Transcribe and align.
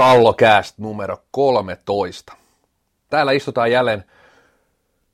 Kallokääst 0.00 0.78
numero 0.78 1.22
13. 1.30 2.32
Täällä 3.10 3.32
istutaan 3.32 3.70
jälleen 3.72 4.04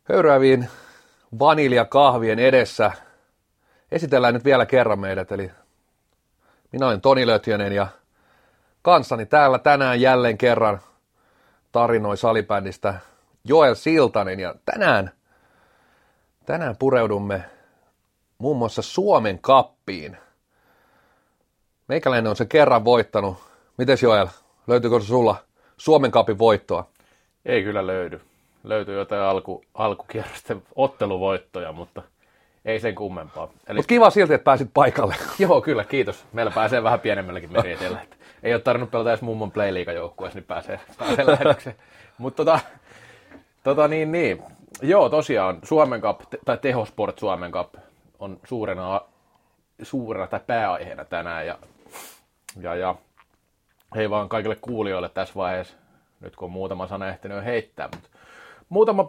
höyryäviin 0.04 0.68
vaniljakahvien 1.38 2.38
edessä. 2.38 2.92
Esitellään 3.92 4.34
nyt 4.34 4.44
vielä 4.44 4.66
kerran 4.66 4.98
meidät, 4.98 5.32
eli 5.32 5.50
minä 6.72 6.86
olen 6.86 7.00
Toni 7.00 7.26
Lötjönen 7.26 7.72
ja 7.72 7.86
kanssani 8.82 9.26
täällä 9.26 9.58
tänään 9.58 10.00
jälleen 10.00 10.38
kerran 10.38 10.80
tarinoi 11.72 12.16
salibändistä 12.16 12.94
Joel 13.44 13.74
Siltanen 13.74 14.40
ja 14.40 14.54
tänään, 14.64 15.10
tänään 16.44 16.76
pureudumme 16.76 17.44
muun 18.38 18.56
muassa 18.56 18.82
Suomen 18.82 19.38
kappiin. 19.38 20.16
Meikäläinen 21.88 22.30
on 22.30 22.36
se 22.36 22.46
kerran 22.46 22.84
voittanut. 22.84 23.36
Mites 23.78 24.02
Joel, 24.02 24.26
löytyykö 24.66 25.00
sulla 25.00 25.36
Suomen 25.76 26.10
kapin 26.10 26.38
voittoa? 26.38 26.88
Ei 27.44 27.62
kyllä 27.62 27.86
löydy. 27.86 28.20
Löytyy 28.64 28.98
jotain 28.98 29.22
alku, 29.22 29.64
alkukierrosten 29.74 30.62
otteluvoittoja, 30.74 31.72
mutta 31.72 32.02
ei 32.64 32.80
sen 32.80 32.94
kummempaa. 32.94 33.48
Eli... 33.66 33.78
Mutta 33.78 33.88
kiva 33.88 34.10
silti, 34.10 34.34
että 34.34 34.44
pääsit 34.44 34.70
paikalle. 34.74 35.14
Joo, 35.38 35.60
kyllä, 35.60 35.84
kiitos. 35.84 36.24
Meillä 36.32 36.52
pääsee 36.54 36.82
vähän 36.82 37.00
pienemmälläkin 37.00 37.52
meriteillä. 37.52 38.06
Ei 38.42 38.54
ole 38.54 38.62
tarvinnut 38.62 38.90
pelata 38.90 39.10
edes 39.10 39.22
mummon 39.22 39.50
play 39.50 39.94
joukkueessa, 39.94 40.38
niin 40.38 40.46
pääsee, 40.46 40.80
pääsee 40.98 41.26
lähetykseen. 41.32 41.76
Mutta 42.18 42.44
tota, 42.44 42.58
tota, 43.64 43.88
niin, 43.88 44.12
niin. 44.12 44.42
Joo, 44.82 45.08
tosiaan 45.08 45.58
Suomen 45.62 46.00
Cup, 46.00 46.20
tai 46.44 46.58
Tehosport 46.58 47.18
Suomen 47.18 47.52
Cup 47.52 47.74
on 48.18 48.40
suurena, 48.44 49.00
suurena 49.82 50.26
tai 50.26 50.40
pääaiheena 50.46 51.04
tänään. 51.04 51.46
Ja, 51.46 51.58
ja, 52.60 52.74
ja 52.74 52.94
hei 53.94 54.10
vaan 54.10 54.28
kaikille 54.28 54.56
kuulijoille 54.60 55.08
tässä 55.08 55.34
vaiheessa, 55.34 55.76
nyt 56.20 56.36
kun 56.36 56.46
on 56.46 56.52
muutama 56.52 56.86
sana 56.86 57.08
ehtinyt 57.08 57.44
heittää, 57.44 57.88
mutta 57.94 58.08
muutama 58.68 59.08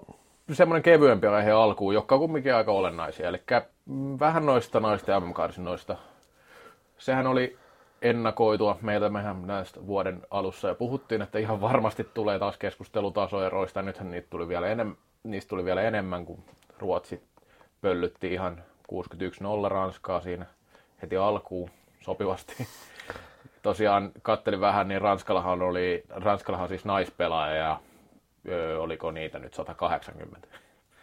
semmoinen 0.54 0.84
kevyempi 0.84 1.28
aihe 1.28 1.52
alkuun, 1.52 1.94
joka 1.94 2.16
on 2.16 2.22
kumminkin 2.22 2.56
aika 2.56 2.72
olennaisia. 2.72 3.30
Eli 3.30 3.42
vähän 4.20 4.46
noista 4.46 4.80
naisten 4.80 5.24
MM-karsinoista. 5.24 5.98
Sehän 6.98 7.28
oli 7.28 7.58
ennakoitua. 8.02 8.78
Meiltä 8.82 9.10
mehän 9.10 9.48
näistä 9.48 9.88
vuoden 9.88 10.22
alussa 10.32 10.68
ja 10.68 10.76
puhuttiin, 10.76 11.22
että 11.22 11.40
ihan 11.40 11.62
varmasti 11.62 12.04
tulee 12.14 12.40
taas 12.40 12.58
keskustelutasoeroista. 12.58 13.82
Nythän 13.82 14.12
niitä 14.12 14.28
tuli 14.30 14.48
vielä 14.48 14.68
enem- 14.68 14.96
niistä 15.24 15.50
tuli 15.50 15.66
vielä 15.66 15.82
enemmän, 15.82 16.26
kuin 16.26 16.44
Ruotsi 16.80 17.24
pöllytti 17.82 18.34
ihan 18.34 18.64
61-0 18.94 19.70
Ranskaa 19.70 20.22
siinä 20.22 20.46
heti 21.02 21.18
alkuun 21.18 21.70
sopivasti. 22.02 22.68
Tosiaan 23.68 24.12
kattelin 24.22 24.62
vähän, 24.62 24.88
niin 24.88 25.02
Ranskallahan 25.02 25.62
oli, 25.62 26.04
Ranskallahan 26.10 26.68
siis 26.68 26.86
naispelaaja 26.86 27.56
ja 27.56 27.80
öö, 28.48 28.80
oliko 28.80 29.12
niitä 29.12 29.40
nyt 29.40 29.54
180. 29.54 30.48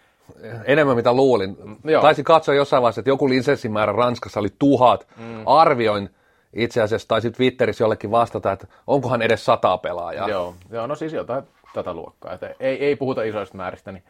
Enemmän 0.65 0.97
mitä 0.97 1.12
luulin. 1.12 1.57
Joo. 1.85 2.03
Taisin 2.03 2.25
katsoa 2.25 2.55
jossain 2.55 2.83
vaiheessa, 2.83 3.01
että 3.01 3.11
joku 3.11 3.29
lisenssimäärä 3.29 3.92
Ranskassa 3.92 4.41
oli 4.41 4.48
tuhat. 4.59 5.07
Mm. 5.17 5.42
Arvioin 5.47 6.11
itse 6.53 6.83
asiassa, 6.83 7.09
tai 7.09 7.20
sitten 7.20 7.37
Twitterissä 7.37 7.85
jollekin 7.85 8.11
vastata, 8.11 8.53
että 8.53 8.67
onkohan 8.87 9.23
edes 9.23 9.45
sata 9.45 9.79
pelaajaa. 9.79 10.29
Joo, 10.29 10.55
Joo 10.70 10.87
no 10.87 10.95
siis 10.95 11.12
jotain 11.12 11.45
tätä 11.75 11.95
luokkaa. 11.95 12.33
Että 12.33 12.55
ei, 12.61 12.85
ei 12.85 12.97
puhuta 12.97 13.23
isoista 13.23 13.57
määristä, 13.57 13.92
niin, 13.92 14.05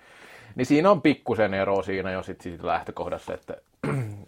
niin 0.54 0.66
siinä 0.66 0.90
on 0.90 1.02
pikkusen 1.02 1.54
ero 1.54 1.82
siinä 1.82 2.12
jo 2.12 2.22
sit 2.22 2.40
siitä 2.40 2.66
lähtökohdassa, 2.66 3.34
että 3.34 3.56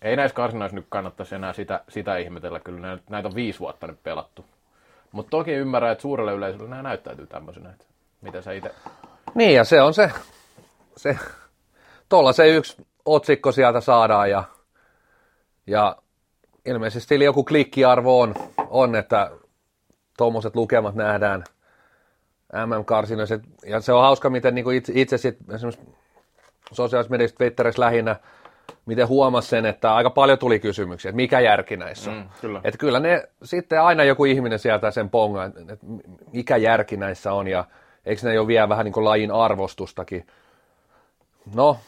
ei 0.03 0.17
näissä 0.17 0.35
karsinoissa 0.35 0.77
nyt 0.77 0.87
kannattaisi 0.89 1.35
enää 1.35 1.53
sitä, 1.53 1.81
sitä 1.89 2.17
ihmetellä, 2.17 2.61
kyllä 2.61 2.99
näitä 3.11 3.29
on 3.29 3.35
viisi 3.35 3.61
vuotta 3.61 3.87
nyt 3.87 4.03
pelattu. 4.03 4.45
Mutta 5.13 5.31
toki 5.31 5.53
ymmärrän, 5.53 5.93
että 5.93 6.03
suurelle 6.03 6.33
yleisölle 6.33 6.69
nämä 6.69 6.83
näyttäytyy 6.83 7.27
tämmöisenä, 7.27 7.71
että 7.71 7.85
mitä 8.21 8.43
sä 8.43 8.53
itse... 8.53 8.75
Niin, 9.35 9.55
ja 9.55 9.65
se 9.65 9.83
on 9.83 9.95
se, 9.95 10.11
se 10.97 11.19
tuolla 12.09 12.33
se 12.33 12.49
yksi 12.49 12.87
otsikko 13.05 13.53
sieltä 13.53 13.81
saadaan, 13.81 14.31
ja, 14.31 14.45
ja 15.67 15.97
ilmeisesti 16.67 17.25
joku 17.25 17.45
klikkiarvo 17.45 18.21
on, 18.21 18.35
on 18.69 18.97
että 18.97 19.31
tuommoiset 20.17 20.57
lukemat 20.57 20.95
nähdään 20.95 21.45
MM-karsinoissa. 22.67 23.39
Ja 23.67 23.81
se 23.81 23.93
on 23.93 24.03
hauska, 24.03 24.31
miten 24.31 24.55
niin 24.55 24.73
itse, 24.73 24.93
itse 24.97 25.19
sit, 25.19 25.37
esimerkiksi 25.55 25.87
sosiaalisessa 26.73 27.11
mediassa 27.11 27.37
Twitterissä 27.37 27.83
lähinnä, 27.83 28.17
miten 28.87 29.09
huomasi 29.09 29.49
sen, 29.49 29.67
että 29.67 29.95
aika 29.95 30.11
paljon 30.11 30.39
tuli 30.39 30.61
kysymyksiä, 30.61 31.09
että 31.09 31.17
mikä 31.17 31.41
järki 31.41 31.77
näissä 31.77 32.11
on. 32.11 32.17
Mm, 32.17 32.29
kyllä. 32.41 32.61
Että 32.65 32.79
kyllä 32.79 33.01
ne 33.01 33.29
sitten 33.43 33.83
aina 33.83 34.05
joku 34.05 34.25
ihminen 34.25 34.59
sieltä 34.59 34.91
sen 34.91 35.11
ponga, 35.11 35.45
että 35.45 35.87
mikä 36.33 36.57
järki 36.57 36.97
näissä 36.97 37.33
on 37.33 37.49
ja 37.49 37.65
eikö 38.07 38.29
ne 38.29 38.35
jo 38.35 38.47
vielä 38.47 38.69
vähän 38.69 38.85
niin 38.85 38.93
kuin 38.93 39.05
lajin 39.05 39.31
arvostustakin. 39.31 40.27
No, 41.55 41.79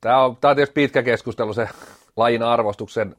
tämä 0.00 0.24
on, 0.24 0.36
tämä 0.36 0.50
on 0.50 0.56
tietysti 0.56 0.74
pitkä 0.74 1.02
keskustelu 1.02 1.52
se 1.52 1.68
lajin 2.16 2.42
arvostuksen 2.42 3.16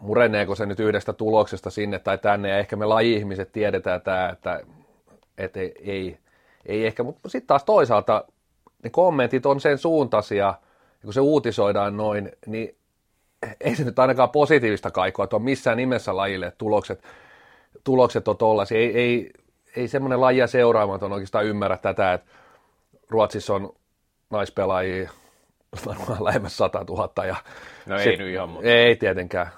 mureneeko 0.00 0.54
se 0.54 0.66
nyt 0.66 0.80
yhdestä 0.80 1.12
tuloksesta 1.12 1.70
sinne 1.70 1.98
tai 1.98 2.18
tänne, 2.18 2.48
ja 2.48 2.58
ehkä 2.58 2.76
me 2.76 2.86
laji-ihmiset 2.86 3.52
tiedetään 3.52 4.00
tämä, 4.00 4.28
että, 4.28 4.60
että 5.38 5.60
ei, 5.60 5.74
ei, 5.84 6.18
ei 6.66 6.86
ehkä, 6.86 7.02
mutta 7.02 7.28
sitten 7.28 7.46
taas 7.46 7.64
toisaalta 7.64 8.24
ne 8.84 8.90
kommentit 8.90 9.46
on 9.46 9.60
sen 9.60 9.78
suuntaisia, 9.78 10.54
kun 11.04 11.12
se 11.12 11.20
uutisoidaan 11.20 11.96
noin, 11.96 12.32
niin 12.46 12.76
ei 13.60 13.76
se 13.76 13.84
nyt 13.84 13.98
ainakaan 13.98 14.30
positiivista 14.30 14.90
kaikua 14.90 15.26
tuo 15.26 15.38
missään 15.38 15.76
nimessä 15.76 16.16
lajille, 16.16 16.46
että 16.46 16.58
tulokset, 16.58 17.04
tulokset 17.84 18.28
on 18.28 18.36
tollaisia. 18.36 18.78
Ei, 18.78 18.98
ei, 18.98 19.30
ei 19.76 19.88
semmoinen 19.88 20.20
lajia 20.20 20.46
seuraamaton 20.46 21.12
oikeastaan 21.12 21.46
ymmärrä 21.46 21.76
tätä, 21.76 22.12
että 22.12 22.30
Ruotsissa 23.08 23.54
on 23.54 23.72
naispelaajia 24.30 25.10
varmaan 25.86 26.24
lähemmäs 26.24 26.56
100 26.56 26.84
000. 26.88 27.26
Ja 27.26 27.36
no 27.86 27.98
ei 27.98 28.16
nyt 28.16 28.28
ihan, 28.28 28.48
mutta... 28.48 28.68
Ei 28.68 28.96
tietenkään 28.96 29.50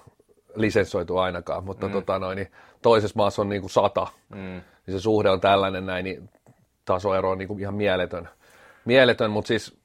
lisenssoitu 0.55 1.19
ainakaan, 1.19 1.65
mutta 1.65 1.87
mm. 1.87 1.93
tota 1.93 2.19
noin, 2.19 2.37
niin 2.37 2.53
toisessa 2.83 3.17
maassa 3.17 3.43
on 3.43 3.49
niin 3.49 3.61
kuin 3.61 3.71
sata, 3.71 4.07
mm. 4.29 4.39
niin 4.87 4.93
se 4.93 5.01
suhde 5.01 5.31
on 5.31 5.41
tällainen 5.41 5.87
näin, 5.87 6.05
niin 6.05 6.31
tasoero 6.85 7.31
on 7.31 7.39
niin 7.39 7.49
kuin 7.49 7.61
ihan 7.61 7.75
mieletön. 7.75 8.29
mieletön, 8.85 9.31
mutta 9.31 9.49
siis 9.49 9.82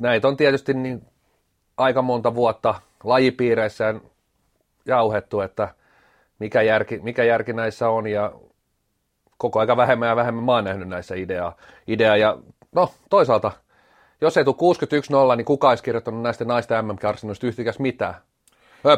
näitä 0.00 0.28
on 0.28 0.36
tietysti 0.36 0.74
niin 0.74 1.02
aika 1.76 2.02
monta 2.02 2.34
vuotta 2.34 2.74
lajipiireissä 3.04 3.94
jauhettu, 4.86 5.40
että 5.40 5.68
mikä 6.38 6.62
järki, 6.62 6.98
mikä 7.02 7.24
järki 7.24 7.52
näissä 7.52 7.88
on 7.88 8.06
ja 8.06 8.32
koko 9.38 9.60
aika 9.60 9.76
vähemmän 9.76 10.08
ja 10.08 10.16
vähemmän 10.16 10.44
mä 10.44 10.52
oon 10.52 10.64
nähnyt 10.64 10.88
näissä 10.88 11.14
ideaa. 11.14 11.56
Idea 11.86 12.16
ja 12.16 12.38
no 12.72 12.90
toisaalta, 13.10 13.52
jos 14.20 14.36
ei 14.36 14.44
tule 14.44 15.32
61-0, 15.32 15.36
niin 15.36 15.44
kuka 15.44 15.68
olisi 15.68 15.84
kirjoittanut 15.84 16.22
näistä 16.22 16.44
naisten 16.44 16.84
MM-karsinoista 16.84 17.46
yhtikäs 17.46 17.78
mitään? 17.78 18.14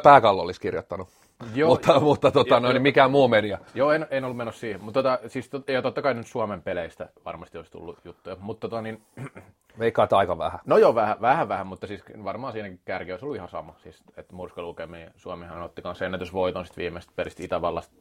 Pääkallo 0.02 0.42
olisi 0.42 0.60
kirjoittanut. 0.60 1.17
Joo, 1.54 1.70
mutta, 1.70 2.00
mutta 2.00 2.30
tota, 2.30 2.54
jo, 2.54 2.60
noin, 2.60 2.76
jo, 2.76 2.82
mikään 2.82 3.10
muu 3.10 3.28
media. 3.28 3.58
Joo, 3.74 3.92
en, 3.92 4.06
en 4.10 4.24
ollut 4.24 4.36
menossa 4.36 4.60
siihen. 4.60 4.84
Mutta 4.84 5.02
tota, 5.02 5.28
siis, 5.28 5.48
tot, 5.48 5.68
ja 5.68 5.82
totta 5.82 6.02
kai 6.02 6.14
nyt 6.14 6.26
Suomen 6.26 6.62
peleistä 6.62 7.08
varmasti 7.24 7.58
olisi 7.58 7.70
tullut 7.70 7.98
juttuja. 8.04 8.36
Mutta 8.40 8.68
tota, 8.68 8.82
niin... 8.82 9.02
Veikkaat 9.78 10.12
aika 10.12 10.38
vähän. 10.38 10.60
No 10.66 10.78
joo, 10.78 10.94
vähän, 10.94 11.20
vähän, 11.20 11.48
vähän, 11.48 11.66
mutta 11.66 11.86
siis 11.86 12.02
varmaan 12.24 12.52
siinäkin 12.52 12.80
kärki 12.84 13.12
olisi 13.12 13.24
ollut 13.24 13.36
ihan 13.36 13.48
sama. 13.48 13.74
Siis, 13.82 14.02
että 14.16 14.34
murskalukemia 14.34 15.10
Suomihan 15.16 15.62
otti 15.62 15.82
kanssa 15.82 16.04
ennätysvoiton 16.04 16.66
sitten 16.66 16.82
viimeistä 16.82 17.12
peristi 17.16 17.44
Itävallasta 17.44 17.94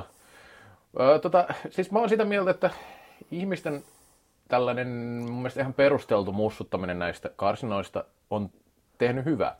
37-0. 0.00 0.02
Öö, 1.00 1.18
tota, 1.18 1.46
siis 1.70 1.90
mä 1.90 1.98
oon 1.98 2.08
sitä 2.08 2.24
mieltä, 2.24 2.50
että 2.50 2.70
ihmisten 3.30 3.84
tällainen 4.48 4.88
mun 5.22 5.36
mielestä 5.36 5.60
ihan 5.60 5.74
perusteltu 5.74 6.32
mussuttaminen 6.32 6.98
näistä 6.98 7.30
karsinoista 7.36 8.04
on 8.30 8.50
tehnyt 8.98 9.24
hyvää 9.24 9.56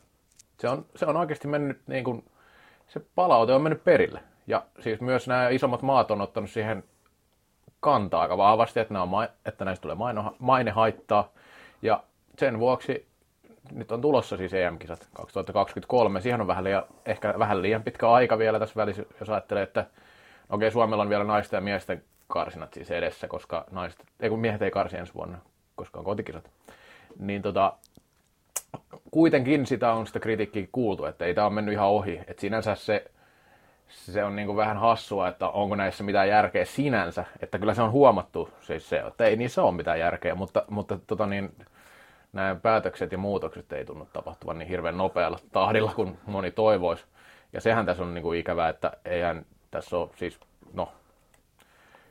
se 0.59 0.69
on, 0.69 0.85
se 0.95 1.05
on 1.05 1.17
oikeasti 1.17 1.47
mennyt, 1.47 1.81
niin 1.87 2.03
kuin, 2.03 2.25
se 2.87 3.01
palaute 3.15 3.53
on 3.53 3.61
mennyt 3.61 3.83
perille. 3.83 4.19
Ja 4.47 4.63
siis 4.79 5.01
myös 5.01 5.27
nämä 5.27 5.49
isommat 5.49 5.81
maat 5.81 6.11
on 6.11 6.21
ottanut 6.21 6.49
siihen 6.49 6.83
kantaa 7.79 8.21
aika 8.21 8.37
vahvasti, 8.37 8.79
että, 8.79 8.93
nämä 8.93 9.03
on, 9.03 9.27
että 9.45 9.65
näistä 9.65 9.81
tulee 9.81 9.97
mainehaittaa. 10.39 11.31
Ja 11.81 12.03
sen 12.37 12.59
vuoksi 12.59 13.09
nyt 13.71 13.91
on 13.91 14.01
tulossa 14.01 14.37
siis 14.37 14.53
EM-kisat 14.53 15.07
2023. 15.13 16.21
Siihen 16.21 16.41
on 16.41 16.47
vähän 16.47 16.63
liian, 16.63 16.83
ehkä 17.05 17.33
vähän 17.39 17.61
liian 17.61 17.83
pitkä 17.83 18.11
aika 18.11 18.37
vielä 18.37 18.59
tässä 18.59 18.75
välissä, 18.75 19.03
jos 19.19 19.29
ajattelee, 19.29 19.63
että 19.63 19.79
okei, 19.79 19.97
okay, 20.49 20.71
Suomella 20.71 21.03
on 21.03 21.09
vielä 21.09 21.23
naisten 21.23 21.57
ja 21.57 21.61
miesten 21.61 22.03
karsinat 22.27 22.73
siis 22.73 22.91
edessä, 22.91 23.27
koska 23.27 23.65
naiset, 23.71 24.03
ei 24.19 24.29
kun 24.29 24.39
miehet 24.39 24.61
ei 24.61 24.71
karsi 24.71 24.97
ensi 24.97 25.13
vuonna, 25.13 25.37
koska 25.75 25.99
on 25.99 26.05
kotikisat. 26.05 26.51
Niin 27.19 27.41
tota, 27.41 27.73
kuitenkin 29.11 29.65
sitä 29.65 29.93
on 29.93 30.07
sitä 30.07 30.19
kritiikkiä 30.19 30.67
kuultu, 30.71 31.05
että 31.05 31.25
ei 31.25 31.33
tämä 31.33 31.47
ole 31.47 31.53
mennyt 31.53 31.73
ihan 31.73 31.87
ohi. 31.87 32.21
Että 32.27 32.41
sinänsä 32.41 32.75
se, 32.75 33.05
se 33.87 34.23
on 34.23 34.35
niin 34.35 34.45
kuin 34.45 34.57
vähän 34.57 34.77
hassua, 34.77 35.27
että 35.27 35.49
onko 35.49 35.75
näissä 35.75 36.03
mitään 36.03 36.29
järkeä 36.29 36.65
sinänsä. 36.65 37.25
Että 37.41 37.59
kyllä 37.59 37.73
se 37.73 37.81
on 37.81 37.91
huomattu 37.91 38.49
siis 38.61 38.89
se, 38.89 38.97
että 39.07 39.25
ei 39.25 39.35
niissä 39.35 39.63
ole 39.63 39.75
mitään 39.75 39.99
järkeä, 39.99 40.35
mutta, 40.35 40.65
mutta 40.69 40.99
tota 41.07 41.25
niin, 41.25 41.55
nämä 42.33 42.55
päätökset 42.55 43.11
ja 43.11 43.17
muutokset 43.17 43.71
ei 43.73 43.85
tunnu 43.85 44.07
tapahtuvan 44.13 44.59
niin 44.59 44.69
hirveän 44.69 44.97
nopealla 44.97 45.39
tahdilla 45.51 45.93
kuin 45.95 46.17
moni 46.25 46.51
toivoisi. 46.51 47.05
Ja 47.53 47.61
sehän 47.61 47.85
tässä 47.85 48.03
on 48.03 48.13
niin 48.13 48.23
kuin 48.23 48.39
ikävää, 48.39 48.69
että 48.69 48.91
eihän 49.05 49.45
tässä 49.71 49.97
ole 49.97 50.09
siis 50.15 50.39
no, 50.73 50.89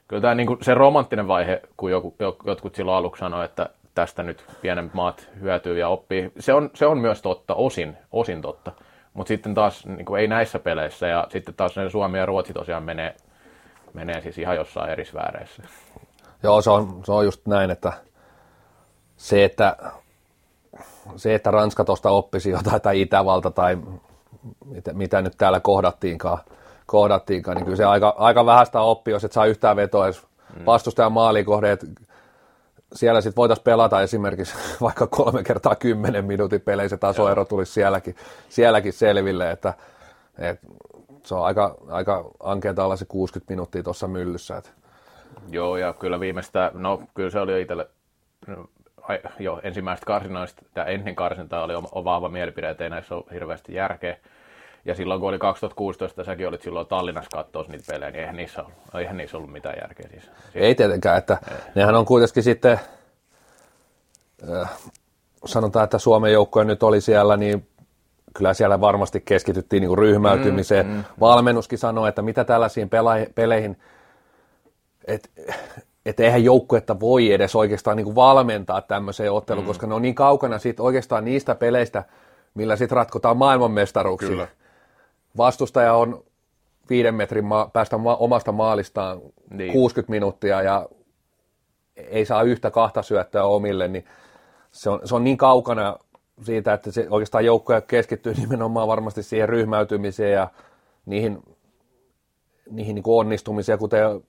kyllä 0.08 0.20
tämä 0.20 0.34
niin 0.34 0.58
se 0.62 0.74
romanttinen 0.74 1.28
vaihe, 1.28 1.62
kun 1.76 1.90
joku, 1.90 2.16
jotkut 2.46 2.74
silloin 2.74 2.98
aluksi 2.98 3.20
sanoi, 3.20 3.44
että 3.44 3.68
tästä 3.98 4.22
nyt 4.22 4.44
pienemmät 4.60 4.94
maat 4.94 5.28
hyötyy 5.40 5.78
ja 5.78 5.88
oppii, 5.88 6.32
se 6.38 6.54
on, 6.54 6.70
se 6.74 6.86
on 6.86 6.98
myös 6.98 7.22
totta, 7.22 7.54
osin, 7.54 7.96
osin 8.12 8.42
totta. 8.42 8.72
Mutta 9.14 9.28
sitten 9.28 9.54
taas 9.54 9.86
niin 9.86 10.04
kuin 10.04 10.20
ei 10.20 10.28
näissä 10.28 10.58
peleissä 10.58 11.06
ja 11.06 11.26
sitten 11.30 11.54
taas 11.54 11.76
ne 11.76 11.90
Suomi 11.90 12.18
ja 12.18 12.26
Ruotsi 12.26 12.52
tosiaan 12.52 12.82
menee, 12.82 13.16
menee 13.94 14.20
siis 14.20 14.38
ihan 14.38 14.56
jossain 14.56 14.90
eri 14.90 15.04
sfääreissä. 15.04 15.62
Joo, 16.42 16.62
se 16.62 16.70
on, 16.70 17.00
se 17.04 17.12
on 17.12 17.24
just 17.24 17.46
näin, 17.46 17.70
että 17.70 17.92
se, 19.16 19.44
että, 19.44 19.76
se, 21.16 21.34
että 21.34 21.50
Ranska 21.50 21.84
tuosta 21.84 22.10
oppisi 22.10 22.50
jotain 22.50 22.82
tai 22.82 23.00
Itävalta 23.00 23.50
tai 23.50 23.78
mitä, 24.64 24.92
mitä 24.92 25.22
nyt 25.22 25.34
täällä 25.38 25.60
kohdattiinkaan, 25.60 26.38
kohdattiinkaan, 26.86 27.56
niin 27.56 27.64
kyllä 27.64 27.76
se 27.76 27.84
aika, 27.84 28.14
aika 28.18 28.46
vähäistä 28.46 28.80
oppii, 28.80 29.12
jos 29.12 29.24
et 29.24 29.32
saa 29.32 29.46
yhtään 29.46 29.76
vetoa 29.76 30.04
edes 30.04 30.26
mm. 30.56 30.66
vastustajan 30.66 31.12
maalikohde, 31.12 31.72
että 31.72 31.86
siellä 32.94 33.20
sitten 33.20 33.36
voitaisiin 33.36 33.64
pelata 33.64 34.02
esimerkiksi 34.02 34.54
vaikka 34.80 35.06
kolme 35.06 35.42
kertaa 35.42 35.74
kymmenen 35.74 36.24
minuutin 36.24 36.60
peleissä, 36.60 36.96
se 36.96 37.00
tasoero 37.00 37.44
tulisi 37.44 37.72
sielläkin, 37.72 38.16
sielläkin 38.48 38.92
selville, 38.92 39.50
että, 39.50 39.74
että 40.38 40.66
se 41.24 41.34
on 41.34 41.44
aika, 41.44 41.76
aika 41.88 42.30
ankeeta 42.40 42.84
olla 42.84 42.96
se 42.96 43.04
60 43.04 43.52
minuuttia 43.52 43.82
tuossa 43.82 44.08
myllyssä. 44.08 44.56
Että. 44.56 44.70
Joo, 45.50 45.76
ja 45.76 45.92
kyllä 45.92 46.20
viimeistä, 46.20 46.70
no 46.74 47.02
kyllä 47.14 47.30
se 47.30 47.40
oli 47.40 47.52
jo 47.52 47.58
itselle, 47.58 47.88
no, 48.46 48.68
jo 49.38 49.60
ensimmäistä 49.62 50.06
karsinoista, 50.06 50.62
tämä 50.74 50.86
ennen 50.86 51.14
karsintaa 51.14 51.64
oli 51.64 51.74
oma, 51.74 52.04
vahva 52.04 52.28
mielipide, 52.28 52.70
että 52.70 52.84
ei 52.84 52.90
näissä 52.90 53.14
ole 53.14 53.24
hirveästi 53.32 53.74
järkeä. 53.74 54.16
Ja 54.88 54.94
silloin 54.94 55.20
kun 55.20 55.28
oli 55.28 55.38
2016, 55.38 56.24
säkin 56.24 56.48
olit 56.48 56.62
silloin 56.62 56.86
Tallinnassa 56.86 57.36
katsoa 57.36 57.64
niitä 57.68 57.92
pelejä, 57.92 58.10
niin 58.10 58.20
eihän 58.20 58.36
niissä 58.36 58.62
ollut, 58.62 58.74
eihän 58.94 59.16
niissä 59.16 59.36
ollut 59.36 59.52
mitään 59.52 59.76
järkeä. 59.82 60.08
Siis. 60.10 60.30
Ei 60.54 60.74
tietenkään, 60.74 61.18
että 61.18 61.38
ei. 61.50 61.56
nehän 61.74 61.94
on 61.94 62.04
kuitenkin 62.04 62.42
sitten, 62.42 62.80
äh, 64.50 64.70
sanotaan, 65.44 65.84
että 65.84 65.98
Suomen 65.98 66.32
joukkoja 66.32 66.64
nyt 66.64 66.82
oli 66.82 67.00
siellä, 67.00 67.36
niin 67.36 67.68
kyllä 68.34 68.54
siellä 68.54 68.80
varmasti 68.80 69.22
keskityttiin 69.24 69.80
niin 69.80 69.98
ryhmäytymiseen. 69.98 70.86
Mm, 70.86 70.92
mm. 70.92 71.04
Valmennuskin 71.20 71.78
sanoi, 71.78 72.08
että 72.08 72.22
mitä 72.22 72.44
tällaisiin 72.44 72.88
pela- 72.88 73.32
peleihin, 73.34 73.76
että 75.04 75.28
et 76.06 76.20
eihän 76.20 76.44
joukkuetta 76.44 77.00
voi 77.00 77.32
edes 77.32 77.56
oikeastaan 77.56 77.96
niin 77.96 78.14
valmentaa 78.14 78.82
tämmöiseen 78.82 79.32
otteluun, 79.32 79.64
mm. 79.64 79.68
koska 79.68 79.86
ne 79.86 79.94
on 79.94 80.02
niin 80.02 80.14
kaukana 80.14 80.58
siitä 80.58 80.82
oikeastaan 80.82 81.24
niistä 81.24 81.54
peleistä, 81.54 82.04
millä 82.54 82.76
sitten 82.76 82.96
ratkotaan 82.96 83.36
maailmanmestaruuksia. 83.36 84.28
Kyllä 84.28 84.48
vastustaja 85.38 85.94
on 85.94 86.24
viiden 86.90 87.14
metrin 87.14 87.44
ma- 87.44 87.70
päästä 87.72 87.98
ma- 87.98 88.16
omasta 88.16 88.52
maalistaan 88.52 89.20
niin. 89.50 89.72
60 89.72 90.10
minuuttia 90.10 90.62
ja 90.62 90.88
ei 91.96 92.24
saa 92.24 92.42
yhtä 92.42 92.70
kahta 92.70 93.02
syöttöä 93.02 93.44
omille, 93.44 93.88
niin 93.88 94.04
se 94.70 94.90
on, 94.90 95.00
se 95.04 95.14
on 95.14 95.24
niin 95.24 95.36
kaukana 95.36 95.98
siitä, 96.42 96.72
että 96.72 96.90
se 96.90 97.06
oikeastaan 97.10 97.44
joukkoja 97.44 97.80
keskittyy 97.80 98.34
nimenomaan 98.40 98.88
varmasti 98.88 99.22
siihen 99.22 99.48
ryhmäytymiseen 99.48 100.32
ja 100.32 100.48
niihin, 101.06 101.42
niihin 102.70 102.94
niin 102.94 103.04
onnistumiseen, 103.06 103.78
kuten 103.78 104.24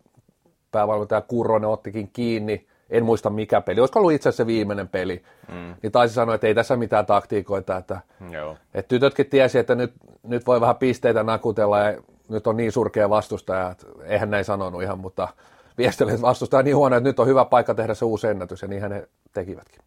päävalmentaja 0.72 1.22
Kurronen 1.22 1.70
ottikin 1.70 2.10
kiinni, 2.14 2.68
en 2.90 3.06
muista 3.06 3.30
mikä 3.30 3.62
peli, 3.62 3.80
olisiko 3.80 4.00
ollut 4.00 4.12
itse 4.12 4.30
asiassa 4.30 4.44
se 4.44 4.48
viimeinen 4.48 4.88
peli, 4.88 5.24
mm. 5.48 5.76
niin 5.84 5.92
taisi 5.92 6.14
sanoa, 6.14 6.36
että 6.36 6.48
ei 6.48 6.56
tässä 6.56 6.76
mitään 6.76 7.06
taktiikoita, 7.06 7.78
että, 7.78 8.00
Joo. 8.32 8.58
että 8.74 8.90
tytötkin 8.90 9.26
tiesi, 9.26 9.60
että 9.60 9.76
nyt, 9.76 9.94
nyt 10.24 10.48
voi 10.48 10.62
vähän 10.62 10.76
pisteitä 10.76 11.24
nakutella 11.24 11.80
ja 11.80 12.02
nyt 12.30 12.48
on 12.48 12.58
niin 12.58 12.72
surkea 12.72 13.10
vastustaja, 13.10 13.72
että 13.72 13.86
eihän 14.04 14.30
näin 14.30 14.46
sanonut 14.46 14.84
ihan, 14.84 15.00
mutta 15.00 15.28
viestille, 15.78 16.12
että 16.12 16.22
vastustaja 16.22 16.64
niin 16.64 16.76
huono, 16.76 16.96
että 16.96 17.10
nyt 17.10 17.20
on 17.20 17.28
hyvä 17.28 17.46
paikka 17.46 17.76
tehdä 17.76 17.94
se 17.94 18.06
uusi 18.06 18.28
ennätys 18.28 18.62
ja 18.62 18.68
niinhän 18.68 18.92
he 18.92 19.08
tekivätkin. 19.34 19.82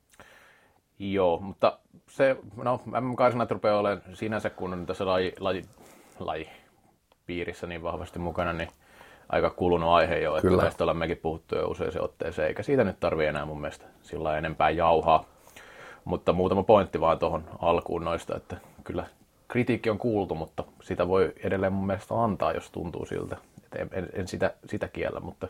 Joo, 0.99 1.39
mutta 1.39 1.79
se, 2.09 2.37
no 2.57 2.81
MM-karsinat 3.01 3.51
rupeaa 3.51 3.79
olemaan 3.79 4.03
sinänsä, 4.15 4.51
kun 4.51 4.73
on 4.73 4.87
tässä 4.87 5.07
laji, 5.07 5.33
laji, 5.41 5.65
laji 6.19 6.49
piirissä 7.27 7.67
niin 7.67 7.83
vahvasti 7.83 8.19
mukana, 8.19 8.53
niin 8.53 8.69
aika 9.29 9.51
kulunut 9.51 9.91
aihe 9.91 10.19
jo, 10.19 10.37
että 10.37 10.49
Kyllä. 10.49 10.63
tästä 10.63 10.85
ollaan 10.85 10.97
mekin 10.97 11.17
puhuttu 11.17 11.57
jo 11.57 11.69
usein 11.69 12.01
otteeseen, 12.01 12.49
eikä 12.49 12.63
siitä 12.63 12.85
nyt 12.85 13.01
tarvii 13.01 13.27
enää 13.27 13.45
mun 13.45 13.61
mielestä 13.61 13.85
sillä 14.03 14.39
enempää 14.39 14.71
jauhaa. 14.71 15.25
Mutta 16.05 16.33
muutama 16.33 16.63
pointti 16.63 17.01
vaan 17.01 17.19
tuohon 17.19 17.45
alkuun 17.59 18.05
noista, 18.05 18.37
että 18.37 18.57
kyllä 18.85 19.07
kritiikki 19.49 19.91
on 19.91 19.99
kuultu, 19.99 20.35
mutta 20.35 20.65
sitä 20.83 21.09
voi 21.09 21.33
edelleen 21.45 21.73
mun 21.73 21.87
mielestä 21.87 22.23
antaa, 22.23 22.53
jos 22.53 22.71
tuntuu 22.71 23.07
siltä. 23.07 23.37
Että 23.65 23.79
en, 23.79 23.89
en, 23.93 24.09
en 24.13 24.29
sitä, 24.29 24.55
sitä 24.67 24.89
kiellä, 24.89 25.21
mutta, 25.21 25.49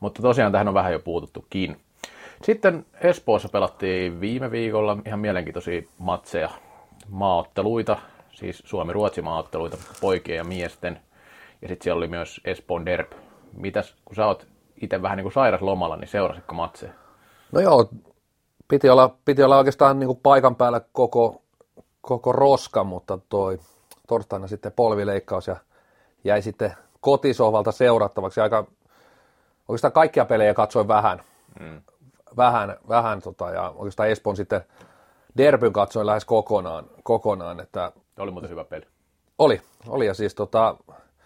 mutta 0.00 0.22
tosiaan 0.22 0.52
tähän 0.52 0.68
on 0.68 0.74
vähän 0.74 0.92
jo 0.92 1.00
puututtukin. 1.00 1.76
Sitten 2.42 2.86
Espoossa 3.00 3.48
pelattiin 3.48 4.20
viime 4.20 4.50
viikolla 4.50 4.98
ihan 5.06 5.20
mielenkiintoisia 5.20 5.82
matseja, 5.98 6.50
maaotteluita, 7.08 7.96
siis 8.32 8.62
Suomi-Ruotsi 8.66 9.22
maaotteluita 9.22 9.76
poikien 10.00 10.36
ja 10.36 10.44
miesten– 10.44 11.00
ja 11.62 11.68
sitten 11.68 11.84
siellä 11.84 11.98
oli 11.98 12.08
myös 12.08 12.40
Espoon 12.44 12.86
Derp. 12.86 13.12
Mitäs, 13.52 13.96
kun 14.04 14.16
sä 14.16 14.26
oot 14.26 14.46
itse 14.82 15.02
vähän 15.02 15.16
niin 15.16 15.24
kuin 15.24 15.32
sairas 15.32 15.62
lomalla, 15.62 15.96
niin 15.96 16.08
seurasitko 16.08 16.54
matseja? 16.54 16.92
No 17.52 17.60
joo, 17.60 17.88
piti 18.68 18.90
olla, 18.90 19.16
piti 19.24 19.42
olla 19.42 19.58
oikeastaan 19.58 19.98
niin 19.98 20.06
kuin 20.06 20.20
paikan 20.22 20.56
päällä 20.56 20.80
koko, 20.92 21.42
koko 22.00 22.32
roska, 22.32 22.84
mutta 22.84 23.18
toi 23.28 23.58
torstaina 24.08 24.46
sitten 24.46 24.72
polvileikkaus 24.72 25.46
ja 25.46 25.56
jäi 26.24 26.42
sitten 26.42 26.74
kotisohvalta 27.00 27.72
seurattavaksi. 27.72 28.40
Aika, 28.40 28.66
oikeastaan 29.68 29.92
kaikkia 29.92 30.24
pelejä 30.24 30.54
katsoin 30.54 30.88
vähän, 30.88 31.22
mm. 31.60 31.82
vähän, 32.36 32.76
vähän 32.88 33.22
tota, 33.22 33.50
ja 33.50 33.72
oikeastaan 33.76 34.08
Espoon 34.08 34.36
sitten 34.36 34.60
Derbyn 35.36 35.72
katsoin 35.72 36.06
lähes 36.06 36.24
kokonaan, 36.24 36.84
kokonaan 37.02 37.60
että 37.60 37.92
oli 38.18 38.30
muuten 38.30 38.50
hyvä 38.50 38.64
peli. 38.64 38.86
Oli, 39.38 39.62
oli 39.88 40.06
ja 40.06 40.14
siis 40.14 40.34
tota, 40.34 40.76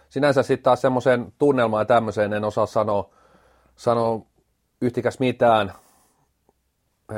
sinänsä 0.08 0.43
sitten 0.43 0.64
taas 0.64 0.81
semmoiseen 0.81 1.32
tunnelmaan 1.38 1.81
ja 1.81 1.85
tämmöiseen 1.85 2.32
en 2.32 2.44
osaa 2.44 2.67
sanoa, 2.67 3.11
sanoa 3.76 4.20
yhtikäs 4.81 5.19
mitään. 5.19 5.73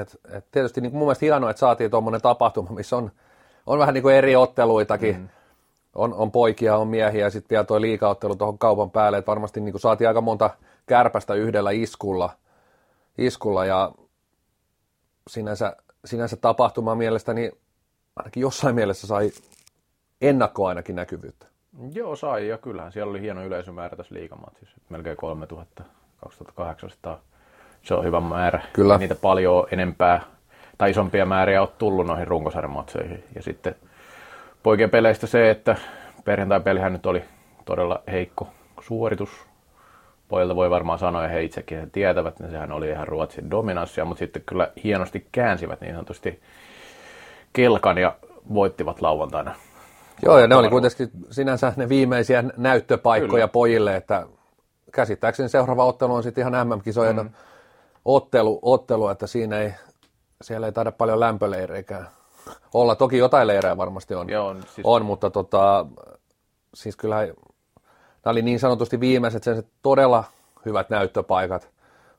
Et, 0.01 0.17
et 0.33 0.51
tietysti 0.51 0.81
niin 0.81 0.93
mun 0.93 1.03
mielestä 1.03 1.25
hienoa, 1.25 1.51
että 1.51 1.61
saatiin 1.61 1.91
tuommoinen 1.91 2.21
tapahtuma, 2.21 2.71
missä 2.71 2.97
on, 2.97 3.11
on 3.67 3.79
vähän 3.79 3.95
niin 3.95 4.03
kuin 4.03 4.15
eri 4.15 4.37
otteluitakin. 4.37 5.17
Mm. 5.17 5.29
On, 5.95 6.15
on 6.15 6.31
poikia, 6.31 6.77
on 6.77 6.89
miehiä 6.89 7.25
ja 7.25 7.31
sitten 7.31 7.51
vielä 7.51 7.65
tuo 7.65 7.81
liikaottelu 7.81 8.37
tuohon 8.37 8.59
kaupan 8.59 8.91
päälle, 8.91 9.19
että 9.19 9.31
varmasti 9.31 9.61
niin 9.61 9.73
kuin 9.73 9.81
saatiin 9.81 10.09
aika 10.09 10.21
monta 10.21 10.51
kärpästä 10.87 11.35
yhdellä 11.35 11.71
iskulla, 11.71 12.31
iskulla 13.19 13.65
ja 13.65 13.93
sinänsä, 15.31 15.77
sinänsä 16.05 16.37
tapahtuma 16.37 16.95
mielestäni 16.95 17.53
ainakin 18.17 18.41
jossain 18.41 18.75
mielessä 18.75 19.07
sai 19.07 19.31
ennakkoa 20.21 20.69
ainakin 20.69 20.97
näkyvyyttä. 20.97 21.47
Joo, 21.95 22.17
sai 22.17 22.49
ja 22.49 22.59
kyllähän 22.59 22.93
siellä 22.93 23.11
oli 23.11 23.21
hieno 23.21 23.45
yleisömäärä 23.45 23.97
tässä 23.97 24.15
liikamatsissa. 24.15 24.77
Melkein 24.89 25.17
3000, 25.17 25.83
2800. 26.23 27.21
Se 27.83 27.95
on 27.95 28.05
hyvä 28.05 28.21
määrä. 28.21 28.63
Kyllä. 28.73 28.99
Niitä 28.99 29.15
paljon 29.15 29.67
enempää 29.71 30.21
tai 30.79 30.91
isompia 30.91 31.27
määriä 31.27 31.61
ole 31.61 31.69
tullut 31.79 32.07
noihin 32.07 32.29
runkosarjamatseihin. 32.29 33.25
Ja 33.35 33.43
sitten 33.43 33.75
poikien 34.63 34.91
peleistä 34.91 35.27
se, 35.27 35.51
että 35.51 35.77
perjantai-pelihän 36.25 36.93
nyt 36.93 37.07
oli 37.07 37.25
todella 37.65 38.03
heikko 38.11 38.49
suoritus. 38.81 39.47
Pojilta 40.29 40.57
voi 40.57 40.71
varmaan 40.71 40.99
sanoa, 40.99 41.23
ja 41.23 41.29
he 41.29 41.43
itsekin 41.43 41.91
tietävät, 41.91 42.41
niin 42.41 42.51
sehän 42.51 42.73
oli 42.73 42.89
ihan 42.89 43.09
Ruotsin 43.09 43.51
dominanssia, 43.51 44.05
mutta 44.05 44.19
sitten 44.19 44.43
kyllä 44.47 44.71
hienosti 44.85 45.27
käänsivät 45.33 45.81
niin 45.81 45.93
sanotusti 45.93 46.41
kelkan 47.53 47.99
ja 47.99 48.17
voittivat 48.55 49.01
lauantaina 49.01 49.55
Joo, 50.23 50.39
ja 50.39 50.47
ne 50.47 50.57
oli 50.57 50.69
kuitenkin 50.69 51.11
sinänsä 51.31 51.73
ne 51.77 51.89
viimeisiä 51.89 52.45
näyttöpaikkoja 52.57 53.31
Kyllä. 53.31 53.49
pojille, 53.49 53.97
että 53.97 54.27
käsittääkseni 54.93 55.49
seuraava 55.49 55.85
ottelu 55.85 56.15
on 56.15 56.23
sitten 56.23 56.43
ihan 56.43 56.69
MM-kisojen 56.69 57.17
mm. 57.17 57.31
ottelu, 58.05 58.59
ottelu, 58.63 59.09
että 59.09 59.27
siinä 59.27 59.59
ei, 59.59 59.75
siellä 60.43 60.67
ei 60.67 60.73
taida 60.73 60.93
paljon 60.93 61.21
lämpöleireikään 61.21 62.09
olla. 62.75 62.95
Toki 62.95 63.19
jotain 63.19 63.47
leirejä 63.47 63.77
varmasti 63.77 64.15
on, 64.15 64.31
Joo, 64.31 64.55
siis... 64.55 64.81
on 64.85 65.05
mutta 65.05 65.31
tota, 65.31 65.87
siis 66.75 66.97
kyllä 66.97 67.17
nämä 67.17 67.35
oli 68.25 68.43
niin 68.43 68.61
sanotusti 68.61 69.01
viimeiset 69.01 69.43
sen 69.43 69.63
todella 69.83 70.25
hyvät 70.65 70.91
näyttöpaikat 70.91 71.69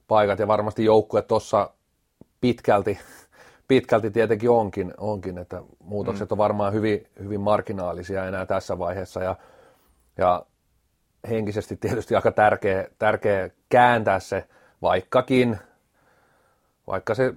paikat, 0.09 0.39
ja 0.39 0.47
varmasti 0.47 0.85
joukkue 0.85 1.21
tuossa 1.21 1.69
pitkälti 2.41 2.99
pitkälti 3.69 4.11
tietenkin 4.11 4.49
onkin, 4.49 4.93
onkin 4.97 5.37
että 5.37 5.61
muutokset 5.83 6.29
mm. 6.29 6.33
on 6.33 6.37
varmaan 6.37 6.73
hyvin, 6.73 7.07
hyvin 7.19 7.41
marginaalisia 7.41 8.25
enää 8.25 8.45
tässä 8.45 8.79
vaiheessa 8.79 9.23
ja, 9.23 9.35
ja 10.17 10.45
henkisesti 11.29 11.77
tietysti 11.77 12.15
aika 12.15 12.31
tärkeä, 12.31 12.87
tärkeä 12.99 13.49
kääntää 13.69 14.19
se, 14.19 14.45
vaikkakin, 14.81 15.57
vaikka 16.87 17.15
se 17.15 17.33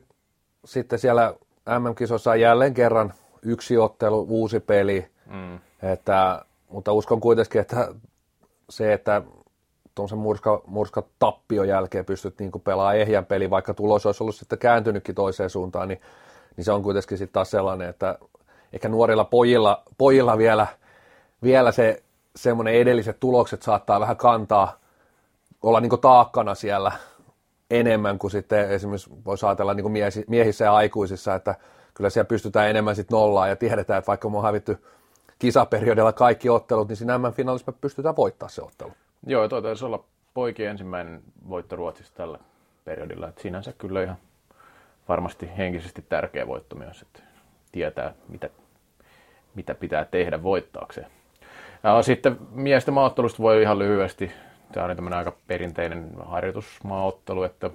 sitten 0.65 0.99
siellä 0.99 1.35
MM-kisossa 1.79 2.31
on 2.31 2.41
jälleen 2.41 2.75
kerran 2.75 3.13
yksi 3.43 3.79
ottelu, 3.79 4.27
uusi 4.29 4.61
peli, 4.61 5.09
mm. 5.27 5.59
että, 5.83 6.45
mutta 6.69 6.93
uskon 6.93 7.21
kuitenkin, 7.21 7.61
että 7.61 7.95
se, 8.71 8.93
että 8.93 9.23
tuommoisen 9.95 10.19
murska, 10.19 10.63
murska 10.67 11.03
tappion 11.19 11.69
jälkeen 11.69 12.05
pystyt 12.05 12.39
niin 12.39 12.53
pelaamaan 12.65 12.97
ehjän 12.97 13.27
peli, 13.27 13.51
vaikka 13.51 13.75
tulos 13.75 14.07
olisi 14.07 14.23
ollut 14.23 14.37
sitten 14.37 14.59
kääntynytkin 14.59 15.15
toiseen 15.15 15.51
suuntaan, 15.51 15.89
niin, 15.89 16.01
niin 16.57 16.65
se 16.65 16.73
on 16.73 16.83
kuitenkin 16.83 17.19
sitten 17.19 17.33
taas 17.33 17.51
sellainen, 17.51 17.89
että 17.89 18.19
ehkä 18.73 18.89
nuorilla 18.89 19.25
pojilla, 19.25 19.83
pojilla 19.99 20.39
vielä, 20.39 20.67
vielä 21.43 21.73
se 21.73 22.03
semmoinen 22.37 22.75
edelliset 22.75 23.21
tulokset 23.21 23.63
saattaa 23.63 24.01
vähän 24.01 24.17
kantaa, 24.17 24.79
olla 25.63 25.81
niin 25.81 26.01
taakkana 26.01 26.55
siellä 26.55 26.93
enemmän 27.71 28.19
kuin 28.19 28.31
sitten 28.31 28.71
esimerkiksi 28.71 29.11
voisi 29.25 29.47
ajatella 29.47 29.75
niin 29.75 29.93
miehissä 30.29 30.65
ja 30.65 30.75
aikuisissa, 30.75 31.35
että 31.35 31.55
kyllä 31.95 32.11
siellä 32.11 32.29
pystytään 32.29 32.71
enemmän 32.71 32.97
sitten 32.97 33.17
nollaan 33.17 33.49
ja 33.49 33.57
tiedetään, 33.57 33.99
että 33.99 34.07
vaikka 34.07 34.31
me 34.31 34.37
on 34.37 34.45
hävitty 34.45 34.79
kisaperiodilla 35.39 36.13
kaikki 36.13 36.49
ottelut, 36.49 36.89
niin 36.89 36.97
siinä 36.97 37.33
finaalissa 37.33 37.73
me 37.73 37.79
pystytään 37.81 38.17
voittaa 38.17 38.49
se 38.49 38.63
ottelu. 38.63 38.93
Joo, 39.27 39.49
toi 39.49 39.63
taisi 39.63 39.85
olla 39.85 40.05
poikien 40.35 40.71
ensimmäinen 40.71 41.23
voitto 41.49 41.77
Ruotsissa 41.77 42.15
tällä 42.15 42.39
periodilla, 42.85 43.29
että 43.29 43.43
sinänsä 43.43 43.73
kyllä 43.73 44.03
ihan 44.03 44.17
varmasti 45.09 45.51
henkisesti 45.59 46.05
tärkeä 46.09 46.47
voitto 46.47 46.77
myös, 46.77 47.03
että 47.03 47.21
tietää, 47.73 48.15
mitä, 48.29 48.51
mitä 49.55 49.75
pitää 49.75 50.05
tehdä 50.05 50.43
voittaakseen. 50.43 51.07
Ja 51.83 52.03
sitten 52.03 52.37
miesten 52.51 52.95
maaottelusta 52.95 53.43
voi 53.43 53.63
ihan 53.63 53.79
lyhyesti, 53.79 54.33
tämä 54.73 54.87
on 54.87 54.97
tämmöinen 54.97 55.19
aika 55.19 55.33
perinteinen 55.47 56.11
harjoitusmaaottelu, 56.25 57.43
että 57.43 57.71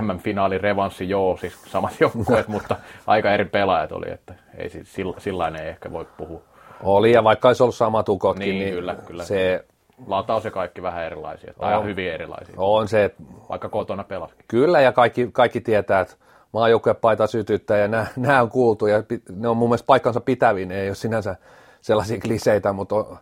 MM-finaalin 0.00 0.60
revanssi, 0.60 1.08
joo, 1.08 1.36
siis 1.36 1.62
samat 1.62 1.92
joukkueet, 2.00 2.48
mutta 2.48 2.76
aika 3.06 3.32
eri 3.32 3.44
pelaajat 3.44 3.92
oli, 3.92 4.10
että 4.10 4.34
ei 4.56 4.70
sillä 5.18 5.48
ei 5.62 5.68
ehkä 5.68 5.92
voi 5.92 6.06
puhua. 6.16 6.40
Oli, 6.82 7.12
ja 7.12 7.24
vaikka 7.24 7.48
olisi 7.48 7.62
ollut 7.62 7.74
sama 7.74 8.02
tukotkin, 8.02 8.48
niin, 8.48 8.58
niin 8.58 8.74
kyllä, 8.74 8.94
kyllä. 9.06 9.24
se... 9.24 9.64
Lataus 10.06 10.44
ja 10.44 10.50
kaikki 10.50 10.82
vähän 10.82 11.04
erilaisia, 11.04 11.54
tai 11.54 11.76
on, 11.76 11.84
hyvin 11.84 12.12
erilaisia. 12.12 12.54
On 12.56 12.88
se, 12.88 13.04
että... 13.04 13.22
Vaikka 13.48 13.68
kotona 13.68 14.04
pelasikin. 14.04 14.44
Kyllä, 14.48 14.80
ja 14.80 14.92
kaikki, 14.92 15.28
kaikki 15.32 15.60
tietää, 15.60 16.00
että 16.00 16.14
maajoukkuepaita 16.52 17.26
sytyttää, 17.26 17.78
ja 17.78 17.88
nämä, 17.88 18.06
nämä 18.16 18.42
on 18.42 18.50
kuultu, 18.50 18.86
ja 18.86 19.02
ne 19.36 19.48
on 19.48 19.56
mun 19.56 19.68
mielestä 19.68 19.86
paikkansa 19.86 20.20
pitäviä, 20.20 20.66
ne 20.66 20.80
ei 20.80 20.88
ole 20.88 20.94
sinänsä 20.94 21.36
sellaisia 21.80 22.20
kliseitä, 22.20 22.72
mutta 22.72 22.94
on, 22.94 23.18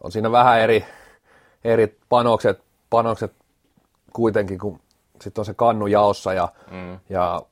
on 0.00 0.12
siinä 0.12 0.32
vähän 0.32 0.60
eri, 0.60 0.84
eri 1.64 1.98
panokset, 2.08 2.62
panokset 2.90 3.32
kuitenkin, 4.12 4.58
kun 4.58 4.80
sitten 5.20 5.42
on 5.42 5.46
se 5.46 5.54
kannu 5.54 5.86
jaossa 5.86 6.32
ja, 6.32 6.48
mm. 6.70 6.98
ja 7.08 7.42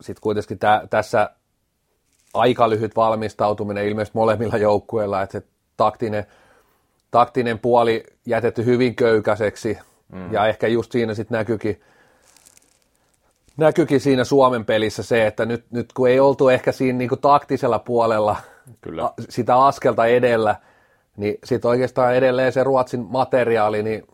sitten 0.00 0.22
kuitenkin 0.22 0.58
tä, 0.58 0.82
tässä 0.90 1.30
aika 2.34 2.70
lyhyt 2.70 2.96
valmistautuminen 2.96 3.86
ilmeisesti 3.88 4.18
molemmilla 4.18 4.56
joukkueilla, 4.56 5.22
että 5.22 5.32
se 5.32 5.46
taktinen, 5.76 6.26
taktinen 7.12 7.58
puoli 7.58 8.04
jätetty 8.26 8.64
hyvin 8.64 8.94
köykäiseksi 8.94 9.78
mm. 10.12 10.32
ja 10.32 10.46
ehkä 10.46 10.66
just 10.66 10.92
siinä 10.92 11.14
sitten 11.14 11.38
näkyykin, 11.38 11.80
näkyykin 13.56 14.00
siinä 14.00 14.24
Suomen 14.24 14.64
pelissä 14.64 15.02
se, 15.02 15.26
että 15.26 15.46
nyt, 15.46 15.64
nyt 15.70 15.92
kun 15.92 16.08
ei 16.08 16.20
oltu 16.20 16.48
ehkä 16.48 16.72
siinä 16.72 16.98
niin 16.98 17.10
taktisella 17.20 17.78
puolella 17.78 18.36
Kyllä. 18.80 19.04
A, 19.04 19.12
sitä 19.28 19.56
askelta 19.56 20.06
edellä, 20.06 20.56
niin 21.16 21.38
sitten 21.44 21.68
oikeastaan 21.68 22.14
edelleen 22.14 22.52
se 22.52 22.64
Ruotsin 22.64 23.06
materiaali, 23.10 23.82
niin 23.82 24.06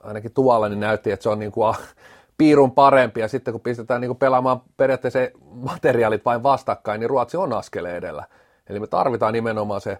ainakin 0.00 0.34
tuolla 0.34 0.68
niin 0.68 0.80
näytti, 0.80 1.10
että 1.10 1.22
se 1.22 1.28
on 1.28 1.38
niin 1.38 1.52
kuin 1.52 1.74
piirun 2.38 2.72
parempi, 2.72 3.20
ja 3.20 3.28
sitten 3.28 3.52
kun 3.52 3.60
pistetään 3.60 4.00
niin 4.00 4.08
kuin 4.08 4.18
pelaamaan 4.18 4.60
periaatteessa 4.76 5.18
materiaalit 5.54 6.24
vain 6.24 6.42
vastakkain, 6.42 7.00
niin 7.00 7.10
Ruotsi 7.10 7.36
on 7.36 7.52
askeleen 7.52 7.96
edellä. 7.96 8.24
Eli 8.68 8.80
me 8.80 8.86
tarvitaan 8.86 9.32
nimenomaan 9.32 9.80
se, 9.80 9.98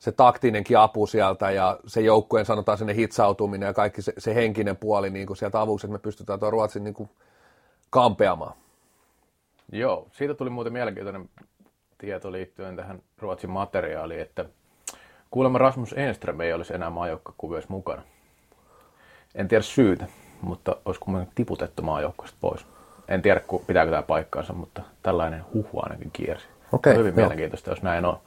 se 0.00 0.12
taktinenkin 0.12 0.78
apu 0.78 1.06
sieltä 1.06 1.50
ja 1.50 1.78
se 1.86 2.00
joukkueen 2.00 2.46
sanotaan 2.46 2.78
sinne 2.78 2.94
hitsautuminen 2.94 3.66
ja 3.66 3.74
kaikki 3.74 4.02
se, 4.02 4.12
se 4.18 4.34
henkinen 4.34 4.76
puoli 4.76 5.10
niin 5.10 5.26
kuin 5.26 5.36
sieltä 5.36 5.60
avuksi, 5.60 5.86
että 5.86 5.92
me 5.92 5.98
pystytään 5.98 6.40
tuon 6.40 6.52
Ruotsin 6.52 6.84
niin 6.84 6.94
kuin 6.94 7.10
kampeamaan. 7.90 8.52
Joo, 9.72 10.06
siitä 10.12 10.34
tuli 10.34 10.50
muuten 10.50 10.72
mielenkiintoinen 10.72 11.28
tieto 11.98 12.32
liittyen 12.32 12.76
tähän 12.76 13.02
Ruotsin 13.18 13.50
materiaaliin, 13.50 14.20
että 14.20 14.44
kuulemma 15.30 15.58
Rasmus 15.58 15.94
Enström 15.96 16.40
ei 16.40 16.52
olisi 16.52 16.74
enää 16.74 16.90
maajoukkuekuvioissa 16.90 17.72
mukana. 17.72 18.02
En 19.34 19.48
tiedä 19.48 19.62
syytä, 19.62 20.06
mutta 20.42 20.76
olisi 20.84 21.00
kuitenkin 21.00 21.34
tiputettu 21.34 21.82
maajoukkueesta 21.82 22.38
pois. 22.40 22.66
En 23.08 23.22
tiedä, 23.22 23.40
pitääkö 23.66 23.90
tämä 23.90 24.02
paikkaansa, 24.02 24.52
mutta 24.52 24.82
tällainen 25.02 25.44
huhu 25.54 25.80
ainakin 25.82 26.10
kiersi. 26.10 26.46
Okei, 26.72 26.94
hyvin 26.94 27.06
joo. 27.06 27.16
mielenkiintoista, 27.16 27.70
jos 27.70 27.82
näin 27.82 28.04
on. 28.04 28.18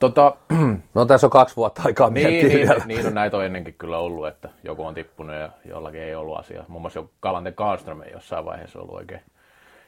Tota, 0.00 0.34
no 0.94 1.04
tässä 1.04 1.26
on 1.26 1.30
kaksi 1.30 1.56
vuotta 1.56 1.82
aikaa 1.84 2.10
niin, 2.10 2.48
niin, 2.48 2.68
niin, 2.86 3.06
on 3.06 3.14
näitä 3.14 3.36
on 3.36 3.44
ennenkin 3.44 3.74
kyllä 3.74 3.98
ollut, 3.98 4.26
että 4.26 4.48
joku 4.64 4.84
on 4.84 4.94
tippunut 4.94 5.36
ja 5.36 5.48
jollakin 5.64 6.00
ei 6.00 6.14
ollut 6.14 6.38
asiaa. 6.38 6.64
Muun 6.68 6.82
muassa 6.82 6.98
jo 6.98 7.10
Kalanten 7.20 7.54
Karlström 7.54 8.02
ei 8.02 8.12
jossain 8.12 8.44
vaiheessa 8.44 8.80
ollut 8.80 8.94
oikein 8.94 9.20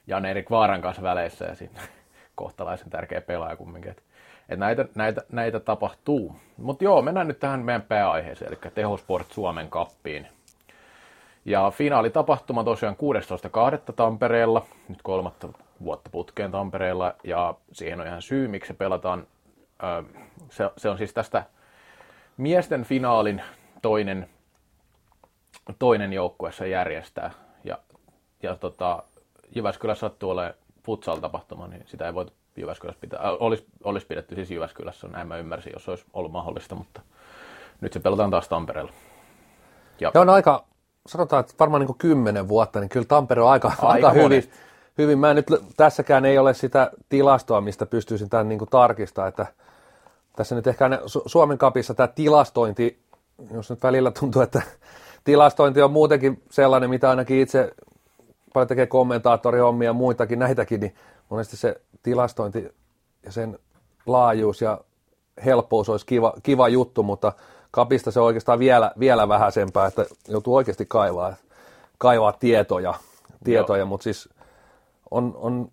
Jan-Erik 0.07 0.51
Vaaran 0.51 0.83
kanssa 0.83 1.03
väleissä 1.03 1.45
ja 1.45 1.55
siinä 1.55 1.81
kohtalaisen 2.35 2.91
tärkeä 2.91 3.21
pelaaja 3.21 3.57
kumminkin. 3.57 3.91
Että 3.91 4.03
et 4.49 4.59
näitä, 4.59 4.85
näitä, 4.95 5.23
näitä 5.33 5.61
tapahtuu. 5.61 6.37
Mutta 6.57 6.85
joo, 6.85 7.03
mennään 7.03 7.29
nyt 7.29 7.41
tähän 7.41 7.61
meidän 7.61 7.83
pääaiheeseen, 7.83 8.53
eli 8.53 8.71
Tehosport 8.75 9.33
Suomen 9.33 9.71
kappiin. 9.71 10.27
Ja 11.45 11.71
finaalitapahtuma 11.71 12.65
tosiaan 12.65 12.97
16.2. 13.89 13.93
Tampereella, 13.97 14.67
nyt 14.89 15.03
kolmatta 15.03 15.49
vuotta 15.85 16.11
putkeen 16.11 16.51
Tampereella, 16.51 17.15
ja 17.25 17.55
siihen 17.73 18.01
on 18.01 18.07
ihan 18.07 18.23
syy, 18.23 18.49
miksi 18.49 18.69
se 18.69 18.75
pelataan. 18.75 19.27
Se, 20.51 20.71
se 20.77 20.89
on 20.89 20.99
siis 20.99 21.15
tästä 21.15 21.45
miesten 22.37 22.85
finaalin 22.85 23.43
toinen, 23.83 24.29
toinen 25.79 26.13
joukkue 26.13 26.53
se 26.53 26.69
järjestää. 26.69 27.31
Ja, 27.65 27.79
ja 28.43 28.57
tota, 28.57 29.03
Jyväskylässä 29.57 30.01
sattuu 30.01 30.31
olemaan 30.31 30.55
futsal-tapahtuma, 30.85 31.69
niin 31.69 31.83
sitä 31.87 32.07
ei 32.07 32.15
voitu 32.15 32.33
Jyväskylässä 32.57 33.01
pitää. 33.01 33.21
Olisi, 33.23 33.67
olisi 33.85 34.07
pidetty 34.07 34.35
siis 34.35 34.51
Jyväskylässä, 34.51 35.09
näin 35.09 35.29
mä 35.29 35.37
ymmärsin, 35.37 35.73
jos 35.73 35.89
olisi 35.89 36.05
ollut 36.13 36.33
mahdollista, 36.33 36.75
mutta 36.75 37.01
nyt 37.81 37.93
se 37.93 38.01
pelataan 38.01 38.31
taas 38.31 38.49
Tampereella. 38.49 38.93
Ja, 40.01 40.11
ja 40.15 40.21
on 40.21 40.29
aika, 40.29 40.65
sanotaan, 41.07 41.41
että 41.41 41.55
varmaan 41.61 41.81
niin 41.87 41.99
kymmenen 41.99 42.49
vuotta, 42.49 42.81
niin 42.81 42.89
kyllä 42.89 43.07
Tampere 43.07 43.43
on 43.43 43.51
aika, 43.51 43.69
aika, 43.69 43.89
aika 43.89 44.11
hyvin, 44.11 44.51
hyvin. 45.03 45.19
Mä 45.19 45.35
nyt 45.35 45.47
tässäkään 45.77 46.25
ei 46.25 46.39
ole 46.39 46.55
sitä 46.55 46.91
tilastoa, 47.09 47.61
mistä 47.61 47.87
pystyisin 47.87 48.31
tämän 48.31 48.49
niin 48.49 48.61
tarkistamaan, 48.71 49.29
että 49.29 49.47
tässä 50.37 50.55
nyt 50.55 50.67
ehkä 50.67 50.91
Suomen 51.27 51.59
kapissa 51.59 51.95
tämä 51.95 52.07
tilastointi, 52.07 53.03
jos 53.53 53.71
nyt 53.71 53.83
välillä 53.83 54.11
tuntuu, 54.11 54.43
että 54.43 54.63
tilastointi 55.25 55.83
on 55.83 55.93
muutenkin 55.93 56.43
sellainen, 56.51 56.91
mitä 56.91 57.11
ainakin 57.11 57.41
itse 57.41 57.73
paljon 58.55 58.69
tekee 58.69 58.87
kommentaattorihommia 58.87 59.89
ja 59.89 59.93
muitakin 59.93 60.39
näitäkin, 60.39 60.81
niin 60.81 60.95
monesti 61.29 61.57
se 61.57 61.81
tilastointi 62.03 62.75
ja 63.23 63.33
sen 63.33 63.59
laajuus 64.07 64.61
ja 64.63 64.81
helppous 65.45 65.89
olisi 65.89 66.07
kiva, 66.07 66.33
kiva 66.43 66.69
juttu, 66.69 67.03
mutta 67.03 67.33
kapista 67.71 68.11
se 68.11 68.21
on 68.21 68.27
oikeastaan 68.27 68.59
vielä, 68.59 68.93
vielä 68.99 69.29
vähäisempää, 69.29 69.87
että 69.87 70.07
joutuu 70.29 70.57
oikeasti 70.57 70.87
kaivaa, 70.89 71.35
kaivaa 71.99 72.33
tietoja, 72.33 72.95
tietoja 73.45 73.85
mutta 73.85 74.05
siis 74.05 74.29
on, 75.11 75.33
on 75.37 75.69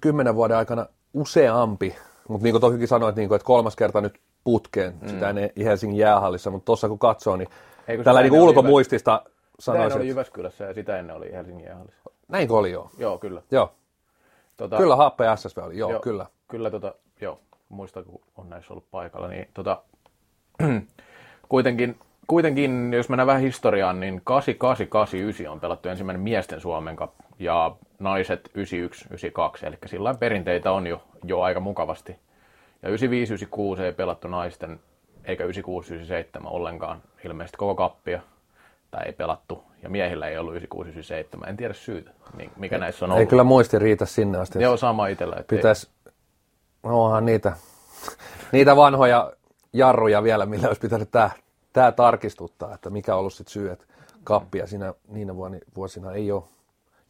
kymmenen 0.00 0.34
vuoden 0.34 0.56
aikana 0.56 0.86
useampi, 1.14 1.96
mutta 2.28 2.44
niin 2.44 2.52
kuin 2.52 2.60
tokikin 2.60 2.88
sanoit, 2.88 3.16
niin 3.16 3.28
kuin, 3.28 3.36
että 3.36 3.46
kolmas 3.46 3.76
kerta 3.76 4.00
nyt 4.00 4.20
putkeen, 4.44 4.94
mm. 5.00 5.08
sitä 5.08 5.34
ei 5.56 5.64
Helsingin 5.64 5.98
jäähallissa, 5.98 6.50
mutta 6.50 6.64
tuossa 6.64 6.88
kun 6.88 6.98
katsoo, 6.98 7.36
niin 7.36 7.48
Eikö 7.88 8.04
tällä 8.04 8.22
niin 8.22 8.32
ulkomuistista 8.32 9.22
sanoisin. 9.58 9.90
Sitä 9.90 10.00
oli 10.00 10.08
Jyväskylässä 10.08 10.64
ja 10.64 10.74
sitä 10.74 10.98
ennen 10.98 11.16
oli 11.16 11.32
Helsingin 11.32 11.64
jäähallissa. 11.64 12.02
Näinkö 12.28 12.54
oli 12.54 12.70
joo? 12.70 12.90
Joo, 12.98 13.18
kyllä. 13.18 13.42
Joo. 13.50 13.72
Tota, 14.56 14.76
kyllä 14.76 14.96
Happe 14.96 15.24
SSV 15.36 15.58
oli, 15.58 15.78
joo, 15.78 15.90
joo 15.90 16.00
kyllä. 16.00 16.26
Kyllä, 16.48 16.70
tota, 16.70 16.94
joo, 17.20 17.38
muista 17.68 18.02
kun 18.02 18.20
on 18.36 18.50
näissä 18.50 18.72
ollut 18.72 18.90
paikalla, 18.90 19.28
niin 19.28 19.48
tota, 19.54 19.82
kuitenkin, 21.48 21.98
kuitenkin, 22.26 22.92
jos 22.92 23.08
mennään 23.08 23.26
vähän 23.26 23.42
historiaan, 23.42 24.00
niin 24.00 24.20
8889 24.24 25.52
on 25.52 25.60
pelattu 25.60 25.88
ensimmäinen 25.88 26.22
miesten 26.22 26.60
Suomen 26.60 26.96
Cup 26.96 27.12
ja 27.38 27.76
naiset 27.98 28.50
9192, 28.54 29.66
eli 29.66 29.78
sillä 29.86 30.14
perinteitä 30.14 30.72
on 30.72 30.86
jo, 30.86 31.02
jo 31.24 31.40
aika 31.40 31.60
mukavasti. 31.60 32.12
Ja 32.82 32.88
9596 32.88 33.82
ei 33.82 33.92
pelattu 33.92 34.28
naisten, 34.28 34.80
eikä 35.24 35.44
9697 35.44 36.52
ollenkaan 36.52 37.02
ilmeisesti 37.24 37.56
koko 37.56 37.74
kappia, 37.74 38.20
tai 38.90 39.06
ei 39.06 39.12
pelattu. 39.12 39.64
Ja 39.82 39.90
miehillä 39.90 40.28
ei 40.28 40.38
ollut 40.38 40.54
9697, 40.54 41.48
en 41.48 41.56
tiedä 41.56 41.74
syytä, 41.74 42.10
mikä 42.56 42.78
näissä 42.78 43.04
on 43.04 43.10
ollut. 43.10 43.20
Ei 43.20 43.26
kyllä 43.26 43.44
muisti 43.44 43.78
riitä 43.78 44.06
sinne 44.06 44.38
asti. 44.38 44.62
Joo, 44.62 44.76
sama 44.76 45.06
itsellä. 45.06 45.44
Pitäisi, 45.48 45.90
no 46.82 47.04
onhan 47.04 47.26
niitä, 47.26 47.52
niitä 48.52 48.76
vanhoja 48.76 49.32
jarruja 49.72 50.22
vielä, 50.22 50.46
millä 50.46 50.68
olisi 50.68 50.80
pitänyt 50.80 51.10
tämä, 51.10 51.30
tämä 51.72 51.92
tarkistuttaa, 51.92 52.74
että 52.74 52.90
mikä 52.90 53.14
on 53.14 53.20
ollut 53.20 53.34
sitten 53.34 53.52
syy, 53.52 53.70
että 53.70 53.84
kappia 54.24 54.66
siinä, 54.66 54.94
niinä 55.08 55.32
vuosina 55.76 56.12
ei 56.12 56.32
ole 56.32 56.42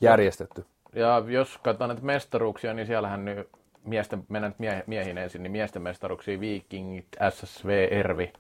järjestetty. 0.00 0.64
Ja 0.92 1.23
jos 1.26 1.59
katsotaan 1.62 1.88
näitä 1.88 2.02
mestaruuksia, 2.02 2.75
niin 2.75 2.87
siellähän 2.87 3.25
nyt 3.25 3.49
miesten, 3.85 4.25
mennään 4.28 4.54
miehiin 4.87 5.19
ensin, 5.19 5.42
niin 5.42 5.52
miesten 5.52 5.83
mestaruuksia 5.83 6.40
Vikingit, 6.40 7.07
SSV, 7.31 7.88
Ervi 7.90 8.33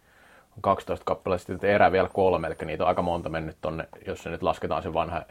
12 0.60 1.04
kappaletta, 1.04 1.46
sitten 1.46 1.70
erä 1.70 1.92
vielä 1.92 2.08
kolme, 2.12 2.46
eli 2.46 2.56
niitä 2.64 2.84
on 2.84 2.88
aika 2.88 3.02
monta 3.02 3.28
mennyt 3.28 3.56
tonne, 3.60 3.88
jos 4.06 4.22
se 4.22 4.30
nyt 4.30 4.42
lasketaan 4.42 4.82
se 4.82 4.94
vanha, 4.94 5.22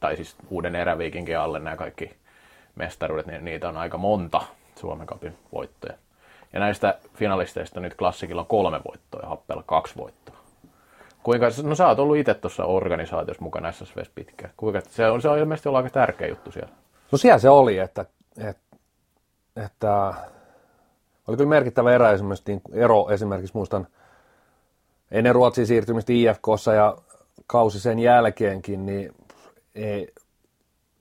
tai 0.00 0.16
siis 0.16 0.36
uuden 0.50 0.76
eräviikinkin 0.76 1.38
alle 1.38 1.58
nämä 1.58 1.76
kaikki 1.76 2.16
mestaruudet, 2.74 3.26
niin 3.26 3.44
niitä 3.44 3.68
on 3.68 3.76
aika 3.76 3.98
monta 3.98 4.42
Suomen 4.76 5.06
kapin 5.06 5.36
voittoja. 5.52 5.94
Ja 6.54 6.60
näistä 6.60 6.98
finalisteista 7.14 7.80
nyt 7.80 7.94
klassikilla 7.94 8.44
kolme 8.44 8.80
voittoa 8.88 9.20
ja 9.22 9.28
Happella 9.28 9.62
kaksi 9.66 9.94
voittoa. 9.96 10.36
Kuinka, 11.22 11.46
no 11.62 11.74
sä 11.74 11.88
oot 11.88 11.98
ollut 11.98 12.16
itse 12.16 12.34
tuossa 12.34 12.64
organisaatiossa 12.64 13.42
mukana 13.42 13.72
SSVs 13.72 14.10
pitkään. 14.14 14.52
Kuinka, 14.56 14.80
se, 14.88 15.10
on, 15.10 15.22
se 15.22 15.28
on 15.28 15.38
ilmeisesti 15.38 15.68
ollut 15.68 15.76
aika 15.76 15.90
tärkeä 15.90 16.28
juttu 16.28 16.52
siellä. 16.52 16.72
No 17.12 17.18
siellä 17.18 17.38
se 17.38 17.50
oli, 17.50 17.78
että, 17.78 18.04
että, 18.38 18.76
että 19.64 20.14
oli 21.28 21.36
kyllä 21.36 21.48
merkittävä 21.48 21.94
erä 21.94 22.10
esimerkiksi, 22.10 22.44
niin 22.46 22.62
ero 22.72 23.10
esimerkiksi 23.10 23.56
muistan 23.56 23.86
ennen 25.10 25.34
Ruotsin 25.34 25.66
siirtymistä 25.66 26.12
IFKssa 26.12 26.74
ja 26.74 26.96
kausi 27.46 27.80
sen 27.80 27.98
jälkeenkin, 27.98 28.86
niin 28.86 29.14
ei, 29.74 30.12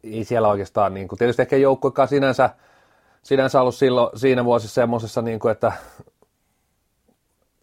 ei 0.03 0.23
siellä 0.23 0.47
oikeastaan, 0.47 0.93
niin 0.93 1.07
kuin, 1.07 1.19
tietysti 1.19 1.41
ehkä 1.41 1.57
joukkuekaan 1.57 2.07
sinänsä, 2.07 2.49
sinänsä 3.23 3.61
ollut 3.61 3.75
silloin, 3.75 4.19
siinä 4.19 4.45
vuosissa 4.45 4.73
semmoisessa, 4.73 5.21
niin 5.21 5.39
kuin, 5.39 5.51
että 5.51 5.71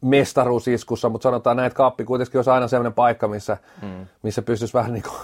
mestaruusiskussa, 0.01 1.09
mutta 1.09 1.23
sanotaan 1.23 1.57
näin, 1.57 1.67
että 1.67 1.77
kappi 1.77 2.05
kuitenkin 2.05 2.39
olisi 2.39 2.51
aina 2.51 2.69
sellainen 2.69 2.93
paikka, 2.93 3.29
missä, 3.29 3.57
mm. 3.83 4.07
missä 4.23 4.43
pystyisi 4.43 4.75
vähän 4.75 4.93
niin 4.93 5.03
kuin 5.03 5.21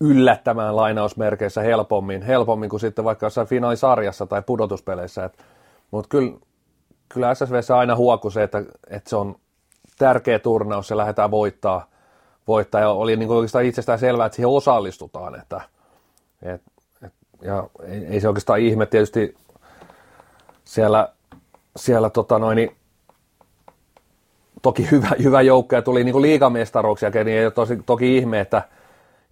yllättämään 0.00 0.76
lainausmerkeissä 0.76 1.62
helpommin, 1.62 2.22
helpommin 2.22 2.70
kuin 2.70 2.80
sitten 2.80 3.04
vaikka 3.04 3.26
jossain 3.26 3.46
finaalisarjassa 3.46 4.26
tai 4.26 4.42
pudotuspeleissä. 4.42 5.30
Mutta 5.90 6.08
kyllä, 6.08 6.32
kyllä 7.08 7.34
SSV 7.34 7.60
aina 7.76 7.96
huoku 7.96 8.30
se, 8.30 8.42
että, 8.42 8.64
että 8.90 9.10
se 9.10 9.16
on 9.16 9.36
tärkeä 9.98 10.38
turnaus, 10.38 10.88
se 10.88 10.96
lähdetään 10.96 11.30
voittaa, 11.30 11.86
voittaa 12.48 12.80
ja 12.80 12.90
oli 12.90 13.16
niin 13.16 13.26
kuin 13.26 13.36
oikeastaan 13.36 13.64
itsestään 13.64 13.98
selvää, 13.98 14.26
että 14.26 14.36
siihen 14.36 14.48
osallistutaan. 14.48 15.34
Että, 15.34 15.60
et, 16.42 16.62
et, 17.02 17.12
ja 17.42 17.68
ei, 17.86 18.06
ei, 18.06 18.20
se 18.20 18.28
oikeastaan 18.28 18.60
ihme 18.60 18.86
tietysti 18.86 19.34
siellä, 20.68 21.08
siellä 21.76 22.10
tota 22.10 22.38
noin, 22.38 22.76
toki 24.62 24.90
hyvä, 24.90 25.10
hyvä 25.22 25.42
joukko 25.42 25.76
ja 25.76 25.82
tuli 25.82 26.04
niin 26.04 26.22
liigamestaruuksia, 26.22 27.10
niin 27.10 27.28
ei 27.28 27.44
ole 27.44 27.50
tosi, 27.50 27.82
toki 27.86 28.16
ihme, 28.16 28.40
että, 28.40 28.62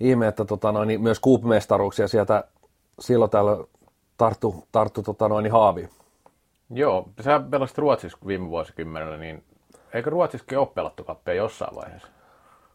ihme, 0.00 0.26
että 0.26 0.45
tota 0.45 0.73
noin, 0.73 1.02
myös 1.02 1.21
kuupmestaruuksia 1.21 2.09
sieltä 2.09 2.45
silloin 3.00 3.31
täällä 3.31 3.64
tarttu, 4.16 4.64
tarttu 4.73 5.02
tota 5.02 5.28
noin, 5.28 5.52
haavi. 5.52 5.88
Joo, 6.71 7.09
sä 7.21 7.40
pelasit 7.50 7.78
Ruotsissa 7.78 8.19
viime 8.26 8.49
vuosikymmenellä, 8.49 9.16
niin 9.16 9.45
eikö 9.95 10.11
Ruotsissakin 10.11 10.59
ole 10.59 10.69
pelattu 10.75 11.05
kappia 11.05 11.35
jossain 11.35 11.76
vaiheessa? 11.76 12.09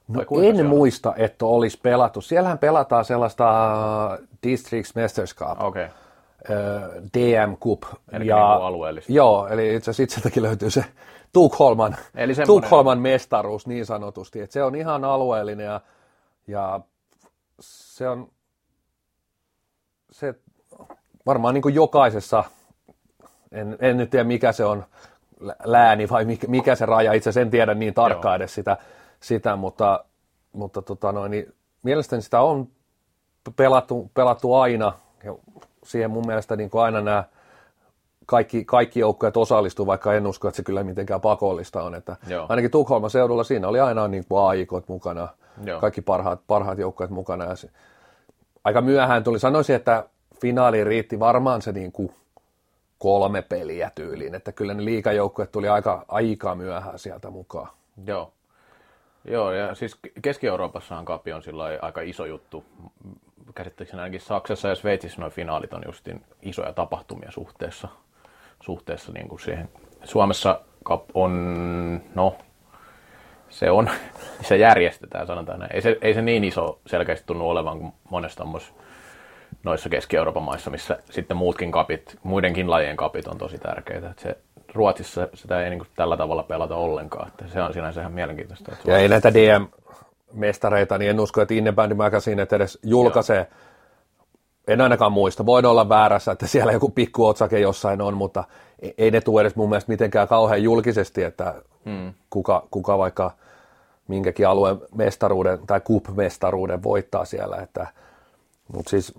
No 0.07 0.21
en 0.43 0.65
muista, 0.65 1.13
että 1.17 1.45
olisi 1.45 1.79
pelattu. 1.83 2.21
Siellähän 2.21 2.57
pelataan 2.57 3.05
sellaista 3.05 3.47
Districts 4.43 4.95
Masters 4.95 5.35
Cup. 5.35 5.61
Okay. 5.61 5.87
DM 7.13 7.57
Cup. 7.57 7.83
Eli 8.11 8.27
ja, 8.27 8.35
niin 8.35 9.15
Joo, 9.15 9.47
eli 9.47 9.75
itse 9.75 9.91
asiassa 9.91 10.03
itseltäkin 10.03 10.43
löytyy 10.43 10.69
se 10.69 10.85
Tukholman, 11.33 11.95
eli 12.15 12.33
Tukholman 12.45 12.99
mestaruus 12.99 13.67
niin 13.67 13.85
sanotusti. 13.85 14.41
Että 14.41 14.53
se 14.53 14.63
on 14.63 14.75
ihan 14.75 15.05
alueellinen 15.05 15.65
ja, 15.65 15.81
ja 16.47 16.79
se 17.59 18.09
on 18.09 18.27
se 20.11 20.35
varmaan 21.25 21.53
niin 21.53 21.61
kuin 21.61 21.75
jokaisessa, 21.75 22.43
en, 23.51 23.77
en 23.79 23.97
nyt 23.97 24.09
tiedä 24.09 24.23
mikä 24.23 24.51
se 24.51 24.65
on, 24.65 24.85
lääni 25.63 26.09
vai 26.09 26.25
mikä, 26.25 26.47
mikä 26.47 26.75
se 26.75 26.85
raja, 26.85 27.13
itse 27.13 27.29
asiassa 27.29 27.41
en 27.41 27.51
tiedä 27.51 27.73
niin 27.73 27.93
tarkkaan 27.93 28.35
edes 28.35 28.55
sitä, 28.55 28.77
sitä, 29.19 29.55
mutta, 29.55 30.05
mutta 30.53 30.81
tota 30.81 31.11
noin, 31.11 31.31
niin 31.31 31.53
mielestäni 31.83 32.21
sitä 32.21 32.41
on 32.41 32.67
pelattu, 33.55 34.11
pelattu 34.13 34.55
aina, 34.55 34.93
siihen 35.83 36.11
mun 36.11 36.27
mielestä 36.27 36.55
niin 36.55 36.69
kuin 36.69 36.81
aina 36.81 37.01
nämä 37.01 37.23
kaikki, 38.25 38.65
kaikki 38.65 38.99
joukkueet 38.99 39.37
osallistuu, 39.37 39.85
vaikka 39.85 40.13
en 40.13 40.27
usko, 40.27 40.47
että 40.47 40.55
se 40.55 40.63
kyllä 40.63 40.83
mitenkään 40.83 41.21
pakollista 41.21 41.83
on. 41.83 41.95
Että 41.95 42.15
Joo. 42.27 42.45
ainakin 42.49 42.71
Tukholman 42.71 43.09
seudulla 43.09 43.43
siinä 43.43 43.67
oli 43.67 43.79
aina 43.79 44.07
niin 44.07 44.25
kuin 44.29 44.41
AIKot 44.41 44.87
mukana, 44.87 45.27
Joo. 45.65 45.79
kaikki 45.79 46.01
parhaat, 46.01 46.41
parhaat 46.47 46.77
joukkueet 46.77 47.11
mukana. 47.11 47.45
Ja 47.45 47.55
se, 47.55 47.69
aika 48.63 48.81
myöhään 48.81 49.23
tuli, 49.23 49.39
sanoisin, 49.39 49.75
että 49.75 50.05
finaaliin 50.41 50.87
riitti 50.87 51.19
varmaan 51.19 51.61
se 51.61 51.71
niin 51.71 51.91
kuin 51.91 52.15
kolme 52.99 53.41
peliä 53.41 53.91
tyyliin, 53.95 54.35
että 54.35 54.51
kyllä 54.51 54.73
ne 54.73 54.85
liikajoukkueet 54.85 55.51
tuli 55.51 55.69
aika, 55.69 56.05
aika 56.07 56.55
myöhään 56.55 56.99
sieltä 56.99 57.29
mukaan. 57.29 57.69
Joo. 58.05 58.31
Joo, 59.25 59.51
ja 59.51 59.75
siis 59.75 59.97
Keski-Euroopassahan 60.21 61.05
kapi 61.05 61.33
on 61.33 61.43
sillä 61.43 61.63
aika 61.81 62.01
iso 62.01 62.25
juttu. 62.25 62.65
Käsittääkseni 63.55 64.01
ainakin 64.01 64.21
Saksassa 64.21 64.67
ja 64.67 64.75
Sveitsissä 64.75 65.21
noin 65.21 65.33
finaalit 65.33 65.73
on 65.73 65.81
justin 65.85 66.23
isoja 66.41 66.73
tapahtumia 66.73 67.31
suhteessa 67.31 67.87
suhteessa 68.61 69.11
niin 69.11 69.27
kuin 69.27 69.39
siihen. 69.39 69.69
Suomessa 70.03 70.61
on, 71.13 72.01
no, 72.15 72.37
se 73.49 73.71
on, 73.71 73.89
se 74.47 74.57
järjestetään, 74.57 75.27
sanotaan 75.27 75.59
näin. 75.59 75.75
Ei 75.75 75.81
se, 75.81 75.97
ei 76.01 76.13
se 76.13 76.21
niin 76.21 76.43
iso 76.43 76.79
selkeästi 76.87 77.27
tunnu 77.27 77.49
olevan 77.49 77.79
kuin 77.79 77.93
monessa 78.09 78.45
noissa 79.63 79.89
Keski-Euroopan 79.89 80.43
maissa, 80.43 80.69
missä 80.69 80.97
sitten 81.09 81.37
muutkin 81.37 81.71
kapit, 81.71 82.19
muidenkin 82.23 82.69
lajien 82.69 82.97
kapit 82.97 83.27
on 83.27 83.37
tosi 83.37 83.57
tärkeitä. 83.57 84.09
Että 84.09 84.21
se, 84.21 84.37
Ruotsissa 84.73 85.27
sitä 85.33 85.63
ei 85.63 85.69
niin 85.69 85.79
kuin 85.79 85.89
tällä 85.95 86.17
tavalla 86.17 86.43
pelata 86.43 86.75
ollenkaan. 86.75 87.27
Että 87.27 87.47
se 87.47 87.61
on 87.61 87.73
sinänsä 87.73 88.01
ihan 88.01 88.13
mielenkiintoista. 88.13 88.71
ja 88.85 88.97
ei 88.97 89.09
näitä 89.09 89.33
DM-mestareita, 90.33 90.97
niin 90.97 91.09
en 91.09 91.19
usko, 91.19 91.41
että 91.41 91.53
Innebandi 91.53 91.95
Magazine 91.95 92.47
edes 92.51 92.79
julkaisee 92.83 93.47
Joo 93.49 93.71
en 94.67 94.81
ainakaan 94.81 95.11
muista. 95.11 95.45
Voin 95.45 95.65
olla 95.65 95.89
väärässä, 95.89 96.31
että 96.31 96.47
siellä 96.47 96.71
joku 96.71 96.89
pikku 96.89 97.25
otsake 97.25 97.59
jossain 97.59 98.01
on, 98.01 98.17
mutta 98.17 98.43
e- 98.81 98.91
ei 98.97 99.11
ne 99.11 99.21
tule 99.21 99.41
edes 99.41 99.55
mun 99.55 99.69
mielestä 99.69 99.91
mitenkään 99.91 100.27
kauhean 100.27 100.63
julkisesti, 100.63 101.23
että 101.23 101.55
hmm. 101.85 102.13
kuka, 102.29 102.67
kuka 102.71 102.97
vaikka 102.97 103.31
minkäkin 104.07 104.47
alueen 104.47 104.81
mestaruuden 104.95 105.59
tai 105.67 105.81
kup-mestaruuden 105.81 106.83
voittaa 106.83 107.25
siellä. 107.25 107.57
Että, 107.57 107.87
mutta 108.73 108.89
siis 108.89 109.13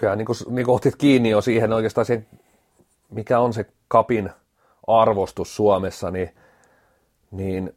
kyllä 0.00 0.16
niin 0.16 0.26
kuin, 0.26 0.36
niin 0.48 0.66
kuin 0.66 0.76
otit 0.76 0.96
kiinni 0.96 1.30
jo 1.30 1.40
siihen 1.40 1.72
oikeastaan 1.72 2.04
se, 2.04 2.24
mikä 3.10 3.38
on 3.38 3.52
se 3.52 3.66
kapin 3.88 4.30
arvostus 4.86 5.56
Suomessa, 5.56 6.10
niin, 6.10 6.34
niin 7.30 7.74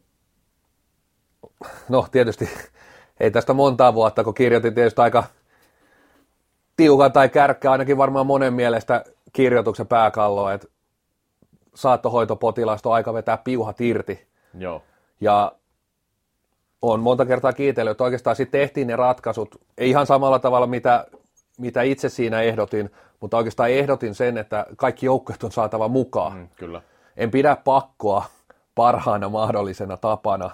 no 1.88 2.06
tietysti 2.12 2.48
ei 3.20 3.30
tästä 3.30 3.52
montaa 3.52 3.94
vuotta, 3.94 4.24
kun 4.24 4.34
kirjoitin 4.34 4.74
tietysti 4.74 5.00
aika 5.00 5.24
tiukan 6.76 7.12
tai 7.12 7.28
kärkkä 7.28 7.72
ainakin 7.72 7.98
varmaan 7.98 8.26
monen 8.26 8.54
mielestä 8.54 9.04
kirjoituksen 9.32 9.86
pääkallo, 9.86 10.50
että 10.50 10.66
saattohoitopotilaasta 11.74 12.88
on 12.88 12.94
aika 12.94 13.14
vetää 13.14 13.36
piuhat 13.36 13.80
irti. 13.80 14.26
Joo. 14.58 14.82
Ja 15.20 15.52
on 16.82 17.00
monta 17.00 17.26
kertaa 17.26 17.52
kiitellyt, 17.52 17.90
että 17.90 18.04
oikeastaan 18.04 18.36
sitten 18.36 18.60
tehtiin 18.60 18.86
ne 18.86 18.96
ratkaisut, 18.96 19.60
ei 19.78 19.90
ihan 19.90 20.06
samalla 20.06 20.38
tavalla, 20.38 20.66
mitä, 20.66 21.06
mitä 21.58 21.82
itse 21.82 22.08
siinä 22.08 22.42
ehdotin, 22.42 22.90
mutta 23.20 23.36
oikeastaan 23.36 23.70
ehdotin 23.70 24.14
sen, 24.14 24.38
että 24.38 24.66
kaikki 24.76 25.06
joukkueet 25.06 25.44
on 25.44 25.52
saatava 25.52 25.88
mukaan. 25.88 26.36
Mm, 26.36 26.48
kyllä. 26.56 26.82
En 27.16 27.30
pidä 27.30 27.56
pakkoa 27.56 28.24
parhaana 28.74 29.28
mahdollisena 29.28 29.96
tapana, 29.96 30.50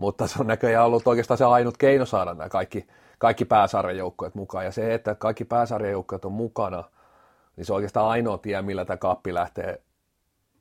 mutta 0.00 0.26
se 0.26 0.40
on 0.40 0.46
näköjään 0.46 0.86
ollut 0.86 1.06
oikeastaan 1.06 1.38
se 1.38 1.44
ainut 1.44 1.76
keino 1.76 2.06
saada 2.06 2.34
nämä 2.34 2.48
kaikki 2.48 2.86
kaikki 3.20 3.44
pääsarjajoukkueet 3.44 4.34
mukaan. 4.34 4.64
Ja 4.64 4.72
se, 4.72 4.94
että 4.94 5.14
kaikki 5.14 5.44
pääsarjajoukkueet 5.44 6.24
on 6.24 6.32
mukana, 6.32 6.84
niin 7.56 7.64
se 7.64 7.72
on 7.72 7.76
oikeastaan 7.76 8.08
ainoa 8.08 8.38
tie, 8.38 8.62
millä 8.62 8.84
tämä 8.84 8.96
kappi 8.96 9.34
lähtee, 9.34 9.82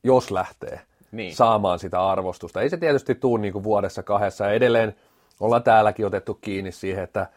jos 0.03 0.31
lähtee, 0.31 0.81
niin. 1.11 1.35
saamaan 1.35 1.79
sitä 1.79 2.09
arvostusta. 2.09 2.61
Ei 2.61 2.69
se 2.69 2.77
tietysti 2.77 3.15
tule 3.15 3.41
niin 3.41 3.53
kuin 3.53 3.63
vuodessa 3.63 4.03
kahdessa. 4.03 4.45
Ja 4.45 4.51
edelleen 4.51 4.95
ollaan 5.39 5.63
täälläkin 5.63 6.05
otettu 6.05 6.33
kiinni 6.33 6.71
siihen, 6.71 7.03
että 7.03 7.27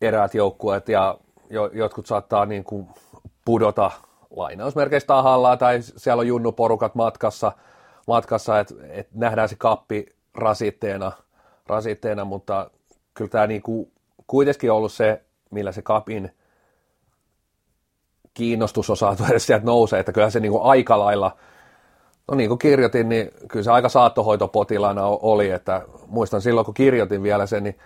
eräät 0.00 0.34
joukkueet 0.34 0.88
ja 0.88 1.18
jo, 1.50 1.70
jotkut 1.72 2.06
saattaa 2.06 2.46
niin 2.46 2.64
kuin 2.64 2.88
pudota 3.44 3.90
lainausmerkeistä 4.36 5.06
tahalla 5.06 5.56
tai 5.56 5.82
siellä 5.82 6.20
on 6.20 6.26
junnuporukat 6.26 6.94
matkassa, 6.94 7.52
matkassa 8.06 8.60
että 8.60 8.74
et 8.88 9.08
nähdään 9.14 9.48
se 9.48 9.56
kappi 9.56 10.15
rasitteena, 10.36 11.12
rasitteena 11.66 12.24
mutta 12.24 12.70
kyllä 13.14 13.30
tämä 13.30 13.46
niinku 13.46 13.92
kuitenkin 14.26 14.72
ollut 14.72 14.92
se, 14.92 15.22
millä 15.50 15.72
se 15.72 15.82
kapin 15.82 16.30
kiinnostus 18.34 18.90
on 18.90 18.96
saatu 18.96 19.24
edes 19.30 19.46
sieltä 19.46 19.66
nousee, 19.66 20.00
että 20.00 20.12
kyllä 20.12 20.30
se 20.30 20.40
niinku 20.40 20.60
aika 20.62 20.98
lailla, 20.98 21.36
no 22.28 22.36
niin 22.36 22.48
kuin 22.48 22.58
kirjoitin, 22.58 23.08
niin 23.08 23.30
kyllä 23.48 23.62
se 23.62 23.70
aika 23.70 23.88
saattohoitopotilaana 23.88 25.06
oli, 25.06 25.50
että 25.50 25.82
muistan 26.06 26.42
silloin 26.42 26.64
kun 26.64 26.74
kirjoitin 26.74 27.22
vielä 27.22 27.46
sen, 27.46 27.64
niin 27.64 27.78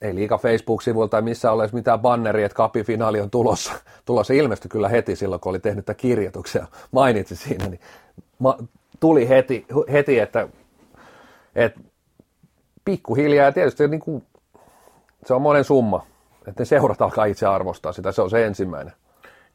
ei 0.00 0.14
liika 0.14 0.38
Facebook-sivuilla 0.38 1.08
tai 1.08 1.22
missä 1.22 1.52
olisi 1.52 1.74
mitään 1.74 2.00
banneria, 2.00 2.46
että 2.46 2.56
kapin 2.56 2.84
finaali 2.84 3.20
on 3.20 3.30
tulossa. 3.30 3.72
Tulossa 4.04 4.34
ilmestyi 4.34 4.68
kyllä 4.68 4.88
heti 4.88 5.16
silloin, 5.16 5.40
kun 5.40 5.50
oli 5.50 5.60
tehnyt 5.60 5.84
tätä 5.84 6.00
kirjoituksia, 6.00 6.66
mainitsi 6.90 7.36
siinä, 7.36 7.68
niin 7.68 7.80
ma- 8.38 8.58
tuli 9.00 9.28
heti, 9.28 9.66
heti 9.92 10.18
että, 10.18 10.48
että 11.54 11.80
pikkuhiljaa 12.84 13.44
ja 13.44 13.52
tietysti 13.52 13.88
niin 13.88 14.00
kuin, 14.00 14.26
se 15.26 15.34
on 15.34 15.42
monen 15.42 15.64
summa, 15.64 16.06
että 16.48 16.60
ne 16.60 16.64
seurat 16.64 17.02
alkaa 17.02 17.24
itse 17.24 17.46
arvostaa 17.46 17.92
sitä, 17.92 18.12
se 18.12 18.22
on 18.22 18.30
se 18.30 18.46
ensimmäinen. 18.46 18.92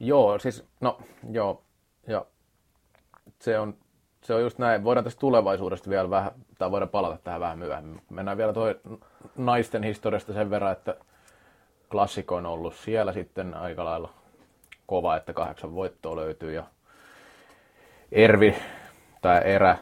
Joo, 0.00 0.38
siis, 0.38 0.64
no, 0.80 0.98
joo, 1.30 1.62
ja 2.06 2.26
se 3.38 3.58
on, 3.58 3.74
se 4.22 4.34
on 4.34 4.42
just 4.42 4.58
näin. 4.58 4.84
Voidaan 4.84 5.04
tästä 5.04 5.20
tulevaisuudesta 5.20 5.90
vielä 5.90 6.10
vähän, 6.10 6.32
tai 6.58 6.70
voidaan 6.70 6.88
palata 6.88 7.18
tähän 7.24 7.40
vähän 7.40 7.58
myöhemmin. 7.58 8.02
Mennään 8.10 8.38
vielä 8.38 8.52
tuohon 8.52 8.74
naisten 9.36 9.82
historiasta 9.82 10.32
sen 10.32 10.50
verran, 10.50 10.72
että 10.72 10.96
klassikko 11.90 12.36
on 12.36 12.46
ollut 12.46 12.74
siellä 12.74 13.12
sitten 13.12 13.54
aika 13.54 13.84
lailla 13.84 14.10
kova, 14.86 15.16
että 15.16 15.32
kahdeksan 15.32 15.74
voittoa 15.74 16.16
löytyy 16.16 16.52
ja 16.52 16.64
Ervi 18.12 18.56
tai 19.22 19.40
Erä 19.44 19.78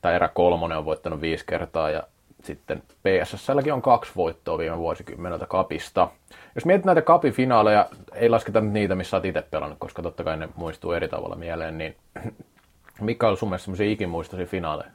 tai 0.00 0.14
Erä 0.14 0.28
kolmonen 0.28 0.78
on 0.78 0.84
voittanut 0.84 1.20
viisi 1.20 1.46
kertaa 1.46 1.90
ja 1.90 2.02
sitten 2.44 2.82
PSSlläkin 3.02 3.72
on 3.72 3.82
kaksi 3.82 4.12
voittoa 4.16 4.58
viime 4.58 4.78
vuosikymmeneltä 4.78 5.46
kapista. 5.46 6.08
Jos 6.54 6.64
mietit 6.64 6.84
näitä 6.84 7.02
kapin 7.02 7.32
finaaleja, 7.32 7.86
ei 8.14 8.28
lasketa 8.28 8.60
nyt 8.60 8.72
niitä, 8.72 8.94
missä 8.94 9.16
olet 9.16 9.24
itse 9.24 9.42
pelannut, 9.42 9.78
koska 9.78 10.02
totta 10.02 10.24
kai 10.24 10.36
ne 10.36 10.48
muistuu 10.56 10.92
eri 10.92 11.08
tavalla 11.08 11.36
mieleen, 11.36 11.78
niin 11.78 11.96
mikä 13.00 13.28
on 13.28 13.36
sun 13.36 13.48
mielestä 13.48 13.64
semmoisia 13.64 13.90
ikimuistoisia 13.92 14.46
finaaleja? 14.46 14.90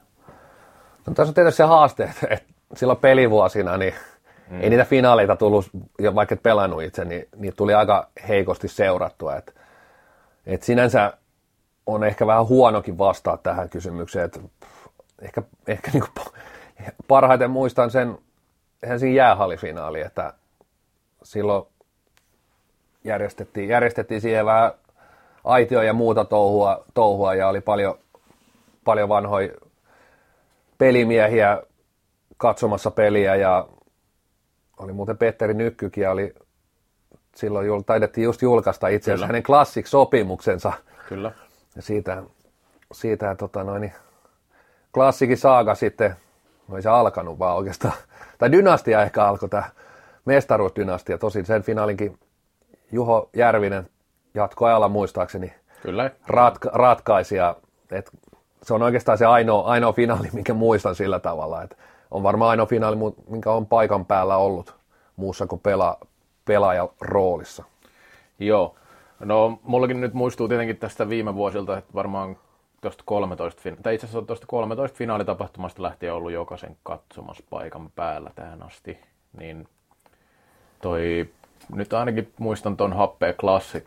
No, 1.07 1.13
tässä 1.13 1.31
on 1.31 1.33
tietysti 1.33 1.57
se 1.57 1.63
haaste, 1.63 2.03
että 2.29 2.53
silloin 2.75 2.99
pelivuosina 2.99 3.77
niin 3.77 3.93
mm. 4.49 4.61
ei 4.61 4.69
niitä 4.69 4.85
finaaleita 4.85 5.35
tullut, 5.35 5.65
vaikka 6.15 6.35
et 6.35 6.43
pelannut 6.43 6.83
itse, 6.83 7.05
niin 7.05 7.27
niitä 7.35 7.55
tuli 7.55 7.73
aika 7.73 8.07
heikosti 8.27 8.67
seurattua. 8.67 9.35
Et, 9.35 9.55
et 10.45 10.63
sinänsä 10.63 11.13
on 11.85 12.03
ehkä 12.03 12.27
vähän 12.27 12.47
huonokin 12.47 12.97
vastaa 12.97 13.37
tähän 13.37 13.69
kysymykseen, 13.69 14.25
että 14.25 14.39
ehkä, 15.23 15.41
ehkä 15.67 15.91
niin 15.91 16.03
kuin 16.03 16.33
parhaiten 17.07 17.51
muistan 17.51 17.91
sen 17.91 18.17
Helsingin 18.87 19.15
jäähallifinaali, 19.15 20.01
että 20.01 20.33
silloin 21.23 21.65
järjestettiin, 23.03 23.69
järjestettiin 23.69 24.21
vähän 24.45 24.71
aitio 25.43 25.81
ja 25.81 25.93
muuta 25.93 26.25
touhua, 26.25 26.85
touhua 26.93 27.33
ja 27.33 27.47
oli 27.47 27.61
paljon, 27.61 27.99
paljon 28.83 29.09
vanhoja 29.09 29.53
pelimiehiä 30.77 31.63
katsomassa 32.37 32.91
peliä 32.91 33.35
ja 33.35 33.67
oli 34.77 34.93
muuten 34.93 35.17
Petteri 35.17 35.53
Nykkykin 35.53 36.01
ja 36.01 36.11
oli 36.11 36.33
silloin 37.35 37.85
taidettiin 37.85 38.25
just 38.25 38.41
julkaista 38.41 38.87
itse 38.87 39.11
asiassa 39.11 39.27
hänen 39.27 39.43
klassik-sopimuksensa. 39.43 40.73
Kyllä. 41.09 41.31
Ja 41.75 41.81
siitä, 41.81 42.23
siitä 42.91 43.35
tota 43.35 43.63
noin, 43.63 43.93
klassikin 44.93 45.37
saaga 45.37 45.75
sitten, 45.75 46.15
no 46.67 46.75
ei 46.75 46.81
se 46.81 46.89
alkanut 46.89 47.39
vaan 47.39 47.57
oikeastaan, 47.57 47.93
tai 48.37 48.51
dynastia 48.51 49.01
ehkä 49.01 49.25
alkoi 49.25 49.49
tämä 49.49 49.63
mestaruusdynastia, 50.25 51.17
tosin 51.17 51.45
sen 51.45 51.63
finaalinkin 51.63 52.19
Juho 52.91 53.29
Järvinen 53.35 53.89
jatkoajalla 54.33 54.89
muistaakseni 54.89 55.53
Kyllä. 55.81 56.11
Ratka- 56.27 56.69
ratkaisi 56.73 57.35
ja 57.35 57.55
et 57.91 58.11
se 58.63 58.73
on 58.73 58.81
oikeastaan 58.81 59.17
se 59.17 59.25
ainoa, 59.25 59.67
ainoa 59.67 59.93
finaali, 59.93 60.29
minkä 60.33 60.53
muistan 60.53 60.95
sillä 60.95 61.19
tavalla, 61.19 61.63
että 61.63 61.75
on 62.11 62.23
varmaan 62.23 62.49
ainoa 62.49 62.65
finaali, 62.65 62.95
minkä 63.29 63.51
on 63.51 63.65
paikan 63.65 64.05
päällä 64.05 64.37
ollut 64.37 64.75
muussa 65.15 65.47
kuin 65.47 65.61
pela, 65.61 65.97
pelaajan 66.45 66.89
roolissa. 67.01 67.63
Joo. 68.39 68.75
No, 69.19 69.59
mullakin 69.63 70.01
nyt 70.01 70.13
muistuu 70.13 70.47
tietenkin 70.47 70.77
tästä 70.77 71.09
viime 71.09 71.35
vuosilta, 71.35 71.77
että 71.77 71.93
varmaan 71.93 72.37
tuosta 72.83 73.03
13, 73.05 73.61
tai 73.83 73.95
itse 73.95 74.07
asiassa 74.07 74.27
tuosta 74.27 74.47
13 74.47 74.97
finaalitapahtumasta 74.97 75.83
lähtien 75.83 76.13
ollut 76.13 76.31
jokaisen 76.31 76.77
katsomassa 76.83 77.43
paikan 77.49 77.89
päällä 77.95 78.31
tähän 78.35 78.63
asti, 78.63 78.97
niin 79.37 79.67
toi, 80.81 81.29
nyt 81.75 81.93
ainakin 81.93 82.33
muistan 82.39 82.77
tuon 82.77 82.93
Happea 82.93 83.33
Classic 83.33 83.85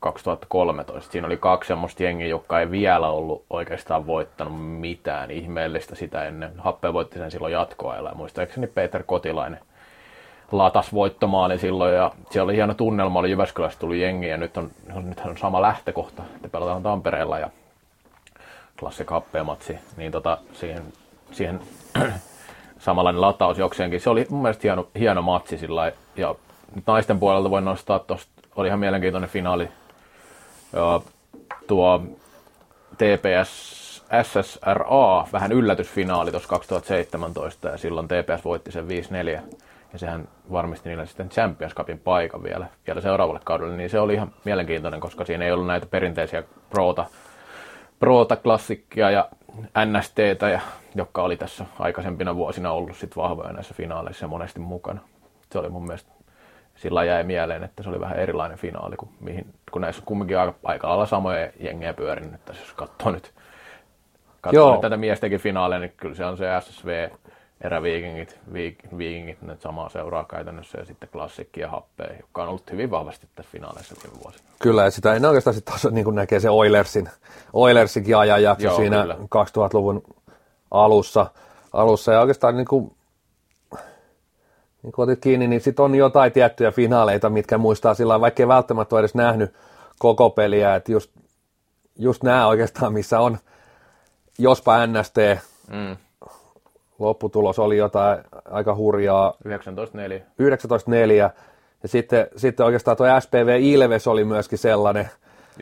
2013. 0.00 1.12
Siinä 1.12 1.26
oli 1.26 1.36
kaksi 1.36 1.68
semmoista 1.68 2.02
jengiä, 2.02 2.26
jotka 2.26 2.60
ei 2.60 2.70
vielä 2.70 3.08
ollut 3.08 3.44
oikeastaan 3.50 4.06
voittanut 4.06 4.66
mitään 4.80 5.30
ihmeellistä 5.30 5.94
sitä 5.94 6.24
ennen. 6.24 6.52
Happe 6.58 6.92
voitti 6.92 7.18
sen 7.18 7.30
silloin 7.30 7.52
jatkoajalla 7.52 8.08
ja 8.08 8.14
muistaakseni 8.14 8.66
Peter 8.66 9.02
Kotilainen 9.02 9.60
latas 10.52 10.92
voittomaali 10.92 11.58
silloin 11.58 11.94
ja 11.94 12.12
siellä 12.30 12.44
oli 12.44 12.56
hieno 12.56 12.74
tunnelma, 12.74 13.18
oli 13.18 13.30
Jyväskylästä 13.30 13.80
tuli 13.80 14.02
jengi 14.02 14.28
ja 14.28 14.36
nyt 14.36 14.56
on, 14.56 14.70
nythän 15.02 15.30
on 15.30 15.38
sama 15.38 15.62
lähtökohta, 15.62 16.22
että 16.36 16.48
pelataan 16.48 16.82
Tampereella 16.82 17.38
ja 17.38 17.50
klassi 18.80 19.06
matsi, 19.44 19.78
niin 19.96 20.12
tota, 20.12 20.38
siihen, 20.52 20.82
siihen 21.32 21.60
samanlainen 22.78 23.20
lataus 23.20 23.58
jokseenkin. 23.58 24.00
Se 24.00 24.10
oli 24.10 24.26
mun 24.30 24.42
mielestä 24.42 24.62
hieno, 24.62 24.88
hieno 24.98 25.22
matsi 25.22 25.58
sillä 25.58 25.92
ja 26.16 26.34
naisten 26.86 27.18
puolelta 27.18 27.50
voin 27.50 27.64
nostaa 27.64 27.98
tuosta, 27.98 28.32
oli 28.56 28.68
ihan 28.68 28.80
mielenkiintoinen 28.80 29.30
finaali. 29.30 29.68
Ja 30.72 31.00
tuo 31.66 32.02
TPS 32.98 33.86
SSRA, 34.22 35.26
vähän 35.32 35.52
yllätysfinaali 35.52 36.30
tuossa 36.30 36.48
2017 36.48 37.68
ja 37.68 37.76
silloin 37.76 38.08
TPS 38.08 38.44
voitti 38.44 38.72
sen 38.72 38.86
5-4 38.86 38.88
ja 39.92 39.98
sehän 39.98 40.28
varmisti 40.52 40.88
niille 40.88 41.06
sitten 41.06 41.28
Champions 41.28 41.74
Cupin 41.74 41.98
paikan 41.98 42.42
vielä, 42.42 42.66
vielä 42.86 43.00
seuraavalle 43.00 43.40
kaudelle, 43.44 43.76
niin 43.76 43.90
se 43.90 44.00
oli 44.00 44.14
ihan 44.14 44.32
mielenkiintoinen, 44.44 45.00
koska 45.00 45.24
siinä 45.24 45.44
ei 45.44 45.52
ollut 45.52 45.66
näitä 45.66 45.86
perinteisiä 45.86 46.42
proota, 46.70 47.06
proota 47.98 48.36
klassikkia 48.36 49.10
ja 49.10 49.28
NSTtä, 49.84 50.48
ja, 50.48 50.60
jotka 50.94 51.22
oli 51.22 51.36
tässä 51.36 51.64
aikaisempina 51.78 52.36
vuosina 52.36 52.72
ollut 52.72 52.96
sit 52.96 53.16
vahvoja 53.16 53.52
näissä 53.52 53.74
finaaleissa 53.74 54.28
monesti 54.28 54.60
mukana. 54.60 55.00
Se 55.52 55.58
oli 55.58 55.68
mun 55.68 55.86
mielestä 55.86 56.10
sillä 56.74 57.04
jäi 57.04 57.24
mieleen, 57.24 57.64
että 57.64 57.82
se 57.82 57.88
oli 57.88 58.00
vähän 58.00 58.18
erilainen 58.18 58.58
finaali, 58.58 58.96
kuin 58.96 59.10
mihin, 59.20 59.54
kun 59.72 59.82
näissä 59.82 60.02
on 60.02 60.06
kumminkin 60.06 60.38
aika, 60.38 60.54
aika 60.64 60.88
lailla 60.88 61.06
samoja 61.06 61.50
jengejä 61.60 61.94
pyörinyt. 61.94 62.40
Jos 62.48 62.72
katsoo 62.72 63.12
nyt, 63.12 63.32
katsoo 64.40 64.72
nyt 64.72 64.80
tätä 64.80 64.96
miestenkin 64.96 65.40
finaaleja, 65.40 65.78
niin 65.78 65.92
kyllä 65.96 66.14
se 66.14 66.24
on 66.24 66.36
se 66.36 66.46
SSV, 66.60 67.08
eräviikingit, 67.60 68.38
viikingit, 68.98 69.42
ne 69.42 69.56
samaa 69.60 69.88
seuraa 69.88 70.24
käytännössä 70.24 70.78
ja 70.78 70.84
sitten 70.84 71.08
klassikki 71.12 71.60
ja 71.60 71.70
happea, 71.70 72.16
joka 72.20 72.42
on 72.42 72.48
ollut 72.48 72.72
hyvin 72.72 72.90
vahvasti 72.90 73.26
tässä 73.34 73.52
finaaleissa 73.52 73.94
viime 74.02 74.18
vuosina. 74.24 74.44
Kyllä, 74.58 74.84
ja 74.84 74.90
sitä 74.90 75.14
ei 75.14 75.20
oikeastaan 75.26 75.54
sitten 75.54 75.72
taas 75.72 75.92
niin 75.92 76.14
näkee 76.14 76.40
se 76.40 76.50
Oilersin, 76.50 77.08
Oilersinkin 77.52 78.16
ajanjakso 78.16 78.66
Joo, 78.66 78.76
siinä 78.76 79.00
kyllä. 79.00 79.14
2000-luvun 79.14 80.02
alussa, 80.70 81.26
alussa 81.72 82.12
ja 82.12 82.20
oikeastaan 82.20 82.56
niin 82.56 82.66
kuin 82.66 82.96
niin 84.82 84.92
kun 84.92 85.02
otit 85.02 85.20
kiinni, 85.20 85.48
niin 85.48 85.60
sitten 85.60 85.84
on 85.84 85.94
jotain 85.94 86.32
tiettyjä 86.32 86.70
finaaleita, 86.70 87.30
mitkä 87.30 87.58
muistaa 87.58 87.94
sillä 87.94 88.20
vaikka 88.20 88.42
ei 88.42 88.48
välttämättä 88.48 88.94
ole 88.94 89.00
edes 89.00 89.14
nähnyt 89.14 89.54
koko 89.98 90.30
peliä, 90.30 90.74
että 90.74 90.92
just, 90.92 91.10
just 91.98 92.22
nämä 92.22 92.46
oikeastaan, 92.46 92.92
missä 92.92 93.20
on 93.20 93.38
jospa 94.38 94.86
NST, 94.86 95.16
mm. 95.70 95.96
Lopputulos 96.98 97.58
oli 97.58 97.76
jotain 97.76 98.18
aika 98.50 98.74
hurjaa. 98.74 99.34
19-4. 99.48 99.50
19-4. 99.50 101.32
Ja 101.82 101.88
sitten, 101.88 102.26
sitten 102.36 102.66
oikeastaan 102.66 102.96
tuo 102.96 103.06
SPV 103.20 103.58
Ilves 103.60 104.06
oli 104.06 104.24
myöskin 104.24 104.58
sellainen. 104.58 105.10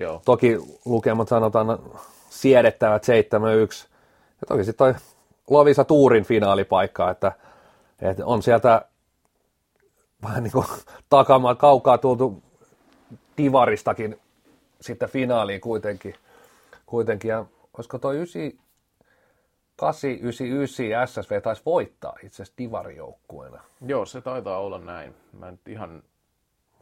Joo. 0.01 0.23
Toki 0.25 0.59
lukemat 0.85 1.29
sanotaan 1.29 1.79
siedettävät 2.31 3.03
7-1. 3.05 3.09
Ja 4.40 4.47
toki 4.49 4.64
sitten 4.64 4.79
toi 4.79 4.94
Lovisa 5.51 5.85
Tuurin 5.85 6.25
finaalipaikka, 6.25 7.11
että, 7.11 7.33
että 8.03 8.27
on 8.27 8.42
sieltä 8.42 8.85
vähän 10.23 10.42
niin 10.42 10.53
kuin 10.53 10.66
takamaan 11.09 11.57
kaukaa 11.57 11.99
tultu 11.99 12.42
divaristakin 13.38 14.20
sitten 14.81 15.09
finaaliin 15.09 15.61
kuitenkin. 15.61 16.14
kuitenkin. 16.87 17.29
Ja 17.29 17.44
olisiko 17.77 17.99
toi 17.99 18.18
899 19.76 21.06
SSV 21.06 21.42
taisi 21.42 21.62
voittaa 21.66 22.16
itse 22.22 22.42
asiassa 22.42 22.58
divarijoukkueena. 22.58 23.60
Joo, 23.87 24.06
se 24.06 24.20
taitaa 24.20 24.58
olla 24.58 24.78
näin. 24.78 25.14
Mä 25.38 25.50
nyt 25.50 25.68
ihan, 25.68 26.02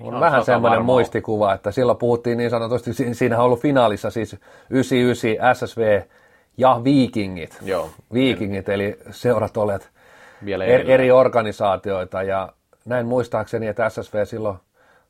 ihan 0.00 0.14
on 0.14 0.20
vähän 0.20 0.44
semmoinen 0.44 0.78
varmaa. 0.78 0.94
muistikuva, 0.94 1.54
että 1.54 1.70
silloin 1.70 1.98
puhuttiin 1.98 2.38
niin 2.38 2.50
sanotusti, 2.50 2.92
siinä 3.14 3.38
on 3.38 3.44
ollut 3.44 3.60
finaalissa 3.60 4.10
siis 4.10 4.36
99 4.70 5.56
SSV 5.56 6.02
ja 6.56 6.80
Vikingit. 6.84 7.58
Joo. 7.62 7.90
Vikingit, 8.12 8.68
eli 8.68 8.98
seurat 9.10 9.56
olet 9.56 9.90
Vielä 10.44 10.64
eri, 10.64 10.92
eri 10.92 11.10
organisaatioita 11.10 12.22
ja 12.22 12.52
näin 12.84 13.06
muistaakseni, 13.06 13.66
että 13.66 13.88
SSV 13.88 14.24
silloin 14.24 14.58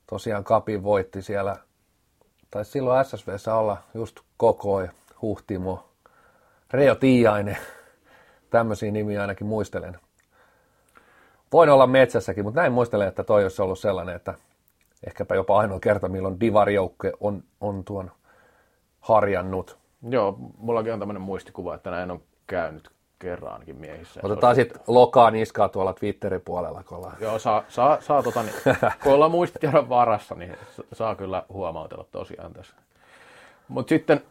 tosiaan 0.06 0.44
Kapin 0.44 0.82
voitti 0.82 1.22
siellä, 1.22 1.56
tai 2.50 2.64
silloin 2.64 3.04
SSVssä 3.04 3.54
olla 3.54 3.76
just 3.94 4.20
Koko 4.36 4.82
Huhtimo, 5.22 5.91
Reo 6.72 6.94
Tiainen, 6.94 7.58
tämmöisiä 8.50 8.90
nimiä 8.90 9.20
ainakin 9.20 9.46
muistelen. 9.46 9.98
Voin 11.52 11.70
olla 11.70 11.86
metsässäkin, 11.86 12.44
mutta 12.44 12.60
näin 12.60 12.72
muistelen, 12.72 13.08
että 13.08 13.24
toi 13.24 13.42
olisi 13.42 13.62
ollut 13.62 13.78
sellainen, 13.78 14.16
että 14.16 14.34
ehkäpä 15.06 15.34
jopa 15.34 15.58
ainoa 15.58 15.80
kerta, 15.80 16.08
milloin 16.08 16.40
Divar-joukkue 16.40 17.12
on, 17.20 17.42
on 17.60 17.84
tuon 17.84 18.10
harjannut. 19.00 19.78
Joo, 20.08 20.36
mullakin 20.58 20.92
on 20.92 20.98
tämmöinen 20.98 21.22
muistikuva, 21.22 21.74
että 21.74 21.90
näin 21.90 22.10
on 22.10 22.22
käynyt 22.46 22.90
kerran 23.18 23.52
ainakin 23.52 23.76
miehissä. 23.76 24.20
Otetaan 24.22 24.54
sitten 24.54 24.80
lokaa 24.86 25.30
niskaa 25.30 25.68
tuolla 25.68 25.92
Twitterin 25.92 26.40
puolella, 26.40 26.82
kun 26.82 26.98
ollaan. 26.98 27.16
Joo, 27.20 27.38
saa, 27.38 27.64
saa, 27.68 28.00
saa 28.00 28.22
tota, 28.22 28.42
niin, 28.42 28.54
kun 29.02 29.12
ollaan 29.12 29.30
muistitiedon 29.30 29.88
varassa, 29.88 30.34
niin 30.34 30.56
saa 30.92 31.14
kyllä 31.14 31.42
huomautella 31.48 32.04
tosiaan 32.12 32.52
tässä. 32.52 32.76
Mutta 33.68 33.88
sitten 33.88 34.22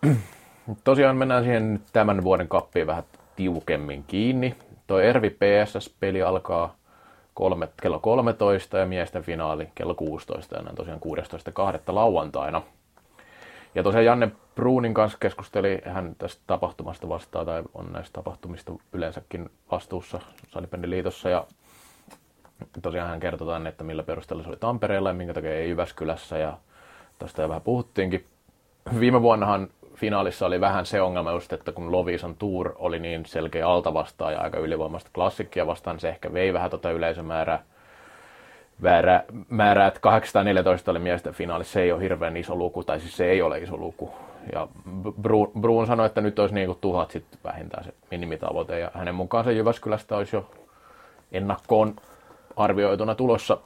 tosiaan 0.84 1.18
mennään 1.18 1.44
siihen 1.44 1.74
nyt 1.74 1.82
tämän 1.94 2.24
vuoden 2.24 2.48
kappiin 2.48 2.88
vähän 2.88 3.04
tiukemmin 3.36 4.04
kiinni. 4.08 4.56
Toi 4.88 5.08
Ervi 5.08 5.30
PSS-peli 5.30 6.22
alkaa 6.22 6.76
kolme, 7.34 7.68
kello 7.82 8.00
13 8.00 8.78
ja 8.78 8.86
miesten 8.86 9.24
finaali 9.24 9.70
kello 9.76 9.96
16 9.96 10.56
ja 10.56 10.62
näin 10.62 10.76
tosiaan 10.76 11.00
16.2. 11.00 11.80
lauantaina. 11.88 12.62
Ja 13.76 13.84
tosiaan 13.84 14.06
Janne 14.06 14.32
Bruunin 14.56 14.94
kanssa 14.94 15.18
keskusteli 15.22 15.82
hän 15.86 16.16
tästä 16.18 16.42
tapahtumasta 16.48 17.10
vastaan, 17.10 17.46
tai 17.46 17.64
on 17.74 17.92
näistä 17.92 18.14
tapahtumista 18.14 18.74
yleensäkin 18.94 19.50
vastuussa 19.72 20.20
Salibändiliitossa, 20.50 21.30
ja 21.30 21.48
tosiaan 22.82 23.10
hän 23.10 23.20
kertoi 23.20 23.48
tänne, 23.48 23.70
että 23.70 23.84
millä 23.84 24.04
perusteella 24.04 24.44
se 24.44 24.50
oli 24.50 24.58
Tampereella 24.58 25.10
ja 25.10 25.14
minkä 25.14 25.34
takia 25.34 25.56
ei 25.56 25.70
Jyväskylässä, 25.70 26.38
ja 26.38 26.58
tästä 27.20 27.42
jo 27.42 27.50
vähän 27.50 27.62
puhuttiinkin. 27.62 28.26
Viime 29.00 29.22
vuonnahan 29.22 29.68
finaalissa 30.02 30.46
oli 30.46 30.62
vähän 30.62 30.86
se 30.86 31.02
ongelma 31.02 31.32
just, 31.32 31.54
että 31.54 31.72
kun 31.72 31.92
Lovisan 31.92 32.36
Tour 32.36 32.74
oli 32.76 33.00
niin 33.00 33.26
selkeä 33.26 33.68
alta 33.68 33.94
vastaan 33.94 34.34
ja 34.34 34.42
aika 34.42 34.60
ylivoimasta 34.60 35.10
klassikkia 35.14 35.68
vastaan, 35.68 36.00
se 36.00 36.10
ehkä 36.10 36.34
vei 36.34 36.54
vähän 36.54 36.70
tota 36.70 36.92
yleisömäärää 36.92 37.64
väärä 38.84 39.24
määrä, 39.50 39.88
että 39.88 40.00
814 40.00 40.92
oli 40.92 41.00
miesten 41.00 41.34
finaalissa, 41.34 41.74
se 41.74 41.82
ei 41.82 41.92
ole 41.92 42.02
hirveän 42.02 42.38
iso 42.38 42.56
luku, 42.56 42.84
tai 42.84 43.00
siis 43.00 43.18
se 43.18 43.26
ei 43.26 43.42
ole 43.42 43.58
iso 43.58 43.78
luku. 43.78 44.14
Ja 44.54 44.68
Bruun, 45.22 45.52
Bruun 45.62 45.88
sanoi, 45.88 46.06
että 46.06 46.22
nyt 46.22 46.40
olisi 46.40 46.56
niin 46.56 46.68
kuin 46.68 46.78
tuhat 46.82 47.12
sitten 47.12 47.40
vähintään 47.44 47.84
se 47.84 47.94
minimitavoite, 48.12 48.80
ja 48.80 48.92
hänen 48.94 49.16
mukaan 49.16 49.44
se 49.44 49.54
Jyväskylästä 49.54 50.18
olisi 50.18 50.36
jo 50.36 50.52
ennakkoon 51.32 51.96
arvioituna 52.56 53.16
tulossa 53.16 53.58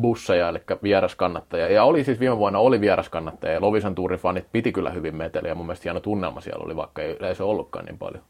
busseja, 0.00 0.48
eli 0.48 0.58
vieraskannattaja. 0.82 1.72
Ja 1.72 1.84
oli 1.84 2.04
siis 2.04 2.20
viime 2.20 2.38
vuonna 2.38 2.58
oli 2.58 2.80
vieraskannattaja, 2.80 3.52
ja 3.52 3.60
Lovisan 3.60 3.94
tuurin 3.94 4.18
fanit 4.18 4.46
piti 4.52 4.72
kyllä 4.72 4.90
hyvin 4.90 5.16
meteliä, 5.16 5.50
ja 5.50 5.54
mun 5.54 5.66
mielestä 5.66 5.84
hieno 5.84 6.00
tunnelma 6.00 6.40
siellä 6.40 6.64
oli, 6.64 6.76
vaikka 6.76 7.02
ei 7.02 7.16
yleisö 7.20 7.46
ollutkaan 7.46 7.84
niin 7.84 7.98
paljon. 7.98 8.22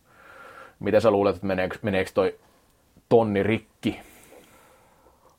Miten 0.80 1.00
sä 1.00 1.10
luulet, 1.10 1.34
että 1.34 1.46
meneekö, 1.46 1.78
meneekö 1.82 2.10
toi 2.14 2.38
tonni 3.08 3.42
rikki 3.42 4.00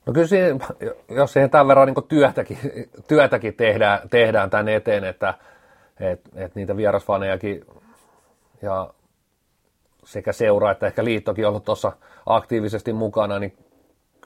No 0.05 0.13
kyllä 0.13 0.27
siinä, 0.27 0.65
jos 1.09 1.33
siihen 1.33 1.49
tämän 1.49 1.67
verran 1.67 1.87
niin 1.87 2.07
työtäkin, 2.07 2.57
työtäkin 3.07 3.53
tehdään, 3.53 4.09
tehdään 4.09 4.49
tämän 4.49 4.69
eteen, 4.69 5.03
että 5.03 5.33
et, 5.99 6.21
et 6.35 6.55
niitä 6.55 6.77
vierasfanejakin 6.77 7.65
ja 8.61 8.93
sekä 10.03 10.31
seura 10.33 10.71
että 10.71 10.87
ehkä 10.87 11.03
liittokin 11.03 11.47
ollut 11.47 11.65
tuossa 11.65 11.91
aktiivisesti 12.25 12.93
mukana, 12.93 13.39
niin 13.39 13.57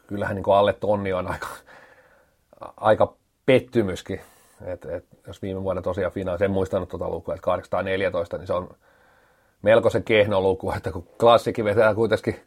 kyllähän 0.08 0.36
niin 0.36 0.46
alle 0.48 0.74
tonni 0.74 1.14
on 1.14 1.28
aika, 1.28 1.48
aika 2.78 3.14
pettymyskin. 3.46 4.22
Et, 4.66 4.86
et, 4.86 5.06
jos 5.28 5.42
viime 5.42 5.64
vuonna 5.64 5.82
tosiaan 5.82 6.14
finaali, 6.14 6.46
en 6.46 6.52
muistanut 6.52 6.90
tuota 6.90 7.10
lukua, 7.10 7.34
että 7.34 7.44
814, 7.44 8.38
niin 8.38 8.48
se 8.48 8.54
on 8.54 8.70
melkoisen 9.62 10.04
kehno 10.04 10.42
luku, 10.42 10.72
että 10.78 10.92
kun 10.92 11.08
klassikin 11.20 11.66
vetää 11.66 11.96
kuitenkin 11.96 12.40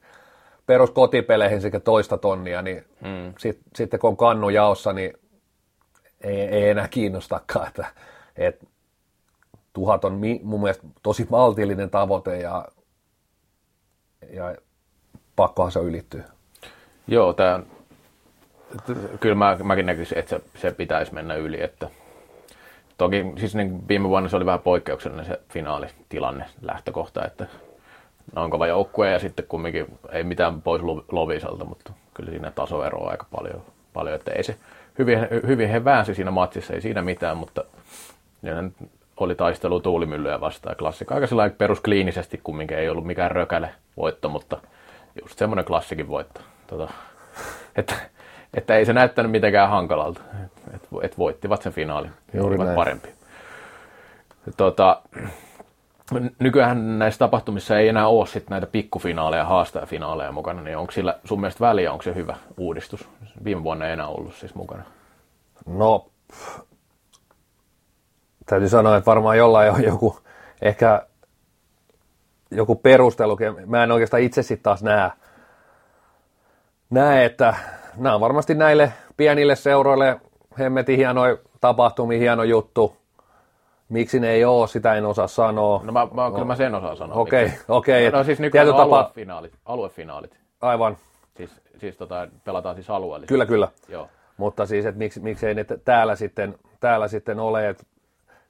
peruskotipeleihin 0.67 1.61
sekä 1.61 1.81
toista 1.81 2.19
tonnia, 2.19 2.63
niin 2.63 2.85
mm. 3.01 3.35
sitten 3.39 3.65
sit, 3.77 3.91
kun 4.01 4.11
on 4.11 4.17
kannu 4.17 4.49
jaossa, 4.49 4.93
niin 4.93 5.13
ei, 6.21 6.41
ei 6.41 6.69
enää 6.69 6.89
kiinnostakaan, 6.89 7.69
että, 7.69 7.87
että 8.37 8.67
tuhat 9.73 10.05
on 10.05 10.21
mun 10.43 10.61
mielestä 10.61 10.87
tosi 11.03 11.27
maltillinen 11.31 11.91
tavoite 11.91 12.39
ja, 12.41 12.69
ja 14.31 14.57
pakkohan 15.37 15.73
se 15.73 15.81
ylittyy. 15.81 16.25
Joo, 17.07 17.33
tämä 17.33 17.61
kyllä 19.21 19.35
mä, 19.35 19.57
mäkin 19.63 19.87
näkisin, 19.87 20.19
että 20.19 20.31
se, 20.31 20.43
se 20.55 20.71
pitäisi 20.71 21.15
mennä 21.15 21.35
yli, 21.35 21.63
että 21.63 21.89
toki 22.99 23.33
siis 23.39 23.55
niin 23.55 23.89
viime 23.89 24.09
vuonna 24.09 24.29
se 24.29 24.37
oli 24.37 24.47
vähän 24.47 24.61
poikkeuksellinen 24.61 25.27
se 25.27 25.41
finaalitilanne 25.49 26.45
lähtökohta, 26.63 27.25
että 27.25 27.47
on 28.37 28.51
kova 28.51 28.67
joukkue 28.67 29.11
ja 29.11 29.19
sitten 29.19 29.45
kumminkin 29.49 29.87
ei 30.13 30.25
mitään 30.25 30.63
pois 30.63 30.83
Lovisalta, 31.13 31.65
mutta 31.65 31.93
kyllä 32.15 32.31
siinä 32.31 32.51
tasoero 32.51 32.99
on 32.99 33.11
aika 33.11 33.27
paljon, 33.31 33.63
paljon 33.93 34.15
että 34.15 34.33
ei 34.33 34.43
se 34.43 34.57
hyvin, 34.99 35.19
hyvin 35.47 35.69
he 35.69 35.85
väänsi 35.85 36.15
siinä 36.15 36.31
matsissa, 36.31 36.75
ei 36.75 36.81
siinä 36.81 37.03
mitään, 37.03 37.37
mutta 37.37 37.65
oli 39.17 39.35
taistelu 39.35 39.81
tuulimyllyä 39.81 40.41
vastaan. 40.41 40.77
Klassikko 40.77 41.15
aika 41.15 41.27
sellainen 41.27 41.57
peruskliinisesti 41.57 42.41
kumminkin 42.45 42.79
ei 42.79 42.89
ollut 42.89 43.07
mikään 43.07 43.31
rökäle 43.31 43.71
voitto, 43.97 44.29
mutta 44.29 44.59
just 45.23 45.39
semmoinen 45.39 45.65
klassikin 45.65 46.09
voitto. 46.09 46.41
Tota, 46.67 46.93
että, 47.77 47.95
että 48.55 48.77
ei 48.77 48.85
se 48.87 48.93
näyttänyt 48.93 49.33
mitenkään 49.33 49.71
hankalalta. 49.71 50.21
että 50.75 50.89
et 51.03 51.19
voittivat 51.19 51.63
sen 51.63 51.73
finaalin. 51.73 52.11
Juuri 52.35 52.59
parempi. 52.75 53.09
Tota, 54.57 55.03
nykyään 56.39 56.99
näissä 56.99 57.19
tapahtumissa 57.19 57.79
ei 57.79 57.89
enää 57.89 58.09
ole 58.09 58.27
sit 58.27 58.51
näitä 58.51 58.67
pikkufinaaleja, 58.67 59.45
haastajafinaaleja 59.45 60.33
mukana, 60.33 60.63
niin 60.63 60.77
onko 60.77 60.93
sillä 60.93 61.19
sun 61.25 61.41
mielestä 61.41 61.67
väliä, 61.67 61.93
onko 61.93 62.03
se 62.03 62.15
hyvä 62.15 62.37
uudistus? 62.57 63.09
Viime 63.45 63.65
vuonna 63.65 63.87
ei 63.87 63.93
enää 63.93 64.07
ollut 64.07 64.35
siis 64.35 64.55
mukana. 64.55 64.83
No, 65.67 66.07
täytyy 68.47 68.69
sanoa, 68.69 68.97
että 68.97 69.07
varmaan 69.11 69.39
jollain 69.39 69.73
on 69.73 69.85
joku, 69.85 70.19
ehkä 70.63 71.07
joku 72.51 72.75
perustelu. 72.75 73.39
Mä 73.67 73.83
en 73.85 73.93
oikeastaan 73.93 74.23
itse 74.23 74.43
sitten 74.43 74.63
taas 74.63 74.83
näe, 74.83 75.11
näe, 76.91 77.25
että 77.25 77.55
nämä 77.97 78.15
on 78.15 78.21
varmasti 78.21 78.55
näille 78.55 78.93
pienille 79.17 79.57
seuroille 79.57 80.21
hemmetin 80.59 80.97
hienoja 80.97 81.37
tapahtumia, 81.61 82.19
hieno 82.19 82.43
juttu 82.43 83.01
Miksi 83.91 84.21
ne 84.21 84.31
ei 84.31 84.45
ole, 84.45 84.69
sitä 84.69 84.95
en 84.95 85.07
osaa 85.07 85.27
sanoa. 85.27 85.81
No 85.85 85.93
mä, 85.93 86.09
mä, 86.15 86.23
no. 86.23 86.31
kyllä 86.31 86.45
mä 86.45 86.57
sen 86.57 86.75
osaan 86.75 86.97
sanoa. 86.97 87.17
Okei, 87.17 87.45
okay, 87.45 87.59
okei. 87.69 88.09
Okay. 88.09 88.13
No, 88.13 88.19
no 88.19 88.25
siis 88.25 88.41
nykyään 88.41 88.69
on 88.69 88.77
tapa... 88.77 88.99
aluefinaalit, 88.99 89.53
aluefinaalit. 89.65 90.39
Aivan. 90.61 90.97
Siis, 91.37 91.51
siis 91.79 91.97
tota, 91.97 92.29
pelataan 92.45 92.75
siis 92.75 92.91
alueellisesti. 92.91 93.35
Kyllä, 93.35 93.47
kyllä. 93.47 93.69
Joo. 93.89 94.09
Mutta 94.37 94.67
siis, 94.67 94.87
että 94.87 94.99
miksi, 94.99 95.21
miksi 95.21 95.47
ei 95.47 95.55
ne 95.55 95.65
täällä 95.85 96.17
sitten, 96.17 96.55
täällä 96.81 97.09
sitten 97.09 97.41
ole, 97.41 97.69
että 97.69 97.85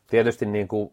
tietysti 0.06 0.46
niin 0.46 0.68
kuin 0.68 0.92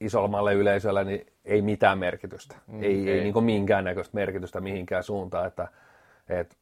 isommalle 0.00 0.54
yleisölle 0.54 1.04
niin 1.04 1.26
ei 1.44 1.62
mitään 1.62 1.98
merkitystä. 1.98 2.56
Mm, 2.66 2.82
ei, 2.82 3.10
ei. 3.10 3.18
ei 3.18 3.32
niin 3.32 3.44
minkäännäköistä 3.44 4.14
merkitystä 4.14 4.60
mihinkään 4.60 5.02
suuntaan, 5.02 5.46
että, 5.46 5.68
että 6.28 6.56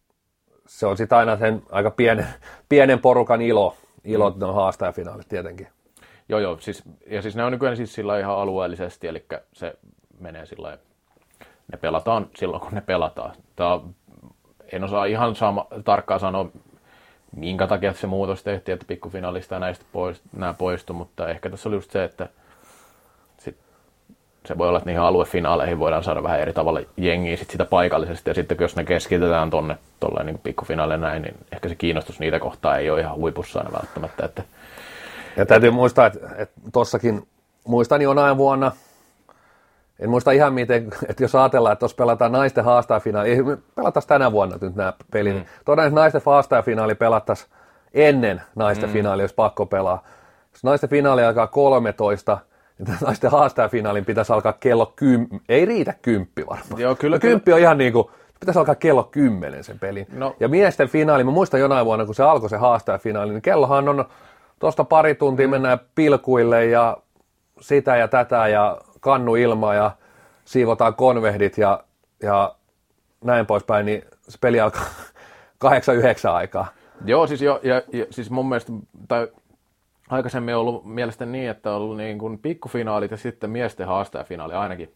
se 0.67 0.87
on 0.87 0.97
sitten 0.97 1.19
aina 1.19 1.37
sen 1.37 1.63
aika 1.71 1.91
pienen, 1.91 2.27
pienen 2.69 2.99
porukan 2.99 3.43
ilo, 3.43 3.77
ilo 4.05 4.31
mm. 4.31 4.43
on 4.43 4.55
haastajafinaalit 4.55 5.29
tietenkin. 5.29 5.69
Joo, 6.29 6.41
joo. 6.41 6.59
Siis, 6.61 6.83
ja 7.07 7.23
siis 7.23 7.37
ne 7.37 7.45
on 7.45 7.53
nykyään 7.53 7.77
siis 7.77 7.95
sillä 7.95 8.19
ihan 8.19 8.39
alueellisesti, 8.39 9.09
eli 9.09 9.25
se 9.53 9.75
menee 10.21 10.47
sillä 10.47 10.79
ne 11.73 11.79
pelataan 11.79 12.27
silloin, 12.37 12.61
kun 12.61 12.73
ne 12.73 12.81
pelataan. 12.81 13.35
Tämä, 13.57 13.81
en 14.73 14.85
osaa 14.85 15.05
ihan 15.05 15.37
sama, 15.37 15.67
tarkkaan 15.85 16.21
sanoa, 16.21 16.49
minkä 17.37 17.67
takia 17.67 17.93
se 17.93 18.07
muutos 18.07 18.43
tehtiin, 18.43 18.75
että 18.75 18.87
pikkufinaalista 18.87 19.59
näistä 19.59 19.85
poist, 19.93 20.23
nämä 20.37 20.55
poistu, 20.55 20.93
mutta 20.93 21.29
ehkä 21.29 21.51
tässä 21.51 21.69
oli 21.69 21.77
just 21.77 21.91
se, 21.91 22.05
että 22.05 22.29
se 24.47 24.59
voi 24.59 24.69
olla, 24.69 24.79
että 24.79 24.91
niihin 24.91 25.03
aluefinaaleihin 25.03 25.79
voidaan 25.79 26.05
saada 26.05 26.23
vähän 26.23 26.41
eri 26.41 26.53
tavalla 26.53 26.81
jengiä 26.97 27.37
sit 27.37 27.51
sitä 27.51 27.65
paikallisesti, 27.65 28.31
ja 28.31 28.35
sitten 28.35 28.57
jos 28.61 28.77
ne 28.77 28.85
keskitetään 28.85 29.51
tonne 29.51 29.77
niin 30.25 30.41
pikkufinaaleille 30.43 31.07
näin, 31.07 31.23
niin 31.23 31.35
ehkä 31.53 31.69
se 31.69 31.75
kiinnostus 31.75 32.21
niitä 32.21 32.41
kohtaa 32.41 32.77
ei 32.77 32.91
ole 32.91 33.01
ihan 33.01 33.17
huipussa 33.17 33.59
aina 33.59 33.73
välttämättä, 33.73 34.25
että 34.25 34.43
ja 35.37 35.47
täytyy 35.47 35.71
muistaa, 35.71 36.07
että, 36.07 36.19
että 36.37 36.61
tuossakin, 36.73 37.29
muistan 37.65 38.03
jonain 38.03 38.37
vuonna, 38.37 38.73
en 39.99 40.11
muista 40.11 40.31
ihan 40.31 40.55
miten, 40.55 40.91
että 41.09 41.25
jos 41.25 41.35
ajatellaan, 41.35 41.73
että 41.73 41.81
tuossa 41.81 41.97
pelataan 41.97 42.33
naisten 42.33 42.65
haastajafinaali, 42.65 43.31
ei 43.31 43.39
pelataan 43.75 44.07
tänä 44.07 44.33
vuonna 44.33 44.59
nyt 44.61 44.77
nämä 44.77 44.93
pelit. 45.11 45.35
Mm. 45.35 45.45
Todennäköisesti 45.65 45.95
naisten 45.95 46.23
haastajafinaali 46.27 46.95
pelattaisiin 46.95 47.51
ennen 47.95 48.43
naisten 48.55 48.89
mm. 48.89 48.93
finaali, 48.93 49.23
jos 49.23 49.33
pakko 49.33 49.67
pelaa. 49.67 50.03
Jos 50.53 50.65
naisten 50.65 50.91
finaali 50.91 51.25
alkaa 51.25 51.47
13, 51.47 52.33
niin 52.33 52.54
naisten 53.01 53.31
haastajafinaalin 53.31 54.05
pitäisi 54.05 54.33
alkaa 54.33 54.53
kello 54.53 54.93
10, 54.97 55.41
ei 55.49 55.65
riitä 55.65 55.95
kymppi 56.03 56.47
varmaan. 56.47 56.81
Joo, 56.81 56.95
kyllä, 56.95 57.17
no, 57.17 57.21
kymppi 57.21 57.53
on 57.53 57.59
ihan 57.59 57.79
niin 57.79 57.93
kuin, 57.93 58.09
pitäisi 58.41 58.59
alkaa 58.59 58.75
kello 58.75 59.03
10 59.03 59.65
sen 59.65 59.79
pelin. 59.79 60.07
No. 60.13 60.37
Ja 60.41 60.49
miesten 60.49 60.89
finaali, 60.89 61.25
mä 61.25 61.31
muistan 61.31 61.61
jonain 61.61 61.87
vuonna, 61.87 62.07
kun 62.07 62.15
se 62.15 62.23
alkoi 62.23 62.51
se 62.51 62.57
haastajafinaali, 62.57 63.33
niin 63.33 63.43
kellohan 63.43 63.89
on 63.89 64.05
tuosta 64.59 64.85
pari 64.85 65.15
tuntia 65.15 65.49
mennään 65.49 65.79
pilkuille 65.95 66.67
ja 66.67 66.97
sitä 67.61 67.97
ja 67.97 68.09
tätä 68.09 68.49
ja 68.49 68.79
kannu 69.01 69.35
ilma 69.37 69.75
ja 69.75 69.91
siivotaan 70.45 70.95
konvehdit 70.95 71.59
ja, 71.59 71.85
ja 72.23 72.55
näin 73.25 73.47
poispäin, 73.47 73.87
niin 73.87 74.03
se 74.29 74.39
peli 74.41 74.61
alkaa 74.61 74.85
8-9 75.65 75.69
aikaa. 76.31 76.67
Joo, 77.05 77.27
siis, 77.27 77.43
jo, 77.43 77.61
ja, 77.63 77.83
ja, 77.93 78.07
siis 78.11 78.31
mun 78.31 78.49
mielestä, 78.49 78.73
tai 79.09 79.29
aikaisemmin 80.09 80.57
ollut 80.57 80.85
mielestäni 80.85 81.33
niin, 81.33 81.51
että 81.51 81.71
on 81.71 81.77
ollut 81.77 81.97
niin 81.97 82.19
kuin 82.19 82.39
pikkufinaalit 82.39 83.11
ja 83.11 83.17
sitten 83.17 83.51
miesten 83.51 83.87
haastajafinaali 83.87 84.55
ainakin 84.55 84.95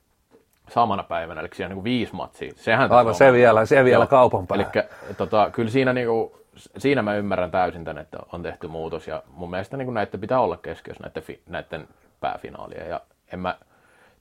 samana 0.68 1.03
päivänä, 1.03 1.40
eli 1.40 1.49
siellä 1.55 1.68
niin 1.68 1.77
kuin 1.77 1.85
viisi 1.85 2.14
matsia. 2.14 2.53
Sehän 2.57 2.92
Aivan, 2.92 3.14
se 3.14 3.33
vielä, 3.33 3.66
se 3.66 3.85
vielä 3.85 4.07
kaupan 4.07 4.47
päällä. 4.47 4.71
Eli 4.75 5.14
tota, 5.16 5.51
kyllä 5.53 5.71
siinä, 5.71 5.92
niin 5.92 6.07
kuin, 6.07 6.33
siinä 6.79 7.03
mä 7.03 7.14
ymmärrän 7.14 7.51
täysin 7.51 7.85
tämän, 7.85 8.03
että 8.03 8.18
on 8.33 8.42
tehty 8.42 8.68
muutos 8.68 9.07
ja 9.07 9.23
mun 9.33 9.51
mielestä 9.51 9.77
niin 9.77 9.87
kuin 9.87 9.94
näiden 9.94 10.21
pitää 10.21 10.40
olla 10.40 10.57
keskiössä 10.57 11.03
näiden, 11.03 11.23
fi, 11.23 11.42
näiden 11.47 11.88
pääfinaalia 12.21 12.85
ja 12.85 13.01
en 13.33 13.40
mä, 13.40 13.59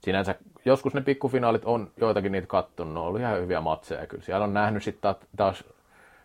sinänsä 0.00 0.34
joskus 0.64 0.94
ne 0.94 1.00
pikkufinaalit 1.00 1.64
on 1.64 1.90
joitakin 1.96 2.32
niitä 2.32 2.46
kattonut, 2.46 2.94
ne 2.94 3.00
on 3.00 3.06
ollut 3.06 3.20
ihan 3.20 3.40
hyviä 3.40 3.60
matseja 3.60 4.06
kyllä. 4.06 4.24
Siellä 4.24 4.44
on 4.44 4.54
nähnyt 4.54 4.82
sitten 4.82 5.14
taas 5.36 5.64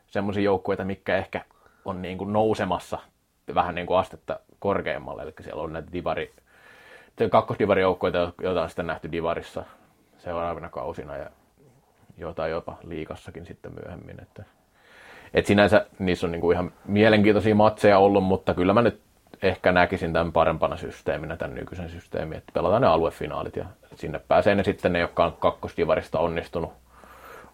semmoisia 0.07 0.43
joukkueita, 0.43 0.85
mikä 0.85 1.17
ehkä 1.17 1.41
on 1.85 2.01
niin 2.01 2.17
kuin 2.17 2.33
nousemassa 2.33 2.99
vähän 3.55 3.75
niin 3.75 3.87
kuin 3.87 3.99
astetta 3.99 4.39
korkeammalle, 4.59 5.23
eli 5.23 5.33
siellä 5.41 5.61
on 5.61 5.73
näitä 5.73 5.91
divari, 5.91 6.31
kakkosdivarijoukkoita, 7.31 8.33
joita 8.41 8.61
on 8.61 8.69
sitten 8.69 8.87
nähty 8.87 9.11
divarissa 9.11 9.63
seuraavina 10.17 10.69
kausina 10.69 11.17
ja 11.17 11.29
jotain 12.17 12.51
jopa 12.51 12.77
liikassakin 12.83 13.45
sitten 13.45 13.71
myöhemmin. 13.73 14.21
Että, 14.21 14.43
et 15.33 15.45
sinänsä 15.45 15.85
niissä 15.99 16.27
on 16.27 16.31
niinku 16.31 16.51
ihan 16.51 16.71
mielenkiintoisia 16.85 17.55
matseja 17.55 17.99
ollut, 17.99 18.23
mutta 18.23 18.53
kyllä 18.53 18.73
mä 18.73 18.81
nyt 18.81 19.01
ehkä 19.41 19.71
näkisin 19.71 20.13
tämän 20.13 20.31
parempana 20.31 20.77
systeeminä, 20.77 21.37
tämän 21.37 21.55
nykyisen 21.55 21.89
systeemin, 21.89 22.37
että 22.37 22.51
pelataan 22.53 22.81
ne 22.81 22.87
aluefinaalit 22.87 23.55
ja 23.55 23.65
sinne 23.95 24.19
pääsee 24.27 24.55
ne 24.55 24.63
sitten 24.63 24.93
ne, 24.93 24.99
jotka 24.99 25.25
on 25.25 25.33
kakkosdivarista 25.39 26.19
onnistunut, 26.19 26.73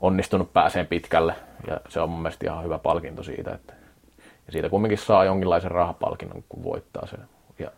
onnistunut 0.02 0.54
pääseen 0.54 0.88
pitkälle 0.88 1.36
ja 1.68 1.82
se 1.90 2.02
on 2.02 2.10
mun 2.10 2.22
mielestä 2.22 2.46
ihan 2.46 2.64
hyvä 2.64 2.80
palkinto 2.80 3.24
siitä, 3.24 3.52
että 3.52 3.74
ja 4.50 4.54
siitä 4.54 4.70
kumminkin 4.70 4.98
saa 4.98 5.26
jonkinlaisen 5.26 5.72
rahapalkinnon, 5.72 6.44
kun 6.50 6.64
voittaa 6.64 7.08
sen. 7.08 7.20
Ja, 7.60 7.72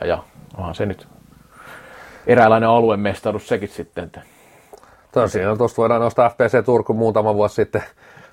ja, 0.00 0.06
ja 0.06 0.22
onhan 0.56 0.74
se 0.74 0.86
nyt 0.86 1.08
eräänlainen 2.26 2.68
aluemestaruus 2.68 3.48
sekin 3.48 3.68
sitten. 3.68 4.04
Että... 4.04 4.22
Tosiaan, 5.12 5.58
tuosta 5.58 5.76
voidaan 5.76 6.00
nostaa 6.00 6.28
FPC 6.30 6.64
Turku 6.64 6.94
muutama 6.94 7.34
vuosi 7.34 7.54
sitten 7.54 7.82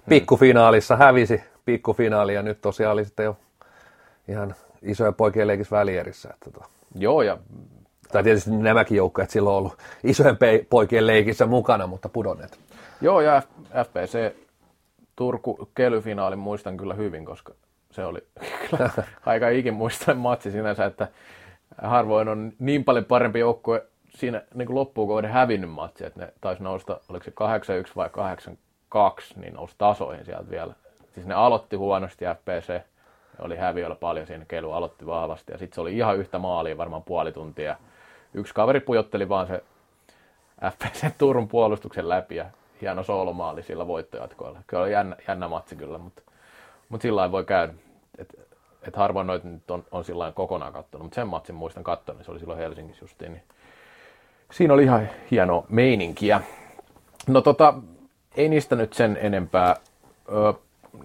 pikkufinaalissa 0.10 0.96
hävisi 0.96 1.44
pikkufinaali 1.66 2.34
ja 2.34 2.42
nyt 2.42 2.62
tosiaan 2.62 2.94
oli 2.94 3.06
sitten 3.06 3.24
jo 3.24 3.38
ihan 4.28 4.56
isoja 4.82 5.12
poikien 5.12 5.48
leikissä 5.48 5.76
välierissä. 5.76 6.30
Että 6.34 6.52
to... 6.52 6.66
Joo, 6.96 7.22
ja 7.22 7.38
tai 8.12 8.24
tietysti 8.24 8.52
nämäkin 8.52 8.98
joukkueet 8.98 9.30
silloin 9.30 9.54
on 9.54 9.58
ollut 9.58 9.78
isojen 10.04 10.38
poikien 10.70 11.08
leikissä 11.08 11.46
mukana, 11.46 11.88
mutta 11.88 12.10
pudonneet. 12.10 12.60
Joo, 13.02 13.22
ja 13.22 13.42
FPC 13.84 14.45
Turku 15.16 15.70
kelyfinaalin 15.76 16.40
muistan 16.40 16.78
kyllä 16.78 16.94
hyvin, 16.94 17.26
koska 17.26 17.54
se 17.92 18.06
oli 18.06 18.28
aika 19.26 19.50
ikin 19.50 19.74
muistan 19.74 20.18
matsi 20.18 20.52
sinänsä, 20.52 20.86
että 20.86 21.08
harvoin 21.82 22.28
on 22.28 22.54
niin 22.60 22.84
paljon 22.84 23.06
parempi 23.06 23.40
joukkue 23.40 23.86
siinä 24.10 24.42
niin 24.54 24.66
kuin 24.66 24.76
loppuun 24.76 25.08
kohden 25.08 25.32
hävinnyt 25.32 25.70
matsi, 25.70 26.06
että 26.06 26.20
ne 26.20 26.34
taisi 26.42 26.64
nousta, 26.64 27.00
oliko 27.10 27.24
se 27.24 27.32
8-1 27.32 27.92
vai 27.96 28.10
8-2, 29.38 29.40
niin 29.40 29.54
nousi 29.54 29.76
tasoihin 29.78 30.26
sieltä 30.26 30.50
vielä. 30.50 30.74
Siis 31.14 31.26
ne 31.26 31.34
aloitti 31.34 31.76
huonosti 31.76 32.26
FPC, 32.26 32.82
oli 33.40 33.56
häviöllä 33.56 33.96
paljon 33.96 34.28
siinä, 34.28 34.46
Kelu 34.46 34.72
aloitti 34.72 35.06
vahvasti 35.06 35.52
ja 35.52 35.58
sitten 35.58 35.76
se 35.76 35.82
oli 35.82 35.98
ihan 35.98 36.18
yhtä 36.18 36.40
maalia 36.40 36.78
varmaan 36.78 37.04
puoli 37.04 37.32
tuntia. 37.32 37.76
Yksi 38.34 38.54
kaveri 38.54 38.80
pujotteli 38.80 39.30
vaan 39.30 39.48
se 39.48 39.64
FPC 40.72 41.18
Turun 41.18 41.48
puolustuksen 41.48 42.10
läpi 42.10 42.36
ja 42.36 42.46
hieno 42.82 43.04
soolomaali 43.04 43.64
sillä 43.64 43.88
voittojatkoilla. 43.88 44.60
Kyllä 44.68 44.84
oli 44.84 44.92
jännä, 44.92 45.16
jännä 45.28 45.48
matsi 45.48 45.76
kyllä, 45.76 45.98
mutta, 45.98 46.22
mutta 46.90 47.02
sillä 47.02 47.32
voi 47.32 47.46
käydä. 47.46 47.74
Et, 48.18 48.40
et 48.88 48.96
harvoin 48.96 49.28
noita 49.28 49.48
nyt 49.48 49.72
on, 49.72 49.84
on 49.92 50.04
sillä 50.04 50.32
kokonaan 50.32 50.74
kattonut, 50.74 51.06
mutta 51.06 51.16
sen 51.16 51.28
matsin 51.28 51.56
muistan 51.56 51.84
kattonut, 51.84 52.26
se 52.26 52.32
oli 52.32 52.40
silloin 52.40 52.60
Helsingissä 52.60 53.04
justiin. 53.04 53.32
Niin 53.32 53.44
siinä 54.52 54.74
oli 54.74 54.84
ihan 54.84 55.10
hieno 55.32 55.66
meininkiä. 55.70 56.42
No 57.28 57.42
tota, 57.42 57.74
ei 58.36 58.50
niistä 58.50 58.76
nyt 58.76 58.94
sen 58.94 59.18
enempää. 59.22 59.76
Ö, 60.32 60.54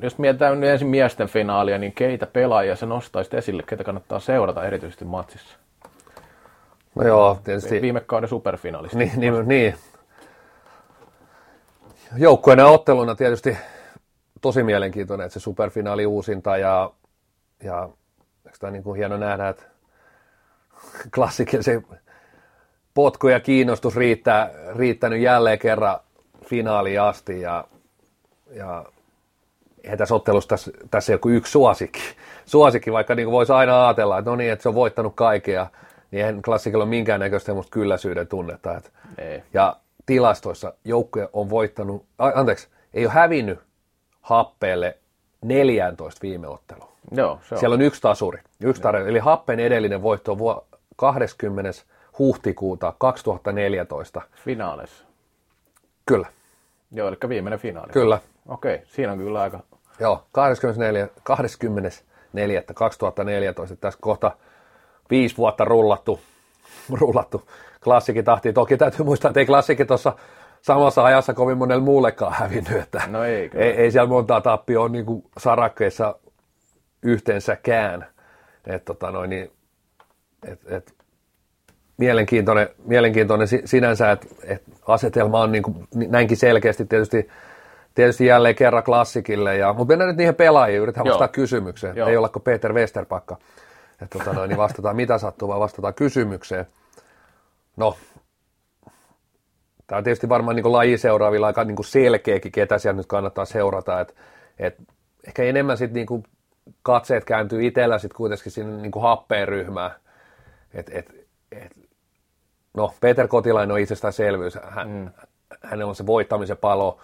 jos 0.03 0.19
mietitään 0.19 0.65
ensin 0.65 0.89
miesten 0.89 1.29
finaalia, 1.29 1.79
niin 1.79 1.93
keitä 1.93 2.27
pelaajia 2.27 2.77
se 2.77 2.87
nostaisi 2.87 3.37
esille, 3.37 3.63
ketä 3.63 3.85
kannattaa 3.85 4.21
seurata 4.21 4.65
erityisesti 4.65 5.05
matsissa? 5.05 5.57
No 6.95 7.07
joo, 7.07 7.39
tietysti. 7.45 7.83
Viime 7.83 8.01
kauden 8.01 8.29
superfinaalista. 8.29 8.99
Niin, 8.99 9.13
niin, 9.17 9.49
niin. 9.49 9.75
Joukkueena 12.17 12.67
otteluna 12.67 13.15
tietysti 13.15 13.57
tosi 14.41 14.63
mielenkiintoinen, 14.63 15.25
että 15.27 15.39
se 15.39 15.43
superfinaali 15.43 16.07
uusinta 16.07 16.57
ja, 16.57 16.91
ja 17.63 17.89
eikö 18.47 18.59
tämä 18.59 18.71
niin 18.71 18.83
kuin 18.83 18.97
hieno 18.99 19.17
nähdä, 19.17 19.49
että 19.49 19.63
klassikin 21.15 21.63
se 21.63 21.83
potku 22.95 23.29
ja 23.29 23.41
kiinnostus 23.41 23.97
riittää, 23.97 24.51
riittänyt 24.77 25.21
jälleen 25.21 25.59
kerran 25.59 26.01
finaaliin 26.45 27.01
asti 27.01 27.41
ja, 27.41 27.65
ja 28.51 28.85
eihän 29.85 29.99
tässä 29.99 30.15
ottelussa 30.15 30.49
tässä, 30.49 30.71
tässä 30.91 31.13
joku 31.13 31.29
yksi 31.29 31.53
suosikki, 31.53 32.01
suosikki 32.47 32.93
vaikka 32.93 33.15
niin 33.15 33.27
kuin 33.27 33.33
voisi 33.33 33.53
aina 33.53 33.87
ajatella, 33.87 34.19
että 34.19 34.31
no 34.31 34.37
niin, 34.37 34.53
että 34.53 34.63
se 34.63 34.69
on 34.69 34.75
voittanut 34.75 35.15
kaikkea, 35.17 35.67
niin 36.11 36.19
eihän 36.19 36.43
klassikilla 36.43 36.85
ole 36.85 36.91
minkäännäköistä 36.91 37.53
kylläisyyden 37.71 38.27
tunnetta. 38.27 38.77
Että. 38.77 38.91
Ja 39.55 39.77
tilastoissa 40.11 40.75
joukkue 40.85 41.29
on 41.33 41.51
voittanut, 41.51 42.05
anteeksi, 42.19 42.69
ei 42.95 43.07
ole 43.07 43.13
hävinnyt 43.13 43.59
happeelle 44.21 44.99
14 45.45 46.23
viime 46.23 46.49
ottelu. 46.49 46.85
Joo, 47.11 47.41
se 47.49 47.55
on. 47.55 47.59
Siellä 47.59 47.75
on 47.75 47.83
yksi 47.83 48.01
tasuri, 48.01 48.43
yksi 48.65 48.83
tarjo, 48.83 49.07
eli 49.07 49.19
happeen 49.19 49.61
edellinen 49.61 50.03
voitto 50.03 50.33
on 50.33 50.63
20. 50.97 51.71
huhtikuuta 52.19 52.95
2014. 52.99 54.23
Finaalissa. 54.45 55.05
Kyllä. 56.07 56.27
Joo, 56.93 57.09
eli 57.09 57.17
viimeinen 57.29 57.59
finaali. 57.59 57.93
Kyllä. 57.93 58.21
Okei, 58.49 58.83
siinä 58.87 59.13
on 59.13 59.19
kyllä 59.19 59.41
aika... 59.41 59.61
Joo, 60.01 60.25
24. 60.33 61.09
24. 61.23 62.63
2014. 62.75 63.77
Tässä 63.77 63.99
kohta 64.03 64.37
viisi 65.11 65.37
vuotta 65.37 65.65
rullattu, 65.65 66.21
rullattu 67.01 67.49
klassikin 67.85 68.25
tahtiin. 68.25 68.55
Toki 68.55 68.77
täytyy 68.77 69.05
muistaa, 69.05 69.29
että 69.29 69.41
ei 69.41 69.47
klassikin 69.47 69.87
tuossa 69.87 70.13
samassa 70.63 71.05
ajassa 71.05 71.35
kovin 71.35 71.59
monella 71.59 71.85
muullekaan 71.85 72.33
hävinnyt. 72.33 72.83
Että 72.83 73.03
no 73.07 73.25
ei, 73.25 73.51
ei, 73.55 73.71
ei, 73.71 73.91
siellä 73.91 74.09
montaa 74.09 74.41
tappia 74.41 74.81
ole 74.81 74.89
niin 74.89 75.05
sarakkeissa 75.39 76.15
yhteensäkään. 77.03 78.07
Et, 78.67 78.85
tota 78.85 79.11
noin, 79.11 79.31
niin, 79.31 79.51
et, 80.49 80.61
et, 80.67 80.95
mielenkiintoinen, 81.97 82.69
mielenkiintoinen 82.85 83.49
sinänsä, 83.65 84.11
että 84.11 84.27
et 84.45 84.63
asetelma 84.87 85.41
on 85.41 85.53
niin 85.53 85.63
kuin, 85.63 85.89
näinkin 85.95 86.37
selkeästi 86.37 86.85
tietysti, 86.85 87.29
tietysti 87.95 88.27
jälleen 88.27 88.55
kerran 88.55 88.83
klassikille. 88.83 89.57
Ja, 89.57 89.73
mutta 89.73 89.93
mennään 89.93 90.09
nyt 90.09 90.17
niihin 90.17 90.35
pelaajiin, 90.35 90.83
yritetään 90.83 91.07
Joo. 91.07 91.15
vastata 91.15 91.33
kysymykseen. 91.33 91.97
Joo. 91.97 92.09
Ei 92.09 92.17
olla 92.17 92.29
kuin 92.29 92.43
Peter 92.43 92.73
Westerpakka. 92.73 93.37
Että 94.03 94.19
tota 94.19 94.33
noin, 94.33 94.49
niin 94.49 94.59
vastataan 94.59 94.97
mitä 94.97 95.19
sattuu, 95.19 95.49
vaan 95.49 95.61
vastataan 95.61 95.95
kysymykseen. 95.95 96.67
No, 97.77 97.97
tämä 99.87 99.99
on 99.99 100.05
tietysti 100.05 100.29
varmaan 100.29 100.57
niin 100.57 100.73
lajiseuraavilla 100.73 101.47
aika 101.47 101.65
niin 101.65 101.85
selkeäkin, 101.85 102.53
ketä 102.53 102.79
siellä 102.79 102.97
nyt 102.97 103.07
kannattaa 103.07 103.45
seurata. 103.45 104.01
Et, 104.01 104.15
et 104.59 104.77
ehkä 105.27 105.43
enemmän 105.43 105.79
sitten 105.79 106.07
niin 106.07 106.23
katseet 106.83 107.25
kääntyy 107.25 107.67
itsellä 107.67 107.99
sitten 107.99 108.17
kuitenkin 108.17 108.53
sinne 108.53 108.83
niin 108.83 109.03
happeen 109.03 109.49
ryhmään. 109.49 109.91
Et, 110.75 110.91
et, 110.95 111.27
et, 111.53 111.79
no, 112.75 112.95
Peter 113.01 113.29
Kotilainen 113.29 113.75
on 113.75 113.81
itsestäänselvyys. 113.81 114.59
Hän, 114.69 114.89
mm. 114.89 115.11
Hänellä 115.63 115.87
on 115.87 115.95
se 115.95 116.07
voittamisen 116.07 116.57
palo, 116.57 117.01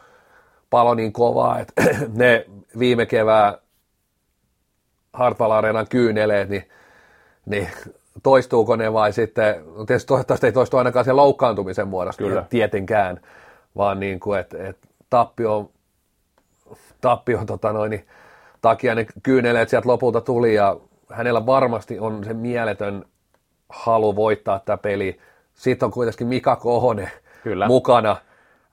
palo 0.70 0.94
niin 0.94 1.12
kovaa, 1.12 1.58
että 1.58 1.82
ne 2.14 2.46
viime 2.78 3.06
kevään 3.06 3.54
Hartwall 5.12 5.50
Areenan 5.50 5.88
kyyneleet, 5.88 6.48
niin, 6.48 6.68
niin 7.46 7.68
toistuuko 8.22 8.76
ne 8.76 8.92
vai 8.92 9.12
sitten, 9.12 9.64
tietysti 9.86 10.08
toivottavasti 10.08 10.46
ei 10.46 10.52
toistu 10.52 10.76
ainakaan 10.76 11.04
sen 11.04 11.16
loukkaantumisen 11.16 11.88
muodossa, 11.88 12.22
Kyllä. 12.22 12.46
tietenkään, 12.50 13.20
vaan 13.76 14.00
niin 14.00 14.20
kuin, 14.20 14.40
että 14.40 14.68
et 14.68 14.78
tappio, 15.10 15.70
tappio 17.00 17.44
tota 17.46 17.72
noin, 17.72 17.90
niin, 17.90 18.06
takia 18.60 18.94
ne 18.94 19.06
kyyneleet 19.22 19.68
sieltä 19.68 19.88
lopulta 19.88 20.20
tuli 20.20 20.54
ja 20.54 20.76
hänellä 21.12 21.46
varmasti 21.46 21.98
on 21.98 22.24
se 22.24 22.34
mieletön 22.34 23.04
halu 23.68 24.16
voittaa 24.16 24.58
tämä 24.58 24.76
peli. 24.76 25.18
Sitten 25.54 25.86
on 25.86 25.92
kuitenkin 25.92 26.26
Mika 26.26 26.56
Kohonen 26.56 27.10
Kyllä. 27.42 27.66
mukana 27.66 28.16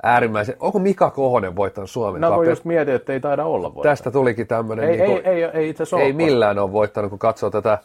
äärimmäisen. 0.03 0.55
Onko 0.59 0.79
Mika 0.79 1.09
Kohonen 1.09 1.55
voittanut 1.55 1.89
Suomen 1.89 2.21
No 2.21 2.35
kun 2.35 2.49
just 2.49 2.65
mietin, 2.65 2.95
että 2.95 3.13
ei 3.13 3.19
taida 3.19 3.45
olla 3.45 3.63
voittanut. 3.63 3.83
Tästä 3.83 4.11
tulikin 4.11 4.47
tämmöinen. 4.47 4.89
Ei, 4.89 4.97
niin 4.97 5.05
kuin, 5.05 5.25
ei, 5.25 5.43
ei, 5.43 5.51
ei, 5.53 5.69
itse 5.69 5.83
Ei 5.99 6.13
millään 6.13 6.59
ole 6.59 6.71
voittanut, 6.71 7.09
kun 7.09 7.19
katsoo 7.19 7.49
tätä 7.49 7.77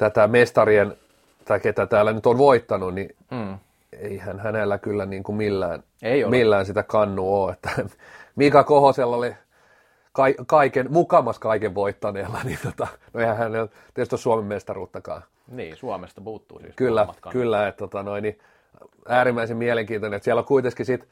tätä 0.00 0.26
mestarien, 0.28 0.96
tai 1.44 1.60
ketä 1.60 1.86
täällä 1.86 2.12
nyt 2.12 2.26
on 2.26 2.38
voittanut, 2.38 2.94
niin 2.94 3.16
mm. 3.30 3.58
eihän 3.92 4.40
hänellä 4.40 4.78
kyllä 4.78 5.06
niin 5.06 5.22
kuin 5.22 5.36
millään, 5.36 5.82
Ei 6.02 6.24
ole. 6.24 6.30
millään 6.30 6.66
sitä 6.66 6.82
kannu 6.82 7.42
ole. 7.42 7.52
Että 7.52 7.70
Mika 8.36 8.64
Kohosella 8.64 9.16
oli 9.16 9.34
ka- 10.12 10.44
kaiken, 10.46 10.86
mukamas 10.92 11.38
kaiken 11.38 11.74
voittaneella, 11.74 12.38
niin 12.44 12.58
tota, 12.62 12.86
no 13.12 13.20
eihän 13.20 13.36
hänellä 13.36 13.68
tietysti 13.94 14.14
ole 14.14 14.20
Suomen 14.20 14.44
mestaruuttakaan. 14.44 15.22
Niin, 15.48 15.76
Suomesta 15.76 16.20
puuttuu 16.20 16.60
siis 16.60 16.74
Kyllä, 16.76 17.06
kyllä, 17.30 17.68
että 17.68 17.78
tota, 17.78 18.02
noin, 18.02 18.22
niin 18.22 18.38
äärimmäisen 19.08 19.56
mielenkiintoinen, 19.56 20.16
että 20.16 20.24
siellä 20.24 20.40
on 20.40 20.46
kuitenkin 20.46 20.86
sit, 20.86 21.08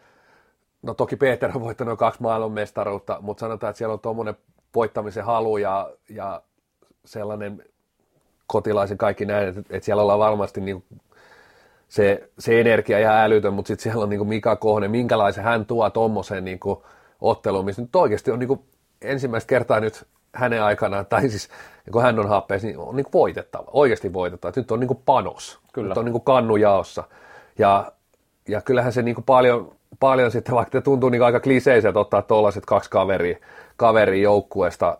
no 0.82 0.95
toki 0.95 1.16
Peter 1.16 1.51
on 1.55 1.61
voittanut 1.61 1.99
kaksi 1.99 2.22
maailmanmestaruutta, 2.22 3.18
mutta 3.20 3.41
sanotaan, 3.41 3.70
että 3.70 3.78
siellä 3.78 3.93
on 3.93 4.01
tuommoinen 4.01 4.36
voittamisen 4.74 5.24
halu 5.24 5.57
ja, 5.57 5.91
ja 6.09 6.43
sellainen 7.05 7.64
kotilaisen 8.49 8.99
kaikki 8.99 9.24
näin, 9.24 9.49
että, 9.49 9.61
että 9.70 9.84
siellä 9.84 10.03
ollaan 10.03 10.18
varmasti 10.18 10.61
niin 10.61 10.84
se, 11.88 12.28
se 12.38 12.61
energia 12.61 12.99
ihan 12.99 13.16
älytön, 13.16 13.55
mutta 13.55 13.66
sitten 13.66 13.82
siellä 13.82 14.03
on 14.03 14.09
niin 14.09 14.18
kuin 14.18 14.28
Mika 14.28 14.57
Kohne, 14.57 14.88
minkälaisen 14.88 15.44
hän 15.44 15.66
tuo 15.66 15.90
tuommoiseen 15.90 16.44
niin 16.44 16.61
otteluun, 17.20 17.64
missä 17.64 17.82
nyt 17.82 17.96
oikeasti 17.96 18.30
on 18.30 18.38
niin 18.38 18.49
kuin 18.49 18.61
ensimmäistä 19.03 19.49
kertaa 19.49 19.80
nyt 19.80 20.07
hänen 20.34 20.62
aikanaan, 20.62 21.07
tai 21.07 21.28
siis 21.28 21.49
kun 21.92 22.03
hän 22.03 22.18
on 22.18 22.28
happeessa, 22.28 22.66
niin 22.66 22.78
on 22.78 22.96
niin 22.96 23.05
kuin 23.05 23.20
voitettava, 23.20 23.64
oikeasti 23.72 24.12
voitettava. 24.12 24.53
Nyt 24.57 24.70
on 24.70 24.80
niin 24.80 24.88
kuin 24.88 25.03
panos, 25.07 25.59
Kyllä. 25.72 25.88
nyt 25.88 25.99
on 25.99 26.05
niin 26.05 26.12
kuin 26.12 26.24
kannujaossa. 26.24 27.05
Ja, 27.59 27.92
ja 28.49 28.61
kyllähän 28.61 28.92
se 28.92 29.03
niin 29.03 29.14
kuin 29.14 29.24
paljon, 29.24 29.72
paljon 30.01 30.30
sitten, 30.30 30.55
vaikka 30.55 30.70
te 30.70 30.80
tuntuu 30.80 31.09
niin 31.09 31.22
aika 31.22 31.40
kliseiseltä 31.40 31.99
ottaa 31.99 32.22
tuollaiset 32.22 32.66
kaksi 32.66 32.90
kaveria, 32.90 33.38
kaveria 33.76 34.22
joukkueesta, 34.22 34.99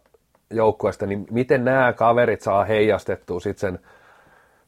joukkueesta, 0.51 1.07
niin 1.07 1.27
miten 1.31 1.65
nämä 1.65 1.93
kaverit 1.93 2.41
saa 2.41 2.65
heijastettua 2.65 3.41
sitten 3.41 3.61
sen, 3.61 3.79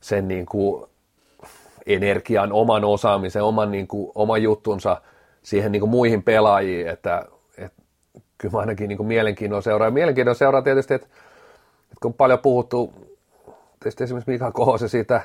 sen 0.01 0.29
niin 0.29 0.47
kuin 0.47 0.91
energian, 1.87 2.53
oman 2.53 2.85
osaamisen, 2.85 3.43
oman, 3.43 3.71
niin 3.71 3.89
kuin, 3.89 4.13
oman 4.15 4.43
juttunsa 4.43 5.03
siihen 5.43 5.73
niin 5.73 5.81
kuin 5.81 5.91
muihin 5.91 6.23
pelaajiin, 6.23 6.89
että, 6.89 7.25
että 7.59 7.83
kyllä 8.39 8.53
mä 8.53 8.59
ainakin 8.59 8.89
niin 8.89 8.97
kuin 8.97 9.07
mielenkiinnolla 9.07 9.63
seuraan. 9.63 9.93
Mielenkiinnolla 9.93 10.39
seuraa 10.39 10.63
tietysti, 10.63 10.95
että, 10.95 11.07
että 11.83 12.01
kun 12.03 12.15
paljon 12.15 12.39
puhuttu, 12.39 12.93
tietysti 13.81 14.05
esimerkiksi 14.05 14.31
Mika 14.31 14.53
Kohosen 14.53 14.89
siitä, 14.89 15.21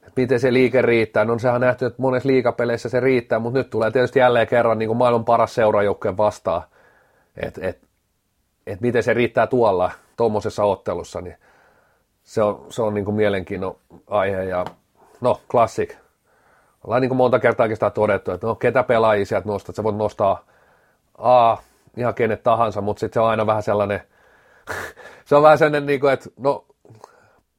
että 0.00 0.12
miten 0.16 0.40
se 0.40 0.52
liike 0.52 0.82
riittää. 0.82 1.24
No 1.24 1.38
sehän 1.38 1.54
on 1.54 1.60
nähty, 1.60 1.86
että 1.86 2.02
monessa 2.02 2.28
liikapeleissä 2.28 2.88
se 2.88 3.00
riittää, 3.00 3.38
mutta 3.38 3.58
nyt 3.58 3.70
tulee 3.70 3.90
tietysti 3.90 4.18
jälleen 4.18 4.46
kerran 4.46 4.78
niin 4.78 4.88
kuin 4.88 4.96
maailman 4.96 5.24
paras 5.24 5.54
seuraajoukkojen 5.54 6.16
vastaan, 6.16 6.62
että 7.36 7.68
et, 7.68 7.78
et 8.66 8.80
miten 8.80 9.02
se 9.02 9.14
riittää 9.14 9.46
tuolla 9.46 9.90
tuommoisessa 10.16 10.64
ottelussa, 10.64 11.20
niin 11.20 11.36
se 12.24 12.42
on, 12.42 12.66
se 12.68 12.82
on 12.82 12.94
niin 12.94 13.04
kuin 13.04 13.14
mielenkiinnon 13.14 13.76
aihe 14.06 14.44
ja 14.44 14.64
no 15.20 15.40
classic. 15.50 15.96
Ollaan 16.84 17.02
niin 17.02 17.08
kuin 17.08 17.16
monta 17.16 17.38
kertaa 17.38 17.68
sitä 17.68 17.90
todettu, 17.90 18.30
että 18.30 18.46
no 18.46 18.54
ketä 18.54 18.82
pelaajia 18.82 19.26
sieltä 19.26 19.48
nostat, 19.48 19.76
sä 19.76 19.82
voit 19.82 19.96
nostaa 19.96 20.44
A, 21.18 21.56
ihan 21.96 22.14
kenet 22.14 22.42
tahansa, 22.42 22.80
mutta 22.80 23.00
sitten 23.00 23.14
se 23.14 23.20
on 23.20 23.28
aina 23.28 23.46
vähän 23.46 23.62
sellainen, 23.62 24.00
se 25.26 25.36
on 25.36 25.42
vähän 25.42 25.58
sellainen, 25.58 25.86
niin 25.86 26.00
kuin, 26.00 26.12
että 26.12 26.30
no 26.36 26.64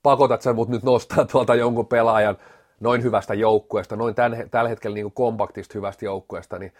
pakotat 0.03 0.41
sä 0.41 0.53
mut 0.53 0.69
nyt 0.69 0.83
nostaa 0.83 1.25
tuolta 1.25 1.55
jonkun 1.55 1.87
pelaajan 1.87 2.37
noin 2.79 3.03
hyvästä 3.03 3.33
joukkueesta, 3.33 3.95
noin 3.95 4.15
tämän, 4.15 4.49
tällä 4.49 4.69
hetkellä 4.69 4.95
niin 4.95 5.05
kuin 5.05 5.13
kompaktista 5.13 5.73
hyvästä 5.73 6.05
joukkueesta, 6.05 6.59
niin 6.59 6.73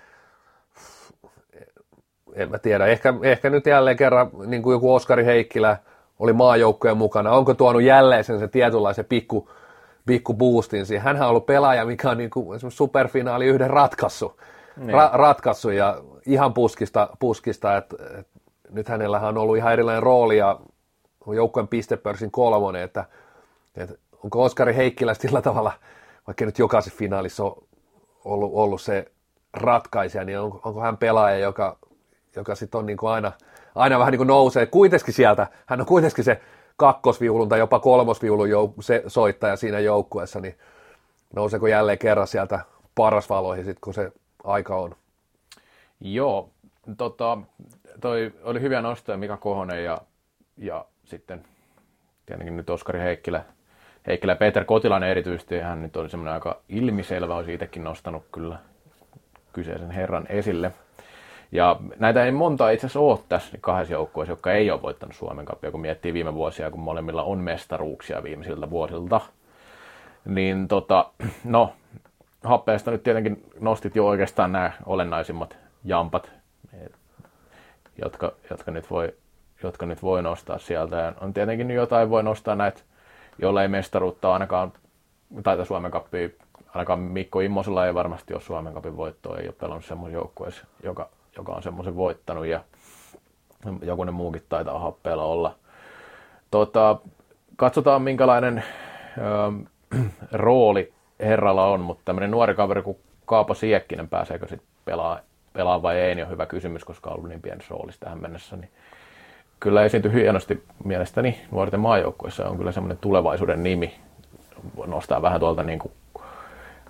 en 2.36 2.52
mä 2.52 2.60
tiedä, 2.60 2.86
ehkä, 2.86 3.14
ehkä 3.24 3.50
nyt 3.50 3.66
jälleen 3.66 3.98
kerran 3.98 4.30
niin 4.46 4.62
kuin 4.62 4.74
joku 4.74 4.94
Oskari 4.94 5.26
Heikkilä 5.26 5.78
oli 6.20 6.34
maajoukkojen 6.34 6.98
mukana, 6.98 7.32
onko 7.32 7.54
tuonut 7.54 7.82
jälleen 7.82 8.24
sen, 8.24 8.40
sen 8.40 8.50
tietynlaisen 8.50 9.06
pikku, 9.06 9.50
pikku 10.06 10.34
boostin 10.34 10.86
siihen. 10.86 11.04
Hänhän 11.04 11.28
on 11.28 11.30
ollut 11.30 11.46
pelaaja, 11.46 11.86
mikä 11.86 12.10
on 12.10 12.18
niin 12.18 12.30
kuin 12.30 12.56
esimerkiksi 12.56 12.78
superfinaali 12.78 13.46
yhden 13.46 13.70
ratkassu, 13.70 14.40
niin. 14.78 14.94
ra, 14.94 15.10
ratkassu 15.14 15.70
ja 15.70 16.02
ihan 16.26 16.54
puskista, 16.54 17.10
puskista 17.20 17.78
että, 17.78 17.96
että 18.20 18.40
nyt 18.70 18.90
hänellä 18.90 19.20
on 19.20 19.38
ollut 19.38 19.58
ihan 19.58 19.74
erilainen 19.74 20.04
rooli 20.04 20.38
ja 20.38 20.60
joukkueen 21.34 21.68
pistepörssin 21.68 22.32
kolmonen, 22.32 22.84
että, 22.84 23.06
että 23.76 23.96
onko 24.24 24.44
Oskari 24.44 24.76
Heikkilä 24.76 25.14
sillä 25.14 25.42
tavalla, 25.42 25.72
vaikka 26.28 26.46
nyt 26.46 26.60
jokaisessa 26.60 26.98
finaalissa 26.98 27.44
on 27.44 27.64
ollut, 28.26 28.52
ollut 28.54 28.82
se 28.82 29.12
ratkaisija, 29.54 30.24
niin 30.24 30.40
on, 30.40 30.60
onko 30.64 30.82
hän 30.82 30.98
pelaaja, 30.98 31.38
joka, 31.38 31.78
joka 32.36 32.56
sitten 32.56 32.80
on 32.80 32.86
niin 32.86 32.98
kuin 32.98 33.12
aina, 33.12 33.32
aina 33.76 34.00
vähän 34.00 34.12
niin 34.12 34.20
kuin 34.20 34.28
nousee 34.28 34.66
kuitenkin 34.66 35.14
sieltä, 35.14 35.48
hän 35.66 35.82
on 35.82 35.86
kuitenkin 35.86 36.24
se 36.24 36.42
kakkosviulun 36.78 37.50
tai 37.50 37.60
jopa 37.60 37.80
kolmosviulun 37.80 38.50
jouk- 38.50 38.82
se 38.82 39.04
soittaja 39.08 39.56
siinä 39.56 39.80
joukkueessa, 39.80 40.40
niin 40.40 40.58
nouseeko 41.36 41.68
jälleen 41.68 41.98
kerran 41.98 42.28
sieltä 42.28 42.60
parasvaloihin 42.96 43.66
sitten, 43.66 43.82
kun 43.82 43.94
se 43.94 44.12
aika 44.44 44.76
on? 44.76 44.96
Joo, 46.00 46.50
tota, 46.98 47.38
toi 48.02 48.34
oli 48.44 48.62
hyviä 48.62 48.82
nostoja 48.82 49.18
Mika 49.18 49.38
Kohonen 49.38 49.84
ja, 49.84 50.02
ja 50.58 50.86
sitten 51.06 51.44
tietenkin 52.26 52.58
nyt 52.58 52.70
Oskari 52.70 53.00
Heikkilä, 53.00 53.44
Heikkilä 54.08 54.36
Peter 54.36 54.66
Kotilainen 54.66 55.10
erityisesti, 55.10 55.60
hän 55.60 55.82
nyt 55.82 55.96
oli 55.96 56.10
semmoinen 56.10 56.34
aika 56.34 56.62
ilmiselvä, 56.70 57.36
olisi 57.36 57.54
itsekin 57.54 57.84
nostanut 57.84 58.24
kyllä 58.32 58.60
kyseisen 59.54 59.92
herran 59.92 60.26
esille. 60.30 60.72
Ja 61.56 61.80
näitä 62.00 62.26
ei 62.26 62.32
monta 62.32 62.70
itse 62.70 62.88
asiassa 62.88 63.00
ole 63.00 63.20
tässä 63.30 63.58
kahdessa 63.62 63.94
joukkueessa, 63.94 64.32
jotka 64.32 64.54
ei 64.54 64.72
ole 64.72 64.82
voittanut 64.82 65.16
Suomen 65.16 65.46
kappia, 65.46 65.72
kun 65.72 65.82
miettii 65.82 66.14
viime 66.14 66.34
vuosia, 66.34 66.72
kun 66.72 66.80
molemmilla 66.80 67.24
on 67.24 67.40
mestaruuksia 67.40 68.24
viimeisiltä 68.24 68.70
vuosilta. 68.70 69.22
Niin 70.26 70.68
tota, 70.68 71.12
no, 71.44 71.74
happeesta 72.44 72.92
nyt 72.92 73.04
tietenkin 73.04 73.44
nostit 73.60 73.96
jo 73.96 74.08
oikeastaan 74.08 74.52
nämä 74.52 74.72
olennaisimmat 74.86 75.58
jampat, 75.84 76.32
jotka, 78.02 78.32
jotka, 78.50 78.72
nyt 78.72 78.92
voi, 78.92 79.14
jotka 79.64 79.86
nyt 79.86 80.04
voi 80.04 80.24
nostaa 80.24 80.58
sieltä. 80.58 80.96
Ja 80.96 81.14
on 81.22 81.34
tietenkin 81.34 81.72
jotain 81.72 82.10
voi 82.10 82.24
nostaa 82.24 82.56
näitä, 82.56 82.82
joilla 83.38 83.62
ei 83.62 83.68
mestaruutta 83.68 84.34
ainakaan, 84.34 84.74
tai 85.44 85.66
Suomen 85.66 85.92
kappia, 85.92 86.30
ainakaan 86.74 87.00
Mikko 87.00 87.40
Immosella 87.40 87.88
ei 87.88 87.94
varmasti 87.94 88.34
ole 88.34 88.42
Suomen 88.42 88.74
kapin 88.74 88.98
voittoa, 88.98 89.38
ei 89.38 89.48
ole 89.48 89.56
pelannut 89.60 89.86
semmoisen 89.86 90.16
joukkueessa, 90.16 90.66
joka, 90.84 91.10
joka 91.38 91.52
on 91.52 91.64
semmoisen 91.64 91.96
voittanut 91.96 92.46
ja 92.46 92.62
jokunen 93.82 94.14
muukin 94.14 94.44
taitaa 94.50 94.80
happeella 94.80 95.24
olla. 95.24 95.56
Tota, 96.52 97.00
katsotaan 97.56 98.02
minkälainen 98.02 98.64
ö, 99.18 100.00
rooli 100.32 100.94
herralla 101.20 101.68
on, 101.68 101.82
mutta 101.82 102.02
tämmöinen 102.06 102.32
nuori 102.32 102.56
kaveri 102.56 102.82
kuin 102.82 102.98
Kaapo 103.26 103.54
Siekkinen, 103.54 104.08
pääseekö 104.08 104.48
sitten 104.48 104.68
pelaa, 104.86 105.20
pelaa 105.54 105.82
vai 105.82 105.98
ei, 105.98 106.16
niin 106.16 106.26
on 106.26 106.32
hyvä 106.32 106.46
kysymys, 106.46 106.84
koska 106.84 107.10
on 107.10 107.16
ollut 107.16 107.30
niin 107.30 107.42
pienessä 107.42 107.76
roolissa 107.76 108.02
tähän 108.02 108.22
mennessä. 108.22 108.56
Niin 108.56 108.70
kyllä 109.60 109.84
esiintyy 109.84 110.14
hienosti 110.14 110.64
mielestäni 110.84 111.42
nuorten 111.52 111.80
maajoukkueessa 111.80 112.50
on 112.50 112.58
kyllä 112.58 112.72
semmoinen 112.72 112.98
tulevaisuuden 112.98 113.64
nimi. 113.64 113.96
Nostaa 114.86 115.22
vähän 115.22 115.40
tuolta 115.40 115.64
niin 115.64 115.80
kuin 115.80 115.92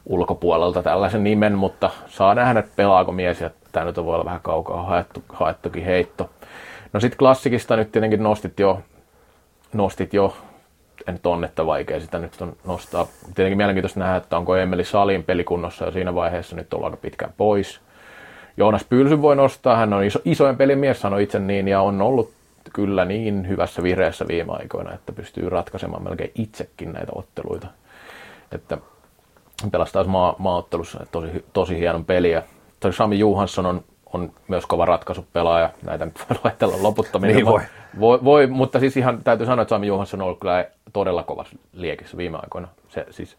ulkopuolelta 0.06 0.84
tällaisen 0.84 1.24
nimen, 1.24 1.58
mutta 1.58 1.90
saa 2.08 2.36
nähdä, 2.36 2.60
että 2.60 2.72
pelaako 2.76 3.12
mies 3.12 3.42
ja 3.42 3.50
tämä 3.76 3.86
nyt 3.86 3.96
voi 3.96 4.16
olla 4.16 4.26
vähän 4.26 4.40
kaukaa 4.44 4.84
haettu, 4.84 5.24
haettukin 5.30 5.86
heitto. 5.86 6.30
No 6.94 7.00
sitten 7.00 7.18
klassikista 7.18 7.76
nyt 7.76 7.92
tietenkin 7.92 8.24
nostit 8.24 8.60
jo, 8.60 8.82
nostit 9.74 10.14
jo 10.14 10.36
en 11.08 11.14
nyt 11.14 11.26
on, 11.60 11.68
vaikea 11.68 12.00
sitä 12.00 12.20
nyt 12.20 12.42
on 12.42 12.56
nostaa. 12.66 13.08
Tietenkin 13.36 13.58
mielenkiintoista 13.58 14.00
nähdä, 14.00 14.16
että 14.16 14.38
onko 14.38 14.56
Emeli 14.56 14.84
Salin 14.84 15.24
pelikunnossa 15.24 15.86
ja 15.86 15.92
siinä 15.92 16.16
vaiheessa 16.16 16.56
nyt 16.56 16.74
ollaan 16.74 16.92
aika 16.92 17.02
pitkään 17.02 17.34
pois. 17.38 17.80
Joonas 18.58 18.84
Pylsy 18.84 19.22
voi 19.22 19.36
nostaa, 19.36 19.76
hän 19.76 19.94
on 19.94 20.04
iso, 20.04 20.20
isojen 20.26 20.58
pelimies, 20.58 21.02
sanoi 21.02 21.24
itse 21.24 21.40
niin, 21.40 21.68
ja 21.68 21.82
on 21.82 22.02
ollut 22.02 22.32
kyllä 22.74 23.06
niin 23.06 23.48
hyvässä 23.48 23.84
vireessä 23.84 24.28
viime 24.28 24.54
aikoina, 24.54 24.94
että 24.94 25.14
pystyy 25.14 25.50
ratkaisemaan 25.50 26.04
melkein 26.04 26.32
itsekin 26.36 26.94
näitä 26.94 27.12
otteluita. 27.16 27.68
Että 28.52 28.78
pelastaa 29.72 30.04
maa, 30.04 30.36
maaottelussa 30.38 31.06
tosi, 31.12 31.46
tosi 31.54 31.80
hienon 31.80 32.06
peliä. 32.06 32.44
Sami 32.92 33.20
Juhansson 33.20 33.66
on, 33.66 33.84
on 34.14 34.32
myös 34.48 34.66
kova 34.66 34.86
ratkaisupelaaja, 34.86 35.70
näitä 35.86 36.06
nyt 36.06 36.20
voi 36.20 36.38
luetella 36.44 36.84
loputtomia. 36.84 37.36
Niin 37.36 37.46
voi. 37.46 37.62
voi. 38.00 38.24
Voi, 38.24 38.48
mutta 38.48 38.80
siis 38.80 38.98
ihan 38.98 39.24
täytyy 39.24 39.46
sanoa, 39.46 39.62
että 39.62 39.70
Sami 39.70 39.88
Juhansson 39.88 40.22
on 40.22 40.26
ollut 40.26 40.40
kyllä 40.40 40.66
todella 40.94 41.24
kovassa 41.24 41.56
liekissä 41.74 42.18
viime 42.18 42.38
aikoina. 42.38 42.68
Se, 42.90 43.06
siis, 43.10 43.38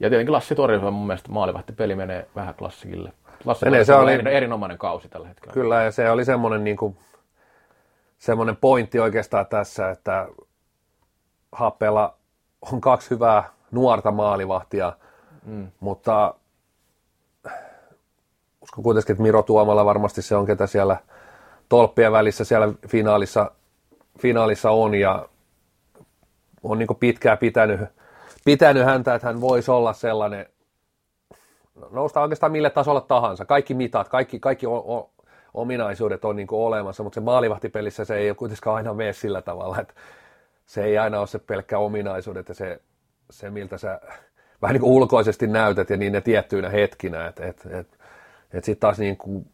ja 0.00 0.08
tietenkin 0.08 0.32
Lassi 0.32 0.54
Torjusella 0.54 0.90
mun 0.90 1.06
mielestä 1.06 1.72
peli 1.76 1.94
menee 1.94 2.28
vähän 2.34 2.54
klassikille. 2.54 3.12
Lassi 3.44 3.64
menee, 3.64 3.84
se 3.84 3.94
oli 3.94 4.12
erinomainen 4.12 4.78
kausi 4.78 5.08
tällä 5.08 5.28
hetkellä. 5.28 5.52
Kyllä, 5.52 5.82
ja 5.82 5.90
se 5.90 6.10
oli 6.10 6.24
semmoinen, 6.24 6.64
niin 6.64 6.76
kuin, 6.76 6.96
semmoinen 8.18 8.56
pointti 8.56 8.98
oikeastaan 9.00 9.46
tässä, 9.46 9.90
että 9.90 10.28
Happela 11.52 12.14
on 12.72 12.80
kaksi 12.80 13.10
hyvää 13.10 13.50
nuorta 13.70 14.10
maalivahtia, 14.10 14.92
mm. 15.44 15.66
mutta 15.80 16.34
uskon 18.76 18.84
kuitenkin, 18.84 19.12
että 19.12 19.22
Miro 19.22 19.42
Tuomala 19.42 19.84
varmasti 19.84 20.22
se 20.22 20.36
on, 20.36 20.46
ketä 20.46 20.66
siellä 20.66 20.96
tolppien 21.68 22.12
välissä 22.12 22.44
siellä 22.44 22.68
finaalissa, 22.88 23.50
finaalissa 24.20 24.70
on, 24.70 24.94
ja 24.94 25.28
on 26.62 26.78
niin 26.78 26.88
pitkään 27.00 27.38
pitänyt, 27.38 27.80
pitänyt 28.44 28.84
häntä, 28.84 29.14
että 29.14 29.28
hän 29.28 29.40
voisi 29.40 29.70
olla 29.70 29.92
sellainen, 29.92 30.46
nousta 31.90 32.20
oikeastaan 32.20 32.52
mille 32.52 32.70
tasolle 32.70 33.00
tahansa, 33.00 33.44
kaikki 33.44 33.74
mitat, 33.74 34.08
kaikki, 34.08 34.40
kaikki 34.40 34.66
ominaisuudet 35.54 36.24
on 36.24 36.36
niin 36.36 36.46
olemassa, 36.50 37.02
mutta 37.02 37.14
se 37.14 37.20
maalivahtipelissä 37.20 38.04
se 38.04 38.16
ei 38.16 38.30
ole 38.30 38.36
kuitenkaan 38.36 38.76
aina 38.76 38.94
mene 38.94 39.12
sillä 39.12 39.42
tavalla, 39.42 39.80
että 39.80 39.94
se 40.66 40.84
ei 40.84 40.98
aina 40.98 41.18
ole 41.18 41.26
se 41.26 41.38
pelkkä 41.38 41.78
ominaisuudet 41.78 42.48
ja 42.48 42.54
se, 42.54 42.80
se 43.30 43.50
miltä 43.50 43.78
sä 43.78 44.00
vähän 44.62 44.74
niin 44.74 44.84
ulkoisesti 44.84 45.46
näytät 45.46 45.90
ja 45.90 45.96
niin 45.96 46.12
ne 46.12 46.20
tiettyinä 46.20 46.68
hetkinä, 46.68 47.26
että 47.26 47.46
et, 47.46 47.66
et, 47.70 47.95
et 48.52 48.64
sitten 48.64 48.80
taas 48.80 48.98
niin 48.98 49.16
kuin 49.16 49.46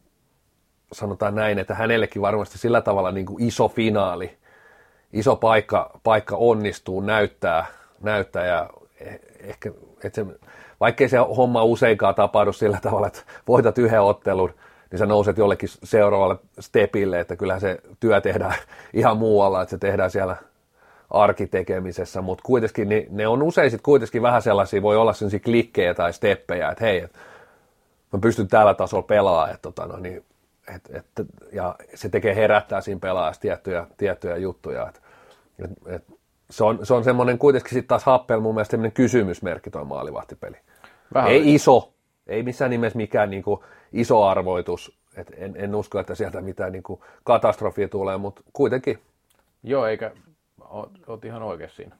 sanotaan 0.91 1.35
näin, 1.35 1.59
että 1.59 1.75
hänellekin 1.75 2.21
varmasti 2.21 2.57
sillä 2.57 2.81
tavalla 2.81 3.11
niin 3.11 3.25
kuin 3.25 3.43
iso 3.43 3.67
finaali, 3.67 4.37
iso 5.13 5.35
paikka, 5.35 5.99
paikka 6.03 6.35
onnistuu 6.35 7.01
näyttää, 7.01 7.65
näyttää 8.01 8.45
ja 8.45 8.69
eh, 8.99 9.19
ehkä, 9.39 9.71
että 10.03 10.23
se, 10.23 10.25
vaikkei 10.79 11.09
se 11.09 11.17
homma 11.17 11.63
useinkaan 11.63 12.15
tapahdu 12.15 12.53
sillä 12.53 12.79
tavalla, 12.81 13.07
että 13.07 13.21
voitat 13.47 13.77
yhden 13.77 14.01
ottelun, 14.01 14.53
niin 14.91 14.99
sä 14.99 15.05
nouset 15.05 15.37
jollekin 15.37 15.69
seuraavalle 15.83 16.35
stepille, 16.59 17.19
että 17.19 17.35
kyllähän 17.35 17.61
se 17.61 17.79
työ 17.99 18.21
tehdään 18.21 18.55
ihan 18.93 19.17
muualla, 19.17 19.61
että 19.61 19.69
se 19.69 19.77
tehdään 19.77 20.11
siellä 20.11 20.35
arkitekemisessä, 21.09 22.21
mutta 22.21 22.41
kuitenkin 22.45 22.89
niin 22.89 23.07
ne 23.09 23.27
on 23.27 23.43
usein 23.43 23.71
sitten 23.71 23.83
kuitenkin 23.83 24.21
vähän 24.21 24.41
sellaisia, 24.41 24.81
voi 24.81 24.97
olla 24.97 25.13
sellaisia 25.13 25.39
klikkejä 25.39 25.93
tai 25.93 26.13
steppejä, 26.13 26.69
että 26.69 26.85
hei, 26.85 26.99
et 26.99 27.11
mä 28.13 28.19
pystyn 28.19 28.47
tällä 28.47 28.73
tasolla 28.73 29.03
pelaamaan, 29.03 29.49
että 29.49 29.61
tota, 29.61 29.85
no, 29.85 29.97
niin, 29.97 30.25
et, 30.75 30.89
et, 30.93 31.05
ja 31.53 31.75
se 31.95 32.09
tekee 32.09 32.35
herättää 32.35 32.81
siinä 32.81 32.99
pelaajassa 32.99 33.41
tiettyjä, 33.41 33.87
tiettyjä 33.97 34.37
juttuja, 34.37 34.87
että 34.87 34.99
et, 35.63 35.71
et, 35.95 36.03
se 36.49 36.63
on, 36.63 36.85
se 36.85 36.93
on 36.93 37.03
semmoinen 37.03 37.37
kuitenkin 37.37 37.69
sitten 37.69 37.87
taas 37.87 38.03
Happel 38.03 38.39
mun 38.39 38.55
mielestä 38.55 38.71
semmoinen 38.71 38.91
kysymysmerkki 38.91 39.69
tuo 39.69 39.85
maalivahtipeli. 39.85 40.57
Vähän 41.13 41.31
ei 41.31 41.41
oli. 41.41 41.53
iso, 41.53 41.93
ei 42.27 42.43
missään 42.43 42.71
nimessä 42.71 42.97
mikään 42.97 43.29
niin 43.29 43.43
kuin 43.43 43.59
iso 43.93 44.23
arvoitus, 44.23 44.99
et 45.15 45.31
en, 45.37 45.53
en 45.57 45.75
usko, 45.75 45.99
että 45.99 46.15
sieltä 46.15 46.41
mitään 46.41 46.71
niin 46.71 46.83
kuin 46.83 47.01
katastrofia 47.23 47.87
tulee, 47.87 48.17
mutta 48.17 48.41
kuitenkin. 48.53 48.99
Joo, 49.63 49.85
eikä 49.85 50.11
oot 51.07 51.25
ihan 51.25 51.43
oikeassa 51.43 51.75
siinä 51.75 51.95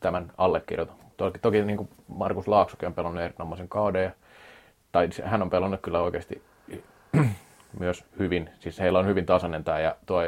tämän 0.00 0.32
allekirjoitan. 0.38 0.96
Toki, 1.16 1.38
toki 1.38 1.62
niin 1.62 1.76
kuin 1.76 1.88
Markus 2.08 2.48
Laaksokin 2.48 2.86
on 2.86 2.94
pelannut 2.94 3.22
erinomaisen 3.22 3.68
kauden, 3.68 4.14
tai 4.92 5.08
hän 5.24 5.42
on 5.42 5.50
pelannut 5.50 5.80
kyllä 5.80 6.00
oikeasti 6.00 6.42
myös 7.78 8.04
hyvin, 8.18 8.50
siis 8.60 8.80
heillä 8.80 8.98
on 8.98 9.06
hyvin 9.06 9.26
tasainen 9.26 9.64
tämä 9.64 9.80
ja 9.80 9.96
tuo 10.06 10.22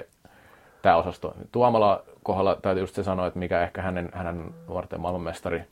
tämä 0.83 0.97
osasto. 0.97 1.35
Tuomala 1.53 2.05
kohdalla 2.23 2.57
täytyy 2.63 2.83
just 2.83 2.95
se 2.95 3.03
sanoa, 3.03 3.27
että 3.27 3.39
mikä 3.39 3.63
ehkä 3.63 3.83
hänen, 3.83 4.11
hänen 4.15 4.55
nuorten 4.69 5.01
maailmanmestari 5.01 5.65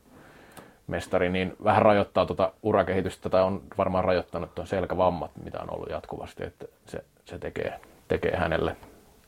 mestari, 0.87 1.29
niin 1.29 1.55
vähän 1.63 1.81
rajoittaa 1.81 2.25
tuota 2.25 2.53
urakehitystä 2.63 3.29
tai 3.29 3.41
on 3.41 3.61
varmaan 3.77 4.03
rajoittanut 4.03 4.55
tuon 4.55 4.67
selkävammat, 4.67 5.31
mitä 5.43 5.59
on 5.59 5.73
ollut 5.73 5.89
jatkuvasti, 5.89 6.43
että 6.43 6.65
se, 6.85 7.03
se 7.25 7.39
tekee, 7.39 7.79
tekee 8.07 8.35
hänelle 8.35 8.75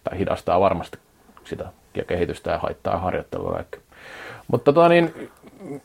tai 0.03 0.17
hidastaa 0.17 0.59
varmasti 0.59 0.97
sitä 1.43 1.65
ja 1.95 2.05
kehitystä 2.05 2.51
ja 2.51 2.57
haittaa 2.57 2.97
harjoittelua. 2.97 3.63
Mutta 4.47 4.73
tota 4.73 4.89
niin, 4.89 5.31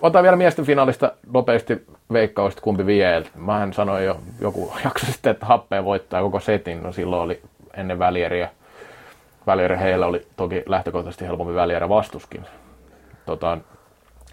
otan 0.02 0.22
vielä 0.22 0.36
miesten 0.36 0.64
finaalista 0.64 1.12
nopeasti 1.32 1.86
veikkausta, 2.12 2.60
kumpi 2.60 2.86
vie. 2.86 3.22
Mähän 3.34 3.72
sanoin 3.72 4.04
jo 4.04 4.20
joku 4.40 4.72
jakso 4.84 5.06
sitten, 5.06 5.30
että 5.30 5.46
happea 5.46 5.84
voittaa 5.84 6.22
koko 6.22 6.40
setin. 6.40 6.82
No 6.82 6.92
silloin 6.92 7.22
oli 7.22 7.42
ennen 7.74 7.98
välieriä. 7.98 8.50
Välieri 9.46 9.78
heillä 9.78 10.06
oli 10.06 10.26
toki 10.36 10.62
lähtökohtaisesti 10.66 11.26
helpompi 11.26 11.54
välierä 11.54 11.88
vastuskin. 11.88 12.44
Tota, 13.26 13.58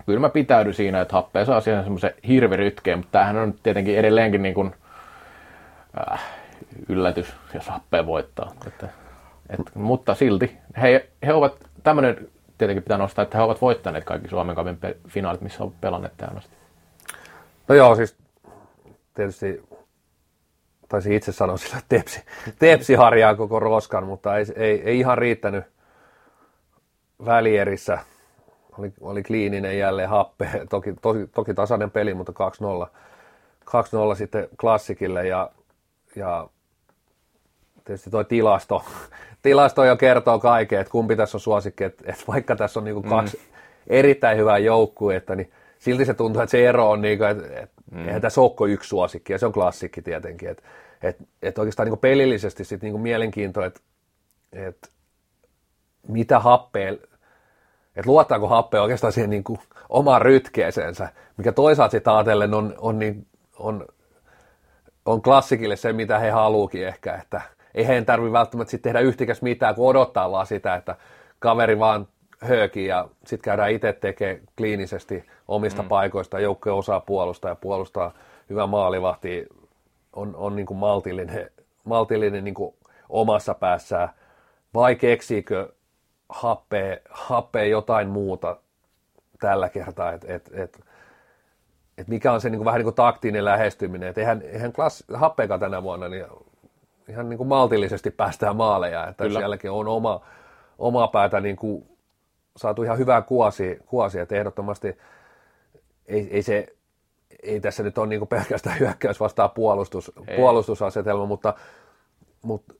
kyllä 0.06 0.20
mä 0.20 0.30
pitäydyn 0.30 0.74
siinä, 0.74 1.02
että 1.02 1.14
happea 1.14 1.46
saa 1.46 1.62
siihen 1.62 1.84
semmoisen 1.84 2.14
hirvirytkeen, 2.28 2.98
mutta 2.98 3.12
tämähän 3.12 3.38
on 3.38 3.54
tietenkin 3.64 3.98
edelleenkin 3.98 4.42
niin 4.42 4.54
kuin, 4.54 4.76
äh, 6.12 6.24
yllätys, 6.90 7.34
jos 7.54 7.68
happea 7.68 8.06
voittaa. 8.06 8.52
Että, 8.68 8.88
et, 9.50 9.60
mutta 9.74 10.16
silti 10.16 10.58
he, 10.82 11.10
he 11.26 11.34
ovat, 11.34 11.54
tämmöinen 11.84 12.28
tietenkin 12.58 12.84
pitää 12.84 12.98
nostaa, 12.98 13.24
että 13.24 13.38
he 13.38 13.44
ovat 13.44 13.62
voittaneet 13.62 14.04
kaikki 14.04 14.30
Suomen 14.30 14.56
Cupin 14.56 14.78
finaalit, 15.08 15.42
missä 15.42 15.64
on 15.64 15.72
pelanneet 15.72 16.18
tähän 16.18 16.38
asti. 16.38 16.56
No 17.68 17.76
joo, 17.76 17.96
siis 17.96 18.18
tietysti 19.14 19.64
taisin 20.90 21.14
itse 21.14 21.32
sanoa 21.32 21.58
sillä, 21.58 21.78
että 21.78 21.96
tepsi, 21.98 22.24
tepsi 22.60 22.96
harjaa 22.96 23.36
koko 23.36 23.60
roskan, 23.60 24.04
mutta 24.04 24.38
ei, 24.38 24.46
ei, 24.56 24.82
ei 24.82 25.00
ihan 25.00 25.18
riittänyt 25.18 25.66
välierissä. 27.26 28.00
Oli, 28.78 28.94
oli 29.02 29.24
kliininen 29.24 29.78
jälleen 29.78 30.10
happe, 30.10 30.50
toki, 30.70 30.94
toki, 31.02 31.28
toki 31.28 31.54
tasainen 31.54 31.92
peli, 31.92 32.14
mutta 32.14 32.34
2-0, 32.86 32.90
2-0 34.14 34.16
sitten 34.16 34.48
klassikille 34.62 35.28
ja, 35.28 35.50
ja 36.16 36.48
tietysti 37.86 38.10
tuo 38.10 38.24
tilasto, 38.24 38.86
tilasto 39.48 39.86
jo 39.86 39.96
kertoo 39.96 40.40
kaiken, 40.40 40.80
että 40.80 40.92
kumpi 40.92 41.16
tässä 41.16 41.38
on 41.38 41.42
suosikki, 41.42 41.84
että, 41.84 42.04
että 42.08 42.24
vaikka 42.28 42.56
tässä 42.56 42.80
on 42.80 42.84
niin 42.84 42.94
kuin 42.94 43.10
kaksi 43.10 43.38
mm. 43.38 43.44
erittäin 43.88 44.38
hyvää 44.38 44.58
joukkuetta, 44.58 45.36
niin 45.36 45.52
silti 45.80 46.06
se 46.06 46.14
tuntuu, 46.14 46.42
että 46.42 46.52
se 46.52 46.68
ero 46.68 46.90
on, 46.90 47.02
niin 47.02 47.18
kuin, 47.18 47.30
että, 47.30 47.48
että 47.48 47.82
mm. 47.92 48.08
eihän 48.08 48.22
tässä 48.22 48.42
ole 48.42 48.72
yksi 48.72 48.90
suosikki, 48.90 49.34
ja 49.34 49.40
se 49.40 49.46
on 49.46 49.52
klassikki 49.52 50.02
tietenkin, 50.02 50.50
että, 50.50 50.64
että, 51.02 51.24
että 51.42 51.62
oikeastaan 51.62 51.86
niin 51.86 51.92
kuin 51.92 52.00
pelillisesti 52.00 52.64
sit 52.64 52.82
niin 52.82 52.92
kuin 52.92 53.02
mielenkiinto, 53.02 53.66
että, 53.66 53.80
että 54.54 54.90
mitä 56.08 56.40
happea, 56.40 56.92
että 57.96 58.12
luottaako 58.12 58.48
happea 58.48 58.82
oikeastaan 58.82 59.14
siihen 59.14 59.30
niin 59.30 59.44
kuin 59.44 59.60
omaan 59.90 60.22
rytkeeseensä, 60.22 61.10
mikä 61.38 61.52
toisaalta 61.52 61.92
sitten 61.92 62.14
ajatellen 62.14 62.54
on, 62.54 62.76
on, 62.78 63.00
niin, 63.00 63.28
on, 63.60 63.86
on 65.06 65.22
klassikille 65.22 65.76
se, 65.76 65.94
mitä 65.94 66.20
he 66.20 66.30
haluukin 66.30 66.88
ehkä, 66.88 67.16
että 67.16 67.42
ei 67.78 67.88
heidän 67.88 68.06
tarvitse 68.06 68.34
välttämättä 68.34 68.72
sitten 68.72 68.90
tehdä 68.90 69.08
yhtikäs 69.08 69.42
mitään, 69.42 69.76
kun 69.76 69.90
odottaa 69.90 70.32
vaan 70.32 70.46
sitä, 70.46 70.76
että 70.76 70.96
kaveri 71.40 71.80
vaan 71.80 72.08
hööki 72.40 72.86
ja 72.86 73.08
sitten 73.26 73.44
käydään 73.44 73.72
itse 73.72 73.94
tekemään 73.94 74.40
kliinisesti 74.58 75.24
omista 75.48 75.82
mm. 75.82 75.88
paikoista, 75.90 76.40
joukkoja 76.40 76.76
osaa 76.76 77.00
puolustaa 77.00 77.52
ja 77.52 77.56
puolustaa 77.56 78.14
hyvä 78.50 78.68
maalivahti, 78.68 79.48
on, 80.14 80.36
on 80.36 80.56
niin 80.56 80.66
kuin 80.66 80.78
maltillinen, 80.78 81.52
maltillinen 81.84 82.44
niin 82.44 82.54
kuin 82.54 82.76
omassa 83.10 83.54
päässään, 83.54 84.10
vai 84.74 84.96
keksiikö 84.96 85.70
happea, 86.30 86.98
happea 87.10 87.66
jotain 87.66 88.10
muuta 88.10 88.58
tällä 89.40 89.70
kertaa, 89.70 90.12
että 90.12 90.34
et, 90.34 90.52
et, 90.54 90.80
et 91.98 92.08
mikä 92.08 92.32
on 92.32 92.42
se 92.42 92.50
niin 92.50 92.60
kuin, 92.60 92.66
vähän 92.66 92.80
niin 92.80 92.86
kuin 92.86 92.96
taktinen 92.96 93.46
lähestyminen, 93.46 94.10
että 94.10 94.22
eihän, 94.22 94.42
eihän 94.42 94.74
klass, 94.74 95.04
happeakaan 95.14 95.60
tänä 95.60 95.84
vuonna, 95.84 96.10
niin 96.10 96.26
ihan 97.10 97.30
niin 97.30 97.38
kuin 97.38 97.48
maltillisesti 97.48 98.12
päästään 98.12 98.56
maaleja, 98.56 99.08
että 99.08 99.24
Kyllä. 99.24 99.40
sielläkin 99.40 99.72
on 99.72 99.88
oma, 99.88 100.22
oma 100.78 101.08
päätä 101.08 101.42
niin 101.42 101.56
kuin 101.56 101.88
saatu 102.58 102.84
ihan 102.84 102.98
hyvää 102.98 103.22
kuosi, 103.22 103.80
kuosi 103.86 104.20
että 104.20 104.36
ehdottomasti 104.36 104.98
ei, 106.08 106.28
ei 106.32 106.42
se 106.42 106.78
ei 107.44 107.60
tässä 107.60 107.84
nyt 107.84 107.98
ole 107.98 108.08
niin 108.08 108.20
kuin 108.20 108.30
pelkästään 108.30 108.80
hyökkäys 108.80 109.20
vastaan 109.20 109.50
puolustus, 109.50 110.12
puolustusasetelma, 110.36 111.26
mutta, 111.26 111.54
mutta 112.42 112.74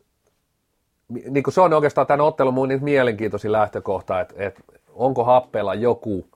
niin 1.10 1.44
kuin 1.44 1.54
se 1.54 1.62
on 1.62 1.74
oikeastaan 1.74 2.08
tämän 2.08 2.26
ottelun 2.26 2.54
mun 2.54 2.68
niin 2.68 2.84
mielenkiintoisin 2.84 3.52
lähtökohta, 3.52 4.20
että, 4.20 4.34
että 4.38 4.62
onko 4.94 5.24
happeella 5.24 5.74
joku, 5.74 6.28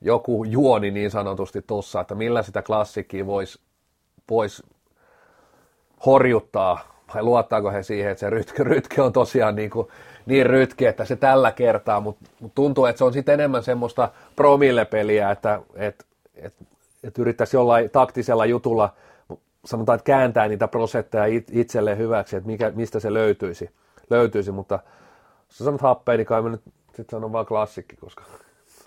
joku 0.00 0.44
juoni 0.44 0.90
niin 0.90 1.10
sanotusti 1.10 1.62
tuossa, 1.62 2.00
että 2.00 2.14
millä 2.14 2.42
sitä 2.42 2.62
klassikkiä 2.62 3.26
voisi 3.26 3.60
vois 4.30 4.62
horjuttaa 6.06 6.95
vai 7.14 7.22
luottaako 7.22 7.70
he 7.70 7.82
siihen, 7.82 8.10
että 8.10 8.20
se 8.20 8.30
rytky, 8.30 8.64
rytky 8.64 9.00
on 9.00 9.12
tosiaan 9.12 9.56
niin, 9.56 9.70
kuin, 9.70 9.88
niin 10.26 10.46
rytki, 10.46 10.86
että 10.86 11.04
se 11.04 11.16
tällä 11.16 11.52
kertaa, 11.52 12.00
mutta 12.00 12.30
mut 12.40 12.54
tuntuu, 12.54 12.84
että 12.84 12.98
se 12.98 13.04
on 13.04 13.12
sitten 13.12 13.32
enemmän 13.32 13.62
semmoista 13.62 14.10
promillepeliä, 14.36 15.30
että 15.30 15.60
et, 15.74 16.06
et, 16.34 16.54
et 17.04 17.18
yrittäisi 17.18 17.56
jollain 17.56 17.90
taktisella 17.90 18.46
jutulla, 18.46 18.92
sanotaan, 19.64 19.96
että 19.96 20.06
kääntää 20.06 20.48
niitä 20.48 20.68
prosentteja 20.68 21.24
itselleen 21.52 21.98
hyväksi, 21.98 22.36
että 22.36 22.46
mikä, 22.46 22.72
mistä 22.74 23.00
se 23.00 23.14
löytyisi, 23.14 23.70
löytyisi 24.10 24.52
mutta 24.52 24.78
jos 25.48 25.58
sanot 25.58 25.80
happea, 25.80 26.16
niin 26.16 26.26
kai 26.26 26.42
mä 26.42 26.48
nyt 26.48 26.62
sitten 26.86 27.10
sanon 27.10 27.32
vaan 27.32 27.46
klassikki, 27.46 27.96
koska 27.96 28.22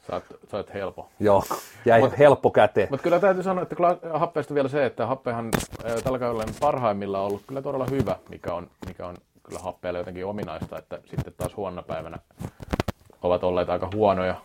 Sä 0.10 0.16
oot, 0.16 0.24
sä 0.52 0.58
oot 0.58 0.74
helppo. 0.74 1.10
Joo, 1.20 1.44
jäi 1.86 2.02
mut, 2.02 2.20
helppo 2.20 2.52
käteen. 2.52 2.88
Mutta 2.90 3.04
kyllä 3.04 3.20
täytyy 3.20 3.44
sanoa, 3.44 3.64
että 3.64 3.76
happeesta 4.20 4.54
vielä 4.54 4.70
se, 4.70 4.86
että 4.86 5.06
happehan 5.06 5.52
tällä 6.04 6.20
kaudella 6.20 6.44
parhaimmillaan 6.60 7.26
ollut 7.26 7.44
kyllä 7.48 7.62
todella 7.62 7.86
hyvä, 7.92 8.16
mikä 8.30 8.54
on, 8.54 8.68
mikä 8.88 9.08
on 9.08 9.16
kyllä 9.44 9.60
happeelle 9.60 10.00
jotenkin 10.00 10.26
ominaista, 10.26 10.78
että 10.78 11.00
sitten 11.06 11.34
taas 11.38 11.58
huonona 11.58 11.82
päivänä 11.82 12.18
ovat 13.22 13.44
olleet 13.44 13.70
aika 13.70 13.90
huonoja, 13.96 14.36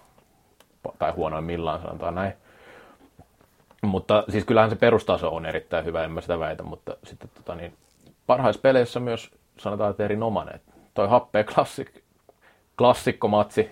tai 0.99 1.13
huonoimmillaan 1.13 1.83
sanotaan 1.83 2.15
näin. 2.15 2.33
Mutta 3.83 4.25
siis 4.29 4.45
kyllähän 4.45 4.71
se 4.71 4.77
perustaso 4.77 5.35
on 5.35 5.47
erittäin 5.47 5.85
hyvä, 5.85 6.05
en 6.05 6.11
mä 6.11 6.21
sitä 6.21 6.39
väitä, 6.39 6.63
mutta 6.63 6.97
sitten 7.05 7.31
tota 7.35 7.55
niin, 7.55 7.75
parhaissa 8.27 8.61
peleissä 8.61 9.01
myös 9.01 9.31
sanotaan, 9.59 9.91
että 9.91 10.05
erinomainen. 10.05 10.61
Toi 10.95 11.09
happea 11.09 11.45
klassik, 11.45 11.91
klassikkomatsi, 12.79 13.71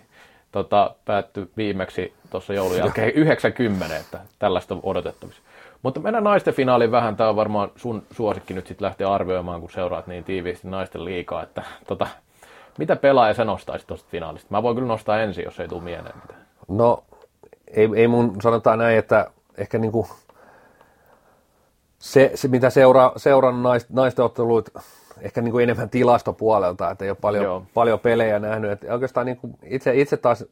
tota, 0.53 0.94
päättyi 1.05 1.50
viimeksi 1.57 2.14
tuossa 2.30 2.53
joulun 2.53 2.76
jälkeen 2.76 3.11
90, 3.11 3.96
että 3.96 4.20
tällaista 4.38 4.74
on 4.74 4.80
odotettavissa. 4.82 5.42
Mutta 5.82 6.00
mennään 6.00 6.24
naisten 6.24 6.55
finaaliin 6.55 6.90
vähän. 6.90 7.16
Tämä 7.16 7.30
on 7.30 7.36
varmaan 7.36 7.70
sun 7.76 8.03
suosikki 8.11 8.55
nyt 8.55 8.66
sitten 8.66 8.84
lähteä 8.84 9.12
arvioimaan, 9.12 9.61
kun 9.61 9.70
seuraat 9.70 10.07
niin 10.07 10.24
tiiviisti 10.24 10.68
naisten 10.68 11.05
liikaa. 11.05 11.42
Että, 11.42 11.62
tota, 11.86 12.07
mitä 12.78 12.96
pelaaja 12.96 13.34
sä 13.34 13.44
nostaisit 13.44 13.86
tuosta 13.86 14.09
finaalista? 14.11 14.48
Mä 14.50 14.62
voin 14.62 14.76
kyllä 14.76 14.88
nostaa 14.88 15.20
ensin, 15.20 15.44
jos 15.44 15.61
ei 15.61 15.68
tule 15.68 15.82
mieleen 15.82 16.16
mitään. 16.22 16.40
No, 16.68 17.05
ei, 17.68 17.88
ei 17.96 18.09
mun 18.09 18.36
sanotaan 18.42 18.78
näin, 18.78 18.98
että 18.98 19.30
ehkä 19.59 19.78
niinku 19.78 20.09
se, 21.98 22.30
se 22.34 22.48
mitä 22.48 22.70
seuraa, 22.70 23.12
seurannut 23.16 23.62
naist, 23.62 23.90
naisten 23.90 24.24
otteluita, 24.24 24.80
ehkä 25.23 25.43
niinku 25.43 25.59
enemmän 25.59 25.91
tilastopuolelta, 25.91 26.91
että 26.91 27.05
ei 27.05 27.11
ole 27.11 27.18
paljon, 27.20 27.66
paljon 27.75 28.01
pelejä 28.01 28.39
nähnyt. 28.39 28.70
Että 28.70 28.93
oikeastaan 28.93 29.27
niinku 29.27 29.51
itse, 29.64 29.95
itse 29.95 30.16
taas 30.16 30.45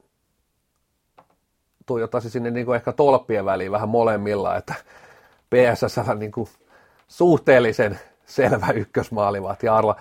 tuijottaisin 1.86 2.30
sinne 2.30 2.50
niinku 2.50 2.72
ehkä 2.72 2.92
tolppien 2.92 3.44
väliin 3.44 3.72
vähän 3.72 3.88
molemmilla, 3.88 4.56
että 4.56 4.74
PSS 5.50 5.96
niinku 6.18 6.48
suhteellisen 7.08 7.98
selvä 8.26 8.66
ykkösmaalivahti 8.74 9.66
ja 9.66 9.76
Arla, 9.76 9.96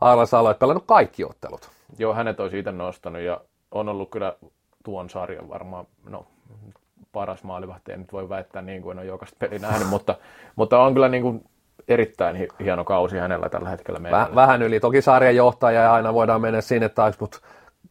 Arla 0.00 0.26
Salo, 0.26 0.50
että 0.50 0.60
pelannut 0.60 0.84
kaikki 0.86 1.24
ottelut. 1.24 1.70
Joo, 1.98 2.14
hänet 2.14 2.40
olisi 2.40 2.58
itse 2.58 2.72
nostanut 2.72 3.22
ja 3.22 3.40
on 3.70 3.88
ollut 3.88 4.10
kyllä 4.10 4.36
tuon 4.84 5.10
sarjan 5.10 5.48
varmaan, 5.48 5.86
no 6.08 6.26
paras 7.12 7.42
maalivahti, 7.42 7.92
en 7.92 8.00
nyt 8.00 8.12
voi 8.12 8.28
väittää 8.28 8.62
niin 8.62 8.82
kuin 8.82 8.92
en 8.92 8.98
ole 8.98 9.06
jokaista 9.06 9.36
peli 9.38 9.58
nähnyt, 9.58 9.88
mutta, 9.88 10.14
mutta 10.56 10.78
on 10.78 10.94
kyllä 10.94 11.08
niin 11.08 11.22
kuin 11.22 11.44
erittäin 11.88 12.48
hieno 12.60 12.84
kausi 12.84 13.16
hänellä 13.16 13.48
tällä 13.48 13.68
hetkellä 13.68 14.00
meillä. 14.00 14.28
Vähän 14.34 14.62
yli, 14.62 14.80
toki 14.80 15.02
sarjan 15.02 15.36
johtaja 15.36 15.82
ja 15.82 15.94
aina 15.94 16.14
voidaan 16.14 16.40
mennä 16.40 16.60
sinne 16.60 16.88
taas, 16.88 17.20
mutta 17.20 17.38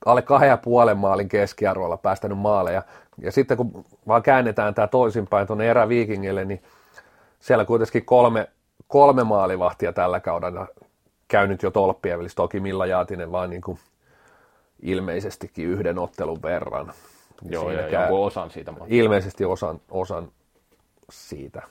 alle 0.06 0.22
kahden 0.22 0.50
ja 0.50 0.58
puolen 0.58 0.98
maalin 0.98 1.30
keskiarvolla 1.30 1.98
päästänyt 1.98 2.38
maaleja. 2.38 2.84
Ja 3.22 3.32
sitten 3.32 3.58
kun 3.58 3.86
vaan 4.08 4.24
käännetään 4.24 4.74
tämä 4.74 4.88
toisinpäin 4.88 5.48
tuonne 5.48 5.70
eräviikingille, 5.70 6.46
niin 6.46 6.64
siellä 7.40 7.66
kuitenkin 7.66 8.06
kolme, 8.06 8.48
kolme 8.88 9.24
maalivahtia 9.24 9.94
tällä 9.94 10.20
kaudella 10.20 10.68
käynyt 11.28 11.64
jo 11.64 11.72
tolppien 11.72 12.20
välissä. 12.20 12.36
Toki 12.36 12.60
Milla 12.60 12.86
Jaatinen 12.86 13.32
vaan 13.32 13.50
niin 13.50 13.62
kuin 13.62 13.80
ilmeisestikin 14.82 15.68
yhden 15.68 16.00
ottelun 16.00 16.42
verran. 16.42 16.94
Joo, 17.50 17.72
ja 17.72 17.90
jonkun 17.90 18.26
osan 18.26 18.52
siitä. 18.52 18.74
Ilmeisesti 18.88 19.46
osan, 19.46 19.82
osan 19.92 20.32
siitä 21.10 21.62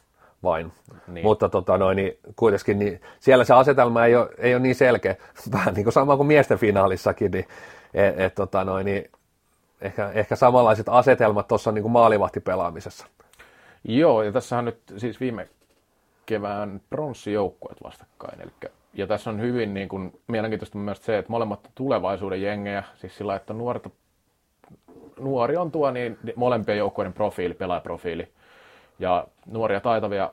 vain. 0.42 0.72
Niin. 1.06 1.26
Mutta 1.26 1.48
tota 1.48 1.78
noin, 1.78 1.96
niin 1.96 2.18
kuitenkin 2.36 2.78
niin 2.78 3.00
siellä 3.20 3.44
se 3.44 3.54
asetelma 3.54 4.06
ei 4.06 4.16
ole, 4.16 4.28
ei 4.38 4.54
ole 4.54 4.62
niin 4.62 4.74
selkeä, 4.74 5.16
vähän 5.52 5.74
niin 5.74 5.84
kuin 5.84 5.92
sama 5.92 6.16
kuin 6.16 6.26
miesten 6.26 6.58
finaalissakin, 6.58 7.30
niin, 7.30 7.46
et, 7.94 8.20
et, 8.20 8.34
tota 8.34 8.64
noin, 8.64 8.84
niin 8.84 9.10
ehkä, 9.80 10.10
ehkä 10.14 10.36
samanlaiset 10.36 10.88
asetelmat 10.88 11.48
tuossa 11.48 11.72
niin 11.72 11.82
kuin 11.82 11.92
maalivahtipelaamisessa. 11.92 13.06
Joo, 13.84 14.22
ja 14.22 14.32
tässä 14.32 14.58
on 14.58 14.64
nyt 14.64 14.78
siis 14.96 15.20
viime 15.20 15.48
kevään 16.26 16.80
pronssijoukkueet 16.90 17.82
vastakkain, 17.82 18.40
eli 18.40 18.72
ja 18.94 19.06
tässä 19.06 19.30
on 19.30 19.40
hyvin 19.40 19.74
niin 19.74 19.88
kuin, 19.88 20.20
mielenkiintoista 20.26 20.78
myös 20.78 21.04
se, 21.04 21.18
että 21.18 21.32
molemmat 21.32 21.70
tulevaisuuden 21.74 22.42
jengejä, 22.42 22.82
siis 22.96 23.16
sillä, 23.16 23.36
että 23.36 23.52
nuorta, 23.52 23.90
nuori 25.20 25.56
on 25.56 25.72
tuo 25.72 25.90
niin 25.90 26.18
molempien 26.36 26.78
joukkueiden 26.78 27.12
profiili, 27.12 27.54
pelaajaprofiili. 27.54 28.28
Ja 29.02 29.26
nuoria 29.46 29.80
taitavia 29.80 30.32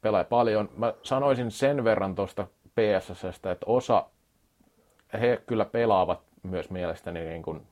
pelaa 0.00 0.24
paljon. 0.24 0.68
Mä 0.76 0.94
sanoisin 1.02 1.50
sen 1.50 1.84
verran 1.84 2.14
tuosta 2.14 2.46
PSSstä, 2.74 3.50
että 3.50 3.66
osa, 3.66 4.04
he 5.20 5.42
kyllä 5.46 5.64
pelaavat 5.64 6.20
myös 6.42 6.70
mielestäni 6.70 7.20
niin 7.20 7.42
kuin 7.42 7.62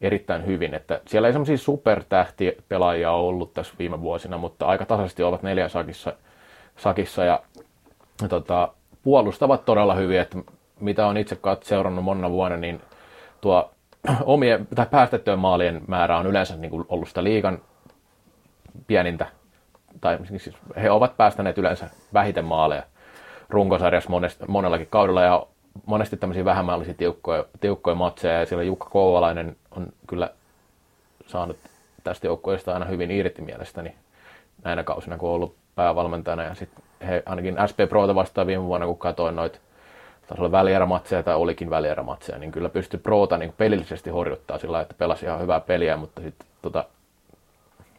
erittäin 0.00 0.46
hyvin. 0.46 0.74
Että 0.74 1.00
siellä 1.06 1.28
ei 1.28 1.32
semmoisia 1.32 1.58
supertähtipelaajia 1.58 3.10
ollut 3.10 3.54
tässä 3.54 3.74
viime 3.78 4.00
vuosina, 4.00 4.38
mutta 4.38 4.66
aika 4.66 4.86
tasaisesti 4.86 5.22
ovat 5.22 5.42
neljä 5.42 5.68
sakissa, 5.68 6.12
sakissa 6.76 7.24
ja 7.24 7.42
tota, 8.28 8.68
puolustavat 9.02 9.64
todella 9.64 9.94
hyvin, 9.94 10.20
että 10.20 10.38
mitä 10.80 11.06
on 11.06 11.16
itse 11.16 11.38
seurannut 11.62 12.04
monna 12.04 12.30
vuonna, 12.30 12.56
niin 12.56 12.80
tuo 13.40 13.70
omien 14.24 14.68
tai 14.74 14.86
päästettyjen 14.90 15.38
maalien 15.38 15.82
määrä 15.86 16.18
on 16.18 16.26
yleensä 16.26 16.56
niin 16.56 16.70
kuin 16.70 16.84
ollut 16.88 17.08
sitä 17.08 17.24
liikan 17.24 17.58
pienintä, 18.86 19.26
tai 20.00 20.18
siis 20.26 20.56
he 20.82 20.90
ovat 20.90 21.16
päästäneet 21.16 21.58
yleensä 21.58 21.90
vähiten 22.14 22.44
maaleja 22.44 22.82
runkosarjassa 23.48 24.10
monesti, 24.10 24.44
monellakin 24.48 24.86
kaudella, 24.90 25.22
ja 25.22 25.46
monesti 25.86 26.16
tämmöisiä 26.16 26.44
vähämällisiä 26.44 26.94
tiukkoja, 26.94 27.44
tiukkoja 27.60 27.94
matseja, 27.94 28.38
ja 28.40 28.46
siellä 28.46 28.62
Jukka 28.62 28.90
Kouvalainen 28.90 29.56
on 29.70 29.86
kyllä 30.06 30.30
saanut 31.26 31.56
tästä 32.04 32.26
joukkueesta 32.26 32.72
aina 32.72 32.84
hyvin 32.84 33.10
irti 33.10 33.42
mielestäni 33.42 33.94
näinä 34.64 34.84
kausina, 34.84 35.18
kun 35.18 35.28
on 35.28 35.34
ollut 35.34 35.54
päävalmentajana, 35.74 36.42
ja 36.42 36.54
sitten 36.54 36.84
he 37.06 37.22
ainakin 37.26 37.56
SP 37.70 37.78
Prota 37.88 38.14
vastaan 38.14 38.46
viime 38.46 38.64
vuonna, 38.64 38.86
kun 38.86 38.98
katsoin 38.98 39.36
noita 39.36 39.58
taisi 40.26 40.40
olla 40.40 40.52
välierämatseja 40.52 41.22
tai 41.22 41.34
olikin 41.34 41.70
välierämatseja, 41.70 42.38
niin 42.38 42.52
kyllä 42.52 42.68
pystyi 42.68 43.00
Proota 43.00 43.38
niin 43.38 43.54
pelillisesti 43.58 44.10
horjuttaa 44.10 44.58
sillä 44.58 44.80
että 44.80 44.94
pelasi 44.98 45.26
ihan 45.26 45.40
hyvää 45.40 45.60
peliä, 45.60 45.96
mutta 45.96 46.22
sitten 46.22 46.48
tota, 46.62 46.84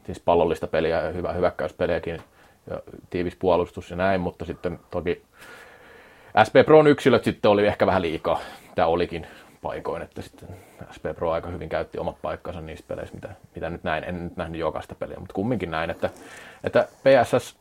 siis 0.06 0.20
pallollista 0.20 0.68
peliä 0.68 1.02
ja 1.02 1.12
hyvä 1.12 1.34
hyökkäyspeliäkin 1.34 2.22
ja 2.70 2.80
tiivis 3.10 3.36
puolustus 3.36 3.90
ja 3.90 3.96
näin, 3.96 4.22
mutta 4.22 4.46
sitten 4.46 4.80
toki 4.92 5.22
SP 6.48 6.56
Proon 6.66 6.88
yksilöt 6.88 7.24
sitten 7.24 7.52
oli 7.52 7.68
ehkä 7.68 7.86
vähän 7.86 8.02
liikaa. 8.02 8.40
Tämä 8.76 8.88
olikin 8.88 9.28
paikoin, 9.62 10.02
että 10.02 10.22
sitten 10.22 10.50
SP 10.96 11.06
Pro 11.16 11.32
aika 11.32 11.50
hyvin 11.50 11.70
käytti 11.70 11.98
omat 11.98 12.22
paikkansa 12.22 12.62
niissä 12.62 12.86
peleissä, 12.88 13.16
mitä, 13.16 13.30
mitä 13.56 13.70
nyt 13.70 13.84
näin. 13.84 14.04
En 14.04 14.24
nyt 14.24 14.38
nähnyt 14.38 14.60
jokaista 14.60 14.96
peliä, 14.96 15.20
mutta 15.20 15.34
kumminkin 15.34 15.72
näin, 15.72 15.90
että, 15.90 16.10
että 16.64 16.88
PSS 17.04 17.56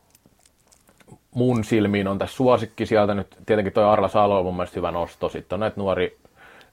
mun 1.34 1.64
silmiin 1.64 2.08
on 2.08 2.18
tässä 2.18 2.36
suosikki 2.36 2.86
sieltä 2.86 3.14
nyt. 3.14 3.36
Tietenkin 3.46 3.72
toi 3.72 3.84
Arla 3.84 4.08
Salo 4.08 4.38
on 4.38 4.44
mun 4.44 4.56
mielestä 4.56 4.76
hyvä 4.76 4.90
nosto. 4.90 5.28
Sitten 5.28 5.56
on 5.56 5.60
näitä 5.60 5.80
nuori, 5.80 6.18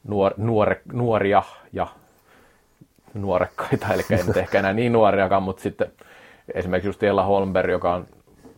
nuor, 0.03 0.33
nuore, 0.37 0.81
nuoria 0.93 1.43
ja 1.73 1.87
nuorekkaita, 3.13 3.93
eli 3.93 4.03
ei 4.09 4.23
nyt 4.27 4.37
ehkä 4.37 4.59
enää 4.59 4.73
niin 4.73 4.93
nuoriakaan, 4.93 5.43
mutta 5.43 5.61
sitten 5.61 5.91
esimerkiksi 6.53 6.87
just 6.87 7.03
Ella 7.03 7.23
Holmberg, 7.23 7.71
joka 7.71 7.93
on 7.93 8.07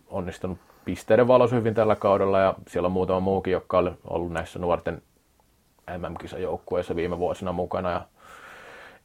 onnistunut 0.07 0.57
pisteiden 0.85 1.27
valossa 1.27 1.55
hyvin 1.55 1.73
tällä 1.73 1.95
kaudella, 1.95 2.39
ja 2.39 2.53
siellä 2.67 2.85
on 2.85 2.91
muutama 2.91 3.19
muukin, 3.19 3.51
joka 3.51 3.77
on 3.77 3.97
ollut 4.03 4.31
näissä 4.31 4.59
nuorten 4.59 5.01
MM-kisajoukkueissa 5.97 6.95
viime 6.95 7.17
vuosina 7.17 7.51
mukana, 7.51 7.91
ja, 7.91 8.01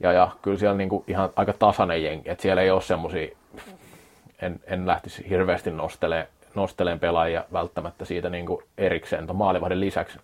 ja, 0.01 0.13
ja 0.13 0.31
kyllä 0.43 0.59
siellä 0.59 0.77
niinku 0.77 1.05
ihan 1.07 1.31
aika 1.37 1.53
tasainen 1.53 2.03
jengi, 2.03 2.31
että 2.31 2.43
siellä 2.43 2.63
ei 2.63 2.71
ole 2.71 2.83
semmoisia, 2.83 3.37
en, 4.43 4.61
en 4.67 4.87
lähtisi 4.87 5.29
hirveästi 5.29 5.71
nostelemaan 5.71 6.29
nostelen 6.55 7.01
pelaajia 7.01 7.45
välttämättä 7.53 8.05
siitä 8.05 8.31
niin 8.31 8.47
kuin 8.47 8.65
erikseen 8.79 9.27
tuon 9.27 9.81
lisäksi. 9.81 10.19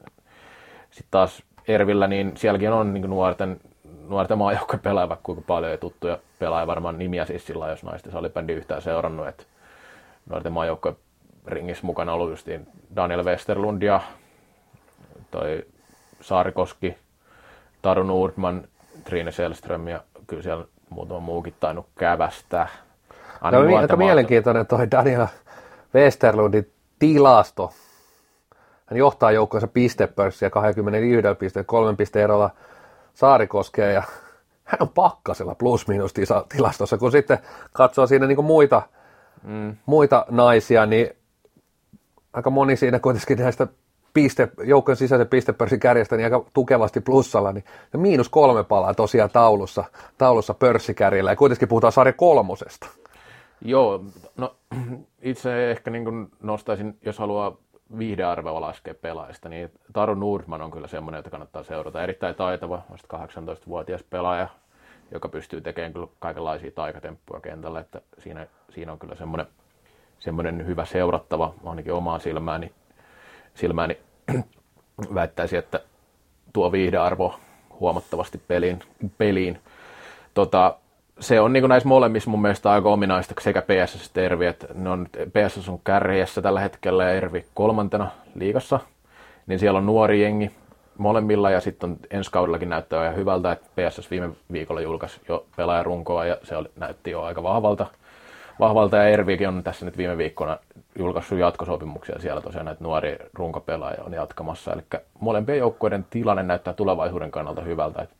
Sitten 0.90 1.10
taas 1.10 1.42
Ervillä, 1.68 2.06
niin 2.06 2.36
sielläkin 2.36 2.72
on 2.72 2.94
niin 2.94 3.02
kuin 3.02 3.10
nuorten, 3.10 3.60
nuorten 4.08 4.38
maajoukkojen 4.38 4.80
pelaajia 4.80 5.08
vaikka 5.08 5.22
kuinka 5.22 5.44
paljon 5.46 5.72
ja 5.72 5.78
tuttuja 5.78 6.18
pelaajia 6.38 6.66
varmaan 6.66 6.98
nimiä 6.98 7.24
siis 7.24 7.46
sillä 7.46 7.70
jos 7.70 7.82
naisten 7.82 8.12
salibändi 8.12 8.52
yhtään 8.52 8.82
seurannut, 8.82 9.28
että 9.28 9.44
nuorten 10.30 10.52
maajoukkojen 10.52 10.96
ringissä 11.46 11.86
mukana 11.86 12.12
ollut 12.12 12.30
justiin 12.30 12.66
Daniel 12.96 13.24
Westerlund 13.24 13.82
ja 13.82 14.00
toi 15.30 15.66
Saarikoski, 16.20 16.96
Taru 17.82 18.02
Nordman, 18.02 18.68
Trine 19.04 19.32
Selström 19.32 19.88
ja 19.88 20.00
kyllä 20.26 20.42
siellä 20.42 20.64
muutama 20.90 21.20
muukin 21.20 21.54
tainnut 21.60 21.86
kävästä. 21.98 22.68
Aina 23.40 23.58
no, 23.58 23.76
aika 23.76 23.96
mielenkiintoinen 23.96 24.66
toi 24.66 24.90
Daniel 24.90 25.26
Westerlundin 25.94 26.70
tilasto. 26.98 27.72
Hän 28.86 28.98
johtaa 28.98 29.32
joukkojensa 29.32 29.68
pistepörssiä 29.68 30.50
21 30.50 31.34
pisteen, 31.38 31.66
kolmen 31.66 31.96
pisteen 31.96 32.22
erolla 32.24 32.50
Saarikoskea 33.14 33.90
ja 33.90 34.02
hän 34.64 34.78
on 34.80 34.88
pakkasella 34.88 35.54
plus-minus 35.54 36.14
tilastossa, 36.48 36.98
kun 36.98 37.12
sitten 37.12 37.38
katsoo 37.72 38.06
siinä 38.06 38.26
niin 38.26 38.44
muita, 38.44 38.82
mm. 39.42 39.76
muita 39.86 40.26
naisia, 40.30 40.86
niin 40.86 41.10
aika 42.32 42.50
moni 42.50 42.76
siinä 42.76 42.98
kuitenkin 42.98 43.38
näistä 43.38 43.66
piste, 44.14 44.48
joukkojen 44.64 44.96
sisäisen 44.96 45.28
pistepörssin 45.28 45.80
kärjestä 45.80 46.16
niin 46.16 46.24
aika 46.24 46.50
tukevasti 46.52 47.00
plussalla, 47.00 47.52
niin 47.52 47.64
ja 47.92 47.98
miinus 47.98 48.28
kolme 48.28 48.64
palaa 48.64 48.94
tosiaan 48.94 49.30
taulussa, 49.30 49.84
taulussa 50.18 50.54
pörssikärjellä, 50.54 51.32
ja 51.32 51.36
kuitenkin 51.36 51.68
puhutaan 51.68 51.92
sarja 51.92 52.12
kolmosesta. 52.12 52.86
Joo, 53.62 54.04
no 54.36 54.56
itse 55.22 55.70
ehkä 55.70 55.90
niin 55.90 56.04
kuin 56.04 56.28
nostaisin, 56.42 56.98
jos 57.02 57.18
haluaa 57.18 57.56
viihdearvoa 57.98 58.60
laskea 58.60 58.94
pelaajista, 58.94 59.48
niin 59.48 59.70
Taru 59.92 60.14
Nordman 60.14 60.62
on 60.62 60.70
kyllä 60.70 60.86
semmoinen, 60.86 61.18
jota 61.18 61.30
kannattaa 61.30 61.62
seurata. 61.62 62.02
Erittäin 62.02 62.34
taitava, 62.34 62.82
vasta 62.90 63.18
18-vuotias 63.18 64.02
pelaaja, 64.02 64.48
joka 65.10 65.28
pystyy 65.28 65.60
tekemään 65.60 65.92
kyllä 65.92 66.06
kaikenlaisia 66.18 66.70
taikatemppuja 66.70 67.40
kentällä, 67.40 67.80
että 67.80 68.00
siinä, 68.18 68.46
siinä 68.70 68.92
on 68.92 68.98
kyllä 68.98 69.14
semmoinen, 69.14 69.46
semmoinen 70.18 70.66
hyvä 70.66 70.84
seurattava, 70.84 71.54
ainakin 71.64 71.92
omaa 71.92 72.18
silmääni, 72.18 72.72
silmääni 73.54 73.98
väittäisi, 75.14 75.56
että 75.56 75.80
tuo 76.52 76.72
viihdearvo 76.72 77.40
huomattavasti 77.80 78.38
peliin. 78.48 78.78
peliin. 79.18 79.60
Tota, 80.34 80.78
se 81.20 81.40
on 81.40 81.52
niin 81.52 81.68
näissä 81.68 81.88
molemmissa 81.88 82.30
mun 82.30 82.42
mielestä 82.42 82.70
aika 82.70 82.88
ominaista 82.88 83.34
sekä 83.40 83.62
PSS 83.62 84.06
että 84.06 84.20
Ervi, 84.20 84.46
että 84.46 84.66
ne 84.74 84.90
on, 84.90 85.06
PSS 85.08 85.68
on 85.68 85.80
kärjessä 85.84 86.42
tällä 86.42 86.60
hetkellä 86.60 87.04
ja 87.04 87.10
Ervi 87.10 87.44
kolmantena 87.54 88.10
liigassa, 88.34 88.80
niin 89.46 89.58
siellä 89.58 89.78
on 89.78 89.86
nuori 89.86 90.22
jengi 90.22 90.50
molemmilla 90.98 91.50
ja 91.50 91.60
sitten 91.60 91.96
ensi 92.10 92.30
kaudellakin 92.30 92.68
näyttää 92.68 93.04
ihan 93.04 93.16
hyvältä, 93.16 93.52
että 93.52 93.66
PSS 93.76 94.10
viime 94.10 94.30
viikolla 94.52 94.80
julkaisi 94.80 95.20
jo 95.28 95.46
pelaajarunkoa 95.56 96.24
ja 96.24 96.36
se 96.42 96.56
oli, 96.56 96.68
näytti 96.76 97.10
jo 97.10 97.22
aika 97.22 97.42
vahvalta. 97.42 97.86
Vahvalta 98.60 98.96
ja 98.96 99.08
Ervikin 99.08 99.48
on 99.48 99.62
tässä 99.62 99.84
nyt 99.84 99.96
viime 99.96 100.18
viikkona 100.18 100.58
julkaissut 100.98 101.38
jatkosopimuksia 101.38 102.18
siellä 102.18 102.40
tosiaan 102.40 102.66
näitä 102.66 102.84
nuoria 102.84 103.16
runkopelaajia 103.34 104.04
on 104.04 104.12
jatkamassa. 104.12 104.72
Eli 104.72 104.82
molempien 105.20 105.58
joukkueiden 105.58 106.06
tilanne 106.10 106.42
näyttää 106.42 106.74
tulevaisuuden 106.74 107.30
kannalta 107.30 107.62
hyvältä. 107.62 108.02
Että 108.02 108.14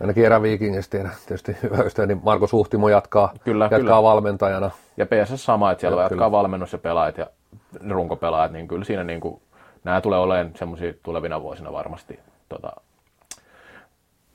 Ainakin 0.00 0.24
eräviikingistä 0.24 0.98
tietysti 1.26 1.56
hyvä 1.62 1.82
ystävä, 1.82 2.06
niin 2.06 2.20
Marko 2.24 2.46
Suhtimo 2.46 2.88
jatkaa, 2.88 3.32
Kyllä, 3.44 3.64
jatkaa 3.64 3.78
kyllä. 3.78 4.02
valmentajana. 4.02 4.70
Ja 4.96 5.06
PSS 5.06 5.44
sama, 5.44 5.70
että 5.70 5.80
siellä 5.80 5.94
Joo, 5.94 6.02
jatkaa 6.02 6.30
valmennus 6.30 6.72
ja 6.72 6.78
pelaajat 6.78 7.18
ja 7.18 7.26
runkopelaajat, 7.90 8.52
niin 8.52 8.68
kyllä 8.68 8.84
siinä 8.84 9.04
niin 9.04 9.20
kuin, 9.20 9.40
nämä 9.84 10.00
tulee 10.00 10.18
olemaan 10.18 10.52
semmoisia 10.56 10.92
tulevina 11.02 11.42
vuosina 11.42 11.72
varmasti 11.72 12.20
tota, 12.48 12.72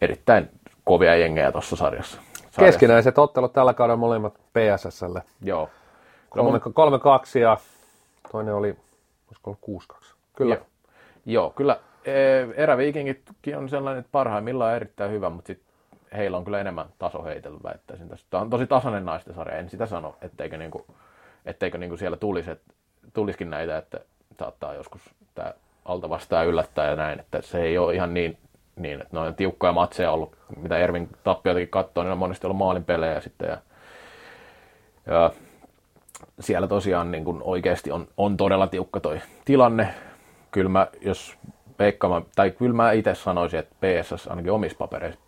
erittäin 0.02 0.50
kovia 0.84 1.16
jengejä 1.16 1.52
tuossa 1.52 1.76
sarjassa. 1.76 2.18
sarjassa. 2.18 2.62
Keskinäiset 2.62 3.18
ottelut 3.18 3.54
tällä 3.54 3.74
kaudella 3.74 3.98
molemmat 3.98 4.34
PSSlle. 4.34 5.22
Joo. 5.42 5.70
No, 6.36 6.44
3-2 6.44 7.40
ja 7.40 7.58
toinen 8.32 8.54
oli, 8.54 8.76
olisiko 9.28 9.58
ollut 9.68 9.84
6-2. 9.94 10.14
Kyllä. 10.36 10.56
Joo, 10.56 10.66
joo 11.26 11.50
kyllä 11.50 11.80
eräviikingitkin 12.56 13.58
on 13.58 13.70
sellainen, 13.70 14.00
että 14.00 14.12
parhaimmillaan 14.12 14.76
erittäin 14.76 15.12
hyvä, 15.12 15.30
mutta 15.30 15.48
sit 15.48 15.62
heillä 16.18 16.38
on 16.38 16.44
kyllä 16.44 16.60
enemmän 16.60 16.86
tasoheitellä 17.00 17.60
väittäisin 17.64 18.10
tässä. 18.10 18.26
Tämä 18.30 18.42
on 18.42 18.50
tosi 18.50 18.68
tasainen 18.68 19.06
naisten 19.06 19.34
sarja, 19.34 19.58
en 19.58 19.70
sitä 19.70 19.86
sano, 19.86 20.16
etteikö, 20.22 20.58
niinku, 20.58 20.86
etteikö 21.46 21.78
niinku 21.78 21.98
siellä 21.98 22.18
tulisi, 22.18 22.52
et, 22.52 22.62
tulisikin 23.14 23.50
näitä, 23.50 23.78
että 23.78 24.00
saattaa 24.40 24.74
joskus 24.74 25.02
tämä 25.36 25.54
alta 25.86 26.10
vastaan 26.10 26.48
yllättää 26.48 26.90
ja 26.90 26.96
näin, 26.96 27.20
että 27.20 27.42
se 27.42 27.62
ei 27.62 27.78
ole 27.78 27.96
ihan 27.96 28.14
niin, 28.14 28.38
niin 28.76 29.02
että 29.02 29.10
ne 29.12 29.20
on 29.20 29.36
tiukkoja 29.36 29.74
matseja 29.74 30.12
ollut, 30.12 30.38
mitä 30.58 30.78
Ervin 30.78 31.10
tappioitakin 31.24 31.70
katsoo, 31.70 32.04
niin 32.04 32.12
on 32.12 32.18
monesti 32.18 32.48
ollut 32.48 32.58
maalinpelejä 32.58 33.22
sitten 33.22 33.50
ja, 33.50 33.58
ja 35.06 35.32
siellä 36.40 36.68
tosiaan 36.68 37.12
niin 37.12 37.24
kuin 37.24 37.42
oikeasti 37.44 37.92
on, 37.92 38.08
on 38.18 38.38
todella 38.38 38.68
tiukka 38.68 39.00
toi 39.00 39.22
tilanne. 39.46 39.94
Kyllä 40.52 40.70
mä, 40.70 40.88
jos 41.02 41.38
veikkaamaan, 41.82 42.26
tai 42.36 42.52
kyllä 42.52 42.76
mä 42.76 42.92
itse 42.92 43.16
sanoisin, 43.16 43.60
että 43.60 43.76
PSS 43.80 44.28
ainakin 44.28 44.52
omissa 44.52 44.78
papereissa 44.78 45.20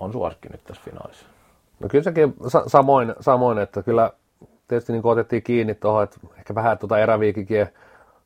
on 0.00 0.12
suosikki 0.12 0.48
nyt 0.48 0.64
tässä 0.64 0.82
finaalissa. 0.84 1.26
No 1.80 1.88
kyllä 1.88 2.04
sekin 2.04 2.34
sa- 2.48 2.64
samoin, 2.66 3.14
samoin, 3.20 3.58
että 3.58 3.82
kyllä 3.82 4.10
tietysti 4.68 4.92
niin 4.92 5.06
otettiin 5.06 5.42
kiinni 5.42 5.74
tuohon, 5.74 6.04
että 6.04 6.16
ehkä 6.38 6.54
vähän 6.54 6.78
tuota 6.78 6.98
eräviikikien 6.98 7.68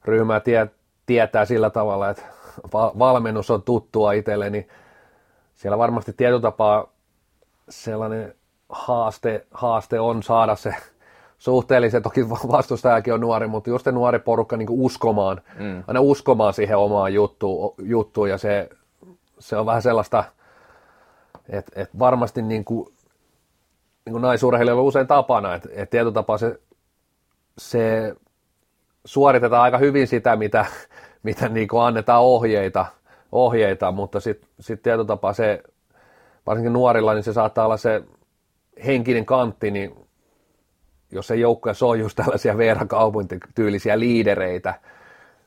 ryhmää 0.05 0.41
tie, 0.41 0.69
tietää 1.07 1.45
sillä 1.45 1.71
tavalla, 1.71 2.11
että 2.11 2.23
va- 2.73 2.93
valmennus 2.99 3.51
on 3.51 3.63
tuttua 3.63 4.13
itselle, 4.13 4.51
niin 4.51 4.69
siellä 5.55 5.79
varmasti 5.79 6.13
tietyllä 6.13 6.41
tapaa 6.41 6.89
sellainen 7.69 8.35
haaste, 8.69 9.47
haaste 9.51 10.01
on 10.01 10.23
saada 10.23 10.57
se 10.57 10.75
suhteellisen, 11.45 12.03
toki 12.03 12.29
vastustajakin 12.29 13.15
on 13.15 13.21
nuori, 13.21 13.47
mutta 13.47 13.71
just 13.71 13.85
se 13.85 13.93
nuori 13.93 14.19
porukka 14.19 14.57
niin 14.57 14.69
uskomaan, 14.71 15.41
mm. 15.59 15.85
aina 15.87 16.01
uskomaan 16.01 16.55
siihen 16.55 16.77
omaan 16.77 17.15
juttuun, 17.15 17.75
juttuun 17.83 18.31
ja 18.31 18.39
se, 18.39 18.71
se 19.39 19.57
on 19.57 19.67
vähän 19.67 19.83
sellaista, 19.83 20.25
että 21.49 21.81
et 21.81 21.99
varmasti 21.99 22.43
niin 22.43 22.65
kuin, 22.65 22.95
niin 24.05 24.13
kuin 24.13 24.23
naisurheilijoilla 24.23 24.83
on 24.83 24.89
usein 24.89 25.07
tapana, 25.07 25.55
että 25.55 25.69
et 25.73 25.91
tietyllä 25.91 26.13
tapaa 26.13 26.39
se, 26.39 26.61
se 27.59 28.15
suoritetaan 29.05 29.63
aika 29.63 29.79
hyvin 29.79 30.07
sitä, 30.07 30.37
mitä, 30.37 30.67
mitä 31.23 31.49
niin 31.49 31.69
kuin 31.69 31.83
annetaan 31.83 32.23
ohjeita, 32.23 32.87
ohjeita 33.33 33.93
mutta 33.93 34.21
sitten 34.21 34.49
sit 34.61 34.83
tietyllä 34.83 35.05
tapaa 35.05 35.33
se, 35.33 35.63
varsinkin 36.47 36.73
nuorilla, 36.73 37.15
niin 37.15 37.25
se 37.25 37.33
saattaa 37.33 37.65
olla 37.65 37.77
se 37.77 38.03
henkinen 38.87 39.27
kantti, 39.27 39.71
niin 39.71 40.04
jos 41.15 41.27
se 41.27 41.37
joukkoja 41.37 41.75
on 41.83 42.01
just 42.01 42.17
tällaisia 42.17 42.59
Veera 42.59 42.87
tyylisiä 43.55 43.99
liidereitä, 43.99 44.75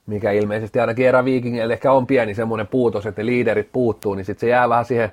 mikä 0.05 0.31
ilmeisesti 0.31 0.79
ainakin 0.79 1.07
eräviikingeille 1.07 1.73
ehkä 1.73 1.91
on 1.91 2.07
pieni 2.07 2.35
semmoinen 2.35 2.67
puutos, 2.67 3.05
että 3.05 3.21
ne 3.21 3.25
liiderit 3.25 3.69
puuttuu, 3.71 4.15
niin 4.15 4.25
sitten 4.25 4.39
se 4.39 4.49
jää 4.49 4.69
vähän 4.69 4.85
siihen 4.85 5.11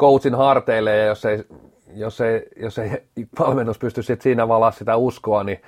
coachin 0.00 0.34
harteille, 0.34 0.96
ja 0.96 1.06
jos 1.06 1.24
ei, 1.24 1.44
jos 1.94 2.20
ei, 2.20 2.48
jos 2.56 2.78
ei 2.78 3.02
valmennus 3.38 3.78
pysty 3.78 4.02
sit 4.02 4.22
siinä 4.22 4.48
valaa 4.48 4.70
sitä 4.70 4.96
uskoa, 4.96 5.44
niin 5.44 5.62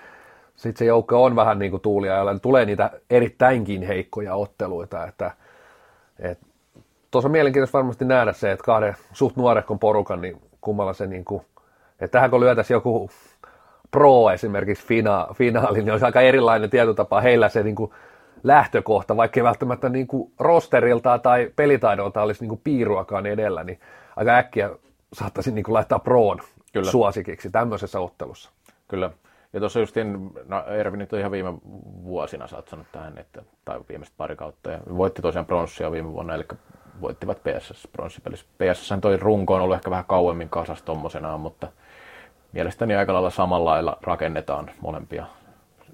sitten 0.57 0.79
se 0.79 0.85
joukko 0.85 1.25
on 1.25 1.37
vähän 1.37 1.59
niin 1.59 1.71
kuin 1.71 1.83
tuulia, 1.83 2.17
jolla 2.17 2.39
tulee 2.39 2.65
niitä 2.65 2.91
erittäinkin 3.11 3.83
heikkoja 3.83 4.35
otteluita, 4.35 5.07
että 5.07 5.31
et, 6.19 6.39
tuossa 7.11 7.29
on 7.29 7.33
mielenkiintoista 7.33 7.79
varmasti 7.79 8.05
nähdä 8.05 8.33
se, 8.33 8.53
että 8.53 8.65
kahden 8.65 8.97
suht 9.13 9.37
nuorekon 9.37 9.79
porukan, 9.79 10.21
niin 10.21 10.43
kummalla 10.61 10.93
se 10.93 11.07
niin 11.07 11.25
kuin, 11.25 11.43
että 12.01 12.13
tähän 12.13 12.31
kun 12.31 12.41
lyötäisiin 12.41 12.75
joku 12.75 13.11
pro 13.91 14.31
esimerkiksi 14.31 14.87
fina, 14.87 15.27
finaali, 15.35 15.79
niin 15.79 15.93
olisi 15.93 16.05
aika 16.05 16.21
erilainen 16.21 16.71
tietotapa 16.71 17.21
heillä 17.21 17.49
se 17.49 17.63
niin 17.63 17.77
kuin 17.77 17.93
lähtökohta, 18.43 19.17
vaikka 19.17 19.41
ei 19.41 19.45
välttämättä 19.45 19.89
niin 19.89 20.07
kuin 20.07 20.33
rosterilta 20.39 21.19
tai 21.19 21.51
pelitaidolta 21.57 22.23
olisi 22.23 22.41
niin 22.41 22.49
kuin 22.49 22.61
piiruakaan 22.65 23.27
edellä, 23.27 23.65
niin 23.65 23.81
aika 24.17 24.37
äkkiä 24.37 24.71
saattaisi 25.13 25.51
niin 25.51 25.65
kuin 25.65 25.75
laittaa 25.75 25.99
proon 25.99 26.41
Kyllä. 26.73 26.91
suosikiksi 26.91 27.51
tämmöisessä 27.51 28.01
ottelussa. 28.01 28.51
Kyllä. 28.89 29.11
Ja 29.53 29.61
tuossa 29.61 29.81
just, 29.81 29.97
no 30.47 30.67
Ervi 30.67 30.97
nyt 30.97 31.13
on 31.13 31.19
ihan 31.19 31.31
viime 31.31 31.55
vuosina 32.05 32.47
satsannut 32.47 32.87
tähän, 32.93 33.19
että, 33.19 33.43
tai 33.65 33.81
viimeiset 33.89 34.15
pari 34.17 34.37
kautta, 34.37 34.71
ja 34.71 34.79
voitti 34.97 35.23
tosiaan 35.23 35.47
pronssia 35.47 35.93
viime 35.93 36.13
vuonna, 36.13 36.35
eli 36.35 36.45
voittivat 37.01 37.39
PSS 37.43 37.89
pronssipelissä. 37.93 38.47
PSS 38.59 38.91
toi 39.01 39.17
runko 39.17 39.55
on 39.55 39.61
ollut 39.61 39.77
ehkä 39.77 39.91
vähän 39.91 40.05
kauemmin 40.05 40.49
kasas 40.49 40.83
tommosenaan, 40.83 41.41
mutta 41.41 41.69
mielestäni 42.53 42.97
aika 42.97 43.13
lailla 43.13 43.31
samalla 43.31 43.71
lailla 43.71 43.99
rakennetaan 44.03 44.71
molempia 44.81 45.27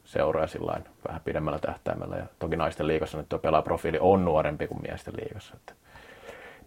seuroja 0.05 0.47
sillain 0.47 0.85
vähän 1.09 1.21
pidemmällä 1.25 1.59
tähtäimellä. 1.59 2.17
Ja 2.17 2.27
toki 2.39 2.57
naisten 2.57 2.87
liigassa 2.87 3.19
nyt 3.19 3.29
tuo 3.29 3.39
pelaaprofiili 3.39 3.99
on 4.01 4.25
nuorempi 4.25 4.67
kuin 4.67 4.83
miesten 4.83 5.15
liigassa. 5.17 5.55
Että 5.57 5.73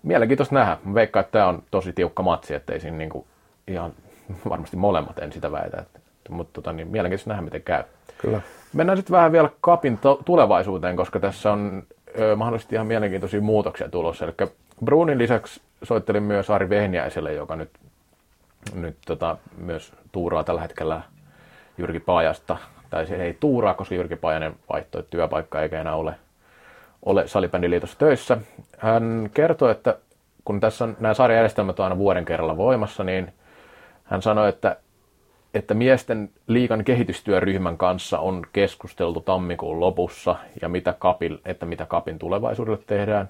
mielenkiintoista 0.04 0.56
nähdä. 0.56 0.78
Mä 0.84 0.94
veikkaan, 0.94 1.22
että 1.22 1.32
tämä 1.32 1.48
on 1.48 1.64
tosi 1.72 1.94
tiukka 1.94 2.24
matsi, 2.24 2.54
että 2.54 2.74
ei 2.74 2.80
siinä 2.80 2.98
niinku 2.98 3.28
ihan 3.68 3.94
varmasti 4.50 4.78
molemmat 4.78 5.20
en 5.20 5.32
sitä 5.32 5.52
väitä. 5.52 5.78
Että, 5.78 6.00
mutta 6.30 6.54
tota, 6.54 6.74
niin 6.74 6.88
mielenkiintoista 6.88 7.30
nähdä, 7.30 7.42
miten 7.42 7.64
käy. 7.64 7.84
Kyllä. 8.18 8.42
Mennään 8.74 8.98
sitten 8.98 9.14
vähän 9.14 9.32
vielä 9.32 9.50
kapin 9.62 9.98
to- 9.98 10.22
tulevaisuuteen, 10.26 10.96
koska 10.96 11.20
tässä 11.20 11.52
on 11.52 11.84
ö, 12.20 12.36
mahdollisesti 12.36 12.76
ihan 12.76 12.88
mielenkiintoisia 12.88 13.42
muutoksia 13.42 13.90
tulossa. 13.90 14.26
Eli 14.26 14.34
Brunin 14.86 15.18
lisäksi 15.18 15.62
soittelin 15.84 16.24
myös 16.24 16.50
Ari 16.50 16.70
Vehniäiselle, 16.70 17.34
joka 17.34 17.56
nyt, 17.56 17.70
nyt 18.74 18.98
tota, 19.06 19.38
myös 19.58 19.94
tuuraa 20.12 20.44
tällä 20.44 20.62
hetkellä 20.62 21.02
Jyrki 21.78 22.00
Paajasta. 22.00 22.58
Tai 22.90 23.08
se 23.08 23.16
ei 23.16 23.38
tuuraa, 23.40 23.74
koska 23.74 23.96
Jyrki 23.96 24.16
Paajanen 24.16 24.56
vaihtoi 24.74 25.04
työpaikka 25.10 25.62
eikä 25.62 25.82
enää 25.82 25.96
ole, 25.96 26.16
ole 27.06 27.28
salibändiliitossa 27.28 27.98
töissä. 27.98 28.38
Hän 28.78 29.30
kertoi, 29.34 29.72
että 29.72 29.98
kun 30.46 30.60
tässä 30.60 30.84
on 30.84 30.98
nämä 31.00 31.14
sarjajärjestelmät 31.14 31.80
on 31.80 31.84
aina 31.84 31.98
vuoden 31.98 32.26
kerralla 32.26 32.58
voimassa, 32.58 33.04
niin 33.04 33.34
hän 34.04 34.22
sanoi, 34.22 34.50
että 34.50 34.78
että 35.54 35.74
miesten 35.74 36.30
liikan 36.48 36.84
kehitystyöryhmän 36.84 37.78
kanssa 37.78 38.20
on 38.20 38.42
keskusteltu 38.54 39.22
tammikuun 39.22 39.80
lopussa 39.80 40.36
ja 40.62 40.70
mitä 40.70 40.96
kapin, 41.00 41.40
että 41.46 41.66
mitä 41.66 41.86
kapin 41.86 42.20
tulevaisuudelle 42.20 42.80
tehdään. 42.88 43.30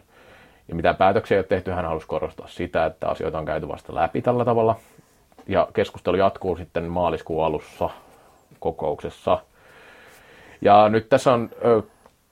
Ja 0.68 0.76
mitä 0.76 0.94
päätöksiä 0.94 1.36
ei 1.36 1.40
ole 1.40 1.46
tehty, 1.46 1.72
hän 1.72 1.86
halusi 1.86 2.08
korostaa 2.08 2.48
sitä, 2.48 2.86
että 2.86 3.08
asioita 3.08 3.40
on 3.40 3.46
käyty 3.46 3.68
vasta 3.68 3.96
läpi 3.96 4.22
tällä 4.22 4.46
tavalla. 4.46 4.76
Ja 5.48 5.68
keskustelu 5.74 6.18
jatkuu 6.18 6.58
sitten 6.58 6.84
maaliskuun 6.84 7.46
alussa 7.46 7.90
kokouksessa. 8.60 9.38
Ja 10.62 10.90
nyt 10.90 11.10
tässä 11.10 11.34
on 11.34 11.50
ö, 11.66 11.82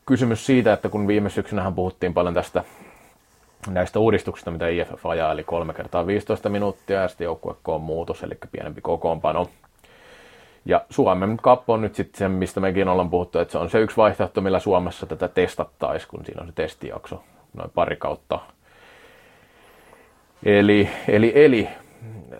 kysymys 0.05 0.45
siitä, 0.45 0.73
että 0.73 0.89
kun 0.89 1.07
viime 1.07 1.29
syksynähän 1.29 1.75
puhuttiin 1.75 2.13
paljon 2.13 2.33
tästä 2.33 2.63
näistä 3.69 3.99
uudistuksista, 3.99 4.51
mitä 4.51 4.67
IFF 4.67 5.05
ajaa, 5.05 5.31
eli 5.31 5.43
3 5.43 5.73
kertaa 5.73 6.07
15 6.07 6.49
minuuttia 6.49 7.01
ja 7.01 7.07
sitten 7.07 7.25
joukkuekoon 7.25 7.81
muutos, 7.81 8.23
eli 8.23 8.37
pienempi 8.51 8.81
kokoonpano. 8.81 9.49
Ja 10.65 10.85
Suomen 10.89 11.37
kappo 11.41 11.73
on 11.73 11.81
nyt 11.81 11.95
sitten 11.95 12.19
se, 12.19 12.27
mistä 12.27 12.59
mekin 12.59 12.87
ollaan 12.87 13.09
puhuttu, 13.09 13.39
että 13.39 13.51
se 13.51 13.57
on 13.57 13.69
se 13.69 13.79
yksi 13.79 13.97
vaihtoehto, 13.97 14.41
millä 14.41 14.59
Suomessa 14.59 15.05
tätä 15.05 15.27
testattaisiin, 15.27 16.09
kun 16.09 16.25
siinä 16.25 16.41
on 16.41 16.47
se 16.47 16.53
testijakso 16.53 17.23
noin 17.53 17.71
pari 17.75 17.95
kautta. 17.95 18.39
Eli, 20.43 20.89
eli, 21.07 21.31
eli 21.35 21.69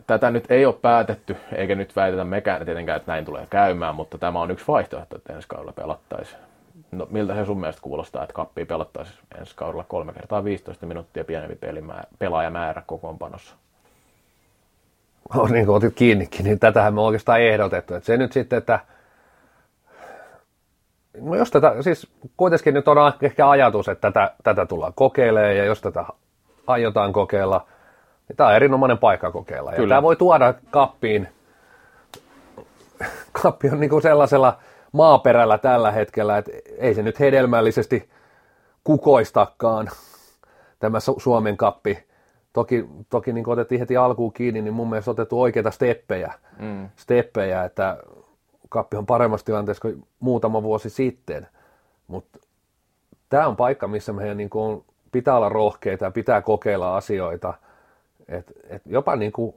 tätä 0.08 0.32
nyt 0.32 0.52
ei 0.52 0.66
ole 0.66 0.76
päätetty, 0.82 1.38
eikä 1.56 1.76
nyt 1.76 1.96
väitetä 1.96 2.24
mekään 2.24 2.66
tietenkään, 2.66 2.98
että 2.98 3.12
näin 3.12 3.26
tulee 3.26 3.48
käymään, 3.50 3.96
mutta 3.96 4.18
tämä 4.18 4.42
on 4.42 4.52
yksi 4.52 4.68
vaihtoehto, 4.68 5.16
että 5.16 5.34
ensi 5.34 5.48
kaudella 5.48 5.74
pelattaisiin. 5.74 6.40
No, 6.92 7.08
miltä 7.12 7.36
se 7.36 7.46
sun 7.46 7.60
mielestä 7.60 7.82
kuulostaa, 7.82 8.24
että 8.24 8.34
kappi 8.34 8.66
pelattaisiin 8.66 9.20
ensi 9.40 9.56
kaudella 9.56 9.86
kolme 9.88 10.14
kertaa 10.14 10.44
15 10.44 10.86
minuuttia 10.86 11.24
pienempi 11.24 11.58
pelaajamäärä 12.20 12.84
kokoonpanossa? 12.86 13.56
on 15.36 15.52
niin 15.52 15.66
kuin 15.66 15.76
otit 15.76 15.94
kiinnikin, 15.96 16.44
niin 16.46 16.60
tätähän 16.60 16.94
me 16.94 17.02
oikeastaan 17.02 17.42
ehdotettu. 17.42 17.96
Että 17.96 18.06
se 18.08 18.18
nyt 18.18 18.32
sitten, 18.32 18.58
että 18.58 18.80
no 21.22 21.36
jos 21.36 21.52
tätä, 21.52 21.82
siis 21.82 22.08
kuitenkin 22.38 22.74
nyt 22.74 22.88
on 22.88 22.98
ehkä 23.22 23.50
ajatus, 23.50 23.90
että 23.90 24.12
tätä, 24.12 24.32
tätä 24.44 24.66
tullaan 24.66 24.94
kokeilemaan 24.96 25.58
ja 25.58 25.66
jos 25.66 25.82
tätä 25.82 26.06
aiotaan 26.68 27.14
kokeilla, 27.14 27.68
tämä 28.36 28.50
on 28.50 28.56
erinomainen 28.56 28.98
paikka 28.98 29.32
kokeilla. 29.32 29.74
Ja 29.74 29.88
tämä 29.88 30.02
voi 30.02 30.16
tuoda 30.16 30.54
kappiin, 30.72 31.28
kappi 33.42 33.70
on 33.70 33.80
niin 33.80 33.90
kuin 33.90 34.02
sellaisella 34.02 34.58
maaperällä 34.92 35.58
tällä 35.58 35.92
hetkellä, 35.92 36.38
että 36.38 36.52
ei 36.78 36.94
se 36.94 37.04
nyt 37.04 37.20
hedelmällisesti 37.20 38.10
kukoistakaan 38.84 39.90
tämä 40.80 40.98
Suomen 41.18 41.58
kappi. 41.58 42.08
Toki, 42.54 42.86
toki 43.10 43.34
niin 43.34 43.50
otettiin 43.50 43.80
heti 43.80 43.98
alkuun 43.98 44.34
kiinni, 44.34 44.62
niin 44.62 44.74
mun 44.74 44.90
mielestä 44.90 45.12
otettu 45.12 45.42
oikeita 45.42 45.72
steppejä, 45.72 46.34
mm. 46.60 46.90
steppejä 46.96 47.64
että 47.64 47.98
kappi 48.70 48.98
on 48.98 49.06
paremmassa 49.06 49.46
tilanteessa 49.46 49.82
kuin 49.82 50.08
muutama 50.20 50.64
vuosi 50.64 50.90
sitten, 50.90 51.48
mutta 52.08 52.40
tämä 53.30 53.48
on 53.48 53.56
paikka, 53.56 53.88
missä 53.88 54.14
meidän 54.14 54.38
niin 54.38 54.50
kuin 54.50 54.86
pitää 55.12 55.36
olla 55.36 55.50
rohkeita 55.50 56.06
ja 56.06 56.12
pitää 56.12 56.42
kokeilla 56.42 56.98
asioita. 56.98 57.54
Et, 58.30 58.52
et 58.70 58.82
jopa 58.86 59.16
niin 59.16 59.32
kuin 59.32 59.56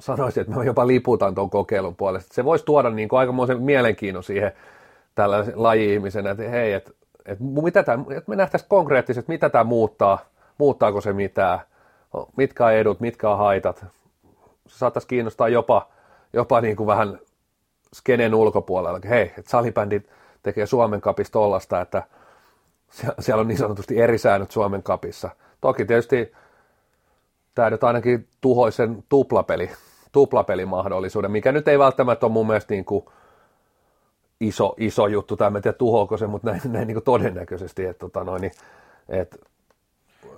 sanoisin, 0.00 0.40
että 0.40 0.54
mä 0.54 0.64
jopa 0.64 0.86
liputan 0.86 1.34
tuon 1.34 1.50
kokeilun 1.50 1.96
puolesta. 1.96 2.34
Se 2.34 2.44
voisi 2.44 2.64
tuoda 2.64 2.90
niin 2.90 3.08
kuin 3.08 3.20
aikamoisen 3.20 3.62
mielenkiinnon 3.62 4.24
siihen 4.24 4.52
tällä 5.14 5.44
laji-ihmisenä, 5.54 6.30
että 6.30 6.42
hei, 6.42 6.72
että, 6.72 6.90
että, 7.26 7.44
mitä 7.62 7.82
tämä, 7.82 8.04
että 8.10 8.30
me 8.30 8.36
nähtäisiin 8.36 8.68
konkreettisesti, 8.68 9.32
mitä 9.32 9.50
tämä 9.50 9.64
muuttaa, 9.64 10.18
muuttaako 10.58 11.00
se 11.00 11.12
mitään, 11.12 11.58
mitkä 12.36 12.66
on 12.66 12.72
edut, 12.72 13.00
mitkä 13.00 13.30
on 13.30 13.38
haitat. 13.38 13.86
Se 14.66 14.78
saattaisi 14.78 15.08
kiinnostaa 15.08 15.48
jopa, 15.48 15.88
jopa 16.32 16.60
niin 16.60 16.76
kuin 16.76 16.86
vähän 16.86 17.18
skenen 17.94 18.34
ulkopuolella, 18.34 19.00
hei, 19.08 19.32
että 19.38 19.50
salibändit 19.50 20.10
tekee 20.42 20.66
Suomen 20.66 21.00
kapista 21.00 21.32
tollasta, 21.32 21.80
että 21.80 22.02
siellä 23.18 23.40
on 23.40 23.48
niin 23.48 23.58
sanotusti 23.58 24.00
eri 24.00 24.18
säännöt 24.18 24.50
Suomen 24.50 24.82
kapissa. 24.82 25.30
Toki 25.60 25.84
tietysti 25.84 26.32
tämä 27.54 27.70
nyt 27.70 27.84
ainakin 27.84 28.28
tuhoisi 28.40 28.76
sen 28.76 29.04
tuplapeli, 29.08 29.70
tuplapelimahdollisuuden, 30.12 31.30
mikä 31.30 31.52
nyt 31.52 31.68
ei 31.68 31.78
välttämättä 31.78 32.26
ole 32.26 32.32
mun 32.32 32.46
mielestä 32.46 32.74
niin 32.74 32.84
kuin 32.84 33.04
iso, 34.40 34.74
iso 34.78 35.06
juttu, 35.06 35.36
tai 35.36 35.50
en 35.56 35.62
tiedä 35.62 35.76
tuhoako 35.78 36.16
se, 36.16 36.26
mutta 36.26 36.50
näin, 36.50 36.60
näin 36.72 36.86
niin 36.86 36.94
kuin 36.94 37.04
todennäköisesti, 37.04 37.84
että 37.84 38.00
tota 38.00 38.24
noin, 38.24 38.40
niin, 38.40 38.52
et, 39.08 39.36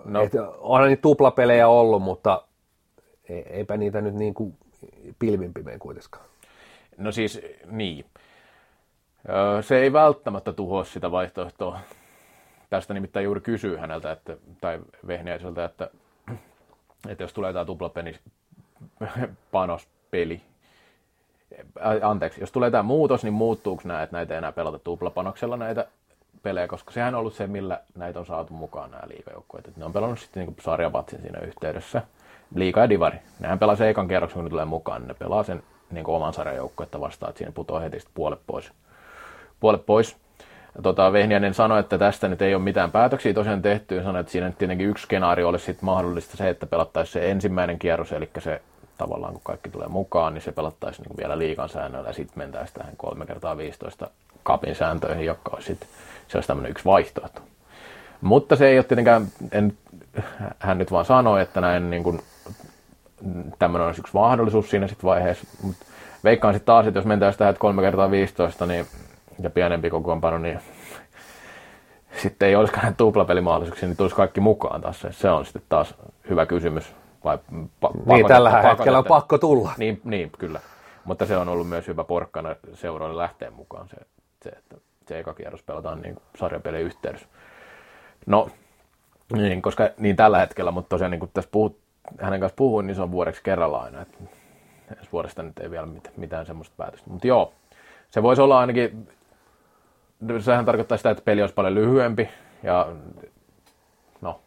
no. 0.05 0.23
et, 0.23 0.33
onhan 0.59 0.89
niitä 0.89 1.03
tuplapelejä 1.03 1.69
ollut, 1.69 2.03
mutta 2.03 2.43
eipä 3.29 3.77
niitä 3.77 4.01
nyt 4.01 4.15
niin 4.15 4.35
kuin 4.35 4.55
pilvin 5.19 5.53
kuitenkaan. 5.79 6.25
No 6.99 7.13
siis 7.13 7.41
niin. 7.71 8.05
Se 9.61 9.79
ei 9.79 9.93
välttämättä 9.93 10.53
tuhoa 10.53 10.85
sitä 10.85 11.11
vaihtoehtoa. 11.11 11.81
Tästä 12.71 12.95
nimittäin 12.95 13.25
juuri 13.25 13.41
kysyy 13.41 13.77
häneltä, 13.77 14.13
että, 14.13 14.37
tai 14.61 14.81
Vehniäiseltä, 15.07 15.65
että, 15.65 15.91
että 17.09 17.25
jos 17.25 17.33
tulee 17.33 17.53
tämä 17.53 17.65
tuplapeni 17.65 18.19
panospeli, 19.53 20.41
anteeksi, 22.03 22.41
jos 22.41 22.53
tulee 22.53 22.71
tämä 22.71 22.83
muutos, 22.83 23.25
niin 23.25 23.35
muuttuuko 23.35 23.83
nämä, 23.85 24.03
että 24.03 24.17
näitä 24.17 24.35
ei 24.35 24.39
enää 24.39 24.53
pelata 24.53 24.79
tuplapanoksella 24.79 25.57
näitä 25.57 25.87
pelejä, 26.43 26.69
koska 26.69 26.93
sehän 26.93 27.15
on 27.15 27.21
ollut 27.21 27.35
se, 27.35 27.47
millä 27.47 27.81
näitä 27.95 28.19
on 28.19 28.27
saatu 28.27 28.55
mukaan 28.55 28.91
nämä 28.91 29.03
liikajoukkueet. 29.07 29.77
Ne 29.77 29.85
on 29.85 29.93
pelannut 29.93 30.19
sitten 30.19 30.47
niin 30.47 30.57
sarjavatsin 30.61 31.21
siinä 31.23 31.41
yhteydessä. 31.41 32.03
Liika 32.55 32.81
ja 32.81 32.89
divari. 32.89 33.19
Nehän 33.41 33.59
pelaa 33.59 33.77
se 33.77 33.91
ekan 33.91 34.09
kerroksen, 34.09 34.37
kun 34.37 34.45
ne 34.45 34.51
tulee 34.51 34.65
mukaan, 34.65 35.01
niin 35.01 35.09
ne 35.09 35.15
pelaa 35.15 35.43
sen 35.43 35.63
niin 35.91 36.07
oman 36.07 36.33
sarjajoukkuetta 36.33 37.01
vastaan, 37.01 37.31
että 37.31 37.39
siinä 37.39 37.53
putoaa 37.53 37.81
heti 37.81 37.99
puolet 38.15 38.41
pois. 38.47 38.73
Puolet 39.61 39.87
pois. 39.87 40.17
Tota, 40.83 41.13
Vehniäinen 41.13 41.55
sanoi, 41.55 41.81
että 41.81 41.99
tästä 41.99 42.29
nyt 42.29 42.43
ei 42.43 42.55
ole 42.55 42.63
mitään 42.63 42.91
päätöksiä 42.91 43.35
tosiaan 43.35 43.63
tehty, 43.63 44.03
sanoi, 44.03 44.21
että 44.21 44.33
siinä 44.33 44.47
nyt 44.47 44.59
tietenkin 44.59 44.89
yksi 44.89 45.03
skenaario 45.03 45.49
olisi 45.49 45.65
sit 45.65 45.83
mahdollista 45.83 46.37
se, 46.37 46.49
että 46.49 46.67
pelattaisiin 46.67 47.13
se 47.13 47.31
ensimmäinen 47.31 47.79
kierros, 47.79 48.13
eli 48.13 48.31
se 48.39 48.63
tavallaan 48.99 49.33
kun 49.33 49.43
kaikki 49.45 49.71
tulee 49.71 49.89
mukaan, 49.89 50.35
niin 50.35 50.43
se 50.43 50.53
pelattaisiin 50.53 51.07
niin 51.09 51.17
vielä 51.17 51.39
liikan 51.39 51.69
säännöllä, 51.69 52.09
ja 52.09 52.13
sitten 52.13 52.39
mentäisiin 52.39 52.79
tähän 52.79 52.97
3 52.97 53.27
kertaa 53.27 53.57
15 53.57 54.11
kapin 54.43 54.75
sääntöihin, 54.75 55.25
joka 55.25 55.51
olisi 55.53 55.67
sitten, 55.67 55.89
se 56.29 56.37
olisi 56.37 56.47
tämmöinen 56.49 56.71
yksi 56.71 56.85
vaihtoehto. 56.85 57.41
Mutta 58.21 58.57
se 58.57 58.69
ei 58.69 58.79
ole 58.79 58.85
tietenkään, 58.85 59.27
en, 59.53 59.73
hän 60.59 60.79
nyt 60.79 60.93
vaan 60.93 61.05
sanoi, 61.05 61.43
että 61.43 61.61
näin 61.61 61.91
niin 61.91 62.03
kuin 62.03 62.21
tämmöinen 63.59 63.87
olisi 63.87 64.01
yksi 64.01 64.15
mahdollisuus 64.15 64.71
siinä 64.71 64.87
sitten 64.87 65.09
vaiheessa. 65.09 65.47
Mutta 65.63 65.87
veikkaan 66.25 66.55
sitten 66.55 66.67
taas, 66.67 66.87
että 66.87 66.99
jos 66.99 67.07
mentäisiin 67.07 67.39
tähän 67.39 67.55
3 67.59 67.83
kertaa 67.83 68.11
15 68.11 68.67
niin, 68.67 68.87
ja 69.43 69.51
pienempi 69.51 69.91
kokoonpano, 69.91 70.39
niin 70.39 70.61
sitten 72.23 72.49
ei 72.49 72.57
olisikaan 72.57 72.97
tuplapelimahdollisuuksia, 72.97 73.89
niin 73.89 73.97
tulisi 73.97 74.17
kaikki 74.17 74.41
mukaan 74.41 74.81
taas. 74.81 75.07
Se 75.11 75.31
on 75.31 75.45
sitten 75.45 75.63
taas 75.69 75.95
hyvä 76.31 76.47
kysymys. 76.47 76.95
Vai 77.25 77.39
pa- 77.85 78.15
niin, 78.15 78.27
tällä 78.27 78.51
pakon, 78.51 78.71
hetkellä 78.71 78.99
on 78.99 79.05
pakko 79.05 79.39
tulla. 79.39 79.73
Niin, 79.79 80.01
niin, 80.05 80.31
kyllä. 80.39 80.61
Mutta 81.05 81.27
se 81.27 81.37
on 81.37 81.49
ollut 81.49 81.69
myös 81.69 81.89
hyvä 81.89 82.05
porkkana 82.05 82.57
seuroille 82.75 83.23
lähteä 83.23 83.51
mukaan 83.51 83.89
se, 83.89 83.97
se 84.43 84.49
että 84.49 84.77
se 85.09 85.19
eka 85.19 85.35
kierros 85.35 85.63
pelataan 85.63 86.01
niin 86.01 86.17
sarjapelien 86.39 86.83
yhteydessä. 86.83 87.29
No, 88.27 88.49
niin, 89.33 89.63
koska 89.63 89.91
niin 89.99 90.17
tällä 90.17 90.39
hetkellä, 90.39 90.71
mutta 90.71 90.89
tosiaan 90.89 91.11
niin 91.11 91.21
kuin 91.21 91.31
tässä 91.35 91.51
puhut, 91.53 91.79
hänen 92.21 92.41
kanssa 92.41 92.57
puhuin, 92.57 92.87
niin 92.87 92.95
se 92.95 93.03
on 93.03 93.13
vuodeksi 93.13 93.43
kerrallaan 93.43 93.85
aina. 93.85 94.03
Että 94.03 94.19
ensi 94.99 95.13
vuodesta 95.13 95.43
nyt 95.43 95.59
ei 95.59 95.71
vielä 95.71 95.89
mitään 96.17 96.47
semmoista 96.47 96.75
päätöstä. 96.77 97.11
Mutta 97.11 97.27
joo, 97.27 97.53
se 98.11 98.23
voisi 98.23 98.43
olla 98.43 98.59
ainakin, 98.59 99.09
sehän 100.41 100.65
tarkoittaa 100.65 100.97
sitä, 100.99 101.11
että 101.11 101.25
peli 101.25 101.41
olisi 101.41 101.55
paljon 101.55 101.75
lyhyempi 101.75 102.29
ja 102.63 102.89
no, 104.21 104.41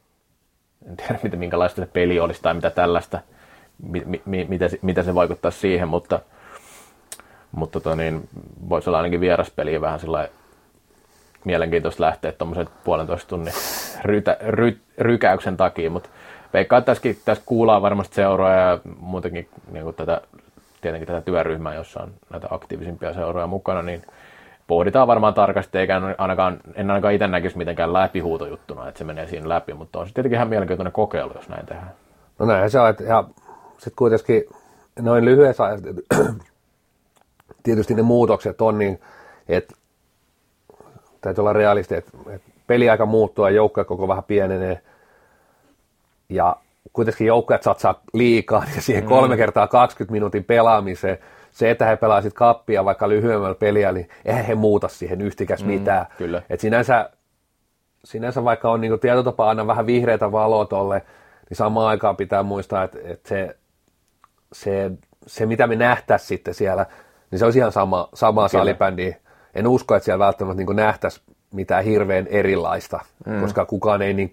en 0.90 0.98
tiedä 0.98 1.20
mitä, 1.24 1.38
minkälaista 1.38 1.82
se 1.82 1.90
peli 1.94 2.20
olisi 2.20 2.42
tai 2.42 2.54
mitä 2.54 2.70
tällaista, 2.70 3.20
mi, 3.84 4.22
mi, 4.26 4.46
mitä, 4.50 4.70
mitä 4.82 5.04
se 5.04 5.16
vaikuttaa 5.16 5.52
siihen, 5.52 5.88
mutta, 5.88 6.20
mutta 7.52 7.80
to, 7.80 7.96
niin, 7.96 8.30
voisi 8.70 8.90
olla 8.90 8.98
ainakin 8.98 9.22
vieraspeli 9.22 9.82
vähän 9.82 10.00
sillä 10.00 10.30
mielenkiintoista 11.46 12.04
lähteä 12.04 12.32
tuommoisen 12.32 12.68
puolentoista 12.84 13.30
tunnin 13.30 13.54
rytä, 14.04 14.38
ry, 14.48 14.78
rykäyksen 14.98 15.58
takia, 15.58 15.90
mutta 15.90 16.10
veikkaan, 16.54 16.80
että 16.80 16.92
tässäkin, 16.92 17.18
tässä 17.26 17.44
kuullaan 17.46 17.82
varmasti 17.82 18.16
seuroja 18.16 18.56
ja 18.56 18.80
muutenkin 19.00 19.50
niin 19.72 19.94
tätä, 19.96 20.22
tietenkin 20.82 21.08
tätä 21.08 21.22
työryhmää, 21.22 21.76
jossa 21.76 22.02
on 22.02 22.12
näitä 22.30 22.48
aktiivisimpia 22.52 23.14
seuroja 23.14 23.48
mukana, 23.48 23.82
niin 23.82 24.04
pohditaan 24.70 25.08
varmaan 25.08 25.34
tarkasti, 25.34 25.78
eikä 25.78 26.02
ainakaan, 26.18 26.60
en 26.76 26.92
ainakaan 26.92 27.14
itse 27.14 27.28
näkisi 27.28 27.58
mitenkään 27.58 27.94
läpihuutojuttuna, 27.94 28.88
että 28.88 28.98
se 28.98 29.04
menee 29.04 29.28
siinä 29.28 29.50
läpi, 29.50 29.74
mutta 29.74 30.00
on 30.00 30.08
se 30.08 30.14
tietenkin 30.14 30.36
ihan 30.36 30.50
mielenkiintoinen 30.50 30.94
kokeilu, 30.94 31.32
jos 31.36 31.50
näin 31.50 31.66
tehdään. 31.66 31.92
No 32.40 32.46
näin 32.46 32.70
se 32.70 32.80
on, 32.80 32.90
että, 32.90 33.04
ja 33.04 33.24
sitten 33.78 33.96
kuitenkin 33.96 34.44
noin 35.00 35.26
lyhyessä 35.26 35.64
ajassa, 35.64 35.88
tietysti 37.64 37.94
ne 37.94 38.02
muutokset 38.02 38.62
on 38.62 38.78
niin, 38.78 39.02
että 39.48 39.76
täytyy 41.22 41.42
olla 41.42 41.54
realisti, 41.54 41.96
että, 41.96 42.12
että 42.30 42.52
peliaika 42.68 43.06
muuttuu 43.06 43.46
ja 43.46 43.52
joukkoja 43.52 43.86
koko 43.86 44.08
vähän 44.08 44.24
pienenee, 44.24 44.82
ja 46.30 46.56
kuitenkin 46.94 47.28
joukkueet 47.28 47.64
satsaa 47.64 48.02
liikaa 48.14 48.64
ja 48.76 48.82
siihen 48.82 49.04
mm. 49.04 49.10
kolme 49.10 49.38
kertaa 49.38 49.68
20 49.68 50.12
minuutin 50.12 50.44
pelaamiseen. 50.44 51.18
Se, 51.52 51.72
että 51.72 51.86
he 51.86 51.96
pelaavat 51.96 52.34
kappia 52.34 52.86
vaikka 52.86 53.10
lyhyemmällä 53.10 53.56
peliä, 53.56 53.92
niin 53.92 54.10
eihän 54.26 54.46
he 54.46 54.56
muuta 54.56 54.88
siihen 54.88 55.22
yhtikäs 55.22 55.64
mm, 55.64 55.68
mitään. 55.68 56.06
Kyllä. 56.18 56.42
Et 56.50 56.60
sinänsä, 56.60 57.10
sinänsä 58.04 58.44
vaikka 58.44 58.72
on 58.72 58.82
niin 58.82 59.00
tietotapa 59.00 59.50
aina 59.50 59.68
vähän 59.68 59.86
vihreitä 59.86 60.32
valoa 60.32 60.66
tolle, 60.66 61.02
niin 61.50 61.58
samaan 61.58 61.88
aikaan 61.88 62.18
pitää 62.18 62.44
muistaa, 62.44 62.84
että, 62.84 63.00
että 63.04 63.30
se, 63.30 63.56
se, 64.54 64.92
se, 65.28 65.46
mitä 65.46 65.68
me 65.68 65.76
nähtäisiin 65.76 66.28
sitten 66.28 66.54
siellä, 66.54 66.86
niin 67.32 67.40
se 67.40 67.46
olisi 67.46 67.60
ihan 67.60 67.72
sama, 67.72 68.10
sama 68.14 68.48
salibändi. 68.48 69.16
En 69.54 69.68
usko, 69.68 69.96
että 69.96 70.06
siellä 70.06 70.26
välttämättä 70.26 70.64
niin 70.64 70.76
nähtäisiin 70.76 71.26
mitään 71.54 71.84
hirveän 71.84 72.28
erilaista, 72.28 73.00
mm. 73.26 73.42
koska 73.42 73.66
kukaan 73.66 74.02
ei 74.02 74.14
niin 74.14 74.30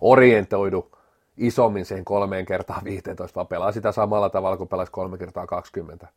orientoidu– 0.00 0.90
isommin 1.38 1.84
siihen 1.84 2.04
kolmeen 2.04 2.46
kertaan 2.46 2.84
15, 2.84 3.34
vaan 3.34 3.46
pelaa 3.46 3.72
sitä 3.72 3.92
samalla 3.92 4.30
tavalla 4.30 4.56
kuin 4.56 4.68
pelaisi 4.68 4.92
kolme 4.92 5.18
kertaa 5.18 5.46
20. 5.46 6.08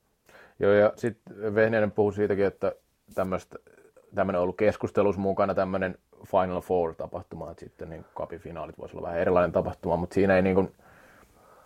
Joo, 0.59 0.71
ja 0.71 0.93
sitten 0.95 1.55
Vehniäinen 1.55 1.91
puhui 1.91 2.13
siitäkin, 2.13 2.45
että 2.45 2.71
tämmöinen 3.15 4.39
on 4.39 4.43
ollut 4.43 4.57
keskustelussa 4.57 5.21
mukana 5.21 5.55
tämmöinen 5.55 5.97
Final 6.25 6.61
Four-tapahtuma, 6.61 7.51
että 7.51 7.65
sitten 7.65 7.89
niin 7.89 8.05
kapifinaalit 8.13 8.77
voisi 8.77 8.97
olla 8.97 9.07
vähän 9.07 9.21
erilainen 9.21 9.51
tapahtuma, 9.51 9.97
mutta 9.97 10.13
siinä 10.13 10.35
ei 10.35 10.41
niin 10.41 10.55
kuin, 10.55 10.71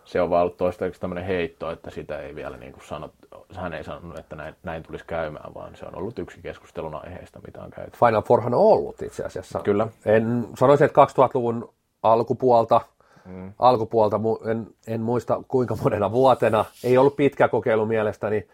se 0.04 0.20
on 0.20 0.30
vaan 0.30 0.42
ollut 0.42 0.56
toistaiseksi 0.56 1.00
tämmöinen 1.00 1.24
heitto, 1.24 1.70
että 1.70 1.90
sitä 1.90 2.18
ei 2.18 2.34
vielä 2.34 2.56
niin 2.56 2.72
kuin 2.72 2.84
sanot, 2.84 3.12
hän 3.54 3.74
ei 3.74 3.84
sanonut, 3.84 4.18
että 4.18 4.36
näin, 4.36 4.54
näin 4.62 4.82
tulisi 4.82 5.04
käymään, 5.06 5.54
vaan 5.54 5.76
se 5.76 5.86
on 5.86 5.98
ollut 5.98 6.18
yksi 6.18 6.40
keskustelun 6.42 6.94
aiheesta, 6.94 7.40
mitä 7.46 7.62
on 7.62 7.70
käyty. 7.70 7.98
Final 7.98 8.22
Fourhan 8.22 8.54
on 8.54 8.60
ollut 8.60 9.02
itse 9.02 9.24
asiassa. 9.24 9.60
Kyllä. 9.60 9.88
En 10.06 10.48
sanoisi, 10.58 10.84
että 10.84 11.04
2000-luvun 11.04 11.74
alkupuolta– 12.02 12.80
mm. 13.26 13.52
alkupuolta, 13.58 14.20
en, 14.50 14.66
en 14.86 15.00
muista 15.00 15.42
kuinka 15.48 15.76
monena 15.82 16.12
vuotena, 16.12 16.64
ei 16.84 16.98
ollut 16.98 17.16
pitkä 17.16 17.48
kokeilu 17.48 17.86
mielestäni, 17.86 18.48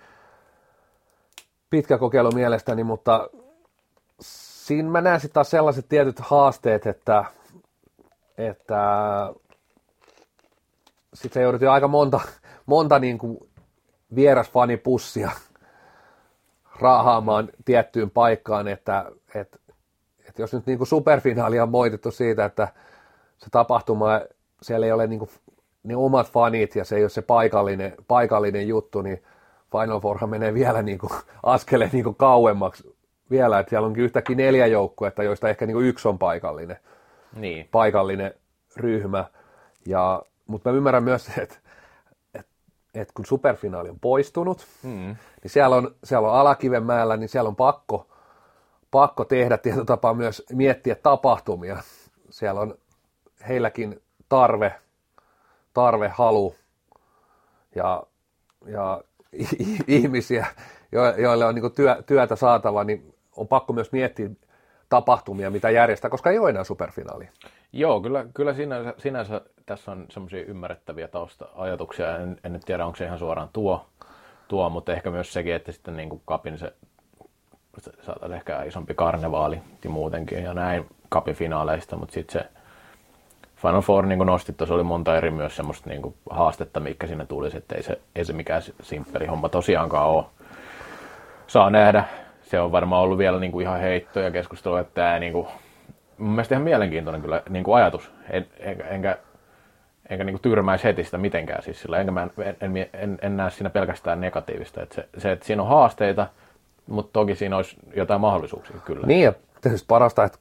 pitkä 1.72 1.98
kokeilu 1.98 2.32
mielestäni, 2.32 2.84
mutta 2.84 3.30
siinä 4.20 4.90
mä 4.90 5.00
näen 5.00 5.20
sitten 5.20 5.34
taas 5.34 5.50
sellaiset 5.50 5.88
tietyt 5.88 6.20
haasteet, 6.20 6.86
että, 6.86 7.24
että 8.38 8.78
sitten 11.14 11.34
se 11.34 11.42
joudut 11.42 11.60
jo 11.60 11.72
aika 11.72 11.88
monta, 11.88 12.20
monta 12.66 12.98
niin 12.98 13.18
kuin 13.18 13.38
vierasfanipussia 14.14 15.30
raahaamaan 16.80 17.48
tiettyyn 17.64 18.10
paikkaan, 18.10 18.68
että, 18.68 19.12
että, 19.34 19.58
että 20.28 20.42
jos 20.42 20.52
nyt 20.52 20.66
niin 20.66 20.78
kuin 20.78 20.88
superfinaali 20.88 21.60
on 21.60 21.68
moitettu 21.68 22.10
siitä, 22.10 22.44
että 22.44 22.68
se 23.38 23.46
tapahtuma, 23.50 24.20
siellä 24.62 24.86
ei 24.86 24.92
ole 24.92 25.06
niin 25.06 25.18
kuin 25.18 25.30
ne 25.82 25.96
omat 25.96 26.30
fanit 26.30 26.76
ja 26.76 26.84
se 26.84 26.96
ei 26.96 27.02
ole 27.02 27.10
se 27.10 27.22
paikallinen, 27.22 27.94
paikallinen 28.08 28.68
juttu, 28.68 29.02
niin 29.02 29.22
Final 29.72 30.00
Fourhan 30.00 30.30
menee 30.30 30.54
vielä 30.54 30.82
niin 30.82 30.98
kuin 30.98 31.12
askeleen 31.42 31.90
niin 31.92 32.04
kuin 32.04 32.16
kauemmaksi 32.16 32.96
vielä, 33.30 33.58
että 33.58 33.70
siellä 33.70 33.86
onkin 33.86 34.04
yhtäkkiä 34.04 34.36
neljä 34.36 34.66
joukkuetta, 34.66 35.22
joista 35.22 35.48
ehkä 35.48 35.66
niin 35.66 35.74
kuin 35.74 35.86
yksi 35.86 36.08
on 36.08 36.18
paikallinen, 36.18 36.76
niin. 37.36 37.68
paikallinen 37.72 38.34
ryhmä. 38.76 39.24
Ja, 39.86 40.22
mutta 40.46 40.70
mä 40.70 40.76
ymmärrän 40.76 41.04
myös, 41.04 41.28
että, 41.38 41.54
että, 42.34 42.52
että 42.94 43.14
kun 43.14 43.26
superfinaali 43.26 43.90
on 43.90 44.00
poistunut, 44.00 44.66
mm. 44.82 45.16
niin 45.42 45.50
siellä 45.50 45.76
on, 45.76 45.94
siellä 46.04 46.28
on 46.28 46.34
Alakivenmäellä, 46.34 47.16
niin 47.16 47.28
siellä 47.28 47.48
on 47.48 47.56
pakko, 47.56 48.06
pakko 48.90 49.24
tehdä 49.24 49.58
tietyllä 49.58 49.84
tapaa 49.84 50.14
myös 50.14 50.42
miettiä 50.52 50.94
tapahtumia. 50.94 51.82
Siellä 52.30 52.60
on 52.60 52.74
heilläkin 53.48 54.02
tarve, 54.28 54.74
tarve, 55.74 56.08
halu 56.08 56.54
ja, 57.74 58.02
ja 58.66 59.00
ihmisiä, 59.86 60.46
joille 61.18 61.44
on 61.44 61.54
niin 61.54 61.72
työ, 61.72 62.02
työtä 62.06 62.36
saatava, 62.36 62.84
niin 62.84 63.14
on 63.36 63.48
pakko 63.48 63.72
myös 63.72 63.92
miettiä 63.92 64.30
tapahtumia, 64.88 65.50
mitä 65.50 65.70
järjestää, 65.70 66.10
koska 66.10 66.30
ei 66.30 66.38
ole 66.38 66.50
enää 66.50 66.64
superfinaali. 66.64 67.28
Joo, 67.72 68.00
kyllä, 68.00 68.26
kyllä 68.34 68.54
sinänsä, 68.54 68.94
sinänsä 68.98 69.40
tässä 69.66 69.90
on 69.90 70.06
semmoisia 70.10 70.44
ymmärrettäviä 70.44 71.08
tausta-ajatuksia. 71.08 72.18
En, 72.18 72.36
en 72.44 72.52
nyt 72.52 72.62
tiedä, 72.62 72.86
onko 72.86 72.96
se 72.96 73.04
ihan 73.04 73.18
suoraan 73.18 73.48
tuo, 73.52 73.86
tuo 74.48 74.70
mutta 74.70 74.92
ehkä 74.92 75.10
myös 75.10 75.32
sekin, 75.32 75.54
että 75.54 75.72
sitten 75.72 75.96
niin 75.96 76.08
kuin 76.08 76.22
kapin 76.24 76.58
se, 76.58 76.72
saattaa 78.02 78.34
ehkä 78.34 78.62
isompi 78.62 78.94
karnevaali 78.94 79.60
muutenkin 79.88 80.42
ja 80.42 80.54
näin 80.54 80.86
kapin 81.08 81.34
finaaleista, 81.34 81.96
mutta 81.96 82.14
sitten 82.14 82.42
se 82.42 82.61
Final 83.62 83.80
Four, 83.80 84.06
niin 84.06 84.18
nostit, 84.18 84.56
tuossa 84.56 84.74
oli 84.74 84.82
monta 84.82 85.16
eri 85.16 85.30
myös 85.30 85.56
semmoista 85.56 85.90
niin 85.90 86.02
kuin 86.02 86.14
haastetta, 86.30 86.80
mikä 86.80 87.06
sinne 87.06 87.26
tulisi, 87.26 87.56
että 87.56 87.74
ei 87.74 87.82
se, 87.82 88.00
ei 88.16 88.24
se 88.24 88.32
mikään 88.32 88.62
simppeli 88.82 89.26
homma 89.26 89.48
tosiaankaan 89.48 90.08
ole. 90.08 90.24
Saa 91.46 91.70
nähdä. 91.70 92.04
Se 92.42 92.60
on 92.60 92.72
varmaan 92.72 93.02
ollut 93.02 93.18
vielä 93.18 93.40
niin 93.40 93.52
kuin 93.52 93.62
ihan 93.62 93.80
heitto 93.80 94.20
ja 94.20 94.30
keskustelu, 94.30 94.76
että 94.76 94.94
tämä 94.94 95.18
niin 95.18 95.32
kuin, 95.32 95.46
mun 96.18 96.30
mielestä 96.30 96.54
ihan 96.54 96.64
mielenkiintoinen 96.64 97.22
kyllä 97.22 97.42
niin 97.48 97.64
kuin 97.64 97.76
ajatus. 97.76 98.10
En, 98.30 98.46
enkä, 98.58 98.84
enkä, 98.84 99.18
enkä 100.10 100.24
niin 100.24 100.34
kuin 100.34 100.42
tyrmäisi 100.42 100.84
heti 100.84 101.04
sitä 101.04 101.18
mitenkään. 101.18 101.62
Siis 101.62 101.82
sillä, 101.82 101.98
enkä 101.98 102.12
mä 102.12 102.22
en, 102.22 102.56
en, 102.60 102.88
en, 102.92 103.18
en, 103.22 103.36
näe 103.36 103.50
siinä 103.50 103.70
pelkästään 103.70 104.20
negatiivista. 104.20 104.82
Että 104.82 104.94
se, 104.94 105.08
se, 105.18 105.32
että 105.32 105.46
siinä 105.46 105.62
on 105.62 105.68
haasteita, 105.68 106.26
mutta 106.86 107.12
toki 107.12 107.34
siinä 107.34 107.56
olisi 107.56 107.76
jotain 107.94 108.20
mahdollisuuksia 108.20 108.76
kyllä. 108.84 109.06
Niin 109.06 109.24
ja 109.24 109.32
tietysti 109.60 109.86
parasta, 109.88 110.24
että 110.24 110.38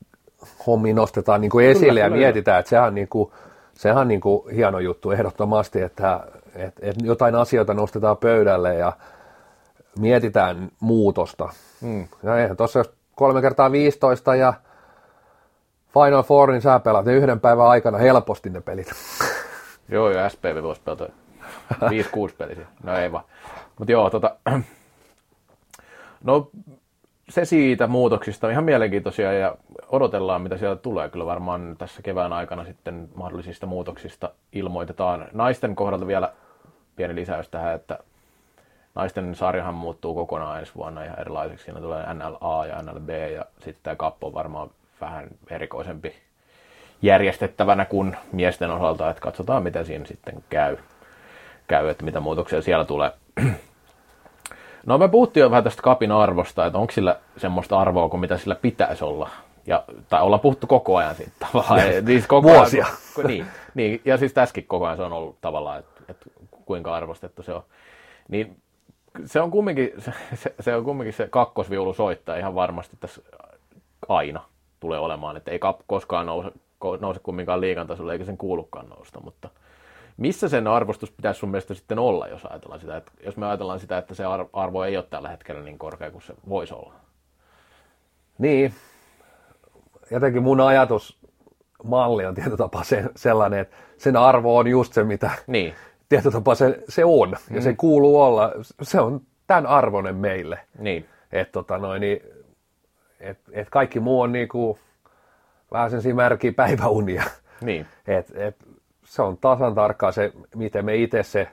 hommi 0.67 0.93
nostetaan 0.93 1.41
niin 1.41 1.51
kuin 1.51 1.65
esille 1.65 1.87
kyllä, 1.87 1.99
ja 1.99 2.05
kyllä, 2.05 2.17
mietitään, 2.17 2.59
että 2.59 2.69
sehän 2.69 2.87
on, 2.87 2.95
niin 2.95 3.07
kuin, 3.07 3.31
sehän 3.73 3.97
on 3.97 4.07
niin 4.07 4.21
kuin 4.21 4.55
hieno 4.55 4.79
juttu 4.79 5.11
ehdottomasti, 5.11 5.81
että, 5.81 6.19
että, 6.55 6.81
että 6.81 7.05
jotain 7.05 7.35
asioita 7.35 7.73
nostetaan 7.73 8.17
pöydälle 8.17 8.75
ja 8.75 8.93
mietitään 9.99 10.71
muutosta. 10.79 11.49
Mm. 11.81 12.07
Ja 12.23 12.37
eihän 12.37 12.57
tuossa 12.57 12.83
kolme 13.15 13.41
kertaa 13.41 13.71
15 13.71 14.35
ja 14.35 14.53
Final 15.93 16.23
Four, 16.23 16.51
niin 16.51 16.61
sä 16.61 16.79
pelaat 16.79 17.05
ne 17.05 17.13
yhden 17.13 17.39
päivän 17.39 17.67
aikana 17.67 17.97
helposti 17.97 18.49
ne 18.49 18.61
pelit. 18.61 18.91
Joo, 19.89 20.09
ja 20.09 20.29
SPV 20.29 20.63
voisi 20.63 20.81
pelata 20.81 21.05
5-6 21.05 21.77
pelisiä. 22.37 22.65
No 22.83 22.97
ei 22.97 23.11
vaan. 23.11 23.23
Mutta 23.79 23.91
joo, 23.91 24.09
tota, 24.09 24.35
no 26.23 26.49
se 27.31 27.45
siitä 27.45 27.87
muutoksista 27.87 28.47
on 28.47 28.51
ihan 28.51 28.63
mielenkiintoisia 28.63 29.33
ja 29.33 29.55
odotellaan, 29.89 30.41
mitä 30.41 30.57
sieltä 30.57 30.81
tulee. 30.81 31.09
Kyllä 31.09 31.25
varmaan 31.25 31.75
tässä 31.77 32.01
kevään 32.01 32.33
aikana 32.33 32.65
sitten 32.65 33.09
mahdollisista 33.15 33.65
muutoksista 33.65 34.29
ilmoitetaan. 34.53 35.27
Naisten 35.33 35.75
kohdalta 35.75 36.07
vielä 36.07 36.33
pieni 36.95 37.15
lisäys 37.15 37.49
tähän, 37.49 37.75
että 37.75 37.99
naisten 38.95 39.35
sarjahan 39.35 39.73
muuttuu 39.73 40.15
kokonaan 40.15 40.59
ensi 40.59 40.71
vuonna 40.75 41.03
ihan 41.03 41.19
erilaiseksi. 41.19 41.65
Siinä 41.65 41.81
tulee 41.81 42.13
NLA 42.13 42.65
ja 42.65 42.81
NLB 42.81 43.09
ja 43.09 43.45
sitten 43.57 43.83
tämä 43.83 43.95
kappo 43.95 44.27
on 44.27 44.33
varmaan 44.33 44.69
vähän 45.01 45.27
erikoisempi 45.49 46.15
järjestettävänä 47.01 47.85
kuin 47.85 48.17
miesten 48.31 48.71
osalta, 48.71 49.09
että 49.09 49.21
katsotaan 49.21 49.63
mitä 49.63 49.83
siinä 49.83 50.05
sitten 50.05 50.43
käy, 50.49 50.77
käy 51.67 51.89
että 51.89 52.05
mitä 52.05 52.19
muutoksia 52.19 52.61
siellä 52.61 52.85
tulee. 52.85 53.11
No 54.85 54.97
me 54.97 55.07
puhuttiin 55.07 55.41
jo 55.41 55.51
vähän 55.51 55.63
tästä 55.63 55.81
kapin 55.81 56.11
arvosta, 56.11 56.65
että 56.65 56.77
onko 56.77 56.91
sillä 56.91 57.19
semmoista 57.37 57.79
arvoa 57.79 58.09
kuin 58.09 58.21
mitä 58.21 58.37
sillä 58.37 58.55
pitäisi 58.55 59.03
olla. 59.03 59.29
Ja, 59.67 59.83
tai 60.09 60.21
ollaan 60.21 60.39
puhuttu 60.39 60.67
koko 60.67 60.97
ajan 60.97 61.15
siitä 61.15 61.31
tavallaan. 61.39 61.81
siis 62.05 62.27
koko 62.27 62.49
Vuosia. 62.49 62.85
Ajan, 62.85 63.27
niin, 63.27 63.45
niin, 63.73 64.01
ja 64.05 64.17
siis 64.17 64.33
tässäkin 64.33 64.67
koko 64.67 64.85
ajan 64.85 64.97
se 64.97 65.03
on 65.03 65.13
ollut 65.13 65.41
tavallaan, 65.41 65.79
että, 65.79 66.01
että 66.09 66.25
kuinka 66.65 66.95
arvostettu 66.95 67.43
se 67.43 67.53
on. 67.53 67.63
Niin 68.29 68.61
se 69.25 69.41
on 69.41 69.51
kumminkin 69.51 69.91
se, 69.97 70.13
se, 70.59 70.75
on 70.75 70.83
kumminkin 70.83 71.13
se 71.13 71.27
kakkosviulu 71.27 71.93
soittaa 71.93 72.35
ihan 72.35 72.55
varmasti 72.55 72.97
tässä 72.99 73.21
aina 74.07 74.43
tulee 74.79 74.99
olemaan, 74.99 75.37
että 75.37 75.51
ei 75.51 75.59
kap 75.59 75.79
koskaan 75.87 76.25
nouse, 76.25 76.51
nouse 76.99 77.19
kumminkaan 77.23 77.61
liikan 77.61 77.87
tasolle, 77.87 78.13
eikä 78.13 78.25
sen 78.25 78.37
kuulukaan 78.37 78.89
nousta, 78.89 79.19
mutta 79.19 79.49
missä 80.17 80.49
sen 80.49 80.67
arvostus 80.67 81.11
pitäisi 81.11 81.39
sun 81.39 81.49
mielestä 81.49 81.73
sitten 81.73 81.99
olla, 81.99 82.27
jos 82.27 82.45
ajatellaan 82.45 82.79
sitä, 82.79 82.97
että 82.97 83.11
jos 83.25 83.37
me 83.37 83.45
ajatellaan 83.45 83.79
sitä, 83.79 83.97
että 83.97 84.15
se 84.15 84.23
arvo 84.53 84.83
ei 84.83 84.97
ole 84.97 85.05
tällä 85.09 85.29
hetkellä 85.29 85.61
niin 85.61 85.77
korkea 85.77 86.11
kuin 86.11 86.21
se 86.21 86.33
voisi 86.49 86.73
olla? 86.73 86.93
Niin, 88.37 88.73
jotenkin 90.11 90.43
mun 90.43 90.61
ajatusmalli 90.61 92.25
on 92.25 92.35
tietyllä 92.35 92.57
tapaa 92.57 92.83
se, 92.83 93.03
sellainen, 93.15 93.59
että 93.59 93.77
sen 93.97 94.17
arvo 94.17 94.57
on 94.57 94.67
just 94.67 94.93
se, 94.93 95.03
mitä 95.03 95.31
niin. 95.47 95.73
tietyllä 96.09 96.33
tapaa 96.33 96.55
se, 96.55 96.83
se 96.89 97.05
on, 97.05 97.35
mm. 97.49 97.55
ja 97.55 97.61
se 97.61 97.73
kuuluu 97.73 98.21
olla, 98.21 98.51
se 98.81 98.99
on 98.99 99.21
tämän 99.47 99.65
arvoinen 99.65 100.15
meille. 100.15 100.59
Niin. 100.77 101.05
Että 101.31 101.51
tota 101.51 101.77
noin, 101.77 102.01
niin, 102.01 102.21
et, 103.19 103.39
et 103.51 103.69
kaikki 103.69 103.99
muu 103.99 104.21
on 104.21 104.31
niinku 104.31 104.79
vähän 105.71 106.01
sen 106.01 106.15
märkiä 106.15 106.53
päiväunia. 106.53 107.23
Niin. 107.61 107.85
Et, 108.07 108.31
et, 108.35 108.55
se 109.11 109.21
on 109.21 109.37
tasan 109.37 109.75
tarkkaa 109.75 110.11
se, 110.11 110.31
miten 110.55 110.85
me 110.85 110.95
itse 110.95 111.23
se, 111.23 111.47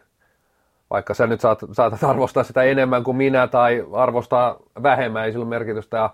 vaikka 0.90 1.14
sä 1.14 1.26
nyt 1.26 1.40
saat, 1.40 1.58
saatat 1.72 2.04
arvostaa 2.04 2.42
sitä 2.42 2.62
enemmän 2.62 3.04
kuin 3.04 3.16
minä 3.16 3.46
tai 3.46 3.84
arvostaa 3.92 4.56
vähemmän, 4.82 5.24
ei 5.24 5.32
sillä 5.32 5.44
merkitystä. 5.44 5.96
Ja 5.96 6.10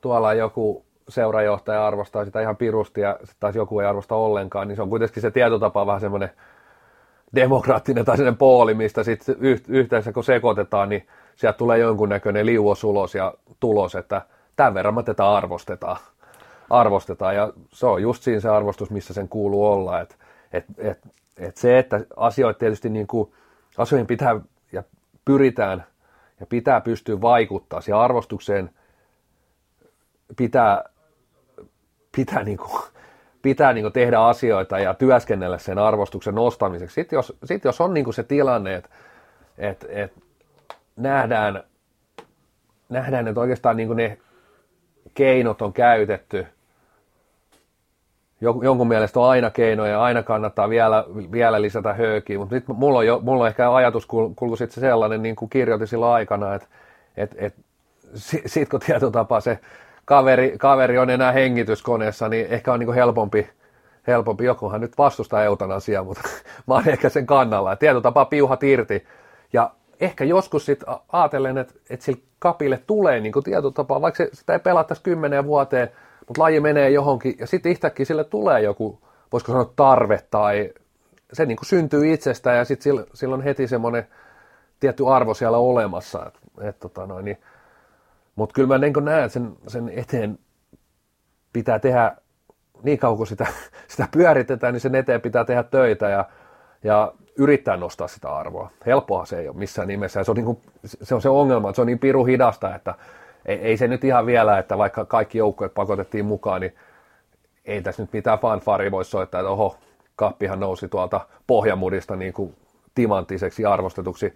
tuolla 0.00 0.34
joku 0.34 0.84
seurajohtaja 1.08 1.86
arvostaa 1.86 2.24
sitä 2.24 2.40
ihan 2.40 2.56
pirusti 2.56 3.00
ja 3.00 3.18
taas 3.40 3.56
joku 3.56 3.80
ei 3.80 3.86
arvosta 3.86 4.14
ollenkaan, 4.14 4.68
niin 4.68 4.76
se 4.76 4.82
on 4.82 4.88
kuitenkin 4.88 5.22
se 5.22 5.30
tietotapa 5.30 5.86
vähän 5.86 6.00
semmoinen 6.00 6.30
demokraattinen 7.34 8.04
tai 8.04 8.16
sellainen 8.16 8.38
pooli, 8.38 8.74
mistä 8.74 9.02
sitten 9.02 9.36
yhteensä 9.68 10.12
kun 10.12 10.24
sekoitetaan, 10.24 10.88
niin 10.88 11.06
sieltä 11.36 11.58
tulee 11.58 11.78
jonkunnäköinen 11.78 12.46
liuosulos 12.46 13.14
ja 13.14 13.34
tulos, 13.60 13.94
että 13.94 14.22
tämän 14.56 14.74
verran 14.74 14.94
me 14.94 15.02
tätä 15.02 15.32
arvostetaan. 15.32 15.96
arvostetaan. 16.70 17.34
Ja 17.36 17.52
se 17.68 17.86
on 17.86 18.02
just 18.02 18.22
siinä 18.22 18.40
se 18.40 18.48
arvostus, 18.48 18.90
missä 18.90 19.14
sen 19.14 19.28
kuuluu 19.28 19.66
olla. 19.66 20.00
Että 20.00 20.14
et, 20.56 20.64
et, 20.78 20.98
et 21.36 21.56
se, 21.56 21.78
että 21.78 22.00
asioita 22.16 22.58
tietysti 22.58 22.88
niin 22.88 23.06
kuin, 23.06 23.32
asioihin 23.78 24.06
pitää 24.06 24.40
ja 24.72 24.82
pyritään 25.24 25.84
ja 26.40 26.46
pitää 26.46 26.80
pystyä 26.80 27.20
vaikuttaa 27.20 27.80
siihen 27.80 28.00
arvostukseen, 28.00 28.70
pitää, 30.36 30.84
pitää, 32.16 32.42
niin 32.42 32.58
kuin, 32.58 32.82
pitää 33.42 33.72
niin 33.72 33.84
kuin 33.84 33.92
tehdä 33.92 34.20
asioita 34.20 34.78
ja 34.78 34.94
työskennellä 34.94 35.58
sen 35.58 35.78
arvostuksen 35.78 36.34
nostamiseksi. 36.34 36.94
Sitten 36.94 37.16
jos, 37.16 37.36
sit 37.44 37.64
jos 37.64 37.80
on 37.80 37.94
niin 37.94 38.04
kuin 38.04 38.14
se 38.14 38.22
tilanne, 38.22 38.74
että 38.74 38.88
et, 39.58 39.86
et 39.88 40.12
nähdään, 40.96 41.64
nähdään, 42.88 43.28
että 43.28 43.40
oikeastaan 43.40 43.76
niin 43.76 43.86
kuin 43.86 43.96
ne 43.96 44.18
keinot 45.14 45.62
on 45.62 45.72
käytetty 45.72 46.46
jonkun 48.40 48.88
mielestä 48.88 49.20
on 49.20 49.28
aina 49.28 49.50
keinoja, 49.50 50.02
aina 50.02 50.22
kannattaa 50.22 50.68
vielä, 50.68 51.04
vielä 51.32 51.62
lisätä 51.62 51.94
höökiä, 51.94 52.38
mutta 52.38 52.54
nyt 52.54 52.68
mulla 52.68 52.98
on, 52.98 53.06
jo, 53.06 53.20
mulla 53.22 53.42
on 53.42 53.48
ehkä 53.48 53.74
ajatus 53.74 54.06
kulku 54.06 54.56
sitten 54.56 54.80
sellainen, 54.80 55.22
niin 55.22 55.36
kuin 55.36 55.48
kirjoitin 55.50 55.86
silloin 55.86 56.12
aikana, 56.12 56.54
että 56.54 56.68
et, 57.16 57.34
et, 57.38 57.54
sitten 58.46 58.68
kun 58.68 58.80
tietotapa 58.80 59.40
se 59.40 59.58
kaveri, 60.04 60.54
kaveri 60.58 60.98
on 60.98 61.10
enää 61.10 61.32
hengityskoneessa, 61.32 62.28
niin 62.28 62.46
ehkä 62.50 62.72
on 62.72 62.78
niin 62.78 62.86
kuin 62.86 62.96
helpompi, 62.96 63.48
helpompi. 64.06 64.44
Jokuhan 64.44 64.80
nyt 64.80 64.98
vastustaa 64.98 65.44
eutanasiaa, 65.44 66.04
mutta 66.04 66.20
mä 66.66 66.74
oon 66.74 66.88
ehkä 66.88 67.08
sen 67.08 67.26
kannalla. 67.26 67.70
Ja 67.70 67.76
tietyllä 67.76 68.02
tapaa 68.02 68.24
piuhat 68.24 68.62
irti. 68.62 69.06
Ja 69.52 69.70
ehkä 70.00 70.24
joskus 70.24 70.66
sitten 70.66 70.94
ajatellen, 71.12 71.58
että, 71.58 71.74
että 71.90 72.04
sille 72.04 72.20
kapille 72.38 72.80
tulee 72.86 73.20
niin 73.20 73.32
kuin 73.32 73.44
tietyllä 73.44 73.72
tapaa, 73.72 74.00
vaikka 74.00 74.18
se, 74.18 74.30
sitä 74.32 74.52
ei 74.52 74.58
pelattaisi 74.58 75.02
kymmeneen 75.02 75.46
vuoteen, 75.46 75.90
mutta 76.28 76.42
laji 76.42 76.60
menee 76.60 76.90
johonkin 76.90 77.36
ja 77.38 77.46
sitten 77.46 77.72
yhtäkkiä 77.72 78.06
sille 78.06 78.24
tulee 78.24 78.60
joku, 78.60 78.98
voisiko 79.32 79.52
sanoa 79.52 79.72
tarve 79.76 80.20
tai 80.30 80.72
se 81.32 81.46
niin 81.46 81.56
kuin 81.56 81.66
syntyy 81.66 82.12
itsestään 82.12 82.56
ja 82.56 82.64
sitten 82.64 83.04
silloin 83.14 83.42
heti 83.42 83.68
semmoinen 83.68 84.06
tietty 84.80 85.08
arvo 85.08 85.34
siellä 85.34 85.58
olemassa. 85.58 86.32
Et, 86.60 86.78
tota 86.78 87.06
noin, 87.06 87.24
niin, 87.24 87.38
mutta 88.36 88.52
kyllä 88.52 88.68
mä 88.68 88.78
niin 88.78 88.92
näen, 89.02 89.24
että 89.24 89.32
sen, 89.32 89.56
sen 89.66 89.88
eteen 89.88 90.38
pitää 91.52 91.78
tehdä, 91.78 92.16
niin 92.82 92.98
kauan 92.98 93.16
kuin 93.16 93.26
sitä, 93.26 93.46
sitä 93.88 94.08
pyöritetään, 94.12 94.72
niin 94.74 94.80
sen 94.80 94.94
eteen 94.94 95.20
pitää 95.20 95.44
tehdä 95.44 95.62
töitä 95.62 96.08
ja, 96.08 96.24
ja 96.84 97.12
yrittää 97.38 97.76
nostaa 97.76 98.08
sitä 98.08 98.28
arvoa. 98.28 98.70
Helppoa 98.86 99.26
se 99.26 99.38
ei 99.38 99.48
ole 99.48 99.56
missään 99.56 99.88
nimessä. 99.88 100.24
Se, 100.24 100.30
on 100.30 100.36
niin 100.36 100.44
kuin, 100.44 100.58
se 100.84 101.14
on 101.14 101.22
se 101.22 101.28
ongelma, 101.28 101.68
että 101.68 101.76
se 101.76 101.80
on 101.80 101.86
niin 101.86 101.98
piru 101.98 102.24
hidasta, 102.24 102.74
että 102.74 102.94
ei, 103.46 103.58
ei 103.58 103.76
se 103.76 103.88
nyt 103.88 104.04
ihan 104.04 104.26
vielä, 104.26 104.58
että 104.58 104.78
vaikka 104.78 105.04
kaikki 105.04 105.38
joukkueet 105.38 105.74
pakotettiin 105.74 106.24
mukaan, 106.24 106.60
niin 106.60 106.74
ei 107.64 107.82
tässä 107.82 108.02
nyt 108.02 108.12
mitään 108.12 108.38
fanfaria 108.38 108.90
voi 108.90 109.04
soittaa, 109.04 109.40
että 109.40 109.50
oho, 109.50 109.76
kappihan 110.16 110.60
nousi 110.60 110.88
tuolta 110.88 111.20
pohjamudista 111.46 112.16
niin 112.16 112.32
kuin 112.32 112.54
timanttiseksi 112.94 113.64
arvostetuksi 113.64 114.34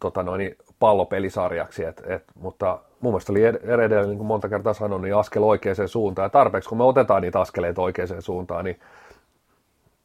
tota 0.00 0.22
noin, 0.22 0.56
pallopelisarjaksi, 0.78 1.84
et, 1.84 2.02
et, 2.06 2.24
mutta 2.34 2.78
mun 3.00 3.12
mielestä 3.12 3.32
oli 3.32 3.44
edelleen, 3.44 4.08
niin 4.08 4.18
kuin 4.18 4.26
monta 4.26 4.48
kertaa 4.48 4.72
sanoin, 4.72 5.02
niin 5.02 5.16
askel 5.16 5.42
oikeaan 5.42 5.88
suuntaan, 5.88 6.24
ja 6.26 6.30
tarpeeksi 6.30 6.68
kun 6.68 6.78
me 6.78 6.84
otetaan 6.84 7.22
niitä 7.22 7.40
askeleita 7.40 7.82
oikeaan 7.82 8.22
suuntaan, 8.22 8.64
niin 8.64 8.80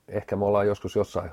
ehkä 0.08 0.36
me 0.36 0.46
ollaan 0.46 0.68
joskus 0.68 0.96
jossain, 0.96 1.32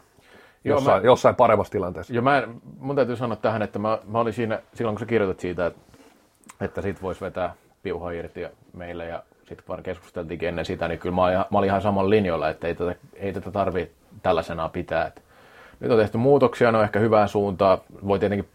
Joo, 0.65 0.77
jossain, 0.77 1.03
mä, 1.03 1.07
jossain 1.07 1.35
paremmassa 1.35 1.73
tilanteessa. 1.73 2.15
Joo, 2.15 2.23
mä, 2.23 2.49
mun 2.79 2.97
täytyy 2.97 3.17
sanoa 3.17 3.37
tähän, 3.37 3.63
että 3.63 3.79
mä, 3.79 3.99
mä 4.05 4.19
olin 4.19 4.33
siinä, 4.33 4.63
silloin 4.75 4.95
kun 4.97 5.01
sä 5.01 5.07
kirjoitat 5.07 5.41
siitä, 5.41 5.67
että, 5.67 5.90
että 6.61 6.83
sit 6.83 7.03
voisi 7.03 7.21
vetää 7.21 7.55
piuha 7.83 8.11
irti 8.11 8.47
meille, 8.73 9.07
ja 9.07 9.23
sitten 9.49 9.65
kun 9.67 9.83
keskusteltiinkin 9.83 10.49
ennen 10.49 10.65
sitä, 10.65 10.89
niin 10.89 10.99
kyllä 10.99 11.15
mä 11.15 11.25
olin, 11.25 11.37
mä 11.37 11.59
olin 11.59 11.69
ihan 11.69 11.83
samalla 11.83 12.11
linjoilla, 12.11 12.49
että 12.49 12.67
ei 12.67 12.75
tätä, 12.75 12.95
ei 13.15 13.33
tätä 13.33 13.51
tarvitse 13.51 13.95
tällaisena 14.23 14.69
pitää. 14.69 15.07
Että 15.07 15.21
nyt 15.81 15.91
on 15.93 15.99
tehty 15.99 16.19
muutoksia, 16.19 16.73
ne 16.73 16.79
on 16.79 16.85
ehkä 16.85 16.99
hyvään 16.99 17.29
suuntaan. 17.29 17.79
Voi 18.07 18.19
tietenkin 18.19 18.49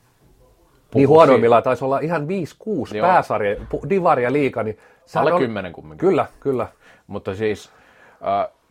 niin 0.96 1.08
huonoimmillaan 1.08 1.64
taisi 1.64 1.86
olla 1.86 2.00
ihan 2.00 2.22
5-6 2.22 3.02
pääsarja, 3.02 3.56
divaria 3.90 4.34
liika. 4.34 4.64
Niin 4.64 4.78
Alle 5.16 5.34
on... 5.34 5.42
10 5.42 5.74
kumminkin. 5.74 6.08
Kyllä, 6.08 6.26
kyllä. 6.40 6.68
Mutta 7.08 7.36
siis 7.36 7.70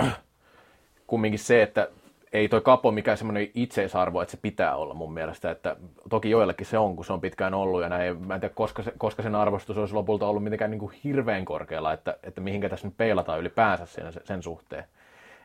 äh, 0.00 0.12
kumminkin 1.06 1.38
se, 1.38 1.62
että 1.62 1.88
ei 2.34 2.48
toi 2.48 2.60
kapo 2.60 2.90
mikään 2.90 3.16
semmoinen 3.16 3.48
itseisarvo, 3.54 4.22
että 4.22 4.32
se 4.32 4.38
pitää 4.42 4.76
olla 4.76 4.94
mun 4.94 5.14
mielestä. 5.14 5.50
Että 5.50 5.76
toki 6.10 6.30
joillekin 6.30 6.66
se 6.66 6.78
on, 6.78 6.96
kun 6.96 7.04
se 7.04 7.12
on 7.12 7.20
pitkään 7.20 7.54
ollut 7.54 7.82
ja 7.82 7.88
näin. 7.88 8.26
Mä 8.26 8.34
en 8.34 8.40
tiedä, 8.40 8.54
koska, 8.54 8.82
se, 8.82 8.92
koska 8.98 9.22
sen 9.22 9.34
arvostus 9.34 9.78
olisi 9.78 9.94
lopulta 9.94 10.26
ollut 10.26 10.44
mitenkään 10.44 10.70
niin 10.70 10.78
kuin 10.78 10.94
hirveän 11.04 11.44
korkealla, 11.44 11.92
että, 11.92 12.16
että 12.22 12.40
mihinkä 12.40 12.68
tässä 12.68 12.86
nyt 12.86 12.96
peilataan 12.96 13.40
ylipäänsä 13.40 13.86
sen, 13.86 14.12
sen 14.24 14.42
suhteen. 14.42 14.84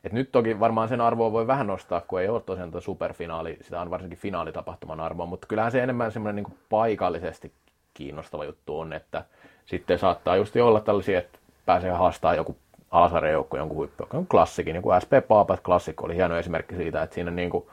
Et 0.04 0.14
nyt 0.14 0.32
toki 0.32 0.60
varmaan 0.60 0.90
sen 0.90 1.02
arvoa 1.02 1.32
voi 1.32 1.48
vähän 1.48 1.68
nostaa, 1.68 2.02
kun 2.02 2.22
ei 2.22 2.28
ole 2.28 2.42
tosiaan 2.42 2.72
tuota 2.72 2.86
superfinaali, 2.86 3.58
sitä 3.62 3.82
on 3.82 3.90
varsinkin 3.90 4.20
finaalitapahtuman 4.20 5.00
arvoa, 5.00 5.26
mutta 5.26 5.48
kyllähän 5.48 5.72
se 5.72 5.84
enemmän 5.84 6.12
semmoinen 6.12 6.44
niin 6.44 6.58
paikallisesti 6.70 7.52
kiinnostava 7.94 8.46
juttu 8.46 8.80
on, 8.80 8.94
että 8.94 9.26
sitten 9.66 10.00
saattaa 10.00 10.36
just 10.36 10.56
olla 10.56 10.80
tällaisia, 10.80 11.20
että 11.20 11.40
pääsee 11.66 11.92
haastaa 11.92 12.36
joku 12.36 12.58
alasarjajoukko 12.92 13.58
jonkun 13.58 13.78
huippu, 13.78 14.08
on 14.14 14.28
klassikin, 14.28 14.74
niin 14.74 14.84
kuin 14.84 15.02
SP 15.04 15.12
Paapat 15.28 15.60
klassikko 15.60 16.06
oli 16.06 16.16
hieno 16.16 16.38
esimerkki 16.38 16.76
siitä, 16.76 17.04
että 17.04 17.14
siinä 17.14 17.32
niin 17.32 17.50
kuin, 17.50 17.68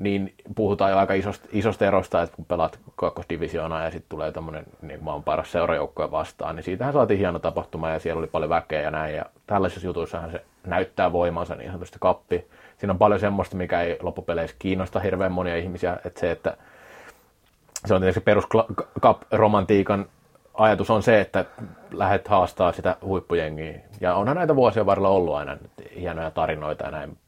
niin 0.00 0.34
puhutaan 0.56 0.90
jo 0.90 0.98
aika 0.98 1.14
isosta, 1.14 1.48
isosta 1.52 1.86
erosta, 1.86 2.22
että 2.22 2.36
kun 2.36 2.44
pelaat 2.44 2.78
kakkosdivisioonaa 2.96 3.84
ja 3.84 3.90
sitten 3.90 4.08
tulee 4.08 4.32
tämmöinen 4.32 4.64
niin 4.82 5.04
maan 5.04 5.22
paras 5.22 5.52
seurajoukkoja 5.52 6.10
vastaan, 6.10 6.56
niin 6.56 6.64
siitähän 6.64 6.92
saatiin 6.92 7.18
hieno 7.18 7.38
tapahtuma 7.38 7.90
ja 7.90 7.98
siellä 7.98 8.18
oli 8.18 8.26
paljon 8.26 8.50
väkeä 8.50 8.80
ja 8.80 8.90
näin. 8.90 9.14
Ja 9.14 9.24
tällaisissa 9.46 9.86
jutuissahan 9.86 10.30
se 10.30 10.44
näyttää 10.66 11.12
voimansa 11.12 11.54
niin 11.54 11.70
sanotusti 11.70 11.98
kappi. 12.00 12.46
Siinä 12.78 12.92
on 12.92 12.98
paljon 12.98 13.20
semmoista, 13.20 13.56
mikä 13.56 13.80
ei 13.80 13.98
loppupeleissä 14.02 14.56
kiinnosta 14.58 15.00
hirveän 15.00 15.32
monia 15.32 15.56
ihmisiä, 15.56 15.96
että 16.04 16.20
se, 16.20 16.30
että 16.30 16.56
se 17.86 17.94
on 17.94 18.00
tietysti 18.00 18.20
perus 18.20 18.44
romantiikan 19.30 20.06
ajatus 20.54 20.90
on 20.90 21.02
se, 21.02 21.20
että 21.20 21.44
lähdet 21.98 22.28
haastaa 22.28 22.72
sitä 22.72 22.96
huippujengiä. 23.02 23.80
Ja 24.00 24.14
onhan 24.14 24.36
näitä 24.36 24.56
vuosien 24.56 24.86
varrella 24.86 25.08
ollut 25.08 25.34
aina 25.34 25.56
hienoja 25.96 26.30
tarinoita 26.30 26.84
ja 26.84 26.90
näin, 26.90 27.18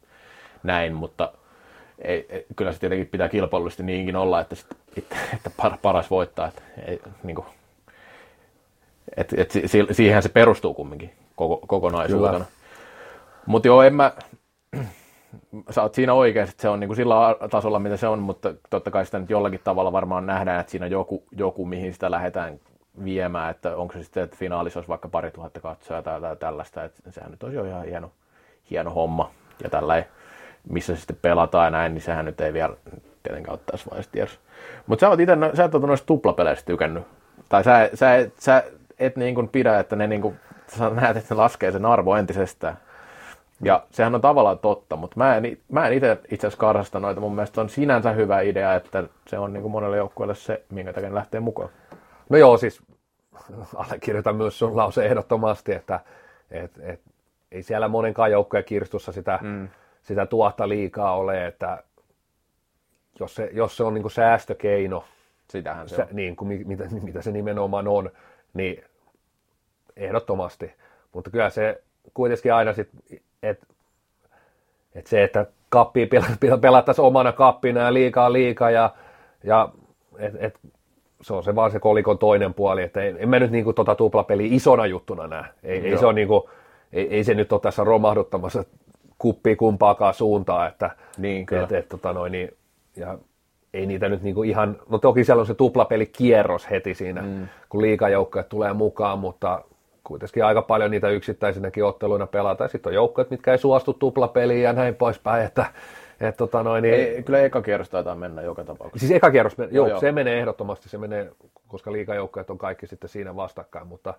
näin 0.63 0.95
mutta 0.95 1.33
ei, 1.99 2.27
ei, 2.29 2.47
kyllä 2.57 2.73
se 2.73 2.81
tietenkin 2.81 3.07
pitää 3.07 3.29
kilpailullisesti 3.29 3.83
niinkin 3.83 4.17
olla, 4.17 4.41
että, 4.41 4.55
sit, 4.55 4.67
että, 4.99 5.17
että 5.35 5.51
paras 5.83 6.11
voittaa. 6.11 6.49
Että, 6.49 6.63
ei, 6.87 7.01
niin 7.23 7.35
kuin, 7.35 7.47
et, 9.17 9.35
et, 9.37 9.53
siihen 9.91 10.23
se 10.23 10.29
perustuu 10.29 10.75
kumminkin 10.75 11.13
koko, 11.37 11.61
kokonaisuutena. 11.67 12.45
Mutta 13.47 13.69
joo, 13.69 13.83
en 13.83 13.95
mä, 13.95 14.13
sä 15.71 15.83
oot 15.83 15.95
siinä 15.95 16.13
oikein, 16.13 16.49
että 16.49 16.63
se 16.63 16.69
on 16.69 16.81
niin 16.81 16.89
kuin 16.89 16.97
sillä 16.97 17.15
tasolla, 17.51 17.79
mitä 17.79 17.97
se 17.97 18.09
on, 18.09 18.19
mutta 18.19 18.55
totta 18.71 18.91
kai 18.91 19.07
sitä 19.07 19.19
nyt 19.19 19.31
jollakin 19.31 19.61
tavalla 19.65 19.93
varmaan 19.93 20.27
nähdään, 20.27 20.61
että 20.61 20.71
siinä 20.71 20.87
on 20.87 20.93
joku, 20.93 21.25
joku 21.33 21.67
mihin 21.67 21.93
sitä 21.93 22.11
lähdetään 22.11 22.61
viemään, 23.05 23.51
että 23.51 23.77
onko 23.77 23.93
se 23.93 24.03
sitten, 24.03 24.23
että 24.23 24.37
finaalissa 24.37 24.79
olisi 24.79 24.89
vaikka 24.89 25.09
pari 25.09 25.31
tuhatta 25.31 25.61
katsoja 25.61 26.03
tai, 26.03 26.21
tai 26.21 26.37
tällaista, 26.37 26.85
että 26.85 27.11
sehän 27.11 27.31
nyt 27.31 27.43
olisi 27.43 27.57
jo 27.57 27.65
ihan 27.65 27.85
hieno, 27.85 28.11
hieno 28.71 28.91
homma 28.91 29.31
ja 29.63 29.71
tällä 29.71 30.05
missä 30.69 30.95
se 30.95 30.99
sitten 30.99 31.19
pelataan 31.23 31.65
ja 31.65 31.71
näin, 31.71 31.95
niin 31.95 32.03
sehän 32.03 32.25
nyt 32.25 32.41
ei 32.41 32.53
vielä 32.53 32.77
tietenkään 33.23 33.53
ole 33.53 33.61
tässä 33.67 33.91
vaiheessa 33.91 34.13
tiedossa. 34.13 34.41
Mutta 34.87 35.01
sä, 35.01 35.09
oot 35.09 35.21
ite, 35.21 35.37
sä 35.55 35.65
et 35.65 35.75
ole 35.75 35.87
noista 35.87 36.07
tuplapeleistä 36.07 36.67
tykännyt. 36.67 37.05
Tai 37.49 37.65
sä, 37.65 37.91
sä, 37.95 38.31
sä 38.39 38.65
et 38.99 39.17
niin 39.17 39.35
kuin 39.35 39.49
pidä, 39.49 39.79
että 39.79 39.97
ne 39.97 40.07
niin 40.07 40.23
kuin, 40.23 40.37
sä 40.79 40.91
näet, 40.91 41.17
että 41.17 41.35
ne 41.35 41.39
laskee 41.39 41.73
sen 41.73 41.87
arvo 41.87 42.17
entisestään. 42.17 42.77
Ja 43.63 43.83
sehän 43.91 44.15
on 44.15 44.21
tavallaan 44.21 44.59
totta, 44.59 44.97
mutta 44.97 45.17
mä 45.17 45.37
en, 45.37 45.59
mä 45.69 45.87
en 45.87 45.93
itse 45.93 46.19
itse 46.31 46.47
asiassa 46.47 46.61
karsasta 46.61 47.01
noita. 47.01 47.21
Mun 47.21 47.35
mielestä 47.35 47.61
on 47.61 47.69
sinänsä 47.69 48.13
hyvä 48.13 48.41
idea, 48.41 48.75
että 48.75 49.05
se 49.29 49.39
on 49.39 49.53
niin 49.53 49.63
kuin 49.63 49.73
monelle 49.73 49.97
joukkueelle 49.97 50.35
se, 50.35 50.63
minkä 50.71 50.93
takia 50.93 51.15
lähtee 51.15 51.41
mukaan. 51.41 51.69
No 52.29 52.37
joo, 52.39 52.59
siis 52.59 52.83
allekirjoitan 53.75 54.37
myös 54.37 54.59
sun 54.59 54.77
lause 54.77 55.07
ehdottomasti, 55.07 55.73
että 55.73 56.01
et, 56.51 56.73
et, 56.83 57.01
ei 57.53 57.63
siellä 57.63 57.89
monenkaan 57.89 58.31
joukkojen 58.31 58.65
kirstussa 58.65 59.13
sitä, 59.13 59.39
mm. 59.43 59.69
sitä 60.03 60.27
tuotta 60.27 60.69
liikaa 60.69 61.17
ole, 61.17 61.47
että 61.47 61.83
jos 63.21 63.35
se, 63.35 63.51
jos 63.53 63.77
se 63.77 63.85
on 63.85 63.95
niin 63.95 64.03
kuin 64.03 64.13
säästökeino, 64.13 65.05
Sitähän 65.51 65.89
se, 65.89 65.97
se 65.97 66.03
on. 66.03 66.09
Niin 66.13 66.37
kuin, 66.37 66.69
mitä, 66.69 66.85
mitä 67.03 67.23
se 67.23 67.31
nimenomaan 67.31 67.89
on, 67.89 68.11
niin 68.55 68.85
ehdottomasti. 69.97 70.75
Mutta 71.13 71.31
kyllä 71.31 71.51
se 71.51 71.83
kuitenkin 72.15 72.55
aina 72.55 72.73
sitten, 72.73 73.21
että 73.43 73.67
et 74.95 75.07
se, 75.07 75.25
että 75.25 75.47
kappi 75.69 76.09
pelattaisiin 76.61 77.05
omana 77.05 77.33
kappina 77.33 77.81
ja 77.81 77.93
liikaa 77.93 78.33
liikaa 78.33 78.71
ja, 78.71 78.95
ja 79.45 79.69
et, 80.19 80.35
et, 80.39 80.59
se 81.23 81.35
on 81.35 81.45
se 81.45 81.55
vaan 81.55 81.71
se 81.71 81.81
kolikon 81.81 82.19
toinen 82.19 82.55
puoli, 82.55 82.83
että 82.83 83.03
en, 83.03 83.17
en 83.19 83.29
mä 83.29 83.39
nyt 83.39 83.51
niinku 83.51 83.73
tota 83.73 83.95
tuplapeliä 83.95 84.49
isona 84.51 84.87
juttuna 84.87 85.27
näe. 85.27 85.45
Ei, 85.63 85.89
ei, 85.89 85.99
se, 85.99 86.07
on 86.07 86.15
niinku, 86.15 86.51
ei, 86.93 87.09
ei, 87.09 87.25
se 87.25 87.35
nyt 87.35 87.53
ole 87.53 87.61
tässä 87.61 87.85
romahduttamassa 87.85 88.65
kuppi 89.19 89.57
kumpaakaan 89.57 90.15
suuntaan, 90.15 90.69
että 90.69 90.91
niin, 91.19 91.47
et, 91.65 91.73
et, 91.73 91.89
tota 91.89 92.13
noin, 92.13 92.33
niin, 92.33 92.51
ja 92.97 93.19
ei 93.75 93.87
niitä 93.87 94.09
nyt 94.09 94.23
niinku 94.23 94.43
ihan, 94.43 94.77
no 94.89 94.99
toki 94.99 95.25
siellä 95.25 95.41
on 95.41 95.47
se 95.47 95.55
tuplapeli 95.55 96.07
kierros 96.07 96.71
heti 96.71 96.95
siinä, 96.95 97.23
mm. 97.23 97.49
kun 97.69 97.83
liikajoukkoja 97.83 98.43
tulee 98.43 98.73
mukaan, 98.73 99.19
mutta 99.19 99.65
kuitenkin 100.05 100.45
aika 100.45 100.63
paljon 100.63 100.91
niitä 100.91 101.09
yksittäisinäkin 101.09 101.85
otteluina 101.85 102.27
pelataan. 102.27 102.71
Sitten 102.71 102.91
on 102.91 102.95
joukkoja, 102.95 103.27
mitkä 103.31 103.53
ei 103.53 103.59
suostu 103.59 103.93
tuplapeliin 103.93 104.63
ja 104.63 104.73
näin 104.73 104.95
poispäin, 104.95 105.47
että 105.47 105.67
et, 106.21 106.37
tota 106.37 106.63
noin, 106.63 106.83
niin... 106.83 106.95
ei, 106.95 107.23
kyllä 107.23 107.41
eka 107.41 107.63
kierros 107.63 107.91
taitaa 107.91 108.15
mennä 108.15 108.43
joka 108.43 108.65
tapauksessa. 108.65 109.07
Siis 109.07 109.17
eka 109.17 109.31
kierros, 109.31 109.59
joo, 109.59 109.69
joo, 109.71 109.87
joo. 109.87 110.01
se 110.01 110.13
menee 110.13 110.39
ehdottomasti, 110.39 110.89
se 110.89 110.99
menee, 110.99 111.33
koska 111.69 111.93
liikajoukkoja 111.93 112.45
on 112.49 112.59
kaikki 112.59 112.87
sitten 112.87 113.11
siinä 113.11 113.37
vastakkain, 113.37 113.87
mutta 113.87 114.15